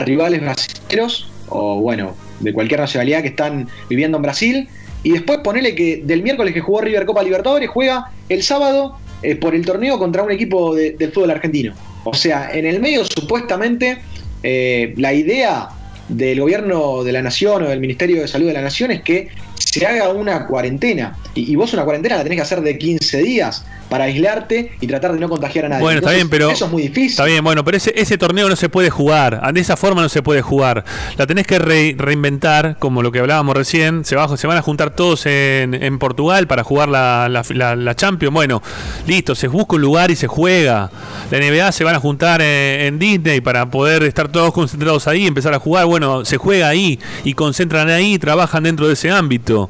rivales 0.00 0.40
brasileños, 0.40 1.30
o 1.48 1.80
bueno, 1.80 2.14
de 2.40 2.52
cualquier 2.54 2.80
nacionalidad 2.80 3.20
que 3.20 3.28
están 3.28 3.68
viviendo 3.90 4.16
en 4.16 4.22
Brasil. 4.22 4.68
Y 5.02 5.10
después 5.10 5.40
ponele 5.40 5.74
que 5.74 6.02
del 6.04 6.22
miércoles 6.22 6.54
que 6.54 6.60
jugó 6.60 6.80
River 6.80 7.04
Copa 7.04 7.22
Libertadores 7.22 7.68
juega 7.68 8.10
el 8.28 8.42
sábado 8.42 8.96
por 9.40 9.54
el 9.54 9.66
torneo 9.66 9.98
contra 9.98 10.22
un 10.22 10.30
equipo 10.30 10.74
del 10.74 11.12
fútbol 11.12 11.32
argentino. 11.32 11.74
O 12.04 12.14
sea, 12.14 12.50
en 12.52 12.66
el 12.66 12.80
medio 12.80 13.04
supuestamente 13.04 13.98
eh, 14.42 14.94
la 14.96 15.12
idea 15.12 15.68
del 16.08 16.40
gobierno 16.40 17.04
de 17.04 17.12
la 17.12 17.22
nación 17.22 17.62
o 17.62 17.68
del 17.68 17.80
Ministerio 17.80 18.20
de 18.20 18.28
Salud 18.28 18.46
de 18.48 18.52
la 18.52 18.62
Nación 18.62 18.90
es 18.90 19.02
que 19.02 19.28
se 19.56 19.86
haga 19.86 20.10
una 20.10 20.46
cuarentena. 20.46 21.16
Y, 21.34 21.52
y, 21.52 21.56
vos 21.56 21.72
una 21.72 21.84
cuarentena 21.84 22.16
la 22.16 22.22
tenés 22.22 22.36
que 22.36 22.42
hacer 22.42 22.60
de 22.60 22.76
15 22.76 23.22
días 23.22 23.64
para 23.92 24.04
aislarte 24.04 24.72
y 24.80 24.86
tratar 24.86 25.12
de 25.12 25.20
no 25.20 25.28
contagiar 25.28 25.66
a 25.66 25.68
nadie. 25.68 25.82
Bueno, 25.82 25.98
está 25.98 26.12
bien, 26.12 26.30
pero. 26.30 26.50
Eso 26.50 26.64
es 26.64 26.70
muy 26.70 26.84
difícil. 26.84 27.10
Está 27.10 27.26
bien, 27.26 27.44
bueno, 27.44 27.62
pero 27.62 27.76
ese, 27.76 27.92
ese 27.94 28.16
torneo 28.16 28.48
no 28.48 28.56
se 28.56 28.70
puede 28.70 28.88
jugar. 28.88 29.52
De 29.52 29.60
esa 29.60 29.76
forma 29.76 30.00
no 30.00 30.08
se 30.08 30.22
puede 30.22 30.40
jugar. 30.40 30.82
La 31.18 31.26
tenés 31.26 31.46
que 31.46 31.58
reinventar, 31.58 32.78
como 32.78 33.02
lo 33.02 33.12
que 33.12 33.18
hablábamos 33.18 33.54
recién. 33.54 34.06
Se, 34.06 34.16
se 34.38 34.46
van 34.46 34.56
a 34.56 34.62
juntar 34.62 34.96
todos 34.96 35.26
en, 35.26 35.74
en 35.74 35.98
Portugal 35.98 36.46
para 36.46 36.64
jugar 36.64 36.88
la, 36.88 37.28
la, 37.28 37.94
Champions. 37.94 38.32
Bueno, 38.32 38.62
listo, 39.06 39.34
se 39.34 39.46
busca 39.46 39.76
un 39.76 39.82
lugar 39.82 40.10
y 40.10 40.16
se 40.16 40.26
juega. 40.26 40.90
La 41.30 41.38
NBA 41.38 41.70
se 41.72 41.84
van 41.84 41.94
a 41.94 42.00
juntar 42.00 42.40
en, 42.40 42.98
Disney 42.98 43.42
para 43.42 43.66
poder 43.70 44.04
estar 44.04 44.28
todos 44.28 44.54
concentrados 44.54 45.06
ahí, 45.06 45.26
empezar 45.26 45.52
a 45.52 45.58
jugar. 45.58 45.84
Bueno, 45.84 46.24
se 46.24 46.38
juega 46.38 46.68
ahí 46.68 46.98
y 47.24 47.34
concentran 47.34 47.90
ahí 47.90 48.14
y 48.14 48.18
trabajan 48.18 48.62
dentro 48.62 48.86
de 48.86 48.94
ese 48.94 49.10
ámbito 49.10 49.68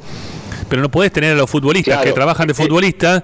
pero 0.73 0.81
no 0.81 0.91
podés 0.91 1.13
tener 1.13 1.33
a 1.33 1.35
los 1.35 1.51
futbolistas 1.51 2.03
que 2.03 2.13
trabajan 2.13 2.49
de 2.49 2.55
futbolistas 2.55 3.23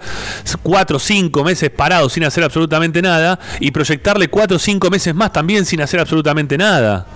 cuatro 0.62 0.98
o 0.98 1.00
cinco 1.00 1.42
meses 1.42 1.70
parados 1.70 2.12
sin 2.12 2.24
hacer 2.24 2.44
absolutamente 2.44 3.00
nada 3.00 3.38
y 3.58 3.70
proyectarle 3.70 4.28
cuatro 4.28 4.58
o 4.58 4.60
cinco 4.60 4.90
meses 4.90 5.14
más 5.14 5.32
también 5.32 5.64
sin 5.64 5.80
hacer 5.80 5.98
absolutamente 5.98 6.58
nada. 6.58 7.06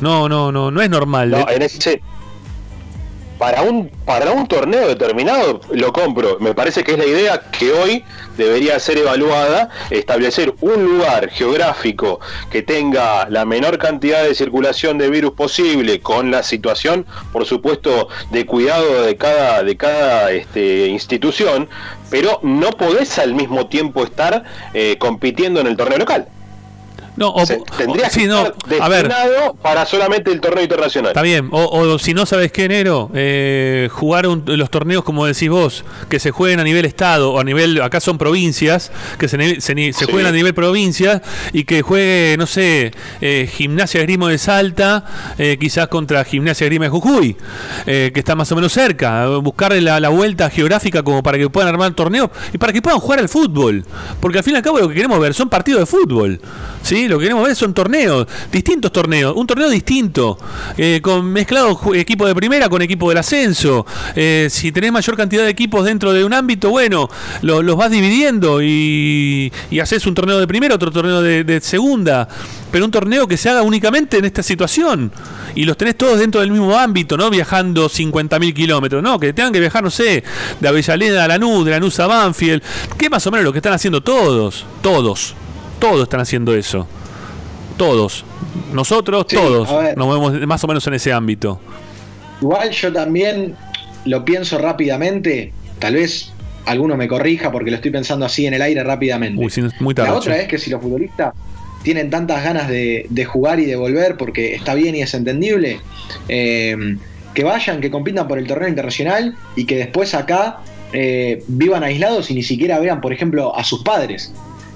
No, 0.00 0.28
no, 0.28 0.52
no, 0.52 0.70
no 0.70 0.80
es 0.80 0.88
normal. 0.88 1.32
No, 1.32 1.48
en 1.50 1.62
ese, 1.62 2.00
para 3.38 3.62
un, 3.62 3.88
para 4.04 4.32
un 4.32 4.46
torneo 4.46 4.88
determinado 4.88 5.60
lo 5.70 5.92
compro. 5.92 6.38
Me 6.40 6.54
parece 6.54 6.84
que 6.84 6.92
es 6.92 6.98
la 6.98 7.06
idea 7.06 7.40
que 7.50 7.70
hoy 7.72 8.04
debería 8.36 8.78
ser 8.78 8.98
evaluada, 8.98 9.70
establecer 9.90 10.54
un 10.60 10.84
lugar 10.84 11.30
geográfico 11.30 12.20
que 12.50 12.62
tenga 12.62 13.28
la 13.30 13.44
menor 13.44 13.78
cantidad 13.78 14.22
de 14.22 14.34
circulación 14.34 14.98
de 14.98 15.08
virus 15.10 15.32
posible, 15.32 16.00
con 16.00 16.30
la 16.30 16.42
situación, 16.42 17.06
por 17.32 17.46
supuesto, 17.46 18.08
de 18.30 18.44
cuidado 18.46 19.02
de 19.02 19.16
cada, 19.16 19.62
de 19.62 19.76
cada 19.76 20.30
este, 20.32 20.86
institución, 20.86 21.68
pero 22.10 22.40
no 22.42 22.70
podés 22.70 23.18
al 23.18 23.34
mismo 23.34 23.68
tiempo 23.68 24.04
estar 24.04 24.44
eh, 24.74 24.96
compitiendo 24.98 25.60
en 25.60 25.66
el 25.66 25.76
torneo 25.76 25.98
local. 25.98 26.28
No, 27.18 27.30
o, 27.30 27.44
tendría 27.44 28.08
que 28.10 28.28
no, 28.28 28.46
a 28.80 28.88
ver, 28.88 29.10
para 29.60 29.84
solamente 29.86 30.30
el 30.30 30.40
torneo 30.40 30.62
internacional. 30.62 31.10
Está 31.10 31.22
bien, 31.22 31.48
o, 31.50 31.98
si 31.98 32.14
no 32.14 32.26
sabes 32.26 32.52
qué, 32.52 32.66
enero, 32.66 33.10
eh, 33.12 33.88
jugar 33.90 34.26
los 34.26 34.70
torneos 34.70 35.02
como 35.02 35.26
decís 35.26 35.50
vos, 35.50 35.84
que 36.08 36.20
se 36.20 36.30
jueguen 36.30 36.60
a 36.60 36.64
nivel 36.64 36.84
estado 36.84 37.32
o 37.32 37.40
a 37.40 37.44
nivel, 37.44 37.82
acá 37.82 37.98
son 37.98 38.18
provincias, 38.18 38.92
que 39.18 39.26
se, 39.26 39.60
se, 39.60 39.74
jueguen 40.06 40.26
a 40.26 40.30
nivel 40.30 40.54
provincia 40.54 41.20
y 41.52 41.64
que 41.64 41.82
juegue, 41.82 42.36
no 42.38 42.46
sé, 42.46 42.92
eh, 43.20 43.50
Gimnasia 43.52 44.00
Grimo 44.02 44.28
de 44.28 44.38
Salta, 44.38 45.04
eh, 45.38 45.56
quizás 45.58 45.88
contra 45.88 46.22
Gimnasia 46.24 46.66
Grima 46.66 46.84
de 46.84 46.90
Jujuy, 46.90 47.36
que 47.84 48.12
está 48.14 48.36
más 48.36 48.52
o 48.52 48.54
menos 48.54 48.72
cerca, 48.72 49.26
buscarle 49.38 49.80
la, 49.80 49.98
la, 49.98 50.08
vuelta 50.08 50.50
geográfica 50.50 51.02
como 51.02 51.24
para 51.24 51.36
que 51.36 51.50
puedan 51.50 51.68
armar 51.68 51.92
torneos 51.94 52.30
y 52.52 52.58
para 52.58 52.72
que 52.72 52.80
puedan 52.80 53.00
jugar 53.00 53.18
al 53.18 53.28
fútbol, 53.28 53.84
porque 54.20 54.38
al 54.38 54.44
fin 54.44 54.54
y 54.54 54.56
al 54.58 54.62
cabo 54.62 54.78
lo 54.78 54.88
que 54.88 54.94
queremos 54.94 55.18
ver 55.18 55.34
son 55.34 55.48
partidos 55.48 55.80
de 55.80 55.86
fútbol, 55.86 56.40
¿sí? 56.82 57.07
Lo 57.08 57.18
que 57.18 57.24
queremos 57.24 57.44
ver 57.46 57.56
son 57.56 57.74
torneos, 57.74 58.26
distintos 58.52 58.92
torneos, 58.92 59.34
un 59.36 59.46
torneo 59.46 59.68
distinto, 59.68 60.38
eh, 60.76 61.00
con 61.02 61.26
mezclado 61.26 61.78
equipo 61.94 62.26
de 62.26 62.34
primera 62.34 62.68
con 62.68 62.82
equipo 62.82 63.08
del 63.08 63.18
ascenso. 63.18 63.86
Eh, 64.14 64.48
si 64.50 64.72
tenés 64.72 64.92
mayor 64.92 65.16
cantidad 65.16 65.42
de 65.44 65.50
equipos 65.50 65.84
dentro 65.84 66.12
de 66.12 66.24
un 66.24 66.32
ámbito, 66.32 66.70
bueno, 66.70 67.08
los 67.42 67.76
vas 67.76 67.90
dividiendo 67.90 68.62
y, 68.62 69.52
haces 69.80 70.06
un 70.06 70.14
torneo 70.14 70.38
de 70.38 70.46
primera, 70.46 70.74
otro 70.74 70.90
torneo 70.90 71.22
de, 71.22 71.60
segunda, 71.60 72.28
pero 72.70 72.84
un 72.84 72.90
torneo 72.90 73.26
que 73.26 73.36
se 73.36 73.48
haga 73.48 73.62
únicamente 73.62 74.18
en 74.18 74.24
esta 74.24 74.42
situación. 74.42 75.10
Y 75.54 75.64
los 75.64 75.76
tenés 75.76 75.96
todos 75.96 76.18
dentro 76.18 76.40
del 76.40 76.50
mismo 76.50 76.76
ámbito, 76.76 77.16
¿no? 77.16 77.30
Viajando 77.30 77.88
50.000 77.88 78.54
kilómetros, 78.54 79.02
¿no? 79.02 79.18
Que 79.18 79.32
tengan 79.32 79.52
que 79.52 79.60
viajar, 79.60 79.82
no 79.82 79.90
sé, 79.90 80.22
de 80.60 80.68
Avellaneda 80.68 81.24
a 81.24 81.28
Lanús, 81.28 81.64
de 81.64 81.72
Lanús 81.72 81.98
a 82.00 82.06
Banfield, 82.06 82.62
que 82.96 83.10
más 83.10 83.26
o 83.26 83.30
menos 83.30 83.44
lo 83.44 83.52
que 83.52 83.58
están 83.58 83.72
haciendo 83.72 84.02
todos, 84.02 84.66
todos, 84.82 85.34
todos 85.80 86.02
están 86.02 86.20
haciendo 86.20 86.54
eso 86.54 86.86
todos. 87.78 88.24
Nosotros, 88.72 89.26
todos, 89.26 89.68
nos 89.96 90.08
vemos 90.08 90.46
más 90.46 90.62
o 90.64 90.66
menos 90.66 90.86
en 90.86 90.94
ese 90.94 91.12
ámbito. 91.12 91.58
Igual 92.42 92.70
yo 92.70 92.92
también 92.92 93.56
lo 94.04 94.24
pienso 94.24 94.58
rápidamente, 94.58 95.52
tal 95.78 95.94
vez 95.94 96.32
alguno 96.66 96.96
me 96.96 97.08
corrija 97.08 97.50
porque 97.50 97.70
lo 97.70 97.76
estoy 97.76 97.90
pensando 97.90 98.26
así 98.26 98.46
en 98.46 98.54
el 98.54 98.62
aire 98.62 98.84
rápidamente. 98.84 99.42
muy 99.80 99.94
tarde, 99.94 100.10
La 100.10 100.16
otra 100.16 100.36
es 100.36 100.48
que 100.48 100.58
si 100.58 100.70
los 100.70 100.82
futbolistas 100.82 101.32
tienen 101.82 102.10
tantas 102.10 102.44
ganas 102.44 102.68
de, 102.68 103.06
de 103.08 103.24
jugar 103.24 103.60
y 103.60 103.64
de 103.64 103.76
volver 103.76 104.16
porque 104.16 104.54
está 104.54 104.74
bien 104.74 104.94
y 104.94 105.00
es 105.00 105.14
entendible, 105.14 105.80
eh, 106.28 106.76
que 107.34 107.44
vayan, 107.44 107.80
que 107.80 107.90
compitan 107.90 108.26
por 108.28 108.38
el 108.38 108.46
torneo 108.46 108.68
internacional 108.68 109.36
y 109.56 109.64
que 109.64 109.76
después 109.76 110.14
acá 110.14 110.58
eh, 110.92 111.42
vivan 111.46 111.84
aislados 111.84 112.30
y 112.30 112.34
ni 112.34 112.42
siquiera 112.42 112.78
vean, 112.78 113.00
por 113.00 113.12
ejemplo, 113.12 113.54
a 113.56 113.62
sus 113.64 113.82
padres. 113.82 114.32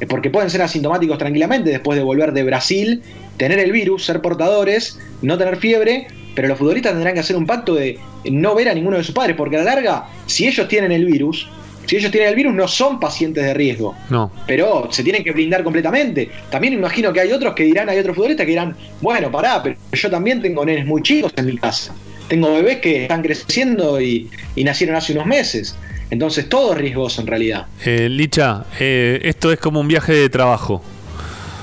Porque 0.08 0.30
pueden 0.30 0.50
ser 0.50 0.62
asintomáticos 0.62 1.18
tranquilamente 1.18 1.70
después 1.70 1.96
de 1.96 2.02
volver 2.02 2.32
de 2.32 2.42
Brasil, 2.42 3.02
tener 3.36 3.58
el 3.58 3.72
virus, 3.72 4.04
ser 4.04 4.20
portadores, 4.20 4.98
no 5.22 5.38
tener 5.38 5.56
fiebre, 5.56 6.06
pero 6.34 6.48
los 6.48 6.58
futbolistas 6.58 6.92
tendrán 6.92 7.14
que 7.14 7.20
hacer 7.20 7.36
un 7.36 7.46
pacto 7.46 7.74
de 7.74 7.98
no 8.30 8.54
ver 8.54 8.68
a 8.68 8.74
ninguno 8.74 8.96
de 8.96 9.04
sus 9.04 9.14
padres, 9.14 9.36
porque 9.36 9.56
a 9.56 9.60
la 9.60 9.74
larga, 9.74 10.06
si 10.26 10.46
ellos 10.46 10.66
tienen 10.68 10.92
el 10.92 11.04
virus, 11.04 11.48
si 11.86 11.96
ellos 11.96 12.10
tienen 12.10 12.30
el 12.30 12.36
virus, 12.36 12.54
no 12.54 12.68
son 12.68 13.00
pacientes 13.00 13.44
de 13.44 13.54
riesgo 13.54 13.94
No. 14.08 14.30
pero 14.46 14.88
se 14.90 15.02
tienen 15.02 15.24
que 15.24 15.32
blindar 15.32 15.64
completamente. 15.64 16.30
También 16.50 16.74
imagino 16.74 17.12
que 17.12 17.20
hay 17.20 17.32
otros 17.32 17.54
que 17.54 17.64
dirán, 17.64 17.88
hay 17.88 17.98
otros 17.98 18.14
futbolistas 18.16 18.44
que 18.46 18.50
dirán, 18.52 18.76
bueno, 19.00 19.30
pará, 19.30 19.62
pero 19.62 19.76
yo 19.92 20.10
también 20.10 20.40
tengo 20.40 20.64
nenes 20.64 20.86
muy 20.86 21.02
chicos 21.02 21.32
en 21.36 21.46
mi 21.46 21.58
casa. 21.58 21.92
Tengo 22.28 22.54
bebés 22.54 22.78
que 22.78 23.02
están 23.02 23.20
creciendo 23.20 24.00
y, 24.00 24.30
y 24.54 24.64
nacieron 24.64 24.96
hace 24.96 25.12
unos 25.12 25.26
meses. 25.26 25.76
Entonces 26.12 26.46
todo 26.46 26.72
es 26.74 26.78
riesgoso 26.78 27.22
en 27.22 27.26
realidad. 27.26 27.66
Eh, 27.86 28.06
Licha, 28.10 28.64
eh, 28.78 29.18
esto 29.24 29.50
es 29.50 29.58
como 29.58 29.80
un 29.80 29.88
viaje 29.88 30.12
de 30.12 30.28
trabajo. 30.28 30.82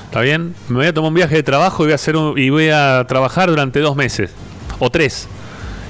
¿Está 0.06 0.22
bien? 0.22 0.56
Me 0.68 0.78
voy 0.78 0.86
a 0.86 0.92
tomar 0.92 1.06
un 1.10 1.14
viaje 1.14 1.36
de 1.36 1.44
trabajo 1.44 1.84
y 1.84 1.86
voy 1.86 1.92
a, 1.92 1.94
hacer 1.94 2.16
un- 2.16 2.36
y 2.36 2.50
voy 2.50 2.68
a 2.68 3.04
trabajar 3.06 3.48
durante 3.48 3.78
dos 3.78 3.94
meses. 3.94 4.32
O 4.80 4.90
tres. 4.90 5.28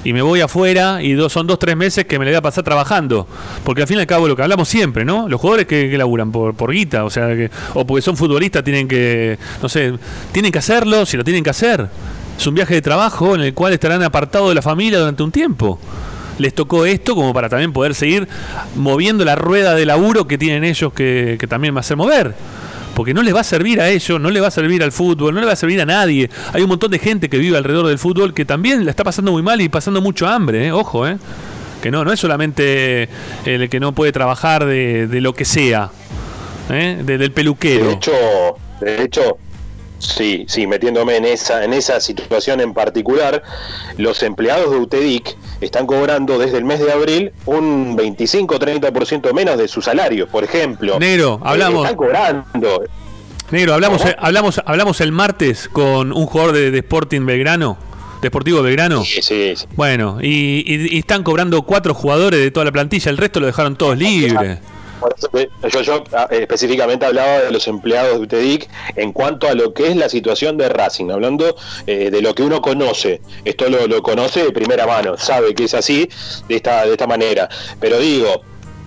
Y 0.03 0.13
me 0.13 0.21
voy 0.21 0.41
afuera 0.41 1.01
y 1.01 1.13
dos, 1.13 1.33
son 1.33 1.47
dos, 1.47 1.57
tres 1.57 1.75
meses 1.75 2.05
que 2.05 2.19
me 2.19 2.25
le 2.25 2.29
voy 2.29 2.37
a 2.37 2.41
pasar 2.43 2.63
trabajando. 2.63 3.25
Porque 3.63 3.81
al 3.81 3.87
fin 3.87 3.97
y 3.97 4.01
al 4.01 4.05
cabo 4.05 4.27
lo 4.27 4.35
que 4.35 4.43
hablamos 4.43 4.69
siempre, 4.69 5.05
¿no? 5.05 5.27
Los 5.27 5.41
jugadores 5.41 5.65
que, 5.65 5.89
que 5.89 5.97
laburan 5.97 6.31
por, 6.31 6.53
por 6.53 6.71
guita, 6.71 7.03
o 7.03 7.09
sea, 7.09 7.29
que, 7.29 7.49
o 7.73 7.87
porque 7.87 8.03
son 8.03 8.15
futbolistas 8.15 8.63
tienen 8.63 8.87
que, 8.87 9.39
no 9.59 9.69
sé, 9.69 9.91
tienen 10.31 10.51
que 10.51 10.59
hacerlo, 10.59 11.07
si 11.07 11.17
lo 11.17 11.23
tienen 11.23 11.43
que 11.43 11.49
hacer. 11.49 11.87
Es 12.37 12.45
un 12.45 12.53
viaje 12.53 12.75
de 12.75 12.83
trabajo 12.83 13.33
en 13.33 13.41
el 13.41 13.55
cual 13.55 13.73
estarán 13.73 14.03
apartados 14.03 14.49
de 14.49 14.53
la 14.55 14.61
familia 14.61 14.99
durante 14.99 15.23
un 15.23 15.31
tiempo 15.31 15.79
les 16.37 16.53
tocó 16.53 16.85
esto 16.85 17.15
como 17.15 17.33
para 17.33 17.49
también 17.49 17.73
poder 17.73 17.93
seguir 17.95 18.27
moviendo 18.75 19.25
la 19.25 19.35
rueda 19.35 19.75
de 19.75 19.85
laburo 19.85 20.27
que 20.27 20.37
tienen 20.37 20.63
ellos 20.63 20.93
que, 20.93 21.37
que 21.39 21.47
también 21.47 21.73
va 21.75 21.79
a 21.79 21.81
hacer 21.81 21.97
mover. 21.97 22.33
Porque 22.95 23.13
no 23.13 23.21
les 23.23 23.33
va 23.33 23.39
a 23.39 23.43
servir 23.45 23.79
a 23.79 23.89
ellos, 23.89 24.19
no 24.19 24.29
les 24.29 24.43
va 24.43 24.47
a 24.47 24.51
servir 24.51 24.83
al 24.83 24.91
fútbol, 24.91 25.33
no 25.33 25.39
le 25.39 25.45
va 25.47 25.53
a 25.53 25.55
servir 25.55 25.79
a 25.81 25.85
nadie. 25.85 26.29
Hay 26.51 26.61
un 26.61 26.67
montón 26.67 26.91
de 26.91 26.99
gente 26.99 27.29
que 27.29 27.37
vive 27.37 27.55
alrededor 27.57 27.87
del 27.87 27.97
fútbol 27.97 28.33
que 28.33 28.43
también 28.43 28.83
la 28.83 28.91
está 28.91 29.03
pasando 29.05 29.31
muy 29.31 29.41
mal 29.41 29.61
y 29.61 29.69
pasando 29.69 30.01
mucho 30.01 30.27
hambre, 30.27 30.67
¿eh? 30.67 30.71
ojo, 30.73 31.07
¿eh? 31.07 31.17
que 31.81 31.89
no, 31.89 32.03
no 32.03 32.11
es 32.11 32.19
solamente 32.19 33.07
el 33.45 33.69
que 33.69 33.79
no 33.79 33.93
puede 33.93 34.11
trabajar 34.11 34.65
de, 34.65 35.07
de 35.07 35.21
lo 35.21 35.33
que 35.33 35.45
sea, 35.45 35.89
¿eh? 36.69 36.99
de- 37.03 37.17
del 37.17 37.31
peluquero. 37.31 37.85
De 37.85 37.93
hecho, 37.93 38.11
de 38.81 39.03
hecho, 39.03 39.37
sí, 39.97 40.45
sí, 40.49 40.67
metiéndome 40.67 41.15
en 41.15 41.25
esa, 41.25 41.63
en 41.63 41.71
esa 41.73 41.99
situación 42.01 42.59
en 42.59 42.73
particular, 42.73 43.41
los 43.97 44.21
empleados 44.21 44.69
de 44.69 44.77
UTEDIC 44.77 45.37
están 45.65 45.85
cobrando 45.87 46.37
desde 46.39 46.57
el 46.57 46.65
mes 46.65 46.79
de 46.79 46.91
abril 46.91 47.31
un 47.45 47.97
25-30% 47.97 49.33
menos 49.33 49.57
de 49.57 49.67
su 49.67 49.81
salario, 49.81 50.27
por 50.27 50.43
ejemplo. 50.43 50.99
Negro, 50.99 51.39
Eh, 51.43 51.47
hablamos. 51.47 51.83
están 51.83 51.95
cobrando. 51.97 52.83
Negro, 53.51 53.73
hablamos, 53.73 54.01
¿Cómo? 54.01 54.13
hablamos, 54.17 54.61
hablamos 54.65 55.01
el 55.01 55.11
martes 55.11 55.67
con 55.67 56.13
un 56.13 56.25
jugador 56.25 56.53
de, 56.55 56.71
de 56.71 56.79
Sporting 56.79 57.25
Belgrano, 57.25 57.77
Deportivo 58.21 58.61
Belgrano. 58.61 59.03
Sí, 59.03 59.21
sí, 59.21 59.53
sí. 59.55 59.65
Bueno, 59.75 60.19
y, 60.21 60.63
y- 60.65 60.95
y 60.95 60.99
están 60.99 61.23
cobrando 61.23 61.61
cuatro 61.63 61.93
jugadores 61.93 62.39
de 62.39 62.51
toda 62.51 62.65
la 62.65 62.71
plantilla, 62.71 63.09
el 63.11 63.17
resto 63.17 63.39
lo 63.39 63.47
dejaron 63.47 63.75
todos 63.75 63.97
libres. 63.97 64.59
Yo, 65.71 65.81
yo 65.81 66.03
ah, 66.13 66.27
específicamente 66.31 67.05
hablaba 67.05 67.39
de 67.39 67.51
los 67.51 67.67
empleados 67.67 68.13
de 68.13 68.19
UTEDIC 68.19 68.69
en 68.95 69.13
cuanto 69.13 69.47
a 69.47 69.53
lo 69.53 69.73
que 69.73 69.87
es 69.87 69.95
la 69.95 70.09
situación 70.09 70.57
de 70.57 70.69
Racing, 70.69 71.09
hablando 71.09 71.55
eh, 71.87 72.09
de 72.11 72.21
lo 72.21 72.35
que 72.35 72.43
uno 72.43 72.61
conoce. 72.61 73.21
Esto 73.45 73.69
lo, 73.69 74.01
conoce 74.01 74.43
de 74.43 74.51
primera 74.51 74.85
mano, 74.85 75.17
sabe 75.17 75.53
que 75.53 75.65
es 75.65 75.73
así, 75.73 76.09
de 76.47 76.55
esta, 76.55 76.85
de 76.85 76.91
esta 76.91 77.07
manera. 77.07 77.49
Pero 77.79 77.99
digo, 77.99 78.41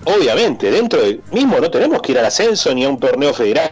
obviamente, 0.05 0.71
dentro 0.71 1.01
de 1.01 1.19
mismo 1.31 1.59
no 1.59 1.69
tenemos 1.69 2.01
que 2.01 2.13
ir 2.13 2.19
al 2.19 2.25
ascenso 2.25 2.73
ni 2.73 2.85
a 2.85 2.89
un 2.89 2.99
torneo 2.99 3.33
federal, 3.33 3.71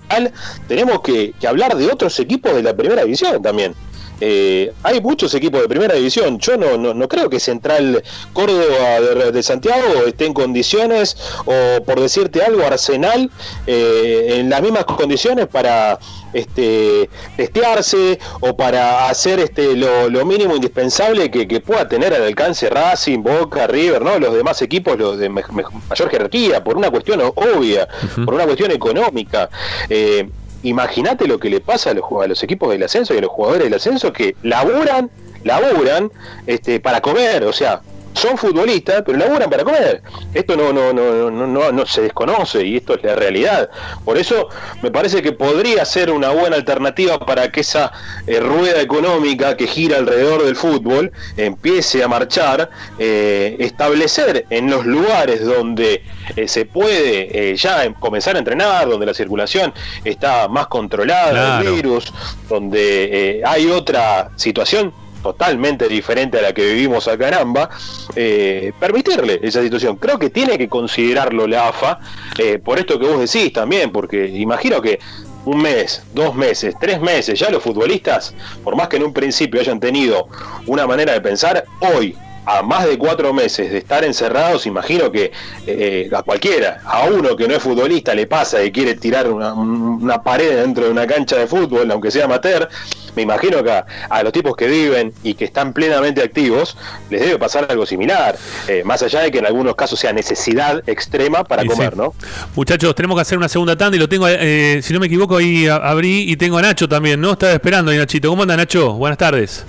tenemos 0.68 1.02
que 1.02 1.34
hablar 1.48 1.76
de 1.76 1.88
otros 1.88 2.20
equipos 2.20 2.54
de 2.56 2.64
la 2.64 2.76
primera 2.76 3.04
división 3.04 3.42
también. 3.42 3.76
Eh, 4.22 4.72
hay 4.84 5.02
muchos 5.02 5.34
equipos 5.34 5.62
de 5.62 5.68
primera 5.68 5.96
división. 5.96 6.40
Yo 6.40 6.56
no, 6.58 6.78
no, 6.78 6.94
no 6.94 7.08
creo 7.08 7.30
que 7.30 7.40
Central 7.40 8.02
Córdoba 8.32 9.02
de, 9.02 9.32
de 9.32 9.44
Santiago 9.44 10.06
esté 10.08 10.26
en 10.28 10.34
condiciones, 10.34 11.18
o 11.46 11.84
por 11.84 12.00
decirte 12.00 12.42
algo, 12.42 12.66
Arsenal 12.66 13.30
eh, 13.68 14.36
en 14.40 14.50
las 14.50 14.62
mismas 14.62 14.86
condiciones 14.86 15.48
para 15.48 16.00
este, 16.34 17.10
testearse 17.38 18.20
o 18.40 18.56
para 18.56 19.08
hacer 19.10 19.40
este, 19.40 19.76
lo, 19.76 20.10
lo 20.10 20.26
mínimo 20.26 20.56
indispensable 20.56 21.30
que, 21.30 21.48
que 21.48 21.60
pueda 21.60 21.88
tener 21.88 22.14
al 22.14 22.24
alcance 22.24 22.70
Racing, 22.70 23.22
Boca, 23.24 23.68
River, 23.68 24.02
¿no? 24.02 24.18
los 24.20 24.34
demás 24.34 24.62
equipos, 24.62 24.98
los 24.98 25.18
de 25.18 25.30
me- 25.30 25.44
me- 25.52 25.64
mayor 25.90 26.10
jerarquía, 26.10 26.64
por 26.64 26.78
una 26.78 26.90
cuestión 26.90 27.22
obvia, 27.22 27.88
por 28.26 28.34
una 28.34 28.46
cuestión 28.46 28.72
económica. 28.72 29.50
Eh, 29.90 30.30
Imagínate 30.64 31.28
lo 31.28 31.40
que 31.40 31.50
le 31.50 31.60
pasa 31.60 31.92
a 31.92 31.94
los, 31.94 32.44
equipos 32.44 32.72
del 32.72 32.84
ascenso 32.84 33.14
y 33.14 33.18
a 33.18 33.22
los 33.22 33.30
jugadores 33.30 33.66
del 33.66 33.74
ascenso 33.74 34.14
que 34.14 34.36
laburan, 34.44 35.10
laburan 35.44 36.12
este, 36.48 36.80
para 36.80 37.02
comer, 37.02 37.44
o 37.44 37.54
sea, 37.54 37.82
son 38.24 38.38
futbolistas, 38.38 39.04
pero 39.06 39.18
laburan 39.18 39.50
para 39.50 39.64
comer. 39.66 40.02
Esto 40.34 40.56
no, 40.56 40.72
no, 40.72 40.94
no, 40.94 41.30
no, 41.30 41.46
no, 41.46 41.72
no 41.74 41.86
se 41.86 42.02
desconoce 42.02 42.66
y 42.66 42.78
esto 42.78 42.94
es 42.96 43.04
la 43.04 43.16
realidad. 43.16 43.70
Por 44.06 44.18
eso 44.18 44.48
me 44.82 44.90
parece 44.92 45.22
que 45.22 45.34
podría 45.34 45.84
ser 45.84 46.10
una 46.10 46.30
buena 46.30 46.56
alternativa 46.56 47.20
para 47.20 47.52
que 47.52 47.60
esa 47.60 47.92
eh, 48.26 48.40
rueda 48.40 48.80
económica 48.82 49.58
que 49.58 49.68
gira 49.68 49.98
alrededor 49.98 50.44
del 50.46 50.56
fútbol 50.56 51.12
empiece 51.36 52.02
a 52.02 52.08
marchar, 52.08 52.70
eh, 52.98 53.58
establecer 53.60 54.46
en 54.50 54.70
los 54.70 54.86
lugares 54.86 55.44
donde 55.46 56.04
eh, 56.38 56.48
se 56.48 56.66
puede 56.66 57.56
ya 57.58 57.84
em- 57.84 57.94
comenzar 57.94 58.38
a 58.38 58.40
entrenar, 58.40 58.88
donde 58.90 59.06
la 59.06 59.14
circulación 59.14 59.74
está 60.06 60.48
más 60.48 60.68
controlada 60.68 61.32
Claro. 61.32 61.64
del 61.66 61.74
virus, 61.76 62.14
donde 62.48 63.42
hay 63.46 63.70
otra 63.70 64.30
situación 64.38 64.94
totalmente 65.24 65.88
diferente 65.88 66.38
a 66.38 66.42
la 66.42 66.54
que 66.54 66.66
vivimos 66.66 67.08
acá 67.08 67.30
en 67.30 67.34
AMBA, 67.36 67.70
eh, 68.16 68.74
permitirle 68.80 69.40
esa 69.42 69.62
situación. 69.64 69.96
Creo 69.96 70.20
que 70.20 70.30
tiene 70.30 70.58
que 70.58 70.68
considerarlo 70.68 71.48
la 71.48 71.70
AFA, 71.70 72.00
eh, 72.38 72.60
por 72.60 72.78
esto 72.78 73.00
que 73.00 73.08
vos 73.08 73.20
decís 73.20 73.52
también, 73.54 73.92
porque 73.92 74.28
imagino 74.28 74.82
que 74.82 75.00
un 75.46 75.62
mes, 75.62 76.04
dos 76.14 76.36
meses, 76.36 76.76
tres 76.80 77.02
meses, 77.02 77.40
ya 77.40 77.50
los 77.50 77.64
futbolistas, 77.64 78.34
por 78.64 78.76
más 78.76 78.88
que 78.88 78.98
en 78.98 79.04
un 79.04 79.14
principio 79.14 79.60
hayan 79.60 79.80
tenido 79.80 80.28
una 80.68 80.86
manera 80.86 81.14
de 81.14 81.22
pensar, 81.22 81.66
hoy, 81.80 82.16
a 82.46 82.62
más 82.62 82.86
de 82.86 82.98
cuatro 82.98 83.34
meses 83.34 83.72
de 83.72 83.78
estar 83.78 84.04
encerrados, 84.04 84.66
imagino 84.66 85.12
que 85.12 85.32
eh, 85.66 86.10
a 86.14 86.24
cualquiera, 86.24 86.82
a 86.86 87.06
uno 87.06 87.36
que 87.36 87.48
no 87.48 87.56
es 87.56 87.64
futbolista, 87.64 88.14
le 88.14 88.28
pasa 88.28 88.64
y 88.64 88.72
quiere 88.72 88.96
tirar 88.96 89.30
una, 89.30 89.54
una 89.54 90.22
pared 90.22 90.58
dentro 90.58 90.86
de 90.86 90.92
una 90.92 91.08
cancha 91.08 91.38
de 91.38 91.48
fútbol, 91.48 91.90
aunque 91.92 92.12
sea 92.12 92.26
amateur, 92.26 92.68
me 93.16 93.22
imagino 93.22 93.64
que 93.64 93.72
a, 93.72 93.86
a 94.10 94.24
los 94.24 94.34
tipos 94.34 94.56
que 94.56 94.68
viven 94.68 95.14
y 95.24 95.36
que 95.36 95.46
están 95.46 95.74
plenamente 95.74 96.22
activos, 96.22 96.76
les 97.10 97.22
debe 97.22 97.38
pasar 97.38 97.68
algo 97.70 97.86
similar, 97.86 98.38
eh, 98.68 98.84
más 98.84 99.04
allá 99.04 99.22
de 99.22 99.32
que 99.32 99.40
en 99.40 99.46
algunos 99.46 99.76
casos 99.76 100.00
sea 100.00 100.14
necesidad 100.14 100.88
extrema 100.88 101.44
para 101.44 101.66
comer, 101.66 101.92
sí. 101.94 101.98
¿no? 101.98 102.14
Muchachos, 102.56 102.96
tenemos 102.96 103.16
que 103.18 103.22
hacer 103.22 103.38
una 103.38 103.50
segunda 103.50 103.76
tanda 103.76 103.96
y 103.96 104.00
lo 104.00 104.10
tengo, 104.10 104.28
eh, 104.28 104.80
si 104.82 104.94
no 104.94 105.00
me 105.00 105.08
equivoco, 105.08 105.38
ahí 105.38 105.68
abrí 105.68 106.32
y 106.32 106.36
tengo 106.38 106.58
a 106.58 106.62
Nacho 106.62 106.88
también, 106.88 107.22
¿no? 107.22 107.34
Estaba 107.34 107.54
esperando 107.54 107.92
ahí, 107.92 107.98
Nachito. 107.98 108.30
¿Cómo 108.30 108.44
anda, 108.44 108.58
Nacho? 108.58 108.94
Buenas 108.94 109.18
tardes. 109.18 109.66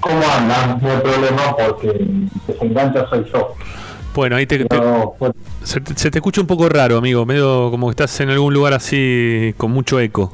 ¿Cómo 0.00 0.22
andan? 0.36 0.78
No 0.80 0.90
hay 0.90 0.98
problema 1.00 1.56
porque 1.56 1.88
el 1.88 2.28
que 2.46 2.52
se 2.58 2.64
engancha 2.64 3.06
soy 3.08 3.24
yo. 3.32 3.54
Bueno, 4.14 4.36
ahí 4.36 4.46
te, 4.46 4.58
te- 4.58 4.64
Pero, 4.64 5.14
pues, 5.18 5.32
se, 5.62 5.80
te- 5.80 5.94
se 5.96 6.10
te 6.10 6.18
escucha 6.18 6.40
un 6.40 6.46
poco 6.46 6.68
raro, 6.68 6.96
amigo, 6.96 7.24
medio 7.26 7.70
como 7.70 7.86
que 7.88 7.90
estás 7.92 8.18
en 8.20 8.30
algún 8.30 8.52
lugar 8.52 8.72
así 8.72 9.54
con 9.56 9.70
mucho 9.70 10.00
eco. 10.00 10.32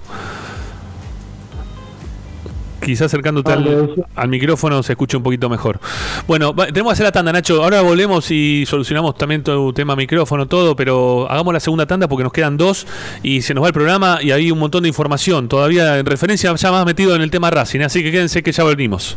Quizás 2.84 3.06
acercándote 3.06 3.52
al, 3.52 3.94
al 4.14 4.28
micrófono 4.28 4.80
se 4.84 4.92
escucha 4.92 5.16
un 5.16 5.22
poquito 5.24 5.48
mejor. 5.48 5.80
Bueno, 6.28 6.54
va- 6.54 6.66
tenemos 6.66 6.90
que 6.90 6.92
hacer 6.94 7.04
la 7.04 7.10
tanda, 7.12 7.32
Nacho. 7.32 7.62
Ahora 7.64 7.80
volvemos 7.82 8.30
y 8.30 8.64
solucionamos 8.66 9.18
también 9.18 9.42
el 9.44 9.74
tema 9.74 9.96
micrófono, 9.96 10.46
todo, 10.46 10.76
pero 10.76 11.26
hagamos 11.28 11.52
la 11.52 11.58
segunda 11.60 11.84
tanda 11.86 12.06
porque 12.06 12.22
nos 12.22 12.32
quedan 12.32 12.56
dos 12.56 12.86
y 13.24 13.42
se 13.42 13.54
nos 13.54 13.64
va 13.64 13.68
el 13.68 13.74
programa 13.74 14.20
y 14.22 14.30
hay 14.30 14.52
un 14.52 14.58
montón 14.60 14.82
de 14.84 14.88
información. 14.88 15.48
Todavía 15.48 15.98
en 15.98 16.06
referencia 16.06 16.54
ya 16.54 16.70
más 16.70 16.86
metido 16.86 17.16
en 17.16 17.22
el 17.22 17.30
tema 17.30 17.50
Racing, 17.50 17.80
así 17.80 18.04
que 18.04 18.12
quédense 18.12 18.42
que 18.44 18.52
ya 18.52 18.62
volvimos. 18.62 19.16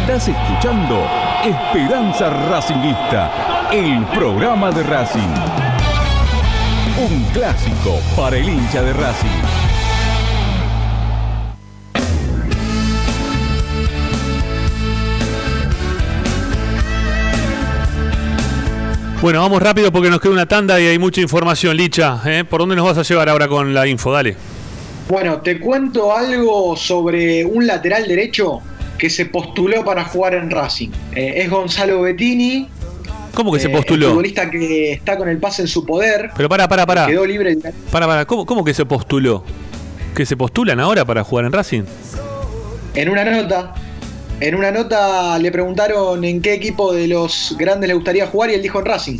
Estás 0.00 0.28
escuchando 0.28 1.06
Esperanza 1.44 2.30
Racingista, 2.48 3.68
el 3.70 4.04
programa 4.06 4.72
de 4.72 4.82
Racing. 4.82 5.20
Un 6.98 7.22
clásico 7.32 8.00
para 8.16 8.36
el 8.36 8.48
hincha 8.48 8.82
de 8.82 8.92
Racing. 8.94 9.28
Bueno, 19.20 19.40
vamos 19.40 19.62
rápido 19.62 19.92
porque 19.92 20.10
nos 20.10 20.20
queda 20.20 20.32
una 20.32 20.46
tanda 20.46 20.80
y 20.80 20.86
hay 20.86 20.98
mucha 20.98 21.20
información, 21.20 21.76
Licha. 21.76 22.20
¿eh? 22.24 22.44
¿Por 22.44 22.60
dónde 22.60 22.74
nos 22.74 22.86
vas 22.86 22.98
a 22.98 23.02
llevar 23.02 23.28
ahora 23.28 23.46
con 23.46 23.72
la 23.74 23.86
info? 23.86 24.10
Dale. 24.10 24.34
Bueno, 25.08 25.40
te 25.40 25.60
cuento 25.60 26.16
algo 26.16 26.76
sobre 26.76 27.44
un 27.44 27.66
lateral 27.66 28.08
derecho 28.08 28.62
que 29.00 29.08
se 29.08 29.24
postuló 29.24 29.82
para 29.82 30.04
jugar 30.04 30.34
en 30.34 30.50
Racing. 30.50 30.90
Eh, 31.16 31.32
es 31.36 31.50
Gonzalo 31.50 32.02
Bettini. 32.02 32.68
¿Cómo 33.32 33.50
que 33.50 33.58
se 33.58 33.68
eh, 33.68 33.70
postuló? 33.70 34.06
El 34.06 34.12
futbolista 34.12 34.50
que 34.50 34.92
está 34.92 35.16
con 35.16 35.26
el 35.28 35.38
pase 35.38 35.62
en 35.62 35.68
su 35.68 35.86
poder. 35.86 36.30
Pero 36.36 36.50
para, 36.50 36.68
para, 36.68 36.84
para. 36.84 37.06
Quedó 37.06 37.24
libre. 37.24 37.56
Para, 37.90 38.06
para. 38.06 38.26
¿Cómo, 38.26 38.44
¿Cómo 38.44 38.62
que 38.62 38.74
se 38.74 38.84
postuló? 38.84 39.42
¿Que 40.14 40.26
se 40.26 40.36
postulan 40.36 40.80
ahora 40.80 41.06
para 41.06 41.24
jugar 41.24 41.46
en 41.46 41.52
Racing? 41.52 41.84
En 42.94 43.08
una 43.08 43.24
nota. 43.24 43.72
En 44.38 44.54
una 44.54 44.70
nota 44.70 45.38
le 45.38 45.50
preguntaron 45.50 46.22
en 46.22 46.42
qué 46.42 46.52
equipo 46.52 46.92
de 46.92 47.08
los 47.08 47.56
grandes 47.58 47.88
le 47.88 47.94
gustaría 47.94 48.26
jugar 48.26 48.50
y 48.50 48.54
él 48.54 48.62
dijo 48.62 48.80
en 48.80 48.84
Racing. 48.84 49.18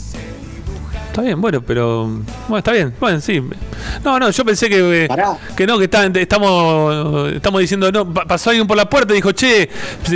Está 1.21 1.27
bien, 1.29 1.41
bueno, 1.43 1.61
pero. 1.61 2.07
Bueno, 2.49 2.57
está 2.59 2.73
bien. 2.73 2.95
Bueno, 2.99 3.21
sí. 3.21 3.43
No, 4.03 4.19
no, 4.19 4.31
yo 4.31 4.43
pensé 4.43 4.71
que. 4.71 5.07
que 5.55 5.67
no, 5.67 5.77
que 5.79 5.85
está- 5.85 6.07
estamos, 6.07 7.31
estamos 7.33 7.61
diciendo. 7.61 7.93
no 7.93 8.11
pa- 8.15 8.25
Pasó 8.25 8.49
alguien 8.49 8.67
por 8.67 8.77
la 8.79 8.89
puerta 8.89 9.13
y 9.13 9.17
dijo, 9.17 9.33
che, 9.33 9.69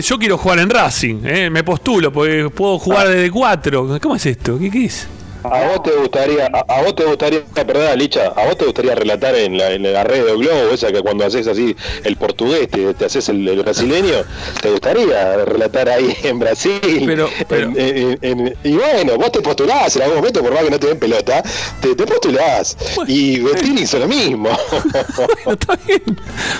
yo 0.02 0.18
quiero 0.18 0.38
jugar 0.38 0.60
en 0.60 0.70
Racing. 0.70 1.20
eh, 1.24 1.50
me 1.50 1.62
postulo, 1.62 2.10
porque 2.10 2.48
puedo 2.54 2.78
jugar 2.78 3.08
desde 3.08 3.30
cuatro. 3.30 3.98
¿Cómo 4.00 4.16
es 4.16 4.24
esto? 4.24 4.58
¿Qué, 4.58 4.70
qué 4.70 4.86
es? 4.86 5.06
¿A 5.44 5.68
vos 5.68 5.82
te 5.82 5.90
gustaría, 5.92 6.46
a, 6.52 6.60
a 6.78 6.82
vos 6.82 6.94
te 6.96 7.04
gustaría, 7.04 7.40
perdón, 7.54 7.98
Licha, 7.98 8.32
a 8.34 8.46
vos 8.46 8.56
te 8.56 8.64
gustaría 8.64 8.94
relatar 8.94 9.34
en 9.34 9.58
la, 9.58 9.72
en 9.72 9.82
la 9.92 10.02
red 10.02 10.24
de 10.24 10.32
Globo, 10.36 10.72
esa 10.72 10.90
que 10.90 11.02
cuando 11.02 11.26
haces 11.26 11.46
así 11.46 11.76
el 12.04 12.16
portugués, 12.16 12.68
te, 12.70 12.94
te 12.94 13.04
haces 13.04 13.28
el, 13.28 13.46
el 13.46 13.62
brasileño, 13.62 14.14
te 14.62 14.70
gustaría 14.70 15.36
relatar 15.44 15.88
ahí 15.90 16.16
en 16.22 16.38
Brasil? 16.38 16.80
Pero, 17.48 17.66
En- 17.68 17.78
en- 17.78 18.18
en- 18.22 18.54
y 18.64 18.72
bueno, 18.72 19.16
vos 19.18 19.32
te 19.32 19.40
postulás 19.42 19.94
en 19.96 20.02
algún 20.02 20.16
momento, 20.18 20.40
por 20.42 20.52
más 20.54 20.64
que 20.64 20.70
no 20.70 20.78
te 20.80 20.86
den 20.88 20.98
pelota, 20.98 21.42
te, 21.80 21.94
te 21.94 22.06
postulás. 22.06 22.76
y 23.06 23.40
Bettini 23.40 23.82
hizo 23.82 23.98
lo 23.98 24.08
mismo. 24.08 24.48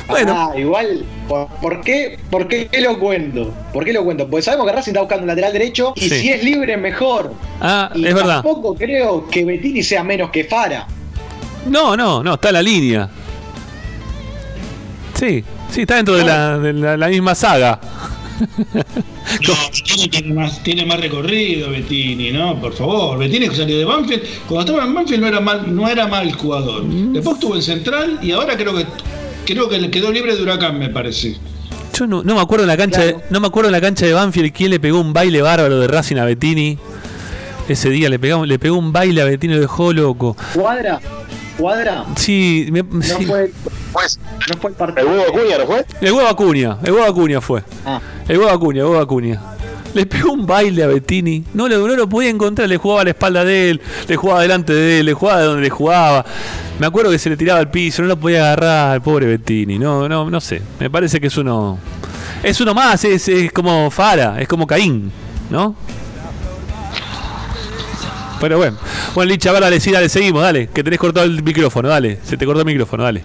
Bueno. 0.08 0.32
Ah, 0.36 0.58
igual, 0.58 1.04
¿por, 1.28 1.48
por 1.60 1.80
qué, 1.82 2.18
¿por 2.30 2.46
qué 2.48 2.68
lo 2.80 2.98
cuento? 2.98 3.52
¿Por 3.72 3.84
qué 3.84 3.92
lo 3.92 4.04
cuento? 4.04 4.28
Porque 4.28 4.42
sabemos 4.42 4.66
que 4.66 4.72
Racing 4.72 4.90
está 4.92 5.00
buscando 5.00 5.22
un 5.22 5.28
lateral 5.28 5.52
derecho 5.52 5.92
y 5.96 6.08
Sí. 6.08 6.20
si 6.20 6.30
es 6.30 6.44
libre, 6.44 6.76
mejor. 6.76 7.32
Ah, 7.60 7.90
y 7.94 8.06
es 8.06 8.14
verdad. 8.14 8.42
tampoco 8.42 8.73
creo 8.76 9.28
que 9.28 9.44
Bettini 9.44 9.82
sea 9.82 10.02
menos 10.04 10.30
que 10.30 10.44
Fara. 10.44 10.86
No, 11.68 11.96
no, 11.96 12.22
no, 12.22 12.34
está 12.34 12.48
en 12.48 12.54
la 12.54 12.62
línea. 12.62 13.08
Sí, 15.18 15.44
sí, 15.70 15.82
está 15.82 15.96
dentro 15.96 16.14
de 16.14 16.24
la, 16.24 16.58
de 16.58 16.72
la- 16.72 16.96
la 16.96 17.08
misma 17.08 17.34
saga. 17.34 17.80
No, 18.40 19.54
Bettini 19.72 20.08
tiene 20.08 20.34
más, 20.34 20.62
tiene 20.62 20.84
más 20.84 21.00
recorrido, 21.00 21.70
Bettini, 21.70 22.32
¿no? 22.32 22.60
Por 22.60 22.72
favor, 22.74 23.16
Bettini 23.18 23.48
que 23.48 23.56
salió 23.56 23.78
de 23.78 23.84
Banfield. 23.84 24.22
Cuando 24.48 24.72
estaba 24.72 24.86
en 24.88 24.94
Banfield 24.94 25.20
no 25.22 25.28
era 25.28 25.40
mal, 25.40 25.74
no 25.74 25.88
era 25.88 26.06
mal 26.08 26.32
jugador. 26.32 26.84
Mm. 26.84 27.12
Después 27.12 27.36
estuvo 27.36 27.54
en 27.56 27.62
Central 27.62 28.18
y 28.22 28.32
ahora 28.32 28.56
creo 28.56 28.74
que 28.74 28.86
creo 29.46 29.68
que 29.68 29.78
le 29.78 29.90
quedó 29.90 30.10
libre 30.10 30.34
de 30.34 30.42
Huracán, 30.42 30.78
me 30.78 30.88
parece. 30.88 31.36
Yo 31.96 32.06
no, 32.08 32.24
no 32.24 32.34
me 32.34 32.40
acuerdo 32.40 32.64
en 32.64 32.68
la 32.68 32.76
cancha 32.76 33.02
de, 33.04 33.16
no 33.30 33.38
me 33.38 33.46
acuerdo 33.46 33.68
en 33.68 33.72
la 33.72 33.80
cancha 33.80 34.04
de 34.04 34.12
Banfield 34.12 34.52
quién 34.52 34.70
le 34.70 34.80
pegó 34.80 35.00
un 35.00 35.12
baile 35.12 35.40
bárbaro 35.42 35.78
de 35.78 35.86
Racing 35.86 36.16
a 36.16 36.24
Bettini. 36.24 36.76
Ese 37.68 37.88
día 37.90 38.08
le 38.10 38.18
pegamos, 38.18 38.46
le 38.46 38.58
pegó 38.58 38.76
un 38.76 38.92
baile 38.92 39.22
a 39.22 39.24
Bettini, 39.24 39.54
lo 39.54 39.60
dejó 39.60 39.92
loco. 39.92 40.36
¿Cuadra? 40.54 41.00
¿Cuadra? 41.58 42.04
Sí, 42.16 42.68
me, 42.70 42.82
No 42.82 43.02
sí. 43.02 43.24
fue, 43.26 43.50
no 44.52 44.60
fue 44.60 44.70
el 44.70 44.76
partido. 44.76 45.06
¿El 45.06 45.08
huevo 45.18 45.24
Acuña 45.28 45.58
no 45.58 45.66
fue? 45.66 45.84
El 46.00 46.12
huevo 46.12 46.28
Acuña, 46.28 46.78
el 46.82 46.92
huevo 46.92 47.04
Acuña 47.06 47.40
fue. 47.40 47.62
Ah. 47.86 48.00
El 48.28 48.38
huevo 48.38 48.50
Acuña, 48.50 48.80
el 48.80 48.86
huevo 48.88 49.00
Acuña. 49.00 49.40
Le 49.94 50.06
pegó 50.06 50.32
un 50.32 50.44
baile 50.44 50.82
a 50.82 50.88
Bettini. 50.88 51.44
No 51.54 51.68
lo, 51.68 51.86
no 51.86 51.94
lo 51.94 52.08
podía 52.08 52.28
encontrar. 52.28 52.68
Le 52.68 52.76
jugaba 52.76 53.02
a 53.02 53.04
la 53.04 53.10
espalda 53.10 53.44
de 53.44 53.70
él, 53.70 53.80
le 54.08 54.16
jugaba 54.16 54.42
delante 54.42 54.72
de 54.74 54.98
él, 54.98 55.06
le 55.06 55.14
jugaba 55.14 55.40
de 55.40 55.46
donde 55.46 55.62
le 55.62 55.70
jugaba. 55.70 56.24
Me 56.80 56.86
acuerdo 56.86 57.12
que 57.12 57.18
se 57.20 57.30
le 57.30 57.36
tiraba 57.36 57.60
al 57.60 57.70
piso, 57.70 58.02
no 58.02 58.08
lo 58.08 58.18
podía 58.18 58.40
agarrar, 58.52 59.00
pobre 59.02 59.26
Bettini. 59.26 59.78
No, 59.78 60.08
no, 60.08 60.28
no 60.28 60.40
sé. 60.40 60.60
Me 60.80 60.90
parece 60.90 61.20
que 61.20 61.28
es 61.28 61.36
uno. 61.36 61.78
Es 62.42 62.60
uno 62.60 62.74
más, 62.74 63.04
es, 63.04 63.28
es 63.28 63.52
como 63.52 63.88
Fara, 63.90 64.40
es 64.40 64.48
como 64.48 64.66
Caín, 64.66 65.10
¿no? 65.48 65.76
Pero 68.44 68.58
bueno. 68.58 68.76
Bueno, 69.14 69.30
Licha, 69.30 69.52
ver, 69.52 69.62
dale, 69.62 69.80
sí, 69.80 69.90
dale, 69.90 70.10
seguimos, 70.10 70.42
dale. 70.42 70.66
Que 70.66 70.84
tenés 70.84 70.98
cortado 70.98 71.24
el 71.24 71.42
micrófono, 71.42 71.88
dale. 71.88 72.18
Se 72.24 72.36
te 72.36 72.44
cortó 72.44 72.60
el 72.60 72.66
micrófono, 72.66 73.02
dale. 73.02 73.22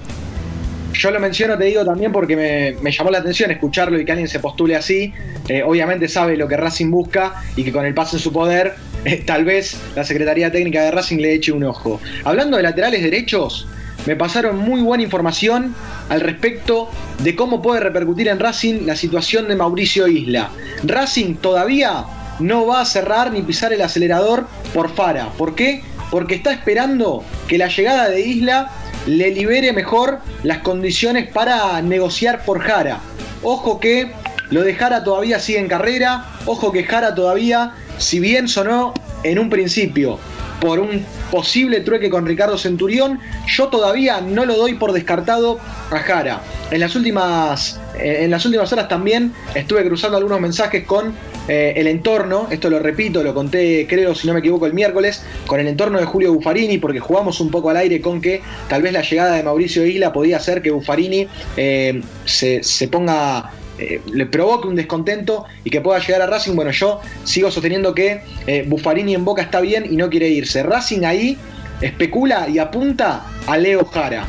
Yo 0.94 1.12
lo 1.12 1.20
menciono, 1.20 1.58
te 1.58 1.66
digo 1.66 1.84
también 1.84 2.14
porque 2.14 2.38
me, 2.38 2.82
me 2.82 2.90
llamó 2.90 3.12
la 3.12 3.18
atención 3.18 3.52
escucharlo 3.52 4.00
y 4.00 4.06
que 4.06 4.14
alguien 4.14 4.30
se 4.30 4.40
postule 4.40 4.78
así. 4.78 5.14
Eh, 5.50 5.62
obviamente 5.62 6.08
sabe 6.08 6.38
lo 6.38 6.48
que 6.48 6.56
Racing 6.56 6.90
busca 6.90 7.44
y 7.58 7.66
que 7.66 7.74
con 7.74 7.86
el 7.86 7.94
pase 7.94 8.16
en 8.16 8.22
su 8.22 8.32
poder, 8.32 8.76
eh, 9.04 9.22
tal 9.26 9.44
vez 9.44 9.76
la 9.94 10.06
Secretaría 10.06 10.54
Técnica 10.54 10.84
de 10.84 10.91
Racing 10.91 11.18
le 11.18 11.34
eche 11.34 11.52
un 11.52 11.66
ojo. 11.66 12.00
Hablando 12.24 12.56
de 12.56 12.64
laterales 12.64 13.04
derechos, 13.04 13.68
me 14.06 14.16
pasaron 14.16 14.58
muy 14.58 14.80
buena 14.80 15.04
información 15.04 15.76
al 16.08 16.22
respecto 16.22 16.90
de 17.22 17.36
cómo 17.36 17.62
puede 17.62 17.82
repercutir 17.82 18.30
en 18.30 18.40
Racing 18.40 18.86
la 18.86 18.96
situación 18.96 19.50
de 19.50 19.58
Mauricio 19.58 20.08
Isla. 20.08 20.50
Racing 20.86 21.36
todavía 21.36 22.06
no 22.40 22.66
va 22.66 22.82
a 22.82 22.86
cerrar 22.86 23.32
ni 23.32 23.41
pisar 23.41 23.74
el 23.74 23.82
acelerador 23.82 24.48
por 24.74 24.94
Fara. 24.94 25.30
¿Por 25.38 25.56
qué? 25.56 25.84
Porque 26.11 26.36
está 26.36 26.52
esperando 26.52 27.24
que 27.48 27.57
la 27.57 27.68
llegada 27.68 28.10
de 28.10 28.22
Isla 28.22 28.72
le 29.06 29.32
libere 29.32 29.74
mejor 29.74 30.20
las 30.44 30.60
condiciones 30.60 31.30
para 31.32 31.82
negociar 31.82 32.44
por 32.45 32.61
Jara. 32.61 32.99
Ojo 33.44 33.80
que 33.80 34.11
lo 34.49 34.64
de 34.64 34.74
Jara 34.76 35.03
todavía 35.03 35.40
sigue 35.40 35.60
en 35.60 35.68
carrera, 35.68 36.26
ojo 36.45 36.72
que 36.72 36.84
Jara 36.84 37.16
todavía, 37.16 37.74
si 37.98 38.20
bien 38.20 38.48
sonó 38.48 38.94
en 39.24 39.40
un 39.40 39.49
principio 39.49 40.20
por 40.60 40.80
un 40.80 41.06
posible 41.32 41.80
trueque 41.82 42.10
con 42.10 42.26
Ricardo 42.26 42.57
Centurión, 42.57 43.20
yo 43.48 43.68
todavía 43.68 44.22
no 44.22 44.45
lo 44.45 44.56
doy 44.57 44.74
por 44.74 44.91
descartado 44.91 45.60
a 45.91 45.99
Jara. 45.99 46.41
En 46.72 46.82
las 46.82 46.95
últimas, 46.95 47.80
eh, 47.98 48.20
en 48.22 48.32
las 48.32 48.45
últimas 48.45 48.72
horas 48.74 48.88
también 48.88 49.34
estuve 49.56 49.86
cruzando 49.86 50.18
algunos 50.18 50.41
mensajes 50.41 50.86
con 50.86 51.14
eh, 51.49 51.73
el 51.76 51.88
entorno, 51.88 52.47
esto 52.49 52.69
lo 52.69 52.80
repito, 52.80 53.21
lo 53.23 53.34
conté 53.34 53.85
creo 53.89 54.15
si 54.15 54.27
no 54.27 54.34
me 54.34 54.39
equivoco 54.39 54.65
el 54.65 54.73
miércoles, 54.73 55.23
con 55.45 55.59
el 55.59 55.67
entorno 55.67 55.99
de 55.99 56.05
Julio 56.05 56.34
Buffarini, 56.34 56.77
porque 56.77 57.01
jugamos 57.01 57.41
un 57.41 57.51
poco 57.51 57.69
al 57.69 57.77
aire 57.77 57.99
con 57.99 58.21
que 58.21 58.41
tal 58.69 58.81
vez 58.81 58.93
la 58.93 59.01
llegada 59.01 59.35
de 59.35 59.43
Mauricio 59.43 59.85
Isla 59.85 60.13
podía 60.13 60.38
hacer 60.38 60.61
que 60.61 60.71
Buffarini 60.71 61.27
eh, 61.57 62.01
se, 62.23 62.63
se 62.63 62.88
ponga 62.88 63.51
eh, 63.80 64.01
le 64.11 64.26
provoque 64.26 64.67
un 64.67 64.76
descontento 64.76 65.45
y 65.63 65.69
que 65.69 65.80
pueda 65.80 65.99
llegar 65.99 66.21
a 66.21 66.26
Racing. 66.27 66.53
Bueno, 66.53 66.71
yo 66.71 66.99
sigo 67.23 67.49
sosteniendo 67.49 67.95
que 67.95 68.21
eh, 68.45 68.65
Buffarini 68.67 69.15
en 69.15 69.23
Boca 69.23 69.41
está 69.41 69.61
bien 69.61 69.85
y 69.89 69.95
no 69.95 70.09
quiere 70.09 70.27
irse. 70.27 70.63
Racing 70.63 71.05
ahí 71.05 71.38
especula 71.80 72.49
y 72.49 72.59
apunta 72.59 73.26
a 73.47 73.57
Leo 73.57 73.85
Jara. 73.85 74.26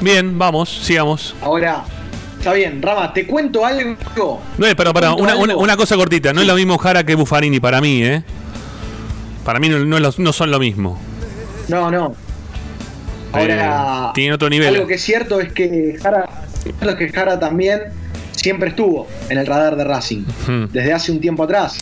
Bien, 0.00 0.38
vamos, 0.38 0.68
sigamos. 0.70 1.34
Ahora, 1.42 1.84
está 2.48 2.54
bien, 2.70 2.80
Rama, 2.82 3.12
te 3.12 3.26
cuento 3.26 3.64
algo. 3.64 4.40
No 4.56 4.66
es, 4.66 4.74
pero 4.74 4.92
para, 4.94 5.12
una, 5.14 5.32
algo. 5.32 5.44
una- 5.44 5.56
una 5.56 5.76
cosa 5.76 5.96
cortita, 5.96 6.32
no 6.32 6.40
es 6.40 6.46
lo 6.46 6.54
mismo 6.54 6.78
Jara 6.78 7.04
que 7.04 7.14
Buffarini 7.14 7.60
para 7.60 7.80
mí, 7.80 8.02
¿eh? 8.02 8.22
Para 9.44 9.58
mí 9.60 9.68
no, 9.68 10.32
son 10.32 10.50
lo 10.50 10.58
mismo. 10.58 10.98
No, 11.68 11.90
no. 11.90 12.14
Ahora, 13.32 14.06
Eh, 14.08 14.10
tienen 14.14 14.32
otro 14.32 14.48
nivel. 14.48 14.74
algo 14.74 14.86
que 14.86 14.94
es 14.94 15.02
cierto 15.02 15.40
es 15.40 15.52
que 15.52 15.98
Jara, 16.02 16.28
es 16.64 16.94
que 16.96 17.08
Jara 17.10 17.38
también 17.38 17.80
siempre 18.32 18.70
estuvo 18.70 19.06
en 19.28 19.36
el 19.38 19.46
radar 19.46 19.76
de 19.76 19.84
Racing, 19.84 20.24
desde 20.72 20.92
hace 20.92 21.12
un 21.12 21.20
tiempo 21.20 21.42
atrás. 21.44 21.78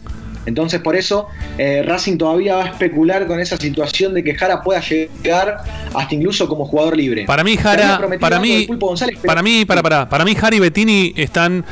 Entonces, 0.46 0.80
por 0.80 0.94
eso, 0.96 1.28
eh, 1.58 1.82
Racing 1.84 2.16
todavía 2.18 2.54
va 2.56 2.64
a 2.64 2.66
especular 2.68 3.26
con 3.26 3.40
esa 3.40 3.56
situación 3.56 4.14
de 4.14 4.22
que 4.22 4.34
Jara 4.34 4.62
pueda 4.62 4.80
llegar 4.80 5.58
hasta 5.92 6.14
incluso 6.14 6.48
como 6.48 6.64
jugador 6.66 6.96
libre. 6.96 7.24
Para 7.26 7.42
mí, 7.44 7.56
Jara, 7.56 8.00
para 8.20 8.38
mí, 8.40 8.66
González, 8.78 9.18
para 9.24 9.42
mí, 9.42 9.64
para, 9.64 9.82
para, 9.82 10.08
para 10.08 10.24
mí, 10.24 10.34
Jara 10.36 10.54
y 10.56 10.60
Bettini 10.60 11.12
están 11.16 11.64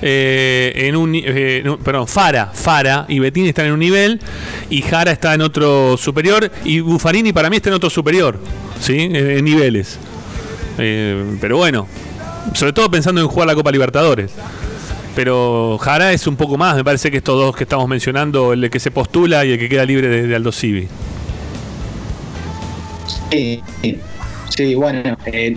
eh, 0.00 0.72
en 0.74 0.96
un, 0.96 1.12
ni- 1.12 1.22
eh, 1.24 1.58
en 1.62 1.68
un- 1.68 1.78
perdón, 1.78 2.08
Fara, 2.08 2.46
Fara 2.52 3.04
y 3.08 3.18
Bettini 3.18 3.48
están 3.48 3.66
en 3.66 3.72
un 3.72 3.78
nivel 3.80 4.18
y 4.70 4.82
Jara 4.82 5.12
está 5.12 5.34
en 5.34 5.42
otro 5.42 5.96
superior 5.96 6.50
y 6.64 6.80
Buffarini 6.80 7.32
para 7.32 7.50
mí 7.50 7.56
está 7.56 7.68
en 7.68 7.74
otro 7.74 7.90
superior, 7.90 8.38
sí, 8.80 8.98
en, 8.98 9.14
en 9.14 9.44
niveles. 9.44 9.98
Eh, 10.78 11.36
pero 11.40 11.58
bueno, 11.58 11.86
sobre 12.54 12.72
todo 12.72 12.90
pensando 12.90 13.20
en 13.20 13.28
jugar 13.28 13.46
la 13.46 13.54
Copa 13.54 13.70
Libertadores. 13.70 14.32
Pero 15.14 15.78
Jara 15.78 16.12
es 16.12 16.26
un 16.26 16.36
poco 16.36 16.56
más, 16.56 16.74
me 16.76 16.84
parece 16.84 17.10
que 17.10 17.18
estos 17.18 17.38
dos 17.38 17.54
que 17.54 17.64
estamos 17.64 17.86
mencionando, 17.88 18.52
el 18.52 18.70
que 18.70 18.80
se 18.80 18.90
postula 18.90 19.44
y 19.44 19.52
el 19.52 19.58
que 19.58 19.68
queda 19.68 19.84
libre 19.84 20.08
de, 20.08 20.26
de 20.26 20.34
Aldo 20.34 20.52
Civi. 20.52 20.88
Sí, 23.30 23.62
sí, 24.50 24.74
bueno, 24.74 25.16
eh, 25.26 25.56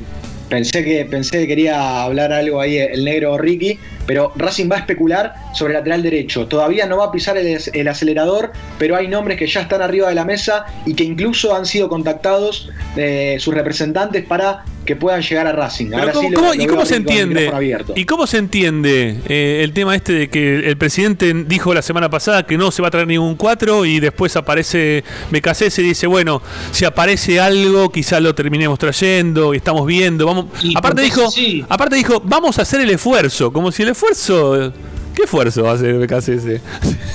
pensé 0.50 0.84
que 0.84 1.06
pensé 1.06 1.40
que 1.40 1.48
quería 1.48 2.04
hablar 2.04 2.32
algo 2.32 2.62
ahí 2.62 2.78
el 2.78 3.04
negro 3.04 3.38
Ricky, 3.38 3.80
pero 4.06 4.32
Racing 4.36 4.70
va 4.72 4.78
a 4.78 4.80
especular 4.80 5.34
sobre 5.54 5.74
el 5.74 5.80
lateral 5.80 6.04
derecho. 6.04 6.48
Todavía 6.48 6.86
no 6.86 6.98
va 6.98 7.06
a 7.06 7.12
pisar 7.12 7.38
el, 7.38 7.58
el 7.74 7.88
acelerador, 7.88 8.52
pero 8.78 8.96
hay 8.96 9.08
nombres 9.08 9.38
que 9.38 9.48
ya 9.48 9.62
están 9.62 9.82
arriba 9.82 10.10
de 10.10 10.16
la 10.16 10.26
mesa 10.26 10.66
y 10.86 10.94
que 10.94 11.04
incluso 11.04 11.56
han 11.56 11.66
sido 11.66 11.90
contactados 11.90 12.70
eh, 12.96 13.38
sus 13.40 13.54
representantes 13.54 14.24
para 14.26 14.64
que 14.86 14.96
puedan 14.96 15.22
llegar 15.22 15.48
a 15.48 15.52
Racing. 15.52 15.94
Ahora 15.94 16.12
¿cómo- 16.14 16.28
sí 16.30 16.34
lo- 16.34 16.40
cómo- 16.40 16.54
lo 16.54 16.62
¿Y 16.64 16.68
cómo 16.68 16.82
a 16.82 16.86
se 16.86 16.96
entiende? 16.96 17.52
¿Y 17.96 18.06
cómo 18.06 18.28
se 18.28 18.38
entiende 18.38 19.20
eh, 19.28 19.62
el 19.64 19.74
tema 19.74 19.96
este 19.96 20.14
de 20.14 20.30
que 20.30 20.58
el 20.70 20.78
presidente 20.78 21.34
dijo 21.34 21.74
la 21.74 21.82
semana 21.82 22.10
pasada 22.10 22.46
que 22.46 22.58
no 22.58 22.72
se 22.72 22.82
va 22.82 22.90
a 22.90 22.92
traer 22.92 23.08
ningún 23.08 23.36
4 23.36 23.86
y 23.86 24.00
después 24.00 24.36
aparece 24.36 25.04
Becasese 25.32 25.82
y 25.82 25.86
dice, 25.86 26.08
bueno, 26.08 26.42
si 26.72 26.86
aparece 26.86 27.40
algo, 27.40 27.92
quizás 27.92 28.22
lo 28.22 28.36
terminemos 28.36 28.78
trayendo 28.80 29.54
y 29.54 29.58
estamos 29.58 29.86
viendo, 29.88 30.26
vamos. 30.26 30.46
Aparte 30.76 31.02
dijo, 31.02 31.30
sí. 31.32 31.66
aparte 31.68 31.96
dijo, 31.96 32.22
vamos 32.24 32.60
a 32.60 32.62
hacer 32.62 32.82
el 32.82 32.90
esfuerzo, 32.92 33.52
como 33.52 33.72
si 33.72 33.84
el 33.84 33.90
esfuerzo 33.90 34.72
¿Qué 35.16 35.24
esfuerzo 35.24 35.64
va 35.64 35.72
a 35.72 35.74
hacer 35.76 35.98
Becasese? 35.98 36.62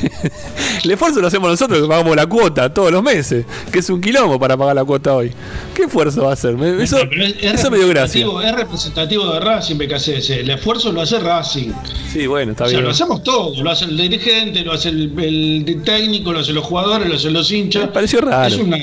el 0.84 0.90
esfuerzo 0.90 1.20
lo 1.20 1.26
hacemos 1.26 1.50
nosotros 1.50 1.80
que 1.82 1.86
pagamos 1.88 2.16
la 2.16 2.26
cuota 2.26 2.72
todos 2.72 2.90
los 2.90 3.02
meses, 3.02 3.44
que 3.70 3.80
es 3.80 3.90
un 3.90 4.00
quilombo 4.00 4.38
para 4.38 4.56
pagar 4.56 4.74
la 4.74 4.84
cuota 4.84 5.14
hoy. 5.14 5.30
¿Qué 5.74 5.82
esfuerzo 5.84 6.22
va 6.24 6.30
a 6.30 6.32
hacer? 6.32 6.54
Eso, 6.80 6.98
es- 6.98 7.34
es 7.42 7.54
eso 7.60 7.70
me 7.70 7.76
dio 7.78 7.88
gracia. 7.88 8.26
Es 8.44 8.54
representativo 8.56 9.30
de 9.32 9.40
Racing, 9.40 9.76
BKCS. 9.76 10.30
El 10.30 10.50
esfuerzo 10.50 10.92
lo 10.92 11.02
hace 11.02 11.18
Racing. 11.20 11.70
Sí, 12.12 12.26
bueno, 12.26 12.52
está 12.52 12.64
o 12.64 12.68
sea, 12.68 12.78
bien. 12.78 12.84
lo 12.86 12.90
hacemos 12.90 13.22
todos. 13.22 13.58
Lo 13.58 13.70
hace 13.70 13.84
el 13.84 13.96
dirigente, 13.96 14.64
lo 14.64 14.72
hace 14.72 14.88
el, 14.88 15.12
el 15.18 15.82
técnico, 15.84 16.32
lo 16.32 16.40
hacen 16.40 16.54
los 16.54 16.64
jugadores, 16.64 17.08
lo 17.08 17.14
hacen 17.16 17.32
los 17.34 17.50
hinchas. 17.52 17.82
Me 17.86 17.92
pareció 17.92 18.20
raro. 18.22 18.54
Es, 18.54 18.60
una, 18.60 18.78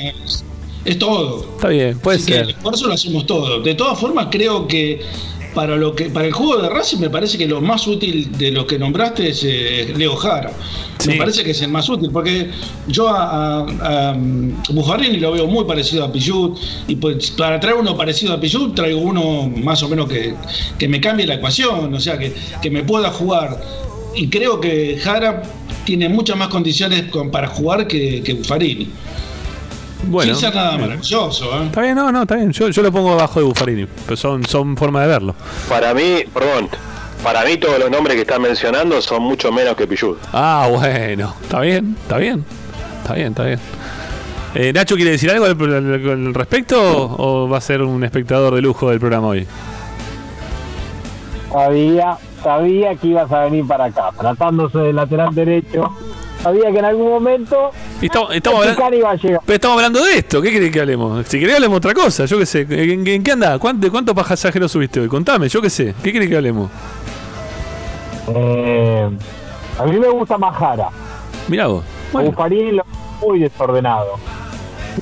es 0.84 0.98
todo. 0.98 1.44
Está 1.56 1.68
bien, 1.68 1.98
puede 1.98 2.18
Así 2.18 2.26
que 2.26 2.32
ser. 2.34 2.42
el 2.44 2.50
esfuerzo 2.50 2.86
lo 2.86 2.94
hacemos 2.94 3.26
todos. 3.26 3.64
De 3.64 3.74
todas 3.74 3.98
formas, 3.98 4.28
creo 4.30 4.66
que 4.68 5.00
para 5.58 5.74
lo 5.76 5.92
que 5.92 6.04
para 6.08 6.24
el 6.26 6.32
juego 6.32 6.62
de 6.62 6.68
Racing 6.68 6.98
me 7.00 7.10
parece 7.10 7.36
que 7.36 7.48
lo 7.48 7.60
más 7.60 7.84
útil 7.88 8.30
de 8.38 8.52
lo 8.52 8.64
que 8.64 8.78
nombraste 8.78 9.30
es 9.30 9.42
eh, 9.44 9.92
Leo 9.96 10.14
Jara. 10.14 10.52
Me 11.04 11.14
parece 11.18 11.42
que 11.42 11.50
es 11.50 11.60
el 11.62 11.70
más 11.76 11.88
útil, 11.88 12.10
porque 12.12 12.48
yo 12.86 13.08
a, 13.08 13.66
a, 13.66 14.10
a 14.12 14.16
Buffarini 14.70 15.18
lo 15.18 15.32
veo 15.32 15.48
muy 15.48 15.64
parecido 15.64 16.04
a 16.04 16.12
Pichut, 16.12 16.56
y 16.86 16.94
pues 16.94 17.32
para 17.32 17.58
traer 17.58 17.76
uno 17.76 17.96
parecido 17.96 18.34
a 18.34 18.38
Pichut 18.40 18.72
traigo 18.76 19.00
uno 19.00 19.48
más 19.48 19.82
o 19.82 19.88
menos 19.88 20.08
que, 20.08 20.34
que 20.78 20.86
me 20.86 21.00
cambie 21.00 21.26
la 21.26 21.34
ecuación, 21.34 21.92
o 21.92 21.98
sea, 22.00 22.16
que, 22.16 22.32
que 22.62 22.70
me 22.70 22.84
pueda 22.84 23.10
jugar. 23.10 23.60
Y 24.14 24.28
creo 24.28 24.60
que 24.60 24.96
Jara 25.02 25.42
tiene 25.84 26.08
muchas 26.08 26.36
más 26.36 26.48
condiciones 26.48 27.02
con- 27.10 27.32
para 27.32 27.48
jugar 27.48 27.88
que, 27.88 28.22
que 28.22 28.34
Buffarini. 28.34 28.86
Bueno, 30.08 30.34
Sin 30.34 30.40
ser 30.46 30.54
nada 30.54 30.78
maravilloso, 30.78 31.44
¿eh? 31.60 31.66
Está 31.66 31.82
bien, 31.82 31.94
no, 31.94 32.10
no, 32.10 32.22
está 32.22 32.36
bien. 32.36 32.50
Yo, 32.52 32.68
yo 32.68 32.82
lo 32.82 32.90
pongo 32.92 33.12
abajo 33.12 33.40
de 33.40 33.46
Buffarini, 33.46 33.86
pero 34.06 34.16
son, 34.16 34.44
son 34.46 34.76
formas 34.76 35.02
de 35.02 35.08
verlo. 35.08 35.34
Para 35.68 35.92
mí, 35.94 36.24
perdón, 36.32 36.68
para 37.22 37.44
mí 37.44 37.56
todos 37.58 37.78
los 37.78 37.90
nombres 37.90 38.14
que 38.16 38.22
están 38.22 38.40
mencionando 38.42 39.00
son 39.02 39.22
mucho 39.22 39.52
menos 39.52 39.74
que 39.76 39.86
Pichud. 39.86 40.16
Ah, 40.32 40.68
bueno, 40.70 41.34
está 41.42 41.60
bien, 41.60 41.96
está 42.02 42.16
bien, 42.18 42.44
está 43.02 43.14
bien, 43.14 43.28
está 43.28 43.44
bien. 43.44 43.60
Eh, 44.54 44.72
Nacho, 44.72 44.96
¿quiere 44.96 45.10
decir 45.10 45.30
algo 45.30 45.44
al, 45.44 45.60
al- 45.60 46.08
al 46.10 46.34
respecto 46.34 46.78
o 47.18 47.48
va 47.48 47.58
a 47.58 47.60
ser 47.60 47.82
un 47.82 48.02
espectador 48.02 48.54
de 48.54 48.62
lujo 48.62 48.88
del 48.90 48.98
programa 48.98 49.26
hoy? 49.28 49.46
Sabía, 51.52 52.16
sabía 52.42 52.94
que 52.96 53.06
ibas 53.08 53.30
a 53.32 53.44
venir 53.44 53.66
para 53.66 53.86
acá. 53.86 54.10
Tratándose 54.18 54.78
del 54.78 54.96
lateral 54.96 55.34
derecho, 55.34 55.94
sabía 56.42 56.70
que 56.70 56.78
en 56.78 56.84
algún 56.84 57.08
momento 57.08 57.70
estamos, 58.00 58.30
hablando, 58.30 58.96
iba 58.96 59.10
a 59.10 59.14
llegar. 59.16 59.40
Pero 59.44 59.54
estamos 59.54 59.76
hablando 59.76 60.04
de 60.04 60.18
esto, 60.18 60.40
¿qué 60.40 60.50
querés 60.50 60.70
que 60.70 60.80
hablemos? 60.80 61.26
Si 61.26 61.38
querés 61.38 61.56
hablemos 61.56 61.78
otra 61.78 61.94
cosa, 61.94 62.24
yo 62.24 62.38
qué 62.38 62.46
sé. 62.46 62.66
¿En, 62.68 63.22
qué 63.22 63.32
andás? 63.32 63.58
¿Cuántos, 63.58 63.90
¿Cuántos 63.90 64.14
pasajeros 64.14 64.70
subiste 64.70 65.00
hoy? 65.00 65.08
Contame, 65.08 65.48
yo 65.48 65.60
qué 65.60 65.70
sé. 65.70 65.94
¿Qué 66.02 66.12
querés 66.12 66.28
que 66.28 66.36
hablemos? 66.36 66.70
Eh, 68.34 69.08
a 69.78 69.84
mí 69.84 69.98
me 69.98 70.08
gusta 70.08 70.38
Majara. 70.38 70.90
Mirá 71.48 71.66
vos. 71.66 71.84
Bueno. 72.12 72.34
muy 73.20 73.40
desordenado. 73.40 74.14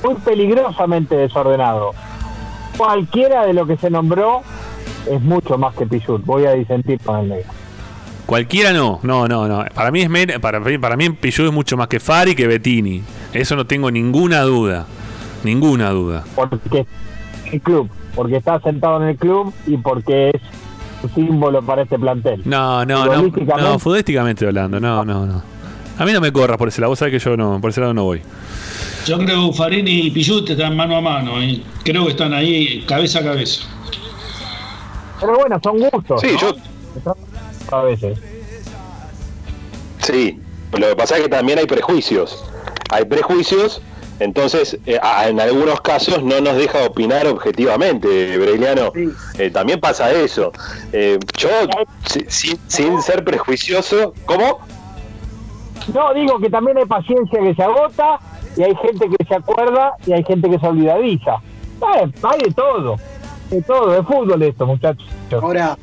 Muy 0.03 0.15
peligrosamente 0.15 1.15
desordenado. 1.15 1.91
Cualquiera 2.77 3.45
de 3.45 3.53
lo 3.53 3.65
que 3.65 3.77
se 3.77 3.89
nombró 3.89 4.41
es 5.09 5.21
mucho 5.21 5.57
más 5.57 5.75
que 5.75 5.85
Pichut. 5.85 6.23
Voy 6.25 6.45
a 6.45 6.51
disentir 6.51 6.99
con 7.01 7.19
el 7.19 7.29
negro. 7.29 7.51
Cualquiera 8.27 8.73
no, 8.73 8.99
no, 9.03 9.25
no, 9.25 9.47
no. 9.47 9.63
Para 9.73 9.89
mí 9.89 10.01
es 10.01 10.39
para, 10.39 10.61
para 10.61 10.97
mí 10.97 11.09
Pichut 11.11 11.45
es 11.45 11.53
mucho 11.53 11.77
más 11.77 11.87
que 11.87 12.01
Fari 12.01 12.35
que 12.35 12.45
Bettini. 12.45 13.01
Eso 13.31 13.55
no 13.55 13.65
tengo 13.65 13.89
ninguna 13.89 14.41
duda. 14.41 14.85
Ninguna 15.45 15.91
duda. 15.91 16.25
Porque 16.35 16.85
el 17.53 17.61
club, 17.61 17.89
porque 18.13 18.35
está 18.35 18.59
sentado 18.59 19.01
en 19.01 19.09
el 19.09 19.15
club 19.15 19.53
y 19.65 19.77
porque 19.77 20.31
es 20.31 20.41
un 21.03 21.15
símbolo 21.15 21.61
para 21.61 21.83
este 21.83 21.97
plantel. 21.97 22.41
No, 22.43 22.83
no, 22.83 23.05
no, 23.05 23.31
no, 23.57 23.79
futbolísticamente 23.79 24.45
hablando, 24.45 24.77
no, 24.77 25.05
no, 25.05 25.25
no. 25.25 25.41
A 25.97 26.05
mí 26.05 26.11
no 26.11 26.19
me 26.19 26.33
corras 26.33 26.57
por 26.57 26.67
ese 26.67 26.81
lado, 26.81 26.91
vos 26.91 26.99
sabés 26.99 27.13
que 27.13 27.19
yo 27.19 27.37
no, 27.37 27.61
por 27.61 27.69
ese 27.69 27.79
lado 27.79 27.93
no 27.93 28.03
voy. 28.03 28.21
Yo 29.05 29.17
creo 29.19 29.51
que 29.51 29.57
Farini 29.57 30.07
y 30.07 30.11
Pichut 30.11 30.49
están 30.49 30.75
mano 30.75 30.97
a 30.97 31.01
mano 31.01 31.41
y 31.41 31.63
creo 31.81 32.03
que 32.03 32.11
están 32.11 32.33
ahí 32.33 32.83
cabeza 32.85 33.19
a 33.19 33.23
cabeza. 33.23 33.65
Pero 35.21 35.37
bueno, 35.37 35.57
son 35.63 35.79
gustos. 35.79 36.19
Sí, 36.19 36.31
yo. 36.41 36.53
A 37.71 37.81
veces. 37.81 38.19
Sí, 40.01 40.39
lo 40.71 40.89
que 40.89 40.95
pasa 40.95 41.17
es 41.17 41.23
que 41.23 41.29
también 41.29 41.59
hay 41.59 41.65
prejuicios. 41.65 42.43
Hay 42.89 43.05
prejuicios, 43.05 43.81
entonces 44.19 44.77
eh, 44.85 44.99
en 45.25 45.39
algunos 45.39 45.81
casos 45.81 46.23
no 46.23 46.39
nos 46.39 46.55
deja 46.55 46.85
opinar 46.85 47.27
objetivamente, 47.27 48.37
Breliano. 48.37 48.91
Eh, 49.37 49.49
también 49.51 49.79
pasa 49.79 50.11
eso. 50.11 50.51
Eh, 50.93 51.19
yo, 51.37 51.49
sin, 52.27 52.57
sin 52.67 53.01
ser 53.01 53.23
prejuicioso, 53.23 54.13
¿cómo? 54.25 54.59
No, 55.93 56.13
digo 56.13 56.39
que 56.39 56.49
también 56.49 56.77
hay 56.77 56.85
paciencia 56.85 57.39
que 57.39 57.55
se 57.55 57.63
agota 57.63 58.19
y 58.55 58.63
hay 58.63 58.75
gente 58.75 59.07
que 59.09 59.25
se 59.25 59.35
acuerda 59.35 59.93
y 60.05 60.13
hay 60.13 60.23
gente 60.23 60.49
que 60.49 60.59
se 60.59 60.67
olvidadiza. 60.67 61.37
hay 61.81 62.39
de 62.43 62.51
todo. 62.53 62.95
De 63.49 63.61
todo, 63.61 63.91
de 63.91 64.03
fútbol 64.03 64.41
esto, 64.41 64.65
muchachos. 64.65 65.07
Ahora, 65.31 65.77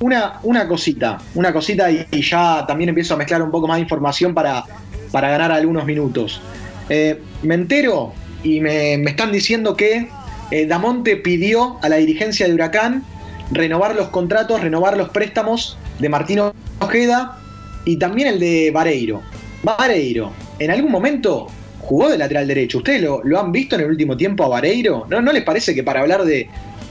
una, 0.00 0.40
una 0.42 0.68
cosita, 0.68 1.18
una 1.34 1.52
cosita 1.52 1.90
y, 1.90 2.22
ya 2.22 2.64
también 2.66 2.90
empiezo 2.90 3.14
a 3.14 3.16
mezclar 3.16 3.42
un 3.42 3.50
poco 3.50 3.66
más 3.66 3.76
de 3.76 3.82
información 3.82 4.34
para, 4.34 4.64
para 5.10 5.30
ganar 5.30 5.52
algunos 5.52 5.84
minutos. 5.84 6.40
Eh, 6.88 7.20
me 7.42 7.54
entero 7.54 8.12
y 8.42 8.60
me, 8.60 8.94
están 9.04 9.32
diciendo 9.32 9.76
que 9.76 10.08
eh, 10.50 10.66
Damonte 10.66 11.16
pidió 11.16 11.78
a 11.82 11.88
la 11.88 11.96
dirigencia 11.96 12.46
de 12.46 12.54
Huracán 12.54 13.04
renovar 13.50 13.94
los 13.94 14.08
contratos, 14.08 14.60
renovar 14.60 14.96
los 14.96 15.08
préstamos 15.10 15.78
de 15.98 16.08
Martino 16.08 16.54
Ojeda 16.80 17.38
y 17.84 17.96
también 17.96 18.28
el 18.28 18.40
de 18.40 18.70
Vareiro. 18.72 19.22
Vareiro, 19.62 20.32
en 20.58 20.70
algún 20.70 20.92
momento 20.92 21.48
jugó 21.80 22.08
de 22.08 22.18
lateral 22.18 22.46
derecho. 22.46 22.78
¿Ustedes 22.78 23.02
lo, 23.02 23.22
lo, 23.24 23.40
han 23.40 23.52
visto 23.52 23.76
en 23.76 23.82
el 23.82 23.90
último 23.90 24.16
tiempo 24.16 24.44
a 24.44 24.48
Vareiro? 24.48 25.06
¿No, 25.08 25.20
¿No 25.20 25.32
les 25.32 25.44
parece 25.44 25.74
que 25.74 25.82
para 25.82 26.00
hablar 26.00 26.24
de, 26.24 26.48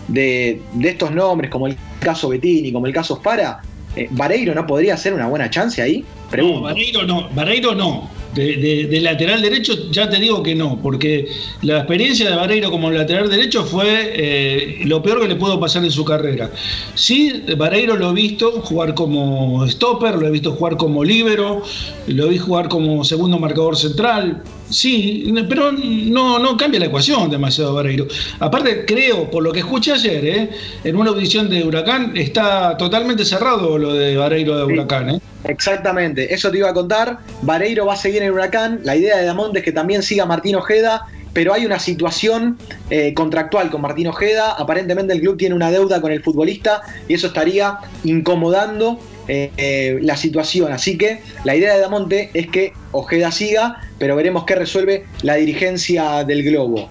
de, 0.08 0.62
estos 0.84 1.12
nombres, 1.12 1.50
como 1.50 1.68
el 1.68 1.78
caso 2.00 2.30
Bettini, 2.30 2.72
como 2.72 2.88
el 2.88 2.94
caso 2.94 3.16
Spara, 3.16 3.62
eh, 3.96 4.08
¿Vareiro 4.12 4.54
no 4.54 4.68
podría 4.68 4.98
ser 4.98 5.14
una 5.14 5.28
buena 5.28 5.50
chance 5.50 5.82
ahí? 5.82 6.04
No, 6.36 6.62
Vareiro 6.62 7.04
no, 7.04 7.30
Vareiro 7.34 7.74
no. 7.74 8.10
De, 8.36 9.00
lateral 9.02 9.42
derecho 9.42 9.90
ya 9.92 10.10
te 10.10 10.18
digo 10.18 10.44
que 10.44 10.54
no, 10.54 10.78
porque 10.84 11.30
la 11.62 11.78
experiencia 11.78 12.30
de 12.30 12.36
Vareiro 12.36 12.70
como 12.70 12.92
lateral 12.92 13.30
derecho 13.30 13.64
fue 13.64 14.12
eh, 14.14 14.82
lo 14.84 15.02
peor 15.02 15.22
que 15.22 15.30
le 15.30 15.38
pudo 15.38 15.58
pasar 15.58 15.86
en 15.86 15.92
su 15.92 16.04
carrera. 16.04 16.52
Sí, 16.96 17.46
Vareiro 17.58 17.96
lo 17.96 18.12
he 18.12 18.14
visto 18.14 18.52
jugar 18.64 18.94
como 18.94 19.66
stopper, 19.68 20.16
lo 20.16 20.28
he 20.28 20.32
visto 20.32 20.52
jugar 20.52 20.76
como 20.76 21.02
líbero, 21.06 21.64
lo 22.08 22.28
vi 22.28 22.38
jugar 22.38 22.68
como 22.68 23.06
segundo 23.06 23.40
marcador 23.40 23.78
central, 23.78 24.44
Sí, 24.70 25.32
pero 25.48 25.72
no, 25.72 26.40
no 26.40 26.58
cambia 26.58 26.80
la 26.80 26.88
ecuación 26.88 27.30
demasiado 27.30 27.74
Vareiro. 27.74 28.08
Aparte, 28.40 28.86
creo, 28.86 29.30
por 29.30 29.44
lo 29.44 29.52
que 29.52 29.60
escuché 29.60 29.94
ayer, 29.94 30.26
¿eh? 30.26 30.50
en 30.84 30.96
una 30.96 31.12
audición 31.12 31.50
de 31.50 31.64
Huracán, 31.64 32.18
está 32.18 32.76
totalmente 32.78 33.26
cerrado 33.26 33.78
lo 33.78 33.94
de 33.94 34.18
Vareiro 34.18 34.58
de 34.58 34.64
Huracán. 34.64 35.10
¿eh? 35.12 35.20
Exactamente, 35.44 36.34
eso 36.34 36.50
te 36.50 36.58
iba 36.58 36.70
a 36.70 36.74
contar. 36.74 37.20
Vareiro 37.44 37.86
va 37.86 37.94
a 37.94 37.98
seguir 37.98 38.24
en 38.24 38.32
Huracán. 38.32 38.80
La 38.84 38.96
idea 38.96 39.18
de 39.18 39.26
Damonte 39.26 39.60
es 39.60 39.66
que 39.66 39.72
también 39.72 40.02
siga 40.02 40.26
Martín 40.26 40.56
Ojeda, 40.56 41.06
pero 41.34 41.54
hay 41.54 41.66
una 41.66 41.78
situación 41.78 42.58
eh, 42.90 43.14
contractual 43.14 43.70
con 43.70 43.82
Martín 43.82 44.08
Ojeda. 44.08 44.54
Aparentemente 44.54 45.14
el 45.14 45.20
club 45.20 45.38
tiene 45.38 45.54
una 45.54 45.70
deuda 45.70 46.02
con 46.02 46.12
el 46.12 46.24
futbolista 46.24 46.82
y 47.08 47.14
eso 47.14 47.28
estaría 47.28 47.78
incomodando 48.04 49.00
eh, 49.28 50.00
la 50.02 50.18
situación. 50.18 50.72
Así 50.72 50.98
que 50.98 51.22
la 51.44 51.56
idea 51.56 51.74
de 51.74 51.82
Damonte 51.82 52.30
es 52.34 52.48
que 52.48 52.74
Ojeda 52.92 53.32
siga, 53.32 53.82
pero 53.98 54.16
veremos 54.16 54.46
qué 54.46 54.56
resuelve 54.56 55.06
la 55.22 55.36
dirigencia 55.36 56.24
del 56.24 56.44
Globo. 56.44 56.90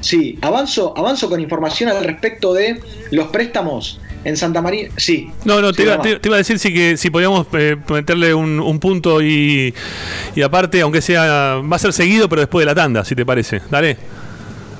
Sí, 0.00 0.38
avanzo, 0.42 0.94
avanzo 0.96 1.28
con 1.28 1.40
información 1.40 1.90
al 1.90 2.04
respecto 2.04 2.54
de 2.54 2.80
los 3.10 3.28
préstamos 3.28 4.00
en 4.24 4.36
Santa 4.36 4.62
María. 4.62 4.88
Sí. 4.96 5.30
No, 5.44 5.60
no, 5.60 5.72
te, 5.72 5.82
iba, 5.82 5.94
a 5.94 6.36
decir 6.36 6.58
si, 6.58 6.72
que, 6.72 6.96
si 6.96 7.10
podíamos 7.10 7.46
eh, 7.52 7.76
meterle 7.88 8.34
un, 8.34 8.78
punto 8.78 9.20
y, 9.22 9.74
y, 10.34 10.42
aparte, 10.42 10.80
aunque 10.80 11.00
sea, 11.00 11.56
va 11.56 11.76
a 11.76 11.78
ser 11.78 11.92
seguido, 11.92 12.28
pero 12.28 12.42
después 12.42 12.62
de 12.62 12.66
la 12.66 12.74
tanda, 12.74 13.04
si 13.04 13.14
te 13.14 13.26
parece. 13.26 13.60
Dale. 13.70 13.96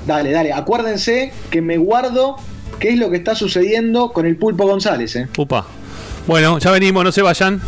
Dale, 0.07 0.31
dale. 0.31 0.53
Acuérdense 0.53 1.33
que 1.51 1.61
me 1.61 1.77
guardo 1.77 2.37
qué 2.79 2.91
es 2.91 2.99
lo 2.99 3.11
que 3.11 3.17
está 3.17 3.35
sucediendo 3.35 4.13
con 4.13 4.27
el 4.27 4.37
Pulpo 4.37 4.67
González. 4.67 5.17
¿eh? 5.17 5.29
Upa. 5.37 5.67
Bueno, 6.29 6.59
ya 6.59 6.71
venimos, 6.71 7.03
no 7.03 7.11
se 7.11 7.23
vayan. 7.23 7.59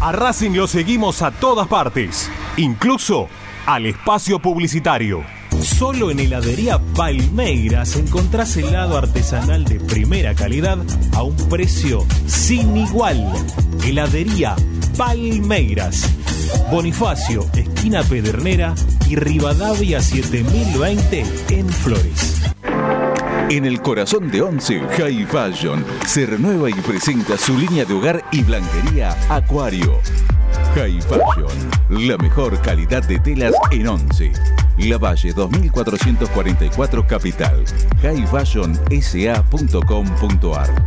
A 0.00 0.12
Racing 0.12 0.52
lo 0.52 0.68
seguimos 0.68 1.22
a 1.22 1.32
todas 1.32 1.66
partes, 1.66 2.30
incluso 2.58 3.28
al 3.66 3.86
espacio 3.86 4.38
publicitario. 4.38 5.24
Solo 5.62 6.10
en 6.10 6.20
heladería 6.20 6.78
Palmeiras 6.94 7.96
encontrás 7.96 8.56
helado 8.56 8.96
artesanal 8.96 9.64
de 9.64 9.80
primera 9.80 10.34
calidad 10.34 10.78
a 11.12 11.22
un 11.22 11.36
precio 11.48 12.04
sin 12.26 12.76
igual. 12.76 13.32
Heladería 13.84 14.56
Palmeiras. 14.96 16.08
Bonifacio, 16.70 17.46
esquina 17.54 18.02
Pedernera 18.02 18.74
y 19.08 19.16
Rivadavia 19.16 20.00
7020 20.00 21.24
en 21.50 21.68
Flores. 21.68 22.42
En 23.48 23.64
el 23.64 23.80
corazón 23.80 24.28
de 24.30 24.42
Once, 24.42 24.80
High 24.80 25.26
Fashion 25.26 25.84
se 26.06 26.26
renueva 26.26 26.68
y 26.68 26.74
presenta 26.74 27.38
su 27.38 27.56
línea 27.56 27.84
de 27.84 27.94
hogar 27.94 28.24
y 28.32 28.42
blanquería 28.42 29.16
Acuario. 29.28 30.00
High 30.74 31.00
Fashion, 31.02 32.06
la 32.08 32.16
mejor 32.18 32.60
calidad 32.60 33.06
de 33.06 33.20
telas 33.20 33.54
en 33.70 33.86
Once. 33.86 34.32
La 34.78 34.98
Valle 34.98 35.32
2444 35.32 37.06
Capital. 37.06 37.64
highfashionsa.com.ar 38.02 40.84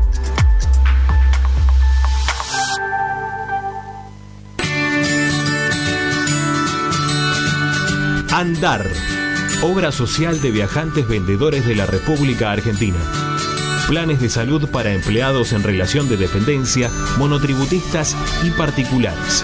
Andar, 8.32 8.86
obra 9.64 9.92
social 9.92 10.40
de 10.40 10.52
viajantes 10.52 11.08
vendedores 11.08 11.66
de 11.66 11.76
la 11.76 11.88
República 11.88 12.52
Argentina. 12.52 13.00
Planes 13.88 14.22
de 14.22 14.30
salud 14.30 14.70
para 14.70 14.94
empleados 14.94 15.52
en 15.52 15.64
relación 15.64 16.08
de 16.08 16.16
dependencia, 16.16 16.92
monotributistas 17.18 18.16
y 18.46 18.52
particulares. 18.52 19.44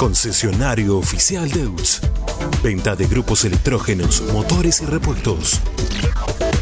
Concesionario 0.00 0.96
oficial 0.96 1.50
Deutz. 1.50 2.00
Venta 2.62 2.96
de 2.96 3.06
grupos 3.06 3.44
electrógenos, 3.44 4.22
motores 4.32 4.80
y 4.80 4.86
repuestos. 4.86 5.60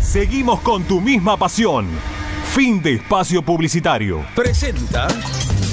Seguimos 0.00 0.60
con 0.60 0.84
tu 0.84 1.02
misma 1.02 1.36
pasión. 1.36 1.86
Fin 2.54 2.80
de 2.82 2.94
espacio 2.94 3.42
publicitario. 3.42 4.24
Presenta 4.34 5.08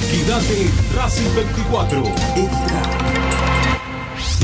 Quédate 0.09 0.69
Racing 0.95 1.33
24. 1.35 3.08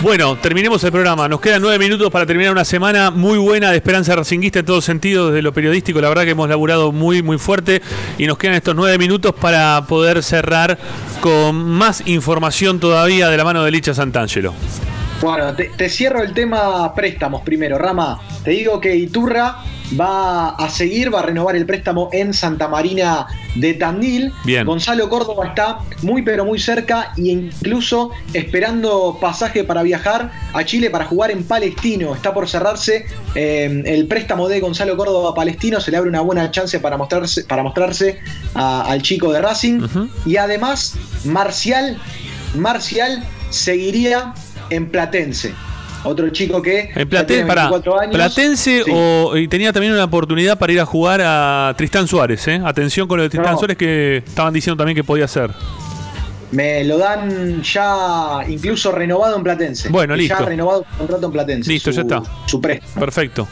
Bueno, 0.02 0.36
terminemos 0.36 0.84
el 0.84 0.92
programa. 0.92 1.30
Nos 1.30 1.40
quedan 1.40 1.62
nueve 1.62 1.78
minutos 1.78 2.10
para 2.10 2.26
terminar 2.26 2.52
una 2.52 2.66
semana 2.66 3.12
muy 3.12 3.38
buena 3.38 3.70
de 3.70 3.78
Esperanza 3.78 4.16
Racinguista 4.16 4.60
en 4.60 4.66
todo 4.66 4.82
sentido, 4.82 5.28
desde 5.28 5.44
lo 5.44 5.54
periodístico. 5.54 6.02
La 6.02 6.10
verdad 6.10 6.24
que 6.24 6.32
hemos 6.32 6.50
laburado 6.50 6.92
muy, 6.92 7.22
muy 7.22 7.38
fuerte 7.38 7.84
y 8.18 8.26
nos 8.26 8.40
quedan 8.40 8.56
estos 8.56 8.76
nueve 8.76 8.98
minutos 8.98 9.34
para 9.40 9.86
poder 9.88 10.24
cerrar 10.24 10.80
con 11.22 11.56
más 11.56 12.06
información 12.08 12.80
todavía 12.80 13.30
de 13.30 13.38
la 13.38 13.44
mano 13.44 13.64
de 13.64 13.70
Licha 13.70 13.94
Santangelo. 13.94 14.56
Bueno, 15.22 15.54
te, 15.56 15.66
te 15.78 15.88
cierro 15.88 16.24
el 16.24 16.34
tema 16.34 16.94
préstamos 16.96 17.44
primero, 17.44 17.78
Rama. 17.78 18.20
Te 18.44 18.52
digo 18.52 18.82
que 18.82 18.96
Iturra 18.96 19.58
va 20.00 20.50
a 20.50 20.70
seguir, 20.70 21.14
va 21.14 21.20
a 21.20 21.24
renovar 21.24 21.56
el 21.56 21.66
préstamo 21.66 22.10
en 22.12 22.34
Santa 22.34 22.68
Marina 22.68 23.28
de 23.56 23.74
Tandil. 23.76 24.34
Bien. 24.46 24.66
Gonzalo 24.66 25.10
Córdoba 25.10 25.48
está 25.48 25.80
muy 26.02 26.24
pero 26.24 26.44
muy 26.44 26.58
cerca 26.60 27.12
e 27.18 27.24
incluso 27.30 28.12
esperando 28.34 29.18
pasaje 29.22 29.64
para 29.64 29.84
viajar 29.84 30.32
a 30.54 30.64
Chile 30.64 30.90
para 30.90 31.06
jugar 31.06 31.30
en 31.30 31.44
Palestino. 31.44 32.16
Está 32.16 32.34
por 32.34 32.50
cerrarse 32.50 33.06
eh, 33.36 33.84
el 33.86 34.08
préstamo 34.08 34.48
de 34.48 34.60
Gonzalo 34.60 34.98
Córdoba 34.98 35.32
a 35.32 35.34
Palestino. 35.36 35.80
Se 35.82 35.92
le 35.92 35.98
abre 35.98 36.10
una 36.10 36.22
buena 36.22 36.50
chance 36.50 36.80
para 36.80 36.98
mostrarse, 36.98 37.44
para 37.44 37.62
mostrarse 37.62 38.20
a- 38.56 38.86
al 38.90 39.04
chico 39.04 39.32
de 39.32 39.42
Racing. 39.42 39.82
Y 40.26 40.38
además, 40.38 40.96
Marcial, 41.26 42.00
Marcial 42.56 43.24
seguiría 43.50 44.34
en 44.72 44.88
Platense. 44.90 45.54
Otro 46.04 46.28
chico 46.30 46.62
que 46.64 46.80
En 46.96 46.96
ya 46.96 47.06
Platen- 47.06 47.28
tiene 47.28 47.46
pará, 47.46 47.64
24 47.70 48.00
años. 48.00 48.16
Platense 48.16 48.84
Sí. 48.84 48.92
o 48.92 49.38
y 49.38 49.48
tenía 49.48 49.72
también 49.72 49.94
una 49.94 50.06
oportunidad 50.06 50.58
para 50.58 50.74
ir 50.74 50.80
a 50.82 50.86
jugar 50.86 51.22
a 51.24 51.74
Tristán 51.78 52.08
Suárez, 52.08 52.48
¿eh? 52.48 52.60
Atención 52.66 53.08
con 53.08 53.18
lo 53.18 53.24
de 53.24 53.30
Tristán 53.30 53.54
No. 53.54 53.60
Suárez 53.60 53.78
que 53.78 54.18
estaban 54.26 54.52
diciendo 54.52 54.78
también 54.78 54.96
que 54.96 55.04
podía 55.04 55.28
ser. 55.28 55.52
Me 56.52 56.84
lo 56.84 56.98
dan 56.98 57.62
ya 57.62 58.40
incluso 58.48 58.92
renovado 58.92 59.38
en 59.38 59.44
Platense. 59.44 59.90
Bueno, 59.90 60.16
Ya 60.16 60.18
listo. 60.18 60.46
renovado 60.46 60.86
su 60.92 60.98
contrato 60.98 61.26
en 61.28 61.32
Platense. 61.32 61.70
Listo, 61.72 61.92
su- 61.92 61.96
ya 61.98 62.02
está. 62.02 62.24
Su 62.48 62.60
préstamo. 62.60 63.00
Perfecto. 63.00 63.48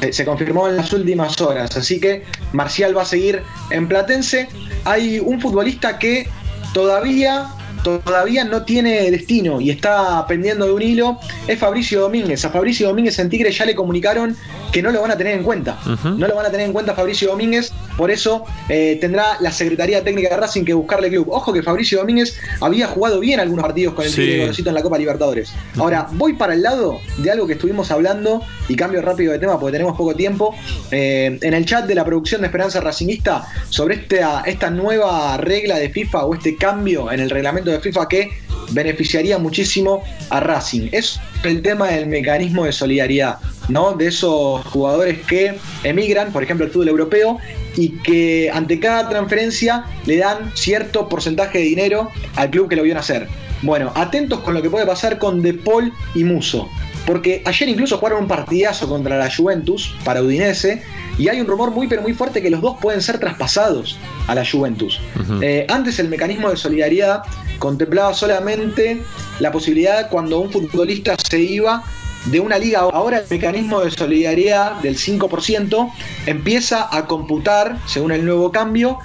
Se, 0.00 0.12
se 0.12 0.24
confirmó 0.24 0.68
en 0.68 0.76
las 0.76 0.92
últimas 0.92 1.40
horas. 1.40 1.76
Así 1.76 2.00
que 2.00 2.24
Marcial 2.52 2.96
va 2.96 3.02
a 3.02 3.06
seguir 3.06 3.42
en 3.70 3.86
Platense. 3.86 4.48
Hay 4.84 5.20
un 5.20 5.40
futbolista 5.40 5.98
que 5.98 6.28
todavía. 6.74 7.46
Todavía 7.82 8.44
no 8.44 8.62
tiene 8.62 9.10
destino 9.10 9.60
y 9.60 9.70
está 9.70 10.26
pendiendo 10.26 10.66
de 10.66 10.72
un 10.72 10.82
hilo. 10.82 11.18
Es 11.46 11.58
Fabricio 11.58 12.00
Domínguez. 12.00 12.44
A 12.44 12.50
Fabricio 12.50 12.88
Domínguez 12.88 13.18
en 13.18 13.28
Tigre 13.28 13.50
ya 13.50 13.64
le 13.64 13.74
comunicaron 13.74 14.36
que 14.72 14.82
no 14.82 14.90
lo 14.90 15.02
van 15.02 15.10
a 15.10 15.16
tener 15.16 15.36
en 15.36 15.42
cuenta. 15.44 15.78
No 16.04 16.26
lo 16.26 16.34
van 16.34 16.46
a 16.46 16.50
tener 16.50 16.66
en 16.66 16.72
cuenta 16.72 16.94
Fabricio 16.94 17.28
Domínguez, 17.28 17.72
por 17.96 18.10
eso 18.10 18.44
eh, 18.68 18.98
tendrá 19.00 19.36
la 19.40 19.52
Secretaría 19.52 20.02
Técnica 20.02 20.30
de 20.30 20.36
Racing 20.38 20.64
que 20.64 20.74
buscarle 20.74 21.10
club. 21.10 21.28
Ojo 21.30 21.52
que 21.52 21.62
Fabricio 21.62 21.98
Domínguez 21.98 22.36
había 22.60 22.86
jugado 22.86 23.20
bien 23.20 23.38
algunos 23.38 23.62
partidos 23.62 23.94
con 23.94 24.04
el 24.04 24.10
Sí. 24.10 24.22
Tigre 24.22 24.50
en 24.66 24.74
la 24.74 24.82
Copa 24.82 24.98
Libertadores. 24.98 25.52
Ahora, 25.76 26.08
voy 26.12 26.32
para 26.34 26.54
el 26.54 26.62
lado 26.62 26.98
de 27.18 27.30
algo 27.30 27.46
que 27.46 27.52
estuvimos 27.54 27.90
hablando 27.90 28.42
y 28.68 28.76
cambio 28.76 29.02
rápido 29.02 29.32
de 29.32 29.38
tema 29.38 29.58
porque 29.60 29.72
tenemos 29.72 29.96
poco 29.96 30.14
tiempo. 30.14 30.54
Eh, 30.90 31.38
en 31.40 31.54
el 31.54 31.66
chat 31.66 31.86
de 31.86 31.94
la 31.94 32.04
producción 32.04 32.40
de 32.40 32.46
Esperanza 32.46 32.80
Racingista 32.80 33.44
sobre 33.68 33.96
esta, 33.96 34.42
esta 34.46 34.70
nueva 34.70 35.36
regla 35.36 35.78
de 35.78 35.90
FIFA 35.90 36.24
o 36.24 36.34
este 36.34 36.56
cambio 36.56 37.12
en 37.12 37.20
el 37.20 37.30
reglamento 37.30 37.70
de 37.70 37.80
FIFA 37.80 38.08
que 38.08 38.30
beneficiaría 38.72 39.38
muchísimo 39.38 40.02
a 40.30 40.40
Racing. 40.40 40.88
Es 40.92 41.20
el 41.44 41.62
tema 41.62 41.88
del 41.88 42.06
mecanismo 42.06 42.64
de 42.64 42.72
solidaridad, 42.72 43.38
¿no? 43.68 43.92
De 43.92 44.08
esos 44.08 44.64
jugadores 44.66 45.20
que 45.22 45.54
emigran, 45.84 46.32
por 46.32 46.42
ejemplo, 46.42 46.66
al 46.66 46.72
fútbol 46.72 46.88
europeo 46.88 47.38
y 47.76 47.90
que 48.00 48.50
ante 48.52 48.80
cada 48.80 49.08
transferencia 49.08 49.84
le 50.06 50.18
dan 50.18 50.52
cierto 50.54 51.08
porcentaje 51.08 51.58
de 51.58 51.64
dinero 51.64 52.10
al 52.36 52.50
club 52.50 52.68
que 52.68 52.76
lo 52.76 52.82
vio 52.82 52.94
nacer. 52.94 53.28
Bueno, 53.62 53.92
atentos 53.94 54.40
con 54.40 54.54
lo 54.54 54.62
que 54.62 54.70
puede 54.70 54.86
pasar 54.86 55.18
con 55.18 55.40
De 55.40 55.54
Paul 55.54 55.92
y 56.14 56.24
Muso. 56.24 56.68
Porque 57.06 57.42
ayer 57.44 57.68
incluso 57.68 57.98
jugaron 57.98 58.22
un 58.22 58.28
partidazo 58.28 58.88
contra 58.88 59.18
la 59.18 59.34
Juventus 59.34 59.94
para 60.04 60.22
Udinese 60.22 60.82
y 61.18 61.28
hay 61.28 61.40
un 61.40 61.46
rumor 61.46 61.70
muy 61.70 61.88
pero 61.88 62.02
muy 62.02 62.14
fuerte 62.14 62.40
que 62.40 62.50
los 62.50 62.60
dos 62.60 62.76
pueden 62.80 63.02
ser 63.02 63.18
traspasados 63.18 63.98
a 64.26 64.34
la 64.34 64.44
Juventus. 64.46 65.00
Eh, 65.40 65.66
antes 65.68 65.98
el 65.98 66.08
mecanismo 66.08 66.48
de 66.50 66.56
solidaridad 66.56 67.22
contemplaba 67.58 68.14
solamente 68.14 69.02
la 69.40 69.52
posibilidad 69.52 70.08
cuando 70.10 70.40
un 70.40 70.50
futbolista 70.50 71.16
se 71.28 71.40
iba 71.40 71.82
de 72.26 72.40
una 72.40 72.58
liga. 72.58 72.80
Ahora 72.80 73.18
el 73.18 73.26
mecanismo 73.28 73.80
de 73.80 73.90
solidaridad 73.90 74.80
del 74.80 74.96
5% 74.96 75.92
empieza 76.26 76.88
a 76.96 77.06
computar, 77.06 77.78
según 77.86 78.12
el 78.12 78.24
nuevo 78.24 78.52
cambio, 78.52 78.98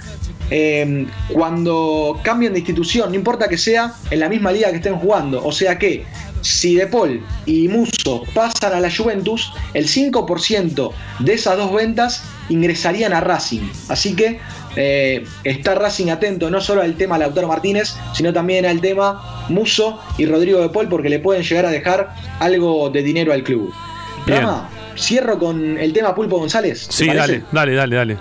eh, 0.50 1.06
cuando 1.32 2.18
cambian 2.22 2.52
de 2.52 2.60
institución, 2.60 3.10
no 3.10 3.16
importa 3.16 3.48
que 3.48 3.58
sea 3.58 3.92
en 4.10 4.20
la 4.20 4.28
misma 4.28 4.50
liga 4.50 4.70
que 4.70 4.76
estén 4.76 4.96
jugando. 4.96 5.44
O 5.44 5.52
sea 5.52 5.78
que 5.78 6.04
si 6.40 6.74
De 6.74 6.86
Paul 6.86 7.22
y 7.46 7.68
Muso 7.68 8.24
pasan 8.34 8.72
a 8.72 8.80
la 8.80 8.90
Juventus, 8.94 9.52
el 9.74 9.86
5% 9.86 10.92
de 11.20 11.32
esas 11.32 11.56
dos 11.56 11.72
ventas 11.72 12.22
ingresarían 12.48 13.12
a 13.12 13.20
Racing. 13.20 13.68
Así 13.88 14.14
que 14.14 14.40
eh, 14.76 15.24
está 15.44 15.74
Racing 15.74 16.08
atento 16.08 16.50
no 16.50 16.60
solo 16.60 16.82
al 16.82 16.94
tema 16.94 17.18
Lautaro 17.18 17.48
Martínez, 17.48 17.94
sino 18.14 18.32
también 18.32 18.66
al 18.66 18.80
tema 18.80 19.46
Muso 19.48 20.00
y 20.18 20.26
Rodrigo 20.26 20.60
De 20.60 20.68
Paul, 20.68 20.88
porque 20.88 21.08
le 21.08 21.18
pueden 21.18 21.42
llegar 21.42 21.66
a 21.66 21.70
dejar 21.70 22.14
algo 22.40 22.90
de 22.90 23.02
dinero 23.02 23.32
al 23.32 23.42
club. 23.42 23.72
Rama, 24.26 24.68
cierro 24.96 25.38
con 25.38 25.78
el 25.78 25.92
tema 25.92 26.14
Pulpo 26.14 26.38
González. 26.38 26.88
¿te 26.88 26.92
Sí, 26.92 27.06
dale, 27.06 27.42
dale, 27.50 27.74
dale, 27.74 27.96
dale. 27.96 28.18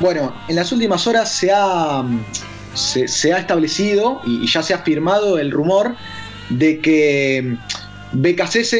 Bueno, 0.00 0.34
en 0.48 0.56
las 0.56 0.70
últimas 0.72 1.06
horas 1.06 1.30
se 1.30 1.50
ha, 1.52 2.04
se, 2.74 3.08
se 3.08 3.32
ha 3.32 3.38
establecido 3.38 4.20
y 4.24 4.46
ya 4.46 4.62
se 4.62 4.74
ha 4.74 4.78
firmado 4.78 5.38
el 5.38 5.50
rumor 5.50 5.96
de 6.50 6.78
que 6.80 7.56
BKCS 8.12 8.76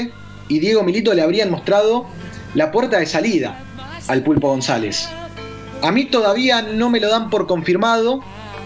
y 0.49 0.59
Diego 0.59 0.82
Milito 0.82 1.15
le 1.15 1.23
habrían 1.23 1.51
mostrado 1.51 2.07
la 2.55 2.70
puerta 2.70 2.99
de 2.99 3.07
salida 3.07 3.59
al 4.09 4.23
Pulpo 4.23 4.49
González. 4.49 5.09
A 5.82 5.91
mí 5.91 6.05
todavía 6.07 6.62
no 6.62 6.91
me 6.91 7.01
lo 7.01 7.09
dan 7.09 7.31
por 7.31 7.47
confirmado. 7.47 8.20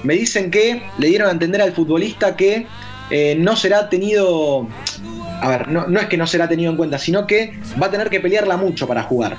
Me 0.04 0.14
dicen 0.14 0.50
que 0.50 0.82
le 0.98 1.08
dieron 1.08 1.28
a 1.28 1.32
entender 1.32 1.60
al 1.62 1.72
futbolista 1.72 2.36
que 2.36 2.66
eh, 3.10 3.36
no 3.38 3.56
será 3.56 3.88
tenido. 3.88 4.68
A 5.40 5.48
ver, 5.48 5.68
no, 5.68 5.86
no 5.86 6.00
es 6.00 6.06
que 6.06 6.16
no 6.16 6.26
será 6.26 6.48
tenido 6.48 6.70
en 6.70 6.76
cuenta, 6.76 6.98
sino 6.98 7.26
que 7.26 7.58
va 7.80 7.86
a 7.86 7.90
tener 7.90 8.10
que 8.10 8.20
pelearla 8.20 8.56
mucho 8.56 8.86
para 8.88 9.02
jugar. 9.04 9.36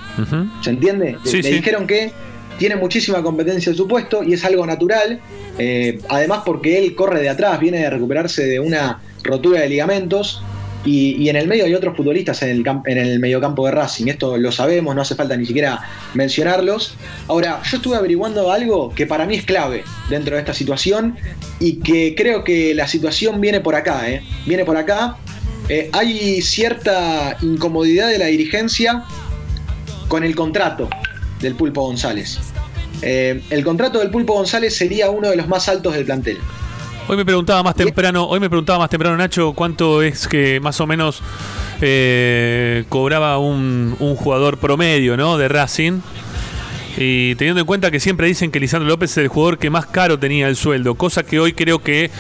¿Se 0.61 0.69
entiende? 0.69 1.18
Le- 1.23 1.30
Sí, 1.31 1.41
le 1.41 1.49
sí. 1.49 1.56
dijeron 1.56 1.86
que 1.88 2.11
tiene 2.60 2.76
muchísima 2.76 3.23
competencia 3.23 3.72
en 3.72 3.76
su 3.76 3.88
puesto 3.88 4.23
y 4.23 4.34
es 4.34 4.45
algo 4.45 4.65
natural. 4.68 5.19
eh, 5.57 5.99
además, 6.10 6.41
porque 6.45 6.77
él 6.77 6.94
corre 6.94 7.22
de 7.22 7.30
atrás, 7.30 7.60
viene 7.60 7.80
de 7.80 7.90
recuperarse 7.90 8.45
de 8.45 8.60
una 8.60 9.02
rotura 9.23 9.61
de 9.61 9.69
ligamentos. 9.69 10.44
Y, 10.86 11.27
en 11.27 11.36
el 11.36 11.48
medio 11.48 11.65
hay 11.65 11.73
otros 11.73 11.95
futbolistas 11.98 12.41
en 12.41 12.49
el, 12.49 12.64
en 12.86 12.98
el 12.98 13.19
mediocampo 13.19 13.65
de 13.65 13.72
Racing. 13.72 14.07
Esto 14.07 14.38
lo 14.38 14.52
sabemos, 14.52 14.95
no 14.95 15.02
hace 15.02 15.15
falta 15.15 15.36
ni 15.36 15.45
siquiera 15.45 15.81
mencionarlos. 16.14 16.95
Ahora, 17.27 17.61
yo 17.69 17.77
estuve 17.77 17.98
averiguando 17.98 18.52
algo 18.52 18.90
que 18.94 19.06
para 19.06 19.26
mí 19.26 19.36
es 19.36 19.45
clave 19.45 19.84
dentro 20.10 20.36
de 20.36 20.41
esta 20.41 20.53
situación 20.53 21.18
y 21.60 21.80
que 21.80 22.15
creo 22.15 22.44
que 22.44 22.73
la 22.73 22.88
situación 22.88 23.41
viene 23.41 23.60
por 23.60 23.76
acá. 23.76 24.10
¿eh? 24.10 24.23
Viene 24.45 24.64
por 24.64 24.77
acá. 24.77 25.18
Eh, 25.68 25.90
hay 25.91 26.41
cierta 26.41 27.38
incomodidad 27.41 28.07
de 28.07 28.18
la 28.18 28.27
dirigencia 28.27 29.03
con 30.07 30.23
el 30.23 30.36
contrato 30.36 30.90
del 31.41 31.56
Pulpo 31.56 31.81
González. 31.81 32.40
Eh, 33.01 33.41
el 33.49 33.63
contrato 33.63 33.99
del 33.99 34.09
Pulpo 34.09 34.34
González 34.34 34.76
sería 34.76 35.09
uno 35.09 35.30
de 35.30 35.35
los 35.35 35.47
más 35.47 35.69
altos 35.69 35.93
del 35.93 36.05
plantel. 36.05 36.38
Hoy 37.07 37.17
me 37.17 37.26
preguntaba 37.26 37.63
más 37.63 37.76
temprano, 37.76 38.26
hoy 38.27 38.39
me 38.39 38.49
preguntaba 38.49 38.80
más 38.80 38.89
temprano 38.89 39.17
Nacho 39.17 39.53
cuánto 39.53 40.03
es 40.03 40.27
que 40.27 40.59
más 40.59 40.80
o 40.80 40.85
menos 40.85 41.23
eh, 41.81 42.84
cobraba 42.88 43.39
un, 43.39 43.95
un 43.99 44.15
jugador 44.15 44.57
promedio, 44.59 45.17
¿no? 45.17 45.38
De 45.38 45.47
Racing. 45.47 46.01
Y 46.97 47.35
teniendo 47.35 47.61
en 47.61 47.65
cuenta 47.65 47.91
que 47.91 47.99
siempre 47.99 48.27
dicen 48.27 48.51
que 48.51 48.59
Lisandro 48.59 48.88
López 48.88 49.11
es 49.11 49.17
el 49.17 49.27
jugador 49.30 49.57
que 49.57 49.69
más 49.69 49.85
caro 49.85 50.19
tenía 50.19 50.47
el 50.47 50.55
sueldo, 50.55 50.95
cosa 50.95 51.23
que 51.23 51.39
hoy 51.39 51.53
creo 51.53 51.80
que 51.80 52.11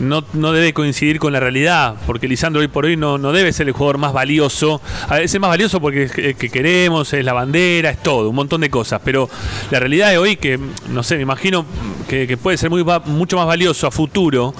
no, 0.00 0.24
no 0.32 0.52
debe 0.52 0.72
coincidir 0.72 1.18
con 1.18 1.32
la 1.32 1.40
realidad, 1.40 1.96
porque 2.06 2.28
Lisandro 2.28 2.60
hoy 2.60 2.68
por 2.68 2.84
hoy 2.84 2.96
no, 2.96 3.18
no 3.18 3.32
debe 3.32 3.52
ser 3.52 3.66
el 3.68 3.72
jugador 3.72 3.98
más 3.98 4.12
valioso. 4.12 4.80
A 5.08 5.16
veces 5.16 5.34
es 5.34 5.40
más 5.40 5.50
valioso 5.50 5.80
porque 5.80 6.04
es 6.04 6.12
que, 6.12 6.34
que 6.34 6.50
queremos, 6.50 7.12
es 7.12 7.24
la 7.24 7.32
bandera, 7.32 7.90
es 7.90 8.02
todo, 8.02 8.28
un 8.28 8.36
montón 8.36 8.60
de 8.60 8.70
cosas. 8.70 9.00
Pero 9.04 9.28
la 9.70 9.80
realidad 9.80 10.10
de 10.10 10.18
hoy, 10.18 10.36
que 10.36 10.58
no 10.88 11.02
sé, 11.02 11.16
me 11.16 11.22
imagino 11.22 11.64
que, 12.08 12.26
que 12.26 12.36
puede 12.36 12.56
ser 12.56 12.70
muy, 12.70 12.84
mucho 13.06 13.36
más 13.36 13.46
valioso 13.46 13.86
a 13.86 13.90
futuro, 13.90 14.54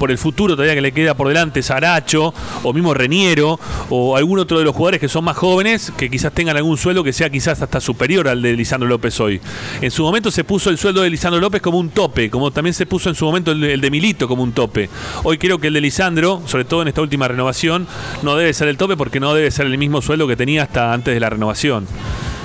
por 0.00 0.10
el 0.10 0.16
futuro 0.16 0.56
todavía 0.56 0.74
que 0.74 0.80
le 0.80 0.92
queda 0.92 1.14
por 1.14 1.28
delante, 1.28 1.62
Saracho, 1.62 2.32
o 2.62 2.72
mismo 2.72 2.94
Reniero, 2.94 3.60
o 3.90 4.16
algún 4.16 4.38
otro 4.38 4.58
de 4.58 4.64
los 4.64 4.74
jugadores 4.74 4.98
que 4.98 5.08
son 5.08 5.24
más 5.24 5.36
jóvenes, 5.36 5.92
que 5.94 6.08
quizás 6.08 6.32
tengan 6.32 6.56
algún 6.56 6.78
sueldo 6.78 7.04
que 7.04 7.12
sea 7.12 7.28
quizás 7.28 7.60
hasta 7.60 7.80
superior 7.82 8.26
al 8.26 8.40
de 8.40 8.54
Lisandro 8.54 8.88
López 8.88 9.20
hoy. 9.20 9.42
En 9.82 9.90
su 9.90 10.02
momento 10.02 10.30
se 10.30 10.42
puso 10.42 10.70
el 10.70 10.78
sueldo 10.78 11.02
de 11.02 11.10
Lisandro 11.10 11.38
López 11.38 11.60
como 11.60 11.78
un 11.78 11.90
tope, 11.90 12.30
como 12.30 12.50
también 12.50 12.72
se 12.72 12.86
puso 12.86 13.10
en 13.10 13.14
su 13.14 13.26
momento 13.26 13.52
el 13.52 13.80
de, 13.80 13.90
Milito 13.90 14.26
como 14.26 14.42
un 14.42 14.52
tope. 14.52 14.88
Hoy 15.22 15.36
creo 15.36 15.58
que 15.58 15.66
el 15.66 15.74
de 15.74 15.82
Lisandro, 15.82 16.40
sobre 16.46 16.64
todo 16.64 16.80
en 16.80 16.88
esta 16.88 17.02
última 17.02 17.28
renovación, 17.28 17.86
no 18.22 18.36
debe 18.36 18.54
ser 18.54 18.68
el 18.68 18.78
tope 18.78 18.96
porque 18.96 19.20
no 19.20 19.34
debe 19.34 19.50
ser 19.50 19.66
el 19.66 19.76
mismo 19.76 20.00
sueldo 20.00 20.26
que 20.26 20.36
tenía 20.36 20.62
hasta 20.62 20.94
antes 20.94 21.12
de 21.12 21.20
la 21.20 21.28
renovación. 21.28 21.86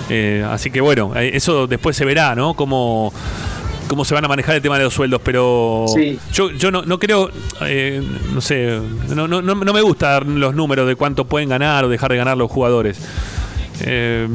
Eh, 0.09 0.45
así 0.49 0.71
que 0.71 0.81
bueno, 0.81 1.13
eh, 1.15 1.31
eso 1.33 1.67
después 1.67 1.95
se 1.95 2.03
verá, 2.03 2.35
¿no? 2.35 2.53
Cómo, 2.53 3.13
cómo 3.87 4.05
se 4.05 4.13
van 4.13 4.25
a 4.25 4.27
manejar 4.27 4.55
el 4.55 4.61
tema 4.61 4.77
de 4.77 4.83
los 4.85 4.93
sueldos, 4.93 5.21
pero 5.23 5.85
Sí. 5.93 6.17
yo, 6.33 6.51
yo 6.51 6.71
no, 6.71 6.83
no 6.83 6.99
creo, 6.99 7.29
eh, 7.61 8.01
no 8.33 8.41
sé, 8.41 8.79
no, 9.15 9.27
no, 9.27 9.41
no, 9.41 9.55
me 9.73 9.81
gusta 9.81 10.09
dar 10.11 10.25
los 10.25 10.55
números 10.55 10.87
de 10.87 10.95
cuánto 10.95 11.25
pueden 11.25 11.49
ganar 11.49 11.85
o 11.85 11.89
dejar 11.89 12.11
de 12.11 12.17
ganar 12.17 12.37
los 12.37 12.49
jugadores. 12.51 12.99
Eh, 13.81 14.27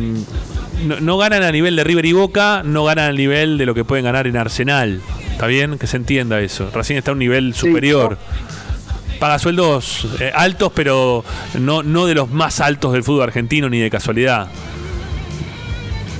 no, 0.86 1.01
no 1.01 1.18
ganan 1.18 1.43
a 1.43 1.52
nivel 1.52 1.77
de 1.77 1.85
River 1.85 2.06
y 2.06 2.12
Boca, 2.12 2.62
no 2.64 2.85
ganan 2.85 3.10
a 3.10 3.12
nivel 3.12 3.59
de 3.59 3.66
lo 3.66 3.74
que 3.74 3.85
pueden 3.85 4.05
ganar 4.05 4.27
en 4.27 4.36
Arsenal. 4.36 5.01
¿Está 5.32 5.47
bien? 5.47 5.78
Que 5.78 5.86
se 5.86 5.97
entienda 5.97 6.40
eso. 6.40 6.70
Recién 6.72 6.98
está 6.98 7.10
a 7.10 7.14
un 7.14 7.18
nivel 7.18 7.55
superior. 7.55 8.18
Paga 9.18 9.39
sueldos 9.39 10.06
eh, 10.20 10.31
altos, 10.35 10.72
pero 10.74 11.24
no, 11.59 11.82
no 11.82 12.06
de 12.06 12.14
los 12.14 12.31
más 12.31 12.60
altos 12.60 12.93
del 12.93 13.02
fútbol 13.05 13.22
argentino 13.24 13.68
ni 13.68 13.78
de 13.78 13.90
casualidad. 13.90 14.48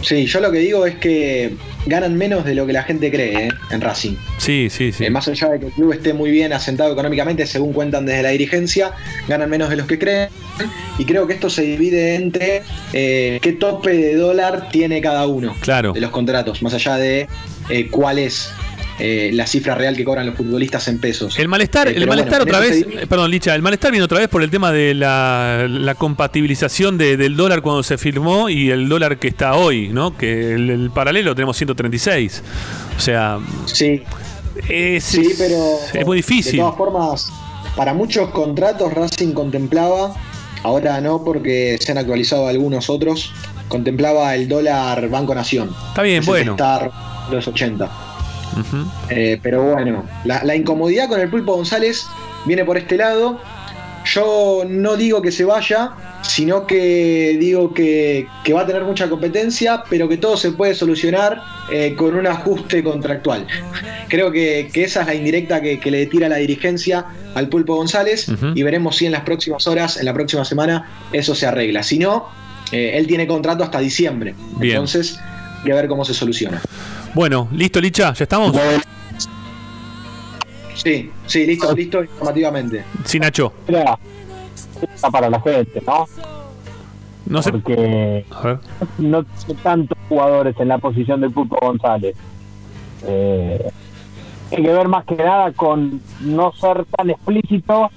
Sí, 0.03 0.27
yo 0.27 0.41
lo 0.41 0.51
que 0.51 0.59
digo 0.59 0.87
es 0.87 0.97
que 0.97 1.57
ganan 1.87 2.17
menos 2.17 2.45
de 2.45 2.55
lo 2.55 2.67
que 2.67 2.73
la 2.73 2.83
gente 2.83 3.11
cree 3.11 3.47
¿eh? 3.47 3.49
en 3.71 3.81
Racing. 3.81 4.15
Sí, 4.39 4.69
sí, 4.71 4.93
sí. 4.93 5.05
Eh, 5.05 5.11
más 5.11 5.27
allá 5.29 5.49
de 5.51 5.61
que 5.61 5.67
el 5.67 5.73
club 5.73 5.93
esté 5.93 6.13
muy 6.13 6.31
bien 6.31 6.53
asentado 6.53 6.93
económicamente, 6.93 7.47
según 7.47 7.73
cuentan 7.73 8.07
desde 8.07 8.23
la 8.23 8.31
dirigencia, 8.31 8.93
ganan 9.29 9.49
menos 9.51 9.71
de 9.71 9.77
los 9.77 9.87
que 9.87 9.99
creen. 9.99 10.29
Y 10.99 11.05
creo 11.05 11.27
que 11.27 11.35
esto 11.35 11.49
se 11.49 11.63
divide 11.63 12.15
entre 12.17 12.63
eh, 12.93 13.39
qué 13.41 13.53
tope 13.53 13.95
de 13.97 14.15
dólar 14.17 14.69
tiene 14.71 15.01
cada 15.01 15.27
uno 15.27 15.57
Claro. 15.61 15.93
de 15.93 16.01
los 16.01 16.11
contratos, 16.11 16.63
más 16.63 16.75
allá 16.75 16.97
de 16.97 17.27
eh, 17.71 17.89
cuál 17.91 18.19
es 18.19 18.51
eh, 19.01 19.31
la 19.33 19.47
cifra 19.47 19.75
real 19.75 19.97
que 19.97 20.05
cobran 20.05 20.27
los 20.27 20.35
futbolistas 20.37 20.87
en 20.89 21.01
pesos. 21.01 21.39
El 21.39 21.49
malestar, 21.49 21.89
Eh, 21.89 21.95
el 21.97 22.07
malestar 22.07 22.45
bueno, 22.45 22.57
otra 22.57 22.61
vez, 22.61 22.81
se 22.87 23.03
eh, 23.03 23.07
perdón, 23.07 23.31
Licha, 23.31 23.55
el 23.55 23.63
malestar 23.63 23.91
viene 23.91 24.05
otra 24.05 24.19
vez 24.19 24.29
por 24.29 24.43
el 24.43 24.51
tema 24.51 24.71
de 24.73 24.95
la, 24.95 25.67
la 25.69 25.95
compatibilización 25.95 26.99
de- 26.99 27.17
del 27.17 27.37
dólar 27.37 27.63
cuando 27.63 27.83
se 27.83 27.99
firmó 27.99 28.49
y 28.49 28.71
el 28.71 28.89
dólar 28.89 29.19
que 29.19 29.29
está 29.29 29.55
hoy, 29.55 29.89
¿no? 29.89 30.17
Que 30.17 30.55
el, 30.55 30.71
el 30.71 30.91
paralelo 30.91 31.35
tenemos 31.35 31.57
136. 31.57 32.43
O 32.97 33.01
sea, 33.01 33.39
Sí. 33.67 34.03
es, 34.69 35.05
Sí, 35.05 35.31
pero 35.39 35.57
es 35.95 36.07
muy 36.07 36.19
difícil. 36.19 36.53
De 36.53 36.59
todas 36.59 36.77
formas, 36.77 37.33
para 37.77 37.95
muchos 37.95 38.31
contratos 38.31 38.93
Racing 38.93 39.33
contemplaba, 39.33 40.13
ahora 40.63 41.01
no 41.01 41.25
porque 41.25 41.79
se 41.81 41.93
han 41.93 41.99
actualizado 41.99 42.49
algunos 42.49 42.91
otros, 42.91 43.33
contemplaba 43.69 44.35
el 44.35 44.49
dólar 44.49 45.09
Banco 45.09 45.35
Nación. 45.35 45.71
Está 45.89 46.03
bien, 46.03 46.25
bueno. 46.27 46.53
Está 46.53 46.91
los 47.31 47.47
80. 47.49 47.89
Eh, 49.09 49.39
pero 49.43 49.63
bueno, 49.63 50.05
la, 50.25 50.45
la 50.45 50.57
incomodidad 50.57 51.09
con 51.09 51.21
el 51.21 51.29
Pulpo 51.29 51.55
González 51.55 52.07
viene 52.47 52.65
por 52.65 52.77
este 52.77 52.97
lado. 52.97 53.41
Yo 54.05 54.65
no 54.67 54.97
digo 54.97 55.21
que 55.21 55.31
se 55.31 55.45
vaya, 55.45 55.91
sino 56.23 56.67
que 56.67 57.37
digo 57.39 57.75
que, 57.75 58.27
que 58.45 58.53
va 58.55 58.63
a 58.63 58.67
tener 58.67 58.83
mucha 58.83 59.11
competencia, 59.11 59.85
pero 59.91 60.09
que 60.09 60.17
todo 60.17 60.39
se 60.39 60.53
puede 60.53 60.75
solucionar 60.75 61.43
eh, 61.71 61.95
con 61.97 62.17
un 62.17 62.27
ajuste 62.27 62.83
contractual. 62.83 63.47
Creo 64.09 64.33
que, 64.33 64.71
que 64.73 64.85
esa 64.85 65.03
es 65.03 65.07
la 65.07 65.15
indirecta 65.15 65.61
que, 65.61 65.79
que 65.79 65.91
le 65.91 66.07
tira 66.07 66.31
la 66.31 66.37
dirigencia 66.37 67.05
al 67.35 67.49
Pulpo 67.49 67.77
González 67.77 68.27
y 68.55 68.63
veremos 68.63 68.97
si 68.97 69.07
en 69.07 69.13
las 69.13 69.23
próximas 69.23 69.67
horas, 69.67 69.99
en 69.99 70.07
la 70.07 70.15
próxima 70.15 70.47
semana, 70.47 70.89
eso 71.13 71.35
se 71.35 71.47
arregla. 71.47 71.83
Si 71.83 71.99
no, 71.99 72.27
eh, 72.73 72.93
él 72.95 73.07
tiene 73.07 73.27
contrato 73.27 73.65
hasta 73.65 73.81
diciembre. 73.81 74.35
Bien. 74.57 74.77
Entonces, 74.77 75.21
voy 75.63 75.73
a 75.73 75.75
ver 75.75 75.89
cómo 75.89 76.07
se 76.07 76.15
soluciona. 76.15 76.63
Bueno, 77.15 77.49
listo, 77.53 77.81
Licha, 77.81 78.13
¿ya 78.13 78.23
estamos? 78.25 78.57
Sí, 80.75 81.11
sí, 81.27 81.47
listo, 81.47 81.75
listo 81.75 82.03
informativamente. 82.03 82.85
Sí, 83.05 83.19
Nacho. 83.19 83.53
Era, 83.69 83.99
era 84.81 85.11
para 85.11 85.29
la 85.29 85.41
gente, 85.41 85.83
¿no? 85.87 86.07
No 87.27 87.43
sé. 87.43 87.53
Porque 87.53 88.25
A 88.31 88.41
ver. 88.43 88.59
no 88.99 89.25
tiene 89.25 89.61
tantos 89.63 89.99
jugadores 90.09 90.57
en 90.59 90.69
la 90.69 90.79
posición 90.79 91.21
del 91.21 91.33
Pulpo 91.33 91.57
González. 91.61 92.17
Eh, 93.07 93.71
tiene 94.49 94.65
que 94.65 94.73
ver 94.73 94.89
más 94.89 95.05
que 95.05 95.17
nada 95.17 95.53
con 95.53 96.01
no 96.21 96.53
ser 96.53 96.85
tan 96.97 97.11
explícito 97.11 97.91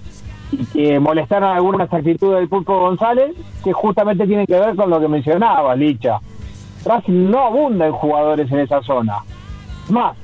y 0.52 0.65
que 0.65 0.99
molestaron 0.99 1.56
algunas 1.56 1.91
actitudes 1.91 2.40
del 2.40 2.49
Pulpo 2.49 2.80
González 2.80 3.34
que 3.64 3.73
justamente 3.73 4.27
tienen 4.27 4.45
que 4.45 4.60
ver 4.60 4.76
con 4.76 4.90
lo 4.90 4.99
que 4.99 5.07
mencionaba 5.07 5.76
Licha. 5.76 6.19
Racing 6.85 7.30
no 7.30 7.39
abunda 7.45 7.85
en 7.88 7.93
jugadores 7.93 8.51
en 8.51 8.60
esa 8.60 8.81
zona. 8.84 9.18
Más, 9.89 10.15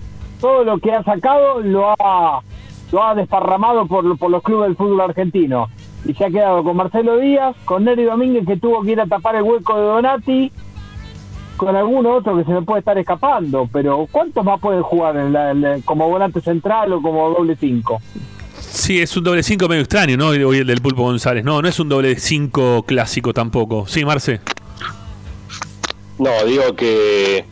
todo 0.41 0.63
lo 0.63 0.77
que 0.79 0.91
ha 0.93 1.03
sacado 1.03 1.59
lo 1.61 1.91
ha, 1.99 2.41
lo 2.91 3.03
ha 3.03 3.15
desparramado 3.15 3.85
por, 3.85 4.17
por 4.17 4.29
los 4.31 4.41
clubes 4.43 4.67
del 4.69 4.77
fútbol 4.77 5.01
argentino. 5.01 5.67
Y 6.05 6.13
se 6.13 6.25
ha 6.25 6.29
quedado 6.29 6.63
con 6.63 6.77
Marcelo 6.77 7.17
Díaz, 7.17 7.55
con 7.65 7.83
Neri 7.83 8.03
Domínguez 8.03 8.45
que 8.47 8.57
tuvo 8.57 8.81
que 8.83 8.91
ir 8.93 9.01
a 9.01 9.05
tapar 9.05 9.35
el 9.35 9.43
hueco 9.43 9.75
de 9.75 9.81
Donati, 9.85 10.51
con 11.57 11.75
alguno 11.75 12.15
otro 12.15 12.37
que 12.37 12.45
se 12.45 12.51
me 12.51 12.61
puede 12.61 12.79
estar 12.79 12.97
escapando. 12.97 13.67
Pero 13.71 14.07
¿cuántos 14.09 14.43
más 14.45 14.59
pueden 14.61 14.81
jugar 14.81 15.17
en 15.17 15.33
la- 15.33 15.77
como 15.83 16.07
volante 16.09 16.39
central 16.41 16.93
o 16.93 17.01
como 17.01 17.29
doble 17.31 17.55
cinco? 17.59 17.99
Sí, 18.61 18.99
es 19.01 19.15
un 19.17 19.23
doble 19.23 19.41
5 19.41 19.67
medio 19.67 19.81
extraño, 19.81 20.15
¿no? 20.15 20.27
Hoy 20.27 20.57
el 20.59 20.67
del 20.67 20.79
Pulpo 20.81 21.01
González. 21.03 21.43
No, 21.43 21.61
no 21.61 21.67
es 21.67 21.79
un 21.79 21.89
doble 21.89 22.15
5 22.19 22.83
clásico 22.83 23.33
tampoco. 23.33 23.87
Sí, 23.87 24.05
Marce. 24.05 24.41
No, 26.19 26.43
digo 26.43 26.75
que 26.75 27.45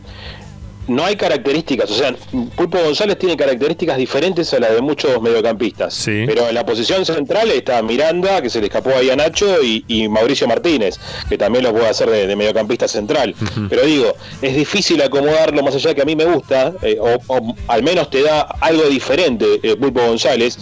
no 0.88 1.04
hay 1.04 1.16
características, 1.16 1.90
o 1.90 1.94
sea, 1.94 2.14
Pulpo 2.56 2.78
González 2.78 3.18
tiene 3.18 3.36
características 3.36 3.96
diferentes 3.98 4.52
a 4.54 4.58
las 4.58 4.72
de 4.72 4.80
muchos 4.80 5.20
mediocampistas. 5.20 5.94
Pero 6.26 6.48
en 6.48 6.54
la 6.54 6.64
posición 6.66 7.04
central 7.04 7.50
está 7.50 7.82
Miranda, 7.82 8.42
que 8.42 8.50
se 8.50 8.60
le 8.60 8.66
escapó 8.66 8.90
ahí 8.90 9.10
a 9.10 9.16
Nacho, 9.16 9.62
y, 9.62 9.84
y 9.88 10.08
Mauricio 10.08 10.48
Martínez, 10.48 10.98
que 11.28 11.38
también 11.38 11.64
lo 11.64 11.72
puede 11.72 11.88
hacer 11.88 12.10
de, 12.10 12.26
de 12.26 12.36
mediocampista 12.36 12.88
central. 12.88 13.34
Pero 13.68 13.82
digo, 13.84 14.14
es 14.42 14.56
difícil 14.56 15.00
acomodarlo 15.02 15.62
más 15.62 15.74
allá 15.74 15.94
que 15.94 16.02
a 16.02 16.04
mí 16.04 16.16
me 16.16 16.24
gusta, 16.24 16.72
eh, 16.82 16.98
o, 17.00 17.18
o 17.26 17.54
al 17.68 17.82
menos 17.82 18.10
te 18.10 18.22
da 18.22 18.40
algo 18.60 18.84
diferente 18.88 19.60
eh, 19.62 19.76
Pulpo 19.76 20.00
González. 20.00 20.58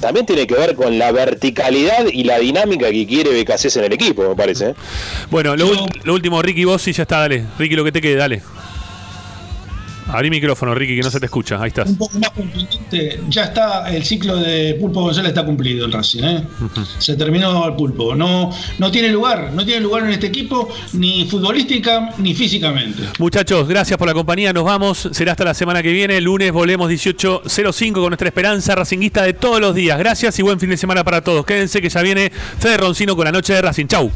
También 0.00 0.26
tiene 0.26 0.46
que 0.46 0.54
ver 0.54 0.74
con 0.74 0.98
la 0.98 1.12
verticalidad 1.12 2.06
y 2.12 2.24
la 2.24 2.38
dinámica 2.38 2.90
que 2.90 3.06
quiere 3.06 3.30
BKC 3.42 3.76
en 3.76 3.84
el 3.84 3.92
equipo, 3.92 4.28
me 4.28 4.34
parece. 4.34 4.70
¿eh? 4.70 4.74
Bueno, 5.30 5.56
lo, 5.56 5.66
lo 6.04 6.14
último, 6.14 6.42
Ricky, 6.42 6.64
vos 6.64 6.82
sí 6.82 6.92
ya 6.92 7.02
está, 7.04 7.20
dale. 7.20 7.44
Ricky, 7.58 7.74
lo 7.76 7.84
que 7.84 7.92
te 7.92 8.00
quede, 8.00 8.16
dale. 8.16 8.42
Abrí 10.12 10.30
micrófono, 10.30 10.74
Ricky, 10.74 10.96
que 10.96 11.02
no 11.02 11.10
se 11.10 11.20
te 11.20 11.26
escucha. 11.26 11.60
Ahí 11.60 11.68
estás. 11.68 11.88
Un 11.88 11.96
poco 11.96 12.18
más 12.18 12.30
contundente, 12.30 13.20
ya 13.28 13.44
está, 13.44 13.90
el 13.94 14.04
ciclo 14.04 14.36
de 14.36 14.74
Pulpo 14.74 15.02
González 15.02 15.30
está 15.30 15.44
cumplido 15.44 15.84
en 15.84 15.92
Racing, 15.92 16.22
¿eh? 16.22 16.44
Se 16.98 17.16
terminó 17.16 17.66
el 17.66 17.74
pulpo. 17.74 18.14
No, 18.14 18.50
no 18.78 18.90
tiene 18.90 19.08
lugar, 19.08 19.52
no 19.52 19.64
tiene 19.64 19.80
lugar 19.80 20.04
en 20.04 20.10
este 20.10 20.26
equipo, 20.26 20.68
ni 20.92 21.26
futbolística 21.26 22.10
ni 22.18 22.34
físicamente. 22.34 23.02
Muchachos, 23.18 23.68
gracias 23.68 23.98
por 23.98 24.08
la 24.08 24.14
compañía. 24.14 24.52
Nos 24.52 24.64
vamos. 24.64 25.08
Será 25.12 25.32
hasta 25.32 25.44
la 25.44 25.54
semana 25.54 25.82
que 25.82 25.92
viene. 25.92 26.16
El 26.16 26.24
lunes 26.24 26.52
volvemos 26.52 26.90
18.05 26.90 27.92
con 27.94 28.08
nuestra 28.08 28.28
esperanza 28.28 28.74
racinguista 28.74 29.22
de 29.22 29.34
todos 29.34 29.60
los 29.60 29.74
días. 29.74 29.98
Gracias 29.98 30.38
y 30.38 30.42
buen 30.42 30.58
fin 30.58 30.70
de 30.70 30.76
semana 30.76 31.04
para 31.04 31.22
todos. 31.22 31.44
Quédense 31.44 31.80
que 31.80 31.88
ya 31.88 32.02
viene 32.02 32.30
Fede 32.30 32.76
Roncino 32.76 33.16
con 33.16 33.24
la 33.24 33.32
noche 33.32 33.54
de 33.54 33.62
Racing. 33.62 33.86
Chau. 33.86 34.10